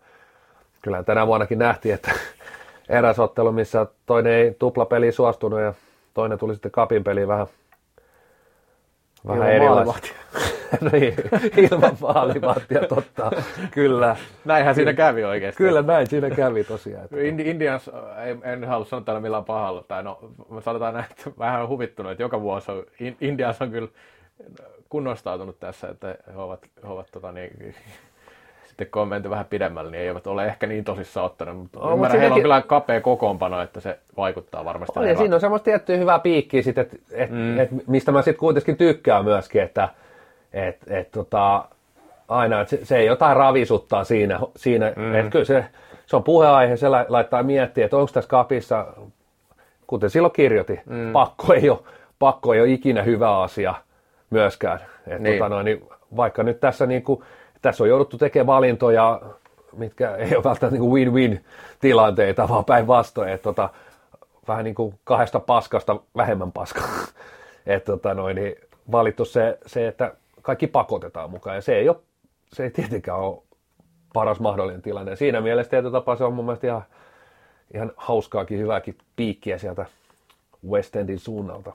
kyllähän 0.81 1.05
tänä 1.05 1.27
vuonnakin 1.27 1.59
nähtiin, 1.59 1.95
että 1.95 2.11
eräs 2.89 3.19
ottelu, 3.19 3.51
missä 3.51 3.85
toinen 4.05 4.33
ei 4.33 4.55
tuplapeliin 4.59 5.13
suostunut 5.13 5.59
ja 5.59 5.73
toinen 6.13 6.37
tuli 6.37 6.53
sitten 6.53 6.71
kapin 6.71 7.03
peliin 7.03 7.27
vähän 7.27 7.47
Vähän 9.27 9.51
erilaista. 9.51 10.07
no 10.81 10.89
niin, 10.93 11.13
ilman 11.57 11.97
maalivahtia, 12.01 12.87
totta, 12.87 13.31
kyllä. 13.71 14.15
Näinhän 14.45 14.75
siinä 14.75 14.93
kävi 14.93 15.23
oikeasti. 15.23 15.57
Kyllä, 15.57 15.81
näin 15.81 16.07
siinä 16.07 16.29
kävi 16.29 16.63
tosiaan. 16.63 17.05
Että... 17.05 17.17
Indians, 17.21 17.91
en, 18.25 18.41
en 18.43 18.63
halua 18.63 18.85
sanoa 18.85 19.03
täällä 19.05 19.21
millään 19.21 19.45
pahalla, 19.45 19.83
tai 19.87 20.03
no, 20.03 20.19
sanotaan 20.65 20.93
näin, 20.93 21.05
että 21.11 21.31
vähän 21.39 21.67
huvittunut, 21.67 22.11
että 22.11 22.23
joka 22.23 22.41
vuosi 22.41 22.71
on, 22.71 22.83
Indians 23.21 23.61
on 23.61 23.71
kyllä 23.71 23.87
kunnostautunut 24.89 25.59
tässä, 25.59 25.89
että 25.89 26.15
he 26.27 26.37
ovat, 26.37 26.59
he 26.83 26.87
ovat 26.87 27.07
tota 27.11 27.31
niin, 27.31 27.75
sitten 28.77 28.91
kun 28.91 29.01
on 29.01 29.07
menty 29.07 29.29
vähän 29.29 29.45
pidemmälle, 29.45 29.91
niin 29.91 30.03
eivät 30.03 30.27
ole 30.27 30.45
ehkä 30.45 30.67
niin 30.67 30.83
tosissaan 30.83 31.25
ottanut, 31.25 31.57
mutta 31.57 31.79
No, 31.79 31.85
oh, 31.85 31.97
mut 31.97 32.11
heillä 32.11 32.35
on 32.35 32.41
kyllä 32.41 32.61
kapea 32.61 33.01
kokoonpano, 33.01 33.61
että 33.61 33.79
se 33.79 33.99
vaikuttaa 34.17 34.65
varmasti. 34.65 34.99
On, 34.99 35.07
ja 35.09 35.17
siinä 35.17 35.35
on 35.35 35.41
semmoista 35.41 35.65
tiettyä 35.65 35.97
hyvää 35.97 36.19
piikkiä, 36.19 36.61
sit, 36.61 36.77
et, 36.77 36.99
et, 37.11 37.31
mm. 37.31 37.59
et, 37.59 37.69
mistä 37.87 38.11
mä 38.11 38.21
sitten 38.21 38.39
kuitenkin 38.39 38.77
tykkään 38.77 39.23
myöskin, 39.23 39.61
että 39.61 39.89
et, 40.53 40.77
et, 40.87 41.11
tota, 41.11 41.65
aina 42.27 42.61
et 42.61 42.69
se, 42.69 42.85
se, 42.85 42.97
ei 42.97 43.05
jotain 43.05 43.37
ravisuttaa 43.37 44.03
siinä, 44.03 44.39
siinä 44.55 44.93
mm. 44.95 45.15
että 45.15 45.31
kyllä 45.31 45.45
se, 45.45 45.65
se 46.05 46.15
on 46.15 46.23
puheaihe, 46.23 46.77
se 46.77 46.89
la- 46.89 47.05
laittaa 47.09 47.43
miettiä, 47.43 47.85
että 47.85 47.97
onko 47.97 48.11
tässä 48.13 48.29
kapissa, 48.29 48.85
kuten 49.87 50.09
silloin 50.09 50.33
kirjoitin, 50.33 50.81
mm. 50.85 51.11
pakko, 51.11 51.53
ei 51.53 51.69
ole, 51.69 51.79
pakko 52.19 52.53
ei 52.53 52.61
ole 52.61 52.69
ikinä 52.69 53.03
hyvä 53.03 53.39
asia 53.41 53.75
myöskään. 54.29 54.79
Et, 55.07 55.19
Niin. 55.21 55.37
tota, 55.37 55.49
noin, 55.49 55.65
niin, 55.65 55.83
vaikka 56.17 56.43
nyt 56.43 56.59
tässä, 56.59 56.85
niin 56.85 57.03
kuin, 57.03 57.23
tässä 57.67 57.83
on 57.83 57.89
jouduttu 57.89 58.17
tekemään 58.17 58.47
valintoja, 58.47 59.21
mitkä 59.77 60.15
ei 60.15 60.35
ole 60.35 60.43
välttämättä 60.43 60.79
niin 60.79 60.91
win-win 60.91 61.45
tilanteita, 61.79 62.49
vaan 62.49 62.65
päinvastoin, 62.65 63.29
että 63.29 63.43
tota, 63.43 63.69
vähän 64.47 64.63
niin 64.63 64.75
kuin 64.75 64.99
kahdesta 65.03 65.39
paskasta 65.39 65.99
vähemmän 66.15 66.51
paskaa. 66.51 66.87
Et, 67.65 67.83
tota, 67.83 68.13
noin, 68.13 68.35
niin 68.35 68.55
valittu 68.91 69.25
se, 69.25 69.57
se, 69.65 69.87
että 69.87 70.13
kaikki 70.41 70.67
pakotetaan 70.67 71.29
mukaan, 71.29 71.55
ja 71.55 71.61
se 71.61 71.75
ei, 71.75 71.89
ole, 71.89 71.97
se 72.53 72.63
ei 72.63 72.71
tietenkään 72.71 73.19
ole 73.19 73.43
paras 74.13 74.39
mahdollinen 74.39 74.81
tilanne. 74.81 75.15
Siinä 75.15 75.41
mielessä 75.41 75.69
tietyllä 75.69 75.91
tapaa 75.91 76.15
se 76.15 76.23
on 76.23 76.33
mun 76.33 76.45
mielestä 76.45 76.67
ihan, 76.67 76.83
ihan 77.73 77.91
hauskaakin, 77.95 78.59
hyvääkin 78.59 78.97
piikkiä 79.15 79.57
sieltä 79.57 79.85
West 80.69 80.95
Endin 80.95 81.19
suunnalta. 81.19 81.73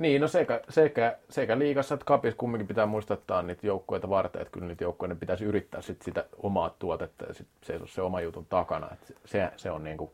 Niin, 0.00 0.20
no 0.20 0.28
sekä, 0.28 0.60
sekä, 0.68 1.16
sekä 1.28 1.58
liigassa 1.58 1.94
että 1.94 2.04
kapissa 2.04 2.36
kumminkin 2.36 2.66
pitää 2.66 2.86
muistaa, 2.86 3.14
että 3.14 3.36
on 3.36 3.46
niitä 3.46 3.66
joukkueita 3.66 4.08
varten, 4.08 4.42
että 4.42 4.52
kyllä 4.52 4.66
niitä 4.66 4.84
joukkueiden 4.84 5.18
pitäisi 5.18 5.44
yrittää 5.44 5.80
sit 5.80 6.02
sitä 6.02 6.24
omaa 6.42 6.74
tuotetta 6.78 7.24
ja 7.24 7.34
sit 7.34 7.46
seisoa 7.62 7.86
se 7.86 8.02
oma 8.02 8.20
jutun 8.20 8.46
takana. 8.46 8.88
Et 8.92 9.16
se, 9.24 9.50
se 9.56 9.70
on 9.70 9.84
niin 9.84 9.96
kuin 9.96 10.10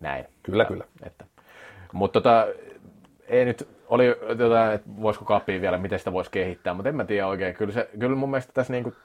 näin. 0.00 0.24
Kyllä, 0.42 0.64
kyllä. 0.64 0.84
Että, 1.02 1.24
mutta 1.92 2.20
tota, 2.20 2.46
ei 3.26 3.44
nyt, 3.44 3.68
oli 3.88 4.06
jotain, 4.38 4.74
että 4.74 4.88
voisiko 5.00 5.24
kapia 5.24 5.60
vielä, 5.60 5.78
miten 5.78 5.98
sitä 5.98 6.12
voisi 6.12 6.30
kehittää, 6.30 6.74
mutta 6.74 6.88
en 6.88 6.96
mä 6.96 7.04
tiedä 7.04 7.26
oikein. 7.26 7.54
Kyllä, 7.54 7.72
se, 7.72 7.88
kyllä 7.98 8.16
mun 8.16 8.30
mielestä 8.30 8.52
tässä 8.52 8.72
niin 8.72 8.84
kuin 8.84 8.96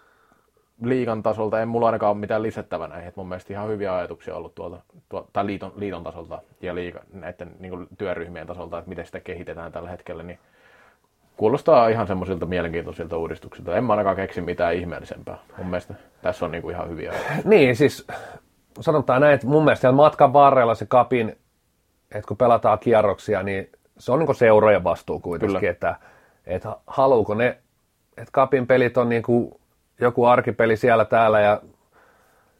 liigan 0.83 1.23
tasolta, 1.23 1.59
ei 1.59 1.65
mulla 1.65 1.85
ainakaan 1.85 2.11
ole 2.11 2.19
mitään 2.19 2.43
lisättävää 2.43 2.87
näihin. 2.87 3.13
Mun 3.15 3.27
mielestä 3.27 3.53
ihan 3.53 3.69
hyviä 3.69 3.95
ajatuksia 3.95 4.35
ollut 4.35 4.55
tuolta, 4.55 4.81
tuolta 5.09 5.29
tai 5.33 5.45
liiton, 5.45 5.73
liiton 5.75 6.03
tasolta 6.03 6.41
ja 6.61 6.75
liiga, 6.75 6.99
näiden 7.13 7.55
niin 7.59 7.69
kuin 7.69 7.87
työryhmien 7.97 8.47
tasolta, 8.47 8.77
että 8.77 8.89
miten 8.89 9.05
sitä 9.05 9.19
kehitetään 9.19 9.71
tällä 9.71 9.89
hetkellä, 9.89 10.23
niin 10.23 10.39
kuulostaa 11.37 11.87
ihan 11.87 12.07
semmoisilta 12.07 12.45
mielenkiintoisilta 12.45 13.17
uudistuksilta. 13.17 13.75
En 13.75 13.83
mä 13.83 13.93
ainakaan 13.93 14.15
keksi 14.15 14.41
mitään 14.41 14.75
ihmeellisempää. 14.75 15.37
Mun 15.57 15.67
mielestä 15.67 15.93
tässä 16.21 16.45
on 16.45 16.51
niin 16.51 16.61
kuin 16.61 16.75
ihan 16.75 16.89
hyviä 16.89 17.11
ajatuksia. 17.11 17.43
Niin, 17.49 17.75
siis 17.75 18.07
sanotaan 18.79 19.21
näin, 19.21 19.33
että 19.33 19.47
mun 19.47 19.63
mielestä 19.63 19.91
matkan 19.91 20.33
varrella 20.33 20.75
se 20.75 20.85
kapin, 20.85 21.29
että 22.11 22.27
kun 22.27 22.37
pelataan 22.37 22.79
kierroksia, 22.79 23.43
niin 23.43 23.69
se 23.97 24.11
on 24.11 24.19
niin 24.19 24.35
seurojen 24.35 24.83
vastuu 24.83 25.19
kuitenkin, 25.19 25.59
Kyllä. 25.59 25.71
että, 25.71 25.95
että 26.45 26.75
haluuko 26.87 27.33
ne, 27.33 27.57
että 28.17 28.31
kapin 28.31 28.67
pelit 28.67 28.97
on 28.97 29.09
niin 29.09 29.23
kuin 29.23 29.51
joku 30.01 30.25
arkipeli 30.25 30.77
siellä 30.77 31.05
täällä 31.05 31.39
ja 31.41 31.61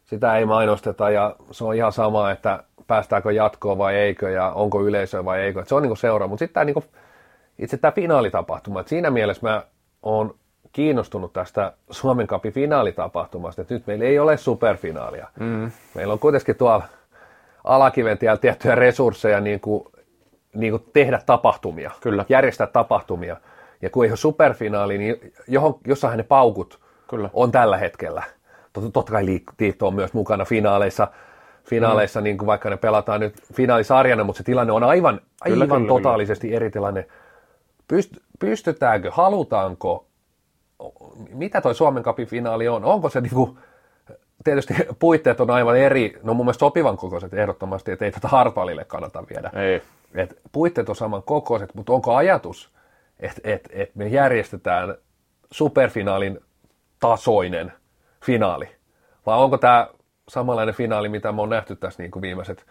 sitä 0.04 0.36
ei 0.36 0.44
mainosteta 0.44 1.10
ja 1.10 1.36
se 1.50 1.64
on 1.64 1.74
ihan 1.74 1.92
sama, 1.92 2.30
että 2.30 2.62
päästäänkö 2.86 3.32
jatkoon 3.32 3.78
vai 3.78 3.96
eikö 3.96 4.30
ja 4.30 4.50
onko 4.50 4.82
yleisöä 4.82 5.24
vai 5.24 5.40
eikö. 5.40 5.60
Että 5.60 5.68
se 5.68 5.74
on 5.74 5.82
niin 5.82 5.96
seura, 5.96 6.26
mutta 6.26 6.38
sitten 6.38 6.54
tämä 6.54 6.64
niin 6.64 6.84
itse 7.58 7.76
tämä 7.76 7.92
finaalitapahtuma, 7.92 8.80
että 8.80 8.90
siinä 8.90 9.10
mielessä 9.10 9.46
mä 9.46 9.62
oon 10.02 10.34
kiinnostunut 10.72 11.32
tästä 11.32 11.72
Suomen 11.90 12.26
Cupin 12.26 12.52
finaalitapahtumasta, 12.52 13.62
että 13.62 13.74
nyt 13.74 13.86
meillä 13.86 14.04
ei 14.04 14.18
ole 14.18 14.36
superfinaalia. 14.36 15.28
Mm. 15.40 15.70
Meillä 15.94 16.12
on 16.12 16.18
kuitenkin 16.18 16.56
tuolla 16.56 16.82
alakiven 17.64 18.18
tiellä 18.18 18.36
tiettyjä 18.36 18.74
resursseja 18.74 19.40
niin 19.40 19.60
kuin, 19.60 19.84
niin 20.54 20.70
kuin 20.70 20.84
tehdä 20.92 21.20
tapahtumia, 21.26 21.90
Kyllä. 22.00 22.24
järjestää 22.28 22.66
tapahtumia. 22.66 23.36
Ja 23.82 23.90
kun 23.90 24.04
ei 24.04 24.10
ole 24.10 24.16
superfinaali, 24.16 24.98
niin 24.98 25.32
johon, 25.48 25.74
jossain 25.86 26.16
ne 26.16 26.22
paukut 26.22 26.80
Kyllä. 27.10 27.30
on 27.32 27.52
tällä 27.52 27.76
hetkellä. 27.76 28.22
Totta, 28.72 28.90
totta 28.90 29.12
kai 29.12 29.26
liitto 29.60 29.86
on 29.86 29.94
myös 29.94 30.12
mukana 30.12 30.44
finaaleissa, 30.44 31.08
finaaleissa 31.64 32.20
mm. 32.20 32.24
niin 32.24 32.38
kuin 32.38 32.46
vaikka 32.46 32.70
ne 32.70 32.76
pelataan 32.76 33.20
nyt 33.20 33.34
finaalisarjana, 33.54 34.24
mutta 34.24 34.38
se 34.38 34.44
tilanne 34.44 34.72
on 34.72 34.84
aivan, 34.84 35.20
Kyllä, 35.44 35.64
aivan 35.64 35.82
kyllä, 35.82 35.88
totaalisesti 35.88 36.54
eri 36.54 36.70
tilanne. 36.70 37.06
Pyst- 37.92 38.20
pystytäänkö, 38.38 39.10
halutaanko, 39.10 40.06
mitä 41.32 41.60
toi 41.60 41.74
Suomen 41.74 42.02
Cupin 42.02 42.26
finaali 42.26 42.68
on? 42.68 42.84
Onko 42.84 43.08
se 43.08 43.20
niinku, 43.20 43.58
tietysti 44.44 44.74
puitteet 44.98 45.40
on 45.40 45.50
aivan 45.50 45.76
eri, 45.76 46.18
no 46.22 46.34
mun 46.34 46.46
mielestä 46.46 46.60
sopivan 46.60 46.96
kokoiset 46.96 47.34
ehdottomasti, 47.34 47.92
että 47.92 48.04
ei 48.04 48.12
tätä 48.12 48.28
harpalille 48.28 48.84
kannata 48.84 49.24
viedä. 49.30 49.50
Ei. 49.54 49.82
Et 50.14 50.38
puitteet 50.52 50.88
on 50.88 50.96
saman 50.96 51.22
kokoiset, 51.22 51.74
mutta 51.74 51.92
onko 51.92 52.16
ajatus, 52.16 52.70
että 53.20 53.40
et, 53.44 53.68
et 53.72 53.94
me 53.94 54.08
järjestetään 54.08 54.94
superfinaalin 55.50 56.40
tasoinen 57.00 57.72
finaali? 58.24 58.68
Vai 59.26 59.38
onko 59.38 59.58
tämä 59.58 59.88
samanlainen 60.28 60.74
finaali, 60.74 61.08
mitä 61.08 61.32
me 61.32 61.42
on 61.42 61.48
nähty 61.48 61.76
tässä 61.76 62.02
niin 62.02 62.10
kuin 62.10 62.22
viimeiset 62.22 62.66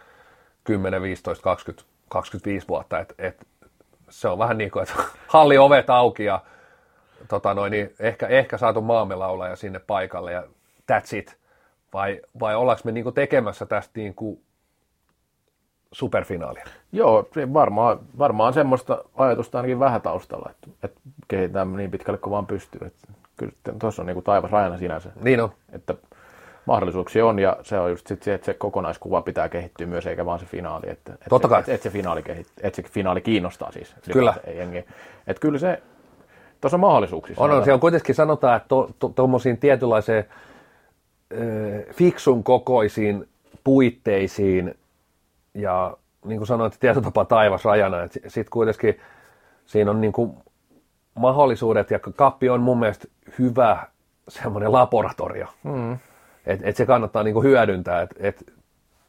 10, 0.64 1.02
15, 1.02 1.44
20, 1.44 1.90
25 2.10 2.68
vuotta? 2.68 3.00
Et, 3.00 3.14
et 3.18 3.48
se 4.10 4.28
on 4.28 4.40
vähän 4.40 4.58
niin 4.58 4.72
kuin, 4.72 4.84
että 4.84 5.04
halli 5.28 5.58
ovet 5.58 5.90
auki 5.90 6.26
ja 6.26 6.42
tota 7.28 7.54
noin, 7.54 7.72
niin 7.72 7.96
ehkä, 8.00 8.28
ehkä 8.28 8.58
saatu 8.58 8.82
maamelaulaja 8.82 9.56
sinne 9.56 9.80
paikalle 9.80 10.32
ja 10.32 10.44
that's 10.92 11.16
it. 11.18 11.38
Vai, 11.94 12.22
vai 12.40 12.56
ollaanko 12.56 12.82
me 12.86 12.92
niin 12.92 13.04
kuin 13.04 13.16
tekemässä 13.16 13.66
tästä 13.66 13.92
niin 13.96 14.16
kuin 14.16 14.42
superfinaalia? 15.92 16.66
Joo, 16.92 17.30
varmaan, 17.54 18.00
varmaan 18.18 18.54
semmoista 18.54 19.04
ajatusta 19.16 19.58
ainakin 19.58 19.80
vähän 19.80 20.02
taustalla, 20.02 20.50
että, 20.52 20.68
että 20.84 21.02
kehitetään 21.28 21.76
niin 21.76 21.92
pitkälle 21.92 22.18
kuin 22.18 22.32
vaan 22.32 22.48
pystyy. 22.48 22.88
Että 22.88 23.08
kyllä 23.38 23.54
tuossa 23.80 24.02
on 24.02 24.06
niin 24.06 24.16
kuin 24.16 24.24
taivas 24.24 24.52
rajana 24.52 24.78
sinänsä. 24.78 25.10
Niin 25.22 25.42
on. 25.42 25.50
Että 25.72 25.94
mahdollisuuksia 26.66 27.26
on 27.26 27.40
ja 27.40 27.58
se 27.62 27.80
on 27.80 27.90
just 27.90 28.08
sit 28.08 28.24
se, 28.24 28.34
että 28.34 28.46
se 28.46 28.54
kokonaiskuva 28.54 29.22
pitää 29.22 29.50
kehittyä 29.50 29.88
myös 29.88 30.08
eikä 30.08 30.26
vaan 30.26 30.40
se 30.40 30.46
finaali. 30.46 30.90
Että, 30.90 31.14
että 31.14 31.30
Totta 31.30 31.48
se, 31.48 31.50
kai. 31.50 31.60
Että, 31.60 31.74
että, 31.74 31.84
se 31.84 31.90
finaali 31.90 32.24
kehit, 32.24 32.48
että 32.62 32.82
se 32.82 32.90
finaali 32.90 33.22
kiinnostaa 33.22 33.72
siis. 33.72 33.96
Kyllä. 34.12 34.34
Ei 34.48 34.58
jengi. 34.58 34.78
Että 35.28 35.42
kyllä 35.42 35.60
se, 35.60 35.82
tuossa 36.62 36.76
on 36.76 36.82
mahdollisuuksia. 36.82 37.36
On, 37.40 37.52
on. 37.52 37.64
Siellä 37.64 37.80
kuitenkin 37.80 38.16
sanotaan, 38.16 38.58
että 38.58 38.76
tuommoisiin 39.16 39.58
to, 39.58 39.62
tietynlaiseen 39.62 40.26
ö, 41.34 41.94
fiksun 41.94 42.44
kokoisiin 42.44 43.28
puitteisiin 43.64 44.76
ja 45.54 45.98
niin 46.26 46.38
kuin 46.38 46.48
sanoin, 46.48 46.68
että 46.68 46.80
tietyllä 46.80 47.06
tapaa 47.06 47.26
taivas 47.26 47.66
rajana, 47.66 48.04
että 48.04 48.20
sitten 48.28 48.52
kuitenkin 48.52 49.00
siinä 49.66 49.92
on 49.92 50.02
niin 50.02 50.14
kuin 50.14 50.38
mahdollisuudet 51.18 51.92
ja 51.92 52.00
kappi 52.00 52.50
on 52.50 52.62
mun 52.62 52.80
mielestä 52.80 53.08
hyvä 53.40 53.88
semmoinen 54.30 54.72
laboratorio. 54.72 55.48
Mm. 55.64 55.98
Että 56.46 56.68
et 56.68 56.76
se 56.76 56.86
kannattaa 56.86 57.24
niin 57.24 57.34
kuin 57.34 57.44
hyödyntää, 57.44 58.02
että 58.02 58.16
et 58.20 58.54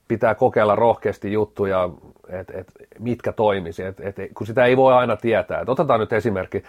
pitää 0.08 0.34
kokeilla 0.34 0.76
rohkeasti 0.76 1.32
juttuja, 1.32 1.90
että 2.28 2.58
et 2.58 2.72
mitkä 2.98 3.32
toimisi, 3.32 3.82
et, 3.82 4.00
et, 4.00 4.16
kun 4.34 4.46
sitä 4.46 4.64
ei 4.64 4.76
voi 4.76 4.94
aina 4.94 5.16
tietää. 5.16 5.60
Et 5.60 5.68
otetaan 5.68 6.00
nyt 6.00 6.12
esimerkki, 6.12 6.64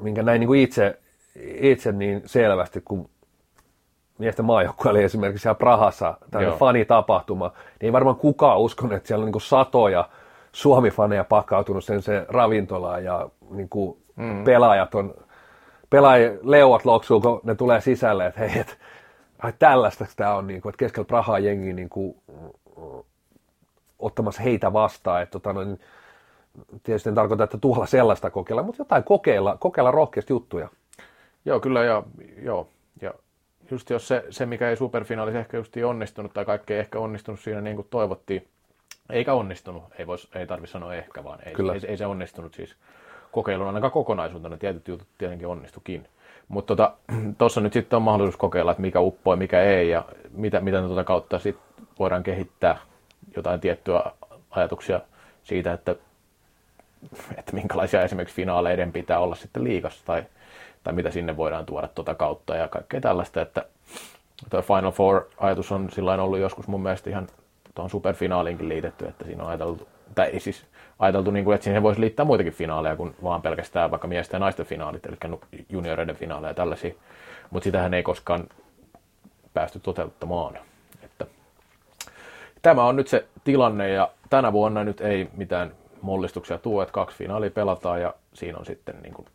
minkä 0.00 0.22
näin 0.22 0.40
niin 0.40 0.46
kuin 0.46 0.60
itse, 0.60 0.98
itse 1.60 1.92
niin 1.92 2.22
selvästi, 2.26 2.82
kun 2.84 3.08
miesten 4.18 4.44
maajoukkue 4.44 4.90
oli 4.90 5.02
esimerkiksi 5.02 5.42
siellä 5.42 5.54
Prahassa, 5.54 6.14
tämmöinen 6.30 6.58
fanitapahtuma, 6.58 7.52
niin 7.80 7.86
ei 7.86 7.92
varmaan 7.92 8.16
kukaan 8.16 8.58
uskonut, 8.58 8.92
että 8.92 9.08
siellä 9.08 9.24
on 9.24 9.32
niin 9.32 9.40
satoja 9.40 10.08
Suomi-faneja 10.54 11.24
pakkautunut 11.24 11.84
sen, 11.84 12.02
sen 12.02 12.26
ravintolaan 12.28 13.04
ja 13.04 13.28
niin 13.50 13.68
kuin 13.68 13.98
mm. 14.16 14.44
pelaajat 14.44 14.94
on, 14.94 15.14
pelaajat 15.90 16.32
leuat 16.42 16.84
loksuu, 16.84 17.20
kun 17.20 17.40
ne 17.44 17.54
tulee 17.54 17.80
sisälle, 17.80 18.26
että 18.26 18.40
hei, 18.40 18.60
et, 18.60 18.78
ai 19.38 19.52
tällaista 19.58 20.06
tämä 20.16 20.34
on, 20.34 20.46
niin 20.46 20.62
kuin, 20.62 20.70
että 20.70 20.78
keskellä 20.78 21.06
Prahaa 21.06 21.38
jengi 21.38 21.72
niin 21.72 21.88
kuin, 21.88 22.16
ottamassa 23.98 24.42
heitä 24.42 24.72
vastaan, 24.72 25.22
että 25.22 25.32
tota, 25.32 25.52
noin, 25.52 25.80
tietysti 26.82 27.08
en 27.08 27.14
tarkoita, 27.14 27.44
että 27.44 27.58
tuolla 27.58 27.86
sellaista 27.86 28.30
kokeilla, 28.30 28.62
mutta 28.62 28.80
jotain 28.80 29.04
kokeilla, 29.04 29.56
kokeilla 29.60 29.90
rohkeasti 29.90 30.32
juttuja. 30.32 30.68
Joo, 31.44 31.60
kyllä 31.60 31.84
ja, 31.84 32.02
joo. 32.42 32.68
ja 33.00 33.14
just 33.70 33.90
jos 33.90 34.08
se, 34.08 34.24
se, 34.30 34.46
mikä 34.46 34.70
ei 34.70 34.76
superfinaalissa 34.76 35.38
ehkä 35.38 35.56
just 35.56 35.76
onnistunut 35.86 36.32
tai 36.34 36.44
kaikki 36.44 36.74
ei 36.74 36.80
ehkä 36.80 36.98
onnistunut 36.98 37.40
siinä 37.40 37.60
niin 37.60 37.76
kuin 37.76 37.88
toivottiin, 37.90 38.48
eikä 39.10 39.34
onnistunut, 39.34 39.84
ei, 39.98 40.06
vois, 40.06 40.28
ei 40.34 40.46
tarvitse 40.46 40.72
sanoa 40.72 40.94
ehkä, 40.94 41.24
vaan 41.24 41.38
ei, 41.46 41.52
Kyllä. 41.52 41.72
ei, 41.72 41.80
ei, 41.88 41.96
se 41.96 42.06
onnistunut 42.06 42.54
siis 42.54 42.76
kokeilun 43.32 43.66
ainakaan 43.66 43.92
kokonaisuutena, 43.92 44.56
tietyt 44.56 44.88
jutut 44.88 45.08
tietenkin 45.18 45.48
onnistukin. 45.48 46.08
Mutta 46.48 46.92
tuossa 47.38 47.60
nyt 47.60 47.72
sitten 47.72 47.96
on 47.96 48.02
mahdollisuus 48.02 48.38
kokeilla, 48.38 48.70
että 48.70 48.80
mikä 48.80 49.00
uppoi, 49.00 49.36
mikä 49.36 49.62
ei 49.62 49.88
ja 49.88 50.04
mitä, 50.32 50.60
mitä 50.60 50.82
tuota 50.82 51.04
kautta 51.04 51.38
sit 51.38 51.58
voidaan 51.98 52.22
kehittää 52.22 52.78
jotain 53.36 53.60
tiettyä 53.60 54.02
ajatuksia 54.50 55.00
siitä, 55.42 55.72
että, 55.72 55.96
että 57.36 57.52
minkälaisia 57.52 58.02
esimerkiksi 58.02 58.36
finaaleiden 58.36 58.92
pitää 58.92 59.18
olla 59.18 59.34
sitten 59.34 59.64
liigassa 59.64 60.04
tai, 60.04 60.24
tai 60.84 60.94
mitä 60.94 61.10
sinne 61.10 61.36
voidaan 61.36 61.66
tuoda 61.66 61.88
tuota 61.88 62.14
kautta 62.14 62.56
ja 62.56 62.68
kaikkea 62.68 63.00
tällaista, 63.00 63.42
että 63.42 63.64
Tuo 64.50 64.62
Final 64.62 64.92
Four-ajatus 64.92 65.72
on 65.72 65.90
sillä 65.90 66.22
ollut 66.22 66.38
joskus 66.38 66.68
mun 66.68 66.82
mielestä 66.82 67.10
ihan 67.10 67.26
tuohon 67.74 67.90
superfinaaliinkin 67.90 68.68
liitetty, 68.68 69.06
että 69.06 69.24
siinä 69.24 69.42
on 69.42 69.48
ajateltu, 69.48 69.88
tai 70.14 70.26
ei 70.26 70.40
siis 70.40 70.66
ajateltu, 70.98 71.30
niin 71.30 71.44
kuin, 71.44 71.54
että 71.54 71.64
siihen 71.64 71.82
voisi 71.82 72.00
liittää 72.00 72.24
muitakin 72.24 72.52
finaaleja 72.52 72.96
kuin 72.96 73.16
vaan 73.22 73.42
pelkästään 73.42 73.90
vaikka 73.90 74.08
miesten 74.08 74.38
ja 74.38 74.40
naisten 74.40 74.66
finaalit, 74.66 75.06
eli 75.06 75.16
junioreiden 75.68 76.16
finaaleja 76.16 76.50
ja 76.50 76.54
tällaisia. 76.54 76.94
Mutta 77.50 77.64
sitähän 77.64 77.94
ei 77.94 78.02
koskaan 78.02 78.46
päästy 79.54 79.80
toteuttamaan. 79.80 80.58
Että 81.02 81.26
tämä 82.62 82.84
on 82.84 82.96
nyt 82.96 83.08
se 83.08 83.26
tilanne 83.44 83.88
ja 83.88 84.10
tänä 84.30 84.52
vuonna 84.52 84.84
nyt 84.84 85.00
ei 85.00 85.28
mitään 85.36 85.72
mullistuksia 86.02 86.58
tule, 86.58 86.82
että 86.82 86.92
kaksi 86.92 87.16
finaalia 87.16 87.50
pelataan 87.50 88.00
ja 88.00 88.14
siinä 88.34 88.58
on 88.58 88.66
sitten 88.66 89.02
niin 89.02 89.14
kuin 89.14 89.26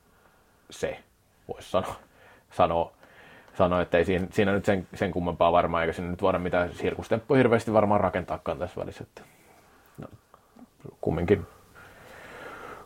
se, 0.69 0.99
voisi 1.47 1.71
sanoa, 1.71 1.95
sanoa, 2.57 2.91
sanoa, 3.63 3.81
että 3.81 3.97
ei 3.97 4.05
siinä, 4.05 4.27
siinä 4.31 4.51
nyt 4.51 4.65
sen, 4.65 4.87
sen 4.93 5.11
kummempaa 5.11 5.51
varmaan, 5.51 5.83
eikä 5.83 5.93
siinä 5.93 6.11
nyt 6.11 6.21
voida 6.21 6.39
mitään 6.39 6.73
sirkustemppuja 6.73 7.37
hirveästi 7.37 7.73
varmaan 7.73 8.01
rakentaakaan 8.01 8.59
tässä 8.59 8.81
välissä. 8.81 9.03
Että, 9.03 9.21
no, 9.97 10.07
kumminkin, 11.01 11.45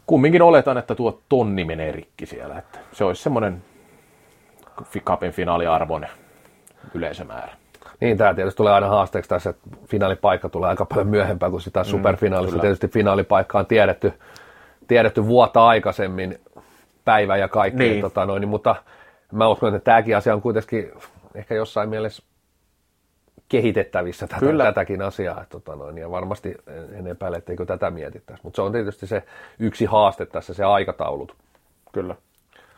kumminkin 0.06 0.42
oletan, 0.42 0.78
että 0.78 0.96
tuo 0.96 1.20
tonni 1.30 1.66
menee 1.66 1.92
rikki 1.92 2.26
siellä, 2.26 2.58
että 2.58 2.80
se 2.92 3.04
olisi 3.04 3.24
semmoinen 3.24 3.64
kapin 5.04 5.32
finaaliarvoinen 5.32 6.10
yleisömäärä. 6.94 7.54
Niin, 8.00 8.18
tämä 8.18 8.34
tietysti 8.34 8.58
tulee 8.58 8.74
aina 8.74 8.88
haasteeksi 8.88 9.30
tässä, 9.30 9.50
että 9.50 9.70
finaalipaikka 9.88 10.50
tulee 10.50 10.70
aika 10.70 10.86
paljon 10.86 11.08
myöhempään 11.08 11.52
kuin 11.52 11.62
sitä 11.62 11.80
mm, 11.80 11.86
superfinaalissa. 11.86 12.58
Mm, 12.58 12.62
tietysti 12.62 12.88
finaalipaikka 12.88 13.60
on 13.60 13.66
tiedetty, 13.66 14.14
tiedetty 14.88 15.26
vuotta 15.26 15.68
aikaisemmin, 15.68 16.40
päivä 17.06 17.38
ja 17.38 17.48
kaikki, 17.48 17.80
niin. 17.80 18.02
tota 18.02 18.26
noin, 18.26 18.48
mutta 18.48 18.76
mä 19.34 19.48
uskon, 19.48 19.76
että 19.76 19.92
tämäkin 19.92 20.18
asia 20.18 20.34
on 20.34 20.42
kuitenkin 20.42 20.92
ehkä 21.36 21.56
jossain 21.56 21.90
mielessä 21.90 22.24
kehitettävissä 23.50 24.28
tätä, 24.28 24.40
Kyllä. 24.40 24.64
tätäkin 24.64 25.02
asiaa. 25.02 25.42
Että, 25.42 25.60
tota 25.60 25.76
noin, 25.76 25.98
ja 25.98 26.12
varmasti 26.12 26.56
en 26.92 27.08
epäile, 27.08 27.38
etteikö 27.38 27.66
tätä 27.66 27.92
mietittäisi. 27.92 28.44
Mutta 28.44 28.56
se 28.56 28.62
on 28.62 28.72
tietysti 28.72 29.08
se 29.08 29.24
yksi 29.60 29.86
haaste 29.86 30.26
tässä, 30.26 30.54
se 30.54 30.64
aikataulut. 30.64 31.36
Kyllä. 31.92 32.16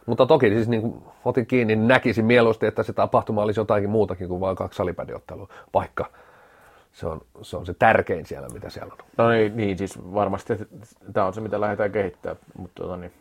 Mutta 0.05 0.25
toki 0.25 0.49
siis 0.49 0.67
niin 0.67 0.81
kuin 0.81 1.03
otin 1.25 1.45
kiinni, 1.45 1.75
niin 1.75 1.87
näkisin 1.87 2.25
mieluusti, 2.25 2.65
että 2.65 2.83
se 2.83 2.93
tapahtuma 2.93 3.41
olisi 3.41 3.59
jotakin 3.59 3.89
muutakin 3.89 4.27
kuin 4.27 4.41
vain 4.41 4.55
kaksi 4.55 4.77
salipädiottelua, 4.77 5.47
vaikka 5.73 6.05
se 6.93 7.07
on, 7.07 7.21
se 7.41 7.57
on 7.57 7.65
se 7.65 7.73
tärkein 7.73 8.25
siellä, 8.25 8.47
mitä 8.53 8.69
siellä 8.69 8.93
on. 8.93 9.05
No 9.17 9.29
niin, 9.29 9.57
niin 9.57 9.77
siis 9.77 10.13
varmasti 10.13 10.53
tämä 11.13 11.25
on 11.25 11.33
se, 11.33 11.41
mitä 11.41 11.61
lähdetään 11.61 11.91
kehittämään, 11.91 12.37
mutta 12.57 12.83
tota, 12.83 12.97
niin, 12.97 13.11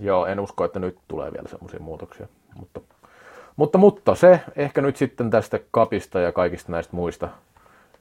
joo, 0.00 0.26
en 0.26 0.40
usko, 0.40 0.64
että 0.64 0.78
nyt 0.78 0.98
tulee 1.08 1.32
vielä 1.32 1.48
semmoisia 1.48 1.80
muutoksia. 1.80 2.28
Mutta, 2.54 2.80
mutta, 3.56 3.78
mutta 3.78 4.14
se 4.14 4.40
ehkä 4.56 4.80
nyt 4.80 4.96
sitten 4.96 5.30
tästä 5.30 5.60
kapista 5.70 6.20
ja 6.20 6.32
kaikista 6.32 6.72
näistä 6.72 6.96
muista 6.96 7.28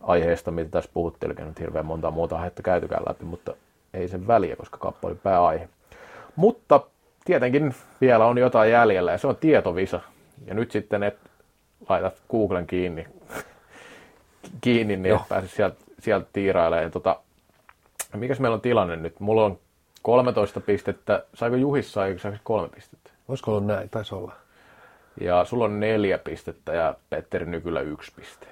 aiheista, 0.02 0.52
mitä 0.52 0.70
tässä 0.70 0.92
puhuttiin, 0.94 1.32
eli 1.32 1.48
nyt 1.48 1.60
hirveän 1.60 1.86
monta 1.86 2.12
muuta 2.12 2.38
aihetta 2.38 2.62
käytykään 2.62 3.04
läpi, 3.10 3.26
mutta 3.26 3.54
ei 3.94 4.08
sen 4.08 4.28
väliä, 4.28 4.56
koska 4.56 4.78
kappa 4.78 5.08
oli 5.08 5.16
pääaihe. 5.16 5.70
Mutta 6.36 6.82
tietenkin 7.26 7.76
vielä 8.02 8.26
on 8.26 8.38
jotain 8.38 8.72
jäljellä 8.72 9.12
ja 9.12 9.18
se 9.18 9.28
on 9.28 9.36
tietovisa. 9.36 10.00
Ja 10.46 10.54
nyt 10.54 10.72
sitten 10.72 11.04
et 11.04 11.18
laitat 11.90 12.22
Googlen 12.32 12.68
kiinni, 12.68 13.08
kiinni 14.62 14.98
niin 14.98 15.16
et 15.16 15.22
pääse 15.30 15.48
sieltä, 15.48 15.76
sieltä 16.00 16.26
tiirailemaan. 16.34 16.92
Tota, 16.92 17.20
mikäs 18.16 18.40
meillä 18.40 18.56
on 18.56 18.62
tilanne 18.62 18.96
nyt? 18.96 19.20
Mulla 19.20 19.46
on 19.46 19.60
13 20.02 20.60
pistettä. 20.60 21.24
Saiko 21.34 21.56
Juhis 21.56 21.94
sai 21.94 22.16
kolme 22.44 22.70
pistettä? 22.70 23.12
Olisiko 23.28 23.52
ollut 23.52 23.66
näin? 23.66 23.90
Taisi 23.90 24.16
olla. 24.16 24.41
Ja 25.22 25.46
sulla 25.46 25.66
on 25.66 25.80
neljä 25.80 26.18
pistettä 26.18 26.74
ja 26.74 26.96
Petteri 27.10 27.46
Nykylä 27.46 27.82
yksi 27.82 28.12
piste. 28.16 28.48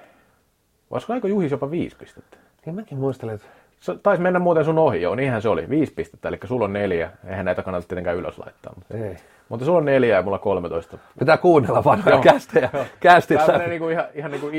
Voisiko 0.90 1.12
aiko 1.12 1.28
Juhis 1.28 1.50
jopa 1.52 1.70
viisi 1.70 1.96
pistettä? 1.96 2.36
Niin 2.66 2.74
mäkin 2.74 2.98
muistelen, 2.98 3.34
että 3.34 3.46
se 3.80 3.94
taisi 4.02 4.22
mennä 4.22 4.38
muuten 4.38 4.64
sun 4.64 4.78
ohi, 4.78 5.02
joo, 5.02 5.14
niinhän 5.14 5.42
se 5.42 5.48
oli. 5.48 5.70
Viisi 5.70 5.92
pistettä, 5.94 6.28
eli 6.28 6.38
sulla 6.44 6.64
on 6.64 6.72
neljä. 6.72 7.10
Eihän 7.28 7.44
näitä 7.44 7.62
kannata 7.62 7.88
tietenkään 7.88 8.16
ylös 8.16 8.38
laittaa. 8.38 8.72
Mutta, 8.76 8.96
Ei. 8.96 9.16
mutta 9.48 9.66
sulla 9.66 9.78
on 9.78 9.84
neljä 9.84 10.16
ja 10.16 10.22
mulla 10.22 10.38
13. 10.38 10.98
Pitää 11.18 11.36
kuunnella 11.36 11.84
vanhoja 11.84 12.20
kästejä. 12.20 12.70
Kästit 13.00 13.46
Tämä 13.46 13.58
niinku 13.58 13.88
ihan, 13.88 14.04
ihan 14.14 14.30
niin 14.30 14.40
kuin 14.40 14.54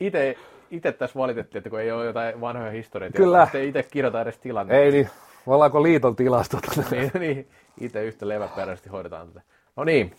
itse 0.00 0.36
itse 0.70 0.92
tässä 0.92 1.18
valitettiin, 1.18 1.58
että 1.58 1.70
kun 1.70 1.80
ei 1.80 1.92
ole 1.92 2.04
jotain 2.04 2.40
vanhoja 2.40 2.70
historioita, 2.70 3.16
Kyllä. 3.16 3.44
sitten 3.44 3.64
itse 3.64 3.82
kirjoita 3.82 4.20
edes 4.20 4.38
tilanne. 4.38 4.78
Ei 4.78 4.92
niin, 4.92 5.08
ollaanko 5.46 5.82
liiton 5.82 6.16
tilastot? 6.16 6.60
niin, 6.90 7.10
niin, 7.18 7.48
itse 7.80 8.04
yhtä 8.04 8.28
leväperäisesti 8.28 8.88
hoidetaan 8.88 9.28
tätä. 9.28 9.40
No 9.76 9.84
niin, 9.84 10.16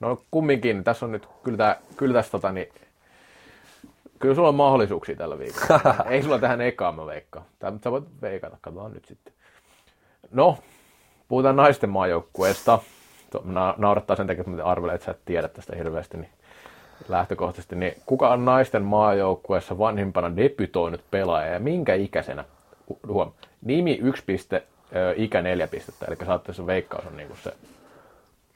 no 0.00 0.22
kumminkin, 0.30 0.84
tässä 0.84 1.06
on 1.06 1.12
nyt, 1.12 1.28
kyllä, 1.42 1.56
tää, 1.56 1.76
kyllä 1.96 2.14
tässä 2.14 2.30
tota, 2.30 2.52
niin, 2.52 2.68
Kyllä 4.18 4.34
sulla 4.34 4.48
on 4.48 4.54
mahdollisuuksia 4.54 5.16
tällä 5.16 5.38
viikolla. 5.38 6.04
Ei 6.10 6.22
sulla 6.22 6.38
tähän 6.38 6.60
ekaan 6.60 6.94
mä 6.94 7.06
veikkaan. 7.06 7.44
Tää, 7.58 7.72
sä 7.84 7.90
voit 7.90 8.04
veikata, 8.22 8.56
katsotaan 8.60 8.92
nyt 8.92 9.04
sitten. 9.04 9.32
No, 10.30 10.58
puhutaan 11.28 11.56
naisten 11.56 11.90
maajoukkueesta. 11.90 12.78
Na- 13.44 13.74
naurattaa 13.76 14.16
sen 14.16 14.26
takia, 14.26 14.44
että 14.50 14.64
arvelen, 14.64 14.94
että 14.94 15.04
sä 15.04 15.10
et 15.10 15.24
tiedä 15.24 15.48
tästä 15.48 15.76
hirveästi, 15.76 16.16
niin 16.16 16.30
lähtökohtaisesti. 17.08 17.76
Niin 17.76 17.94
kuka 18.06 18.28
on 18.28 18.44
naisten 18.44 18.82
maajoukkueessa 18.82 19.78
vanhimpana 19.78 20.36
debytoinut 20.36 21.00
pelaaja 21.10 21.52
ja 21.52 21.60
minkä 21.60 21.94
ikäisenä? 21.94 22.44
Huom, 23.06 23.32
nimi 23.62 23.98
yksi 24.02 24.22
piste, 24.26 24.62
ikä 25.16 25.42
neljä 25.42 25.68
pistettä. 25.68 26.06
Eli 26.08 26.16
saatte 26.26 26.52
se 26.52 26.66
veikkaus 26.66 27.06
on 27.06 27.16
niinku 27.16 27.36
se, 27.42 27.52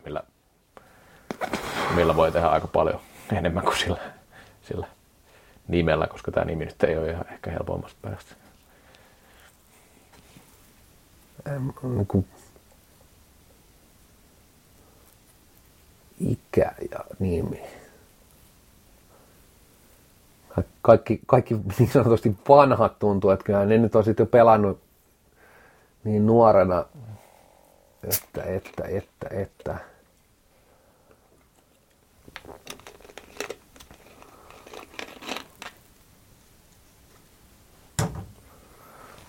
millä, 0.05 0.23
millä 1.95 2.17
voi 2.17 2.33
tehdä 2.33 2.47
aika 2.49 2.67
paljon 2.67 3.01
enemmän 3.33 3.65
kuin 3.65 3.79
sillä, 3.79 4.01
sillä 4.63 4.87
nimellä, 5.69 6.07
koska 6.07 6.33
tämä 6.33 6.45
nimi 6.45 6.65
nyt 6.65 6.83
ei 6.83 6.97
ole 6.97 7.11
ihan 7.11 7.25
ehkä 7.33 7.51
helpommasta 7.51 7.99
päästä. 8.03 8.35
Niin 11.83 12.27
ikä 16.21 16.73
ja 16.91 17.05
nimi. 17.19 17.63
Kaikki, 20.83 21.21
kaikki 21.27 21.57
niin 21.79 21.91
sanotusti 21.91 22.37
vanhat 22.49 22.99
tuntuu, 22.99 23.31
että 23.31 23.45
kyllä 23.45 23.65
ne 23.65 23.79
nyt 23.79 23.95
on 23.95 24.05
sitten 24.05 24.27
pelannut 24.27 24.81
niin 26.05 26.27
nuorena, 26.27 26.85
että, 28.05 28.43
että, 28.43 28.85
että, 28.85 29.29
että. 29.31 29.92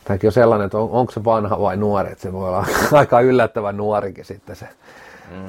Tämäkin 0.03 0.27
on 0.27 0.31
sellainen, 0.31 0.65
että 0.65 0.77
on, 0.77 0.89
onko 0.89 1.11
se 1.11 1.23
vanha 1.23 1.59
vai 1.59 1.77
nuori, 1.77 2.11
että 2.11 2.21
se 2.21 2.33
voi 2.33 2.49
olla 2.49 2.65
aika 2.99 3.21
yllättävän 3.21 3.77
nuorikin 3.77 4.25
sitten 4.25 4.55
se 4.55 4.67
mm. 5.31 5.47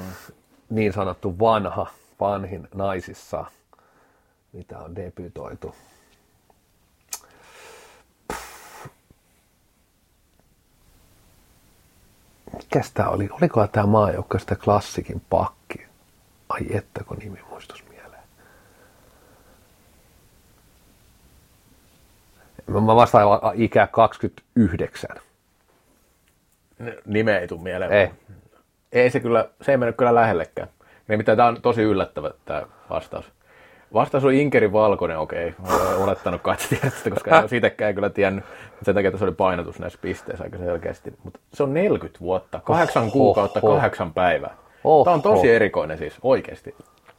niin 0.69 0.93
sanottu 0.93 1.39
vanha, 1.39 1.87
vanhin 2.19 2.67
naisissa, 2.73 3.45
mitä 4.53 4.79
on 4.79 4.95
debytoitu. 4.95 5.75
Mikäs 12.53 12.91
tämä 12.91 13.09
oli? 13.09 13.29
Oliko 13.31 13.67
tämä 13.67 13.85
maajoukko 13.85 14.39
sitä 14.39 14.55
klassikin 14.55 15.21
pakki? 15.29 15.85
Ai 16.55 16.77
että, 16.77 17.03
kun 17.03 17.17
nimi 17.17 17.39
muistus 17.49 17.85
Mä 22.67 22.95
vastaan 22.95 23.27
ikä 23.53 23.87
29. 23.87 25.09
Nime 27.05 27.37
ei 27.37 27.47
tule 27.47 27.61
mieleen. 27.61 27.91
Ei. 27.91 28.11
Ei 28.91 29.09
se 29.09 29.19
kyllä, 29.19 29.49
se 29.61 29.71
ei 29.71 29.77
mennyt 29.77 29.97
kyllä 29.97 30.15
lähellekään. 30.15 30.67
Nimittäin 31.07 31.37
tämä 31.37 31.47
on 31.47 31.61
tosi 31.61 31.81
yllättävä 31.81 32.31
tämä 32.45 32.63
vastaus. 32.89 33.31
Vastaus 33.93 34.25
on 34.25 34.33
Inkeri 34.33 34.71
Valkonen, 34.71 35.19
okei. 35.19 35.55
Olen 35.69 35.97
olettanut 36.03 36.41
kai, 36.41 36.55
että 36.73 37.09
koska 37.09 37.41
en 37.41 37.49
siitäkään 37.49 37.95
kyllä 37.95 38.09
tiennyt. 38.09 38.45
Sen 38.83 38.95
takia, 38.95 39.07
että 39.07 39.17
se 39.17 39.25
oli 39.25 39.31
painotus 39.31 39.79
näissä 39.79 39.99
pisteissä 40.01 40.43
aika 40.43 40.57
selkeästi. 40.57 41.13
Mutta 41.23 41.39
se 41.53 41.63
on 41.63 41.73
40 41.73 42.19
vuotta, 42.19 42.59
kahdeksan 42.63 43.03
oh, 43.03 43.11
kuukautta, 43.11 43.59
oh, 43.63 43.75
kahdeksan 43.75 44.13
päivää. 44.13 44.55
Oh, 44.85 45.03
tämä 45.03 45.13
on 45.13 45.21
tosi 45.21 45.51
erikoinen 45.51 45.97
siis, 45.97 46.13
oikeasti. 46.21 46.75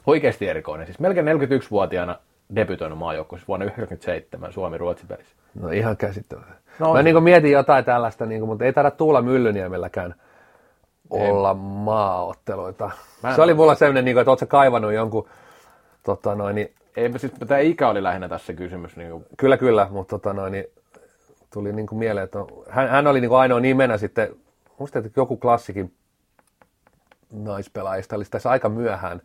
Oikeasti 0.07 0.49
erikoinen. 0.49 0.87
Siis 0.87 0.99
melkein 0.99 1.27
41-vuotiaana 1.27 2.19
debytoinut 2.57 2.99
maajoukkueessa 2.99 3.49
vuonna 3.49 3.67
1997 3.67 4.53
Suomi-Ruotsi 4.53 5.07
pelissä. 5.07 5.37
No 5.61 5.71
ihan 5.71 5.97
käsittämätöntä. 5.97 6.57
No, 6.79 6.93
Mä 6.93 7.03
niin 7.03 7.23
mietin 7.23 7.53
jotain 7.53 7.85
tällaista, 7.85 8.27
niin 8.27 8.41
kuin, 8.41 8.49
mutta 8.49 8.65
ei 8.65 8.73
taida 8.73 8.91
tuulla 8.91 9.23
Myllyniemelläkään 9.23 10.15
olla 11.11 11.51
ei. 11.51 11.57
maaotteluita. 11.61 12.91
Mä 13.23 13.35
se 13.35 13.43
oli 13.43 13.55
mulla 13.55 13.75
sellainen, 13.75 14.05
niin 14.05 14.15
kuin, 14.15 14.21
että 14.21 14.31
ootko 14.31 14.47
kaivannut 14.47 14.93
jonkun, 14.93 15.29
tota 16.03 16.35
noin, 16.35 16.55
niin, 16.55 16.75
ei, 16.97 17.19
siis 17.19 17.33
tämä 17.47 17.61
ikä 17.61 17.89
oli 17.89 18.03
lähinnä 18.03 18.29
tässä 18.29 18.53
kysymys. 18.53 18.97
Niin 18.97 19.11
kuin... 19.11 19.27
Kyllä, 19.37 19.57
kyllä, 19.57 19.89
mutta 19.91 20.19
tota 20.19 20.33
noin, 20.33 20.53
niin, 20.53 20.65
tuli 21.53 21.73
niin 21.73 21.87
kuin 21.87 21.99
mieleen, 21.99 22.25
että 22.25 22.39
hän, 22.69 22.89
hän 22.89 23.07
oli 23.07 23.21
niin 23.21 23.29
kuin 23.29 23.39
ainoa 23.39 23.61
nimenä 23.61 23.99
sitten, 23.99 24.29
musta 24.79 24.99
että 24.99 25.11
joku 25.17 25.37
klassikin 25.37 25.93
naispelaajista 27.33 28.17
oli 28.17 28.25
tässä 28.31 28.51
aika 28.51 28.69
myöhään 28.69 29.23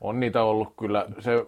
On 0.00 0.20
niitä 0.20 0.42
ollut 0.42 0.72
kyllä. 0.78 1.06
Se, 1.20 1.44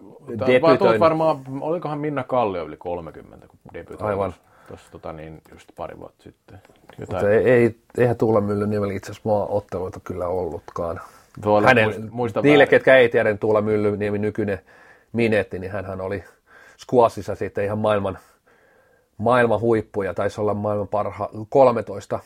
Debytoin- 0.47 0.99
varmaan, 0.99 1.37
olikohan 1.61 1.99
Minna 1.99 2.23
Kallio 2.23 2.65
yli 2.65 2.77
30, 2.77 3.47
kun 3.47 3.59
debytoi. 3.73 4.09
Aivan. 4.09 4.33
Tuossa 4.67 4.91
tota, 4.91 5.13
niin, 5.13 5.41
just 5.51 5.69
pari 5.75 5.99
vuotta 5.99 6.23
sitten. 6.23 6.61
Jotain. 6.99 7.15
Mutta 7.15 7.29
ei, 7.29 7.49
ei, 7.51 7.75
eihän 7.97 8.17
Tuula 8.17 8.41
Myllyniemellä 8.41 8.93
itse 8.93 9.11
asiassa 9.11 9.29
maa 9.29 9.45
otteluita 9.45 9.99
kyllä 10.03 10.27
ollutkaan. 10.27 11.01
Tuolla 11.43 11.67
Hänen, 11.67 11.89
muist- 11.89 12.09
muista 12.11 12.41
niille, 12.41 12.57
väärin. 12.57 12.69
ketkä 12.69 12.97
ei 12.97 13.09
tiedä, 13.09 13.29
niin 13.29 13.39
Tuula 13.39 13.61
Myllyniemi 13.61 14.17
nykyinen 14.17 14.59
minetti, 15.13 15.59
niin 15.59 15.71
hän 15.71 16.01
oli 16.01 16.23
squashissa 16.77 17.35
sitten 17.35 17.65
ihan 17.65 17.77
maailman, 17.77 18.17
maailman 19.17 19.59
huippu 19.59 20.01
ja 20.03 20.13
taisi 20.13 20.41
olla 20.41 20.53
maailman 20.53 20.87
parha, 20.87 21.29
13 21.49 22.19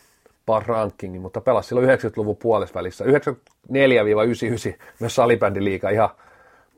par 0.46 0.64
rankingi, 0.66 1.20
mutta 1.20 1.42
pelasi 1.42 1.68
silloin 1.70 1.90
90-luvun 1.90 2.38
puolesvälissä. 2.38 3.06
94-99 3.06 3.08
myös 5.00 5.16
salibändiliiga 5.16 5.90
ihan 5.90 6.10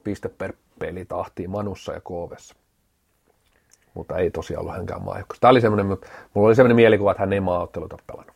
piste 0.03 0.30
per 0.30 0.53
peli 0.80 1.06
tahtiin 1.06 1.49
Manussa 1.49 1.94
ja 1.94 2.02
Koovessa. 2.02 2.56
Mutta 3.94 4.18
ei 4.18 4.31
tosiaan 4.31 4.61
ollut 4.61 4.76
hänkään 4.76 5.02
maajoukkossa. 5.02 5.41
Tämä 5.41 5.52
oli 5.52 5.61
semmoinen, 5.61 5.85
mutta 5.85 6.07
mulla 6.34 6.48
oli 6.48 6.56
semmoinen 6.56 6.76
mielikuva, 6.76 7.11
että 7.11 7.22
hän 7.22 7.34
ei 7.34 7.39
maaotteluita 7.39 7.98
pelannut. 8.07 8.35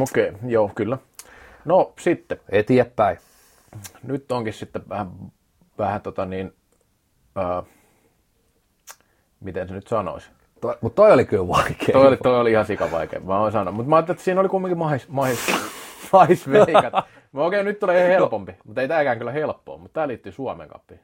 Okei, 0.00 0.28
okay, 0.28 0.50
joo, 0.50 0.70
kyllä. 0.74 0.98
No 1.64 1.92
sitten, 1.98 2.40
Eteenpäin. 2.48 3.18
nyt 4.02 4.32
onkin 4.32 4.52
sitten 4.52 4.82
vähän, 4.88 5.10
vähän 5.78 6.00
tota 6.00 6.26
niin, 6.26 6.52
ää, 7.36 7.62
miten 9.40 9.68
se 9.68 9.74
nyt 9.74 9.86
sanoisi. 9.86 10.30
Toi, 10.60 10.76
mutta 10.80 11.02
toi 11.02 11.12
oli 11.12 11.24
kyllä 11.24 11.48
vaikea. 11.48 11.92
Toi 11.92 12.06
oli, 12.06 12.16
toi 12.16 12.40
oli 12.40 12.50
ihan 12.50 12.66
sikavaikea, 12.66 13.20
mä 13.20 13.38
oon 13.38 13.52
sanonut. 13.52 13.74
Mutta 13.74 13.90
mä 13.90 13.96
ajattelin, 13.96 14.16
että 14.16 14.24
siinä 14.24 14.40
oli 14.40 14.48
kumminkin 14.48 14.78
mahis, 14.78 15.08
mahis, 15.08 15.38
mahis 16.12 16.50
veikat. 16.50 16.94
Mä 17.32 17.44
okei, 17.44 17.64
nyt 17.64 17.78
tulee 17.80 18.08
helpompi, 18.08 18.54
mutta 18.64 18.80
ei 18.80 18.88
tääkään 18.88 19.18
kyllä 19.18 19.32
helppoa, 19.32 19.78
mutta 19.78 19.94
tää 19.94 20.08
liittyy 20.08 20.32
Suomen 20.32 20.68
kappiin. 20.68 21.00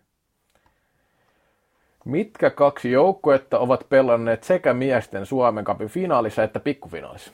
Mitkä 2.05 2.51
kaksi 2.51 2.91
joukkuetta 2.91 3.59
ovat 3.59 3.87
pelanneet 3.89 4.45
sekä 4.45 4.75
miesten 4.75 5.27
Suomen 5.27 5.65
kapin 5.65 5.89
finaalissa 5.89 6.43
että 6.43 6.61
pikkufinaalissa? 6.61 7.33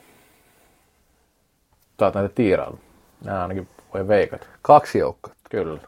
Saat 1.99 2.13
näitä 2.13 2.35
tiirailu. 2.35 2.79
Nää 3.25 3.41
ainakin 3.41 3.67
voi 3.93 4.07
veikata. 4.07 4.47
Kaksi 4.61 4.99
joukkoa. 4.99 5.33
Kyllä. 5.49 5.79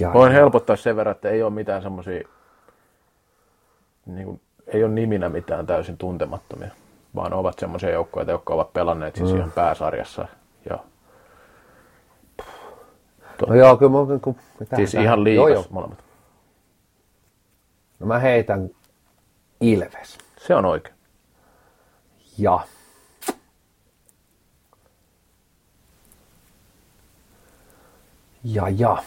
Ja, 0.00 0.12
Voin 0.12 0.32
helpottaa 0.32 0.76
sen 0.76 0.96
verran, 0.96 1.14
että 1.14 1.28
ei 1.28 1.42
ole 1.42 1.52
mitään 1.52 1.82
semmoisia, 1.82 2.28
niin 4.06 4.24
kuin, 4.26 4.40
ei 4.66 4.84
ole 4.84 4.92
niminä 4.92 5.28
mitään 5.28 5.66
täysin 5.66 5.96
tuntemattomia, 5.98 6.70
vaan 7.14 7.32
ovat 7.32 7.58
semmoisia 7.58 7.90
joukkoja, 7.90 8.30
jotka 8.30 8.54
ovat 8.54 8.72
pelanneet 8.72 9.16
siis 9.16 9.30
ihan 9.30 9.52
pääsarjassa. 9.52 10.28
Ja, 10.70 10.78
No 13.48 13.54
joo, 13.54 13.76
kyllä 13.76 13.92
mä, 13.92 14.18
kun, 14.22 14.36
siis 14.76 14.90
tähän- 14.92 15.04
ihan 15.04 15.18
Joo, 15.18 15.24
liikas 15.24 15.64
joo. 15.64 15.66
molemmat. 15.70 16.04
No 18.00 18.06
mä 18.06 18.18
heitän 18.18 18.70
Ilves. 19.60 20.18
Se 20.36 20.54
on 20.54 20.64
oikein. 20.64 20.94
Ja. 22.38 22.60
Ja, 28.44 28.68
ja. 28.68 29.02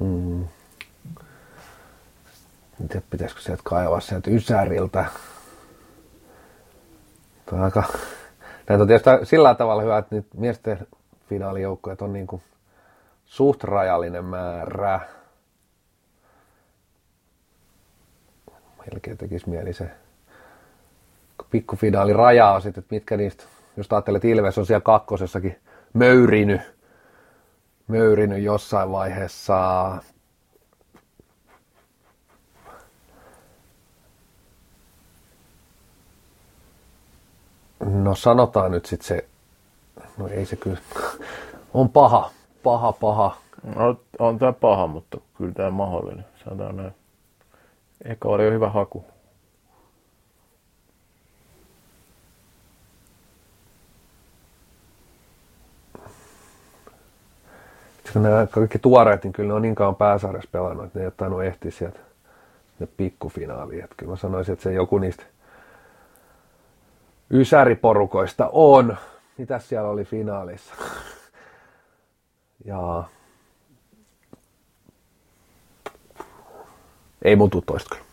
Mm. 0.00 0.42
En 2.80 2.88
tiedä, 2.88 3.06
pitäisikö 3.18 3.40
sieltä 3.42 3.62
kaivaa 3.64 4.00
sieltä 4.00 4.30
Ysäriltä. 4.30 5.04
Tuo 7.46 7.58
on 7.58 7.64
aika... 7.64 7.82
Näitä 8.68 8.82
on 8.82 8.88
tietysti 8.88 9.10
sillä 9.26 9.54
tavalla 9.54 9.82
hyvä, 9.82 9.98
että 9.98 10.14
nyt 10.14 10.26
miesten 10.34 10.86
finaalijoukkueet 11.28 12.02
on 12.02 12.12
niin 12.12 12.26
kuin 12.26 12.42
suht 13.26 13.64
rajallinen 13.64 14.24
määrä. 14.24 15.00
melkein 18.92 19.18
tekisi 19.18 19.48
mieli 19.48 19.72
se 19.72 19.90
pikkufinaali 21.50 22.12
raja 22.12 22.60
sitten, 22.60 22.82
että 22.82 22.94
mitkä 22.94 23.16
niistä, 23.16 23.44
jos 23.76 23.86
ajattelet, 23.90 24.24
että 24.24 24.28
Ilves 24.28 24.58
on 24.58 24.66
siellä 24.66 24.80
kakkosessakin 24.80 25.56
möyrinyt, 25.92 26.60
möyrinyt 27.88 28.42
jossain 28.42 28.92
vaiheessa. 28.92 29.58
No 37.80 38.14
sanotaan 38.14 38.70
nyt 38.70 38.86
sitten 38.86 39.08
se, 39.08 39.24
no 40.16 40.28
ei 40.28 40.46
se 40.46 40.56
kyllä, 40.56 40.78
on 41.74 41.88
paha, 41.88 42.30
paha, 42.62 42.92
paha. 42.92 43.36
No, 43.76 44.00
on 44.18 44.38
tämä 44.38 44.52
paha, 44.52 44.86
mutta 44.86 45.18
kyllä 45.36 45.52
tämä 45.52 45.70
mahdollinen. 45.70 46.24
Sanotaan 46.44 46.76
näin. 46.76 46.94
Eka 48.04 48.28
oli 48.28 48.44
jo 48.44 48.50
hyvä 48.50 48.70
haku. 48.70 49.04
Kun 58.12 58.22
nämä 58.22 58.46
kaikki 58.46 58.78
tuoreet, 58.78 59.24
niin 59.24 59.32
kyllä 59.32 59.48
ne 59.48 59.54
on 59.54 59.62
niin 59.62 59.74
kauan 59.74 59.96
pääsarjassa 59.96 60.50
pelannut, 60.52 60.86
että 60.86 60.98
ne 60.98 61.02
ei 61.02 61.06
ole 61.06 61.12
tainnut 61.16 61.42
ehtiä 61.44 61.70
sieltä 61.70 61.98
ne 62.78 62.88
pikkufinaaliin. 62.96 63.84
Että 63.84 63.94
kyllä 63.96 64.10
mä 64.10 64.16
sanoisin, 64.16 64.52
että 64.52 64.62
se 64.62 64.72
joku 64.72 64.98
niistä 64.98 65.22
ysäriporukoista 67.32 68.48
on. 68.52 68.96
Mitäs 69.38 69.68
siellä 69.68 69.88
oli 69.88 70.04
finaalissa? 70.04 70.74
Ja 72.64 73.04
ei 77.22 77.36
mun 77.36 77.50
tuu 77.50 77.62
toista 77.66 77.94
kyllä. 77.94 78.08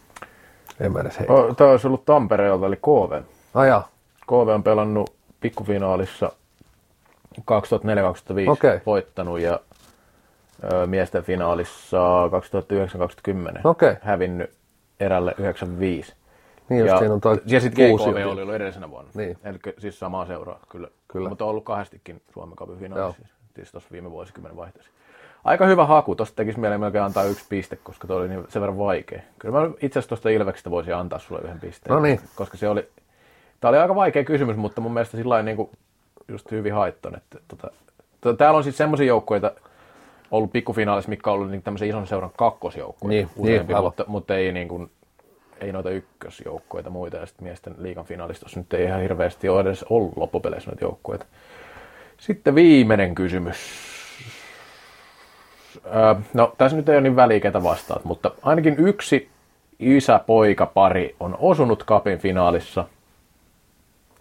En 0.80 0.94
mä 0.94 1.00
edes 1.00 1.20
heitä. 1.20 1.34
Tämä 1.58 1.72
olisi 1.72 1.88
ollut 1.88 2.06
Tampereelta, 2.06 2.66
eli 2.66 2.76
KV. 2.76 3.22
Ajaa. 3.54 3.88
KV 4.28 4.48
on 4.48 4.64
pelannut 4.64 5.14
pikkufinaalissa 5.40 6.32
2004-2005 7.40 7.44
Okei. 8.50 8.80
voittanut 8.86 9.40
ja 9.40 9.60
ö, 10.74 10.88
miesten 10.88 11.24
finaalissa 11.24 11.98
2009-2010 13.58 13.60
Okei. 13.64 13.96
hävinnyt 14.02 14.52
erälle 15.00 15.36
95. 15.38 16.14
Niin 16.70 16.86
ja, 16.86 16.96
on 16.96 17.22
toi 17.22 17.42
ja 17.46 17.60
sitten 17.60 17.86
GKV 17.86 18.28
oli 18.28 18.42
ollut 18.42 18.56
edellisenä 18.56 18.90
vuonna. 18.90 19.12
Niin. 19.14 19.38
Eli 19.44 19.58
siis 19.78 20.00
samaa 20.00 20.26
seuraa, 20.26 20.60
kyllä. 20.70 20.88
Kyllä. 21.08 21.30
Mutta 21.30 21.46
on 21.46 21.50
ollut 21.50 21.64
kahdestikin 21.64 22.22
Suomen 22.34 22.56
Joo. 22.68 22.78
finaalissa. 22.78 23.22
Siis, 23.22 23.34
siis 23.56 23.72
tuossa 23.72 23.90
viime 23.92 24.12
vuosikymmenen 24.12 24.58
vaihteessa. 24.58 24.92
Aika 25.44 25.66
hyvä 25.66 25.86
haku. 25.86 26.16
Tuosta 26.16 26.36
tekisi 26.36 26.60
mieleen 26.60 26.82
melkein 26.82 27.04
antaa 27.04 27.24
yksi 27.24 27.46
piste, 27.50 27.76
koska 27.76 28.08
tuo 28.08 28.16
oli 28.18 28.28
niin 28.28 28.46
sen 28.50 28.62
verran 28.62 28.78
vaikea. 28.78 29.22
Kyllä 29.40 29.60
mä 29.60 29.66
itse 29.82 30.00
asiassa 30.00 30.10
tuosta 30.10 30.30
Ilveksestä 30.30 30.72
voisin 30.72 30.96
antaa 30.96 31.20
sulle 31.20 31.42
yhden 31.42 31.60
pisteen. 31.60 31.94
No 31.94 32.00
niin. 32.00 32.20
Koska 32.36 32.58
se 32.58 32.70
oli, 32.70 32.90
tämä 33.60 33.70
oli 33.70 33.78
aika 33.78 33.96
vaikea 33.96 34.24
kysymys, 34.24 34.58
mutta 34.58 34.82
mun 34.82 34.94
mielestä 34.94 35.18
sillä 35.18 35.42
niin 35.44 35.58
kuin 35.58 35.70
just 36.28 36.52
hyvin 36.52 36.74
haitton. 36.74 37.16
Että, 37.18 37.40
tota, 37.48 37.72
tota, 38.22 38.38
täällä 38.38 38.58
on 38.58 38.64
siis 38.64 38.78
semmoisia 38.78 39.08
joukkueita 39.08 39.52
ollut 40.32 40.52
pikkufinaalissa, 40.52 41.10
mitkä 41.10 41.30
on 41.30 41.36
ollut 41.36 41.52
niin 41.52 41.64
tämmöisen 41.64 41.90
ison 41.90 42.08
seuran 42.08 42.32
kakkosjoukkueita 42.38 43.08
Niin, 43.08 43.30
useampi, 43.36 43.74
niin, 43.74 43.84
mutta, 43.84 44.04
mutta 44.08 44.36
ei, 44.36 44.52
niin 44.52 44.68
kuin, 44.68 44.92
ei 45.62 45.72
noita 45.72 45.90
ykkösjoukkueita 45.90 46.90
muita. 46.90 47.18
Ja 47.18 47.26
sitten 47.26 47.44
miesten 47.44 47.76
liigan 47.78 48.06
finaalissa 48.06 48.48
nyt 48.56 48.74
ei 48.74 48.86
ihan 48.86 49.02
hirveästi 49.02 49.50
ole 49.50 49.62
edes 49.62 49.86
ollut 49.90 50.18
loppupeleissä 50.18 50.72
noita 50.72 50.86
joukkueita. 50.86 51.26
Sitten 52.18 52.56
viimeinen 52.56 53.16
kysymys. 53.16 53.58
Öö, 55.86 56.16
no, 56.34 56.54
tässä 56.58 56.78
nyt 56.78 56.90
ei 56.90 56.96
ole 56.96 57.02
niin 57.02 57.16
väliä, 57.16 57.40
ketä 57.40 57.64
vastaat, 57.64 58.06
mutta 58.06 58.32
ainakin 58.42 58.76
yksi 58.80 59.30
isä-poika-pari 59.80 61.16
on 61.20 61.38
osunut 61.40 61.84
kapin 61.84 62.20
finaalissa. 62.20 62.86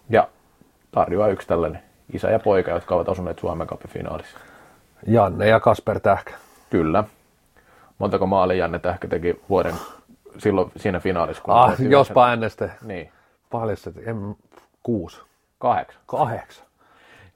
Ja 0.09 0.27
tarjoaa 0.91 1.27
yksi 1.27 1.47
tällainen 1.47 1.81
isä 2.13 2.29
ja 2.31 2.39
poika, 2.39 2.71
jotka 2.71 2.95
ovat 2.95 3.09
osuneet 3.09 3.39
Suomen 3.39 3.67
kapin 3.67 3.91
finaalissa. 3.91 4.39
Janne 5.07 5.47
ja 5.47 5.59
Kasper 5.59 5.99
Tähkä. 5.99 6.33
Kyllä. 6.69 7.03
Montako 7.97 8.25
maalia 8.25 8.57
Janne 8.57 8.79
Tähkä 8.79 9.07
teki 9.07 9.41
vuoden 9.49 9.73
silloin 10.37 10.71
siinä 10.77 10.99
finaalissa? 10.99 11.43
Kun 11.43 11.53
Ah, 11.53 11.81
jospa 11.89 12.27
äänestä. 12.27 12.69
Niin, 12.85 13.11
Paljon 13.51 13.77
se, 13.77 13.91
en, 14.05 14.35
kuusi. 14.83 15.21
kahdeksan. 15.59 16.01
Kahdeksan. 16.05 16.65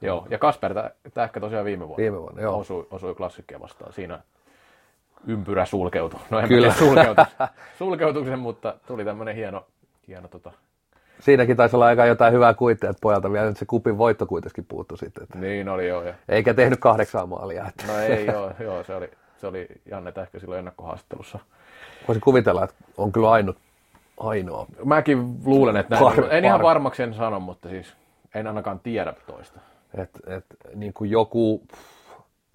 Joo, 0.02 0.26
ja 0.30 0.38
Kasper 0.38 0.74
Tä- 0.74 0.90
Tähkä 1.14 1.40
tosiaan 1.40 1.64
viime 1.64 1.88
vuonna. 1.88 1.96
Viime 2.02 2.20
vuonna, 2.20 2.42
joo. 2.42 2.58
Osui, 2.58 2.86
osui 2.90 3.14
klassikkia 3.14 3.60
vastaan. 3.60 3.92
Siinä 3.92 4.18
ympyrä 5.26 5.64
sulkeutui. 5.64 6.20
No 6.30 6.38
en 6.38 6.48
Kyllä. 6.48 6.72
Kyllä. 6.74 6.74
sulkeutus, 7.04 7.36
sulkeutuksen, 7.78 8.38
mutta 8.38 8.74
tuli 8.86 9.04
tämmöinen 9.04 9.34
hieno, 9.36 9.66
hieno 10.08 10.28
tota, 10.28 10.52
Siinäkin 11.20 11.56
taisi 11.56 11.76
olla 11.76 11.86
aika 11.86 12.06
jotain 12.06 12.32
hyvää 12.32 12.54
kuittia, 12.54 12.90
että 12.90 13.00
pojalta 13.00 13.32
vielä 13.32 13.46
nyt 13.46 13.56
se 13.56 13.66
kupin 13.66 13.98
voitto 13.98 14.26
kuitenkin 14.26 14.64
puuttu 14.64 14.96
sitten. 14.96 15.22
Että 15.22 15.38
niin 15.38 15.68
oli 15.68 15.88
joo. 15.88 16.02
Ja, 16.02 16.14
eikä 16.28 16.54
tehnyt 16.54 16.80
kahdeksaa 16.80 17.26
maalia. 17.26 17.66
Että. 17.68 17.86
no 17.92 17.98
ei 17.98 18.26
joo, 18.26 18.52
joo, 18.60 18.84
se 18.84 18.94
oli, 18.94 19.10
Se 19.38 19.46
oli 19.46 19.66
Janne 19.86 20.12
Tähkä 20.12 20.38
silloin 20.38 20.58
ennakkohaastattelussa. 20.58 21.38
Voisin 22.08 22.20
kuvitella, 22.20 22.64
että 22.64 22.74
on 22.96 23.12
kyllä 23.12 23.30
ainut, 23.30 23.56
ainoa. 24.20 24.66
Mäkin 24.84 25.34
luulen, 25.44 25.76
että 25.76 25.94
näin. 25.94 26.06
Par- 26.06 26.26
en 26.30 26.44
ihan 26.44 26.62
varmaksi 26.62 27.02
en 27.02 27.14
sano, 27.14 27.40
mutta 27.40 27.68
siis 27.68 27.86
en 28.34 28.46
ainakaan 28.46 28.80
tiedä 28.80 29.14
toista. 29.26 29.60
Että 29.94 30.36
et, 30.36 30.44
niin 30.74 30.92
kuin 30.92 31.10
joku, 31.10 31.62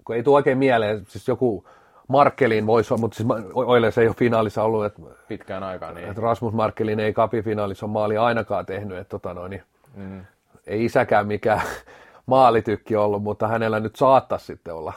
kun 0.04 0.16
ei 0.16 0.22
tule 0.22 0.36
oikein 0.36 0.58
mieleen, 0.58 1.06
siis 1.08 1.28
joku 1.28 1.64
Markkelin 2.08 2.66
voisi 2.66 2.94
olla, 2.94 3.00
mutta 3.00 3.16
siis 3.16 3.28
Oilers 3.54 3.98
ei 3.98 4.06
ole 4.06 4.14
finaalissa 4.14 4.62
ollut, 4.62 4.84
että 4.84 5.02
Pitkään 5.28 5.62
aikaan, 5.62 5.94
niin 5.94 6.08
et 6.08 6.18
Rasmus 6.18 6.52
Markkelin 6.52 7.00
ei 7.00 7.12
kapifinaalissa 7.12 7.86
ole 7.86 7.92
maalia 7.92 8.24
ainakaan 8.24 8.66
tehnyt, 8.66 8.98
että 8.98 9.10
tota 9.10 9.34
noin, 9.34 9.50
niin 9.50 9.62
mm. 9.94 10.24
ei 10.66 10.84
isäkään 10.84 11.26
mikään 11.26 11.62
maalitykki 12.26 12.96
ollut, 12.96 13.22
mutta 13.22 13.48
hänellä 13.48 13.80
nyt 13.80 13.96
saattaisi 13.96 14.46
sitten 14.46 14.74
olla, 14.74 14.92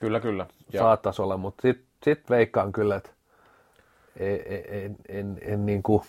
kyllä, 0.00 0.20
kyllä. 0.20 0.46
Ja 0.72 0.80
saattaisi 0.80 1.22
olla, 1.22 1.36
mutta 1.36 1.62
sitten 1.62 1.86
sit 2.04 2.30
veikkaan 2.30 2.72
kyllä, 2.72 2.96
että 2.96 3.10
en, 4.20 4.64
en, 4.68 4.96
en, 5.08 5.38
en 5.42 5.66
niin 5.66 5.82
kuin, 5.82 6.02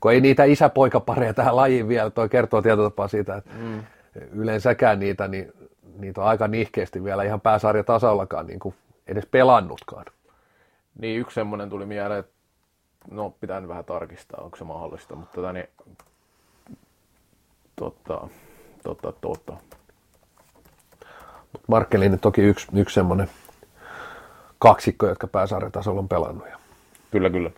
kun 0.00 0.12
ei 0.12 0.20
niitä 0.20 0.44
isäpoikapareja 0.44 1.34
tähän 1.34 1.56
lajiin 1.56 1.88
vielä, 1.88 2.10
toi 2.10 2.28
kertoo 2.28 2.62
tietotapaa 2.62 3.08
siitä, 3.08 3.36
että 3.36 3.50
mm. 3.58 3.84
yleensäkään 4.32 4.98
niitä, 4.98 5.28
niin 5.28 5.52
niitä 5.98 6.20
on 6.20 6.26
aika 6.26 6.48
nihkeästi 6.48 7.04
vielä 7.04 7.22
ihan 7.22 7.40
pääsarjatasollakaan 7.40 8.46
niin 8.46 8.58
kuin 8.58 8.74
edes 9.06 9.26
pelannutkaan. 9.26 10.04
Niin 10.98 11.20
yksi 11.20 11.34
semmoinen 11.34 11.70
tuli 11.70 11.86
mieleen, 11.86 12.20
että 12.20 12.32
no 13.10 13.30
pitää 13.40 13.60
nyt 13.60 13.68
vähän 13.68 13.84
tarkistaa, 13.84 14.44
onko 14.44 14.56
se 14.56 14.64
mahdollista, 14.64 15.16
mutta 15.16 15.34
tota, 15.34 15.52
niin, 15.52 15.68
tota, 17.76 18.28
tota, 18.82 19.12
tota. 19.20 19.56
Markkelin 21.68 22.18
toki 22.20 22.42
yksi, 22.42 22.66
yksi 22.74 22.94
semmoinen 22.94 23.30
kaksikko, 24.58 25.06
jotka 25.06 25.26
pääsarjatasolla 25.26 26.00
on 26.00 26.08
pelannut. 26.08 26.48
Ja 26.48 26.58
Kyllä, 27.14 27.30
kyllä. 27.30 27.50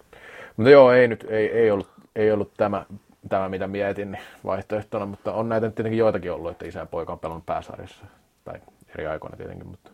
Mutta 0.56 0.70
joo, 0.70 0.92
ei 0.92 1.08
nyt, 1.08 1.26
ei, 1.28 1.52
ei 1.52 1.70
ollut, 1.70 1.88
ei 2.16 2.32
ollut 2.32 2.52
tämä, 2.56 2.84
tämä, 3.28 3.48
mitä 3.48 3.66
mietin 3.66 4.18
vaihtoehtona, 4.44 5.06
mutta 5.06 5.32
on 5.32 5.48
näitä 5.48 5.70
tietenkin 5.70 5.98
joitakin 5.98 6.32
ollut, 6.32 6.50
että 6.50 6.66
isä 6.66 6.80
ja 6.80 6.86
poika 6.86 7.12
on 7.12 7.18
pelannut 7.18 7.46
pääsarjassa, 7.46 8.04
tai 8.44 8.54
eri 8.94 9.06
aikoina 9.06 9.36
tietenkin, 9.36 9.66
mutta 9.66 9.90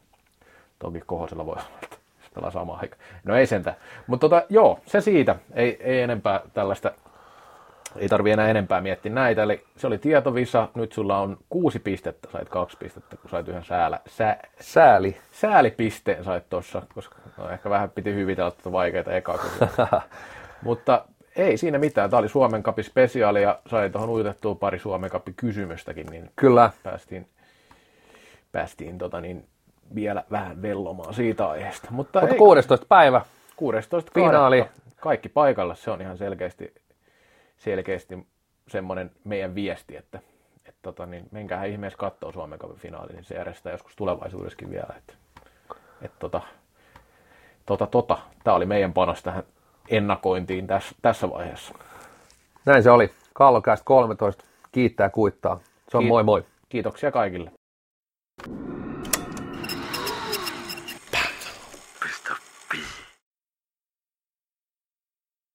toki 0.78 1.00
Kohosella 1.06 1.46
voi 1.46 1.52
olla, 1.52 1.78
että 1.82 1.96
pelaa 2.34 2.50
samaan 2.50 2.80
aikaan. 2.80 3.02
No 3.24 3.36
ei 3.36 3.46
sentään. 3.46 3.76
Mutta 4.06 4.28
tota, 4.28 4.46
joo, 4.48 4.78
se 4.86 5.00
siitä. 5.00 5.36
Ei, 5.54 5.76
ei 5.80 6.00
enempää 6.00 6.40
tällaista, 6.54 6.92
ei 7.96 8.08
tarvi 8.08 8.30
enää 8.30 8.48
enempää 8.48 8.80
miettiä 8.80 9.12
näitä. 9.12 9.42
Eli 9.42 9.64
se 9.76 9.86
oli 9.86 9.98
tietovisa, 9.98 10.68
nyt 10.74 10.92
sulla 10.92 11.18
on 11.18 11.36
kuusi 11.48 11.78
pistettä, 11.78 12.28
sait 12.32 12.48
kaksi 12.48 12.76
pistettä, 12.76 13.16
kun 13.16 13.30
sait 13.30 13.48
yhden 13.48 13.64
säällä, 13.64 14.00
sä, 14.08 14.36
Sääli. 14.60 15.16
säälipisteen 15.32 16.24
sait 16.24 16.48
tuossa, 16.50 16.82
koska 16.94 17.16
no, 17.38 17.50
ehkä 17.50 17.70
vähän 17.70 17.90
piti 17.90 18.14
hyvitellä 18.14 18.50
tuota 18.50 18.72
vaikeita 18.72 19.12
ekaa. 19.12 19.38
Mutta 20.62 21.04
ei 21.36 21.56
siinä 21.56 21.78
mitään. 21.78 22.10
Tämä 22.10 22.18
oli 22.18 22.28
Suomen 22.28 22.62
kapi 22.62 22.82
spesiaali 22.82 23.42
ja 23.42 23.58
sai 23.66 23.90
tuohon 23.90 24.10
uitettua 24.10 24.54
pari 24.54 24.78
Suomen 24.78 25.10
kapi 25.10 25.32
kysymystäkin, 25.36 26.06
niin 26.06 26.30
Kyllä. 26.36 26.70
päästiin, 26.82 27.26
päästiin 28.52 28.98
tota 28.98 29.20
niin, 29.20 29.46
vielä 29.94 30.24
vähän 30.30 30.62
vellomaan 30.62 31.14
siitä 31.14 31.48
aiheesta. 31.48 31.88
Mutta, 31.90 32.20
Mutta 32.20 32.34
ei, 32.34 32.38
16. 32.38 32.86
päivä. 32.88 33.20
16. 33.56 34.10
finaali. 34.14 34.64
Kaikki 35.00 35.28
paikalla, 35.28 35.74
se 35.74 35.90
on 35.90 36.00
ihan 36.00 36.18
selkeästi, 36.18 36.74
selkeästi 37.62 38.26
semmoinen 38.68 39.10
meidän 39.24 39.54
viesti, 39.54 39.96
että, 39.96 40.18
että 40.56 40.78
tota, 40.82 41.06
niin, 41.06 41.28
menkää 41.30 41.64
ihmeessä 41.64 41.98
kattoo 41.98 42.32
Suomen 42.32 42.58
Cupin 42.58 42.76
finaali, 42.76 43.12
niin 43.12 43.24
se 43.24 43.34
järjestää 43.34 43.72
joskus 43.72 43.96
tulevaisuudessakin 43.96 44.70
vielä. 44.70 44.94
Että, 44.98 45.14
että 46.02 46.16
tota, 46.18 46.40
tota, 47.66 47.86
tota. 47.86 48.18
Tämä 48.44 48.56
oli 48.56 48.66
meidän 48.66 48.92
panos 48.92 49.22
tähän 49.22 49.42
ennakointiin 49.88 50.66
tässä, 50.66 50.94
tässä 51.02 51.30
vaiheessa. 51.30 51.74
Näin 52.66 52.82
se 52.82 52.90
oli. 52.90 53.10
Kallokäistä 53.34 53.84
13. 53.84 54.44
Kiittää 54.72 55.10
kuittaa. 55.10 55.60
Se 55.88 55.96
on 55.96 56.04
Kiit- 56.04 56.08
moi 56.08 56.22
moi. 56.22 56.44
Kiitoksia 56.68 57.12
kaikille. 57.12 57.50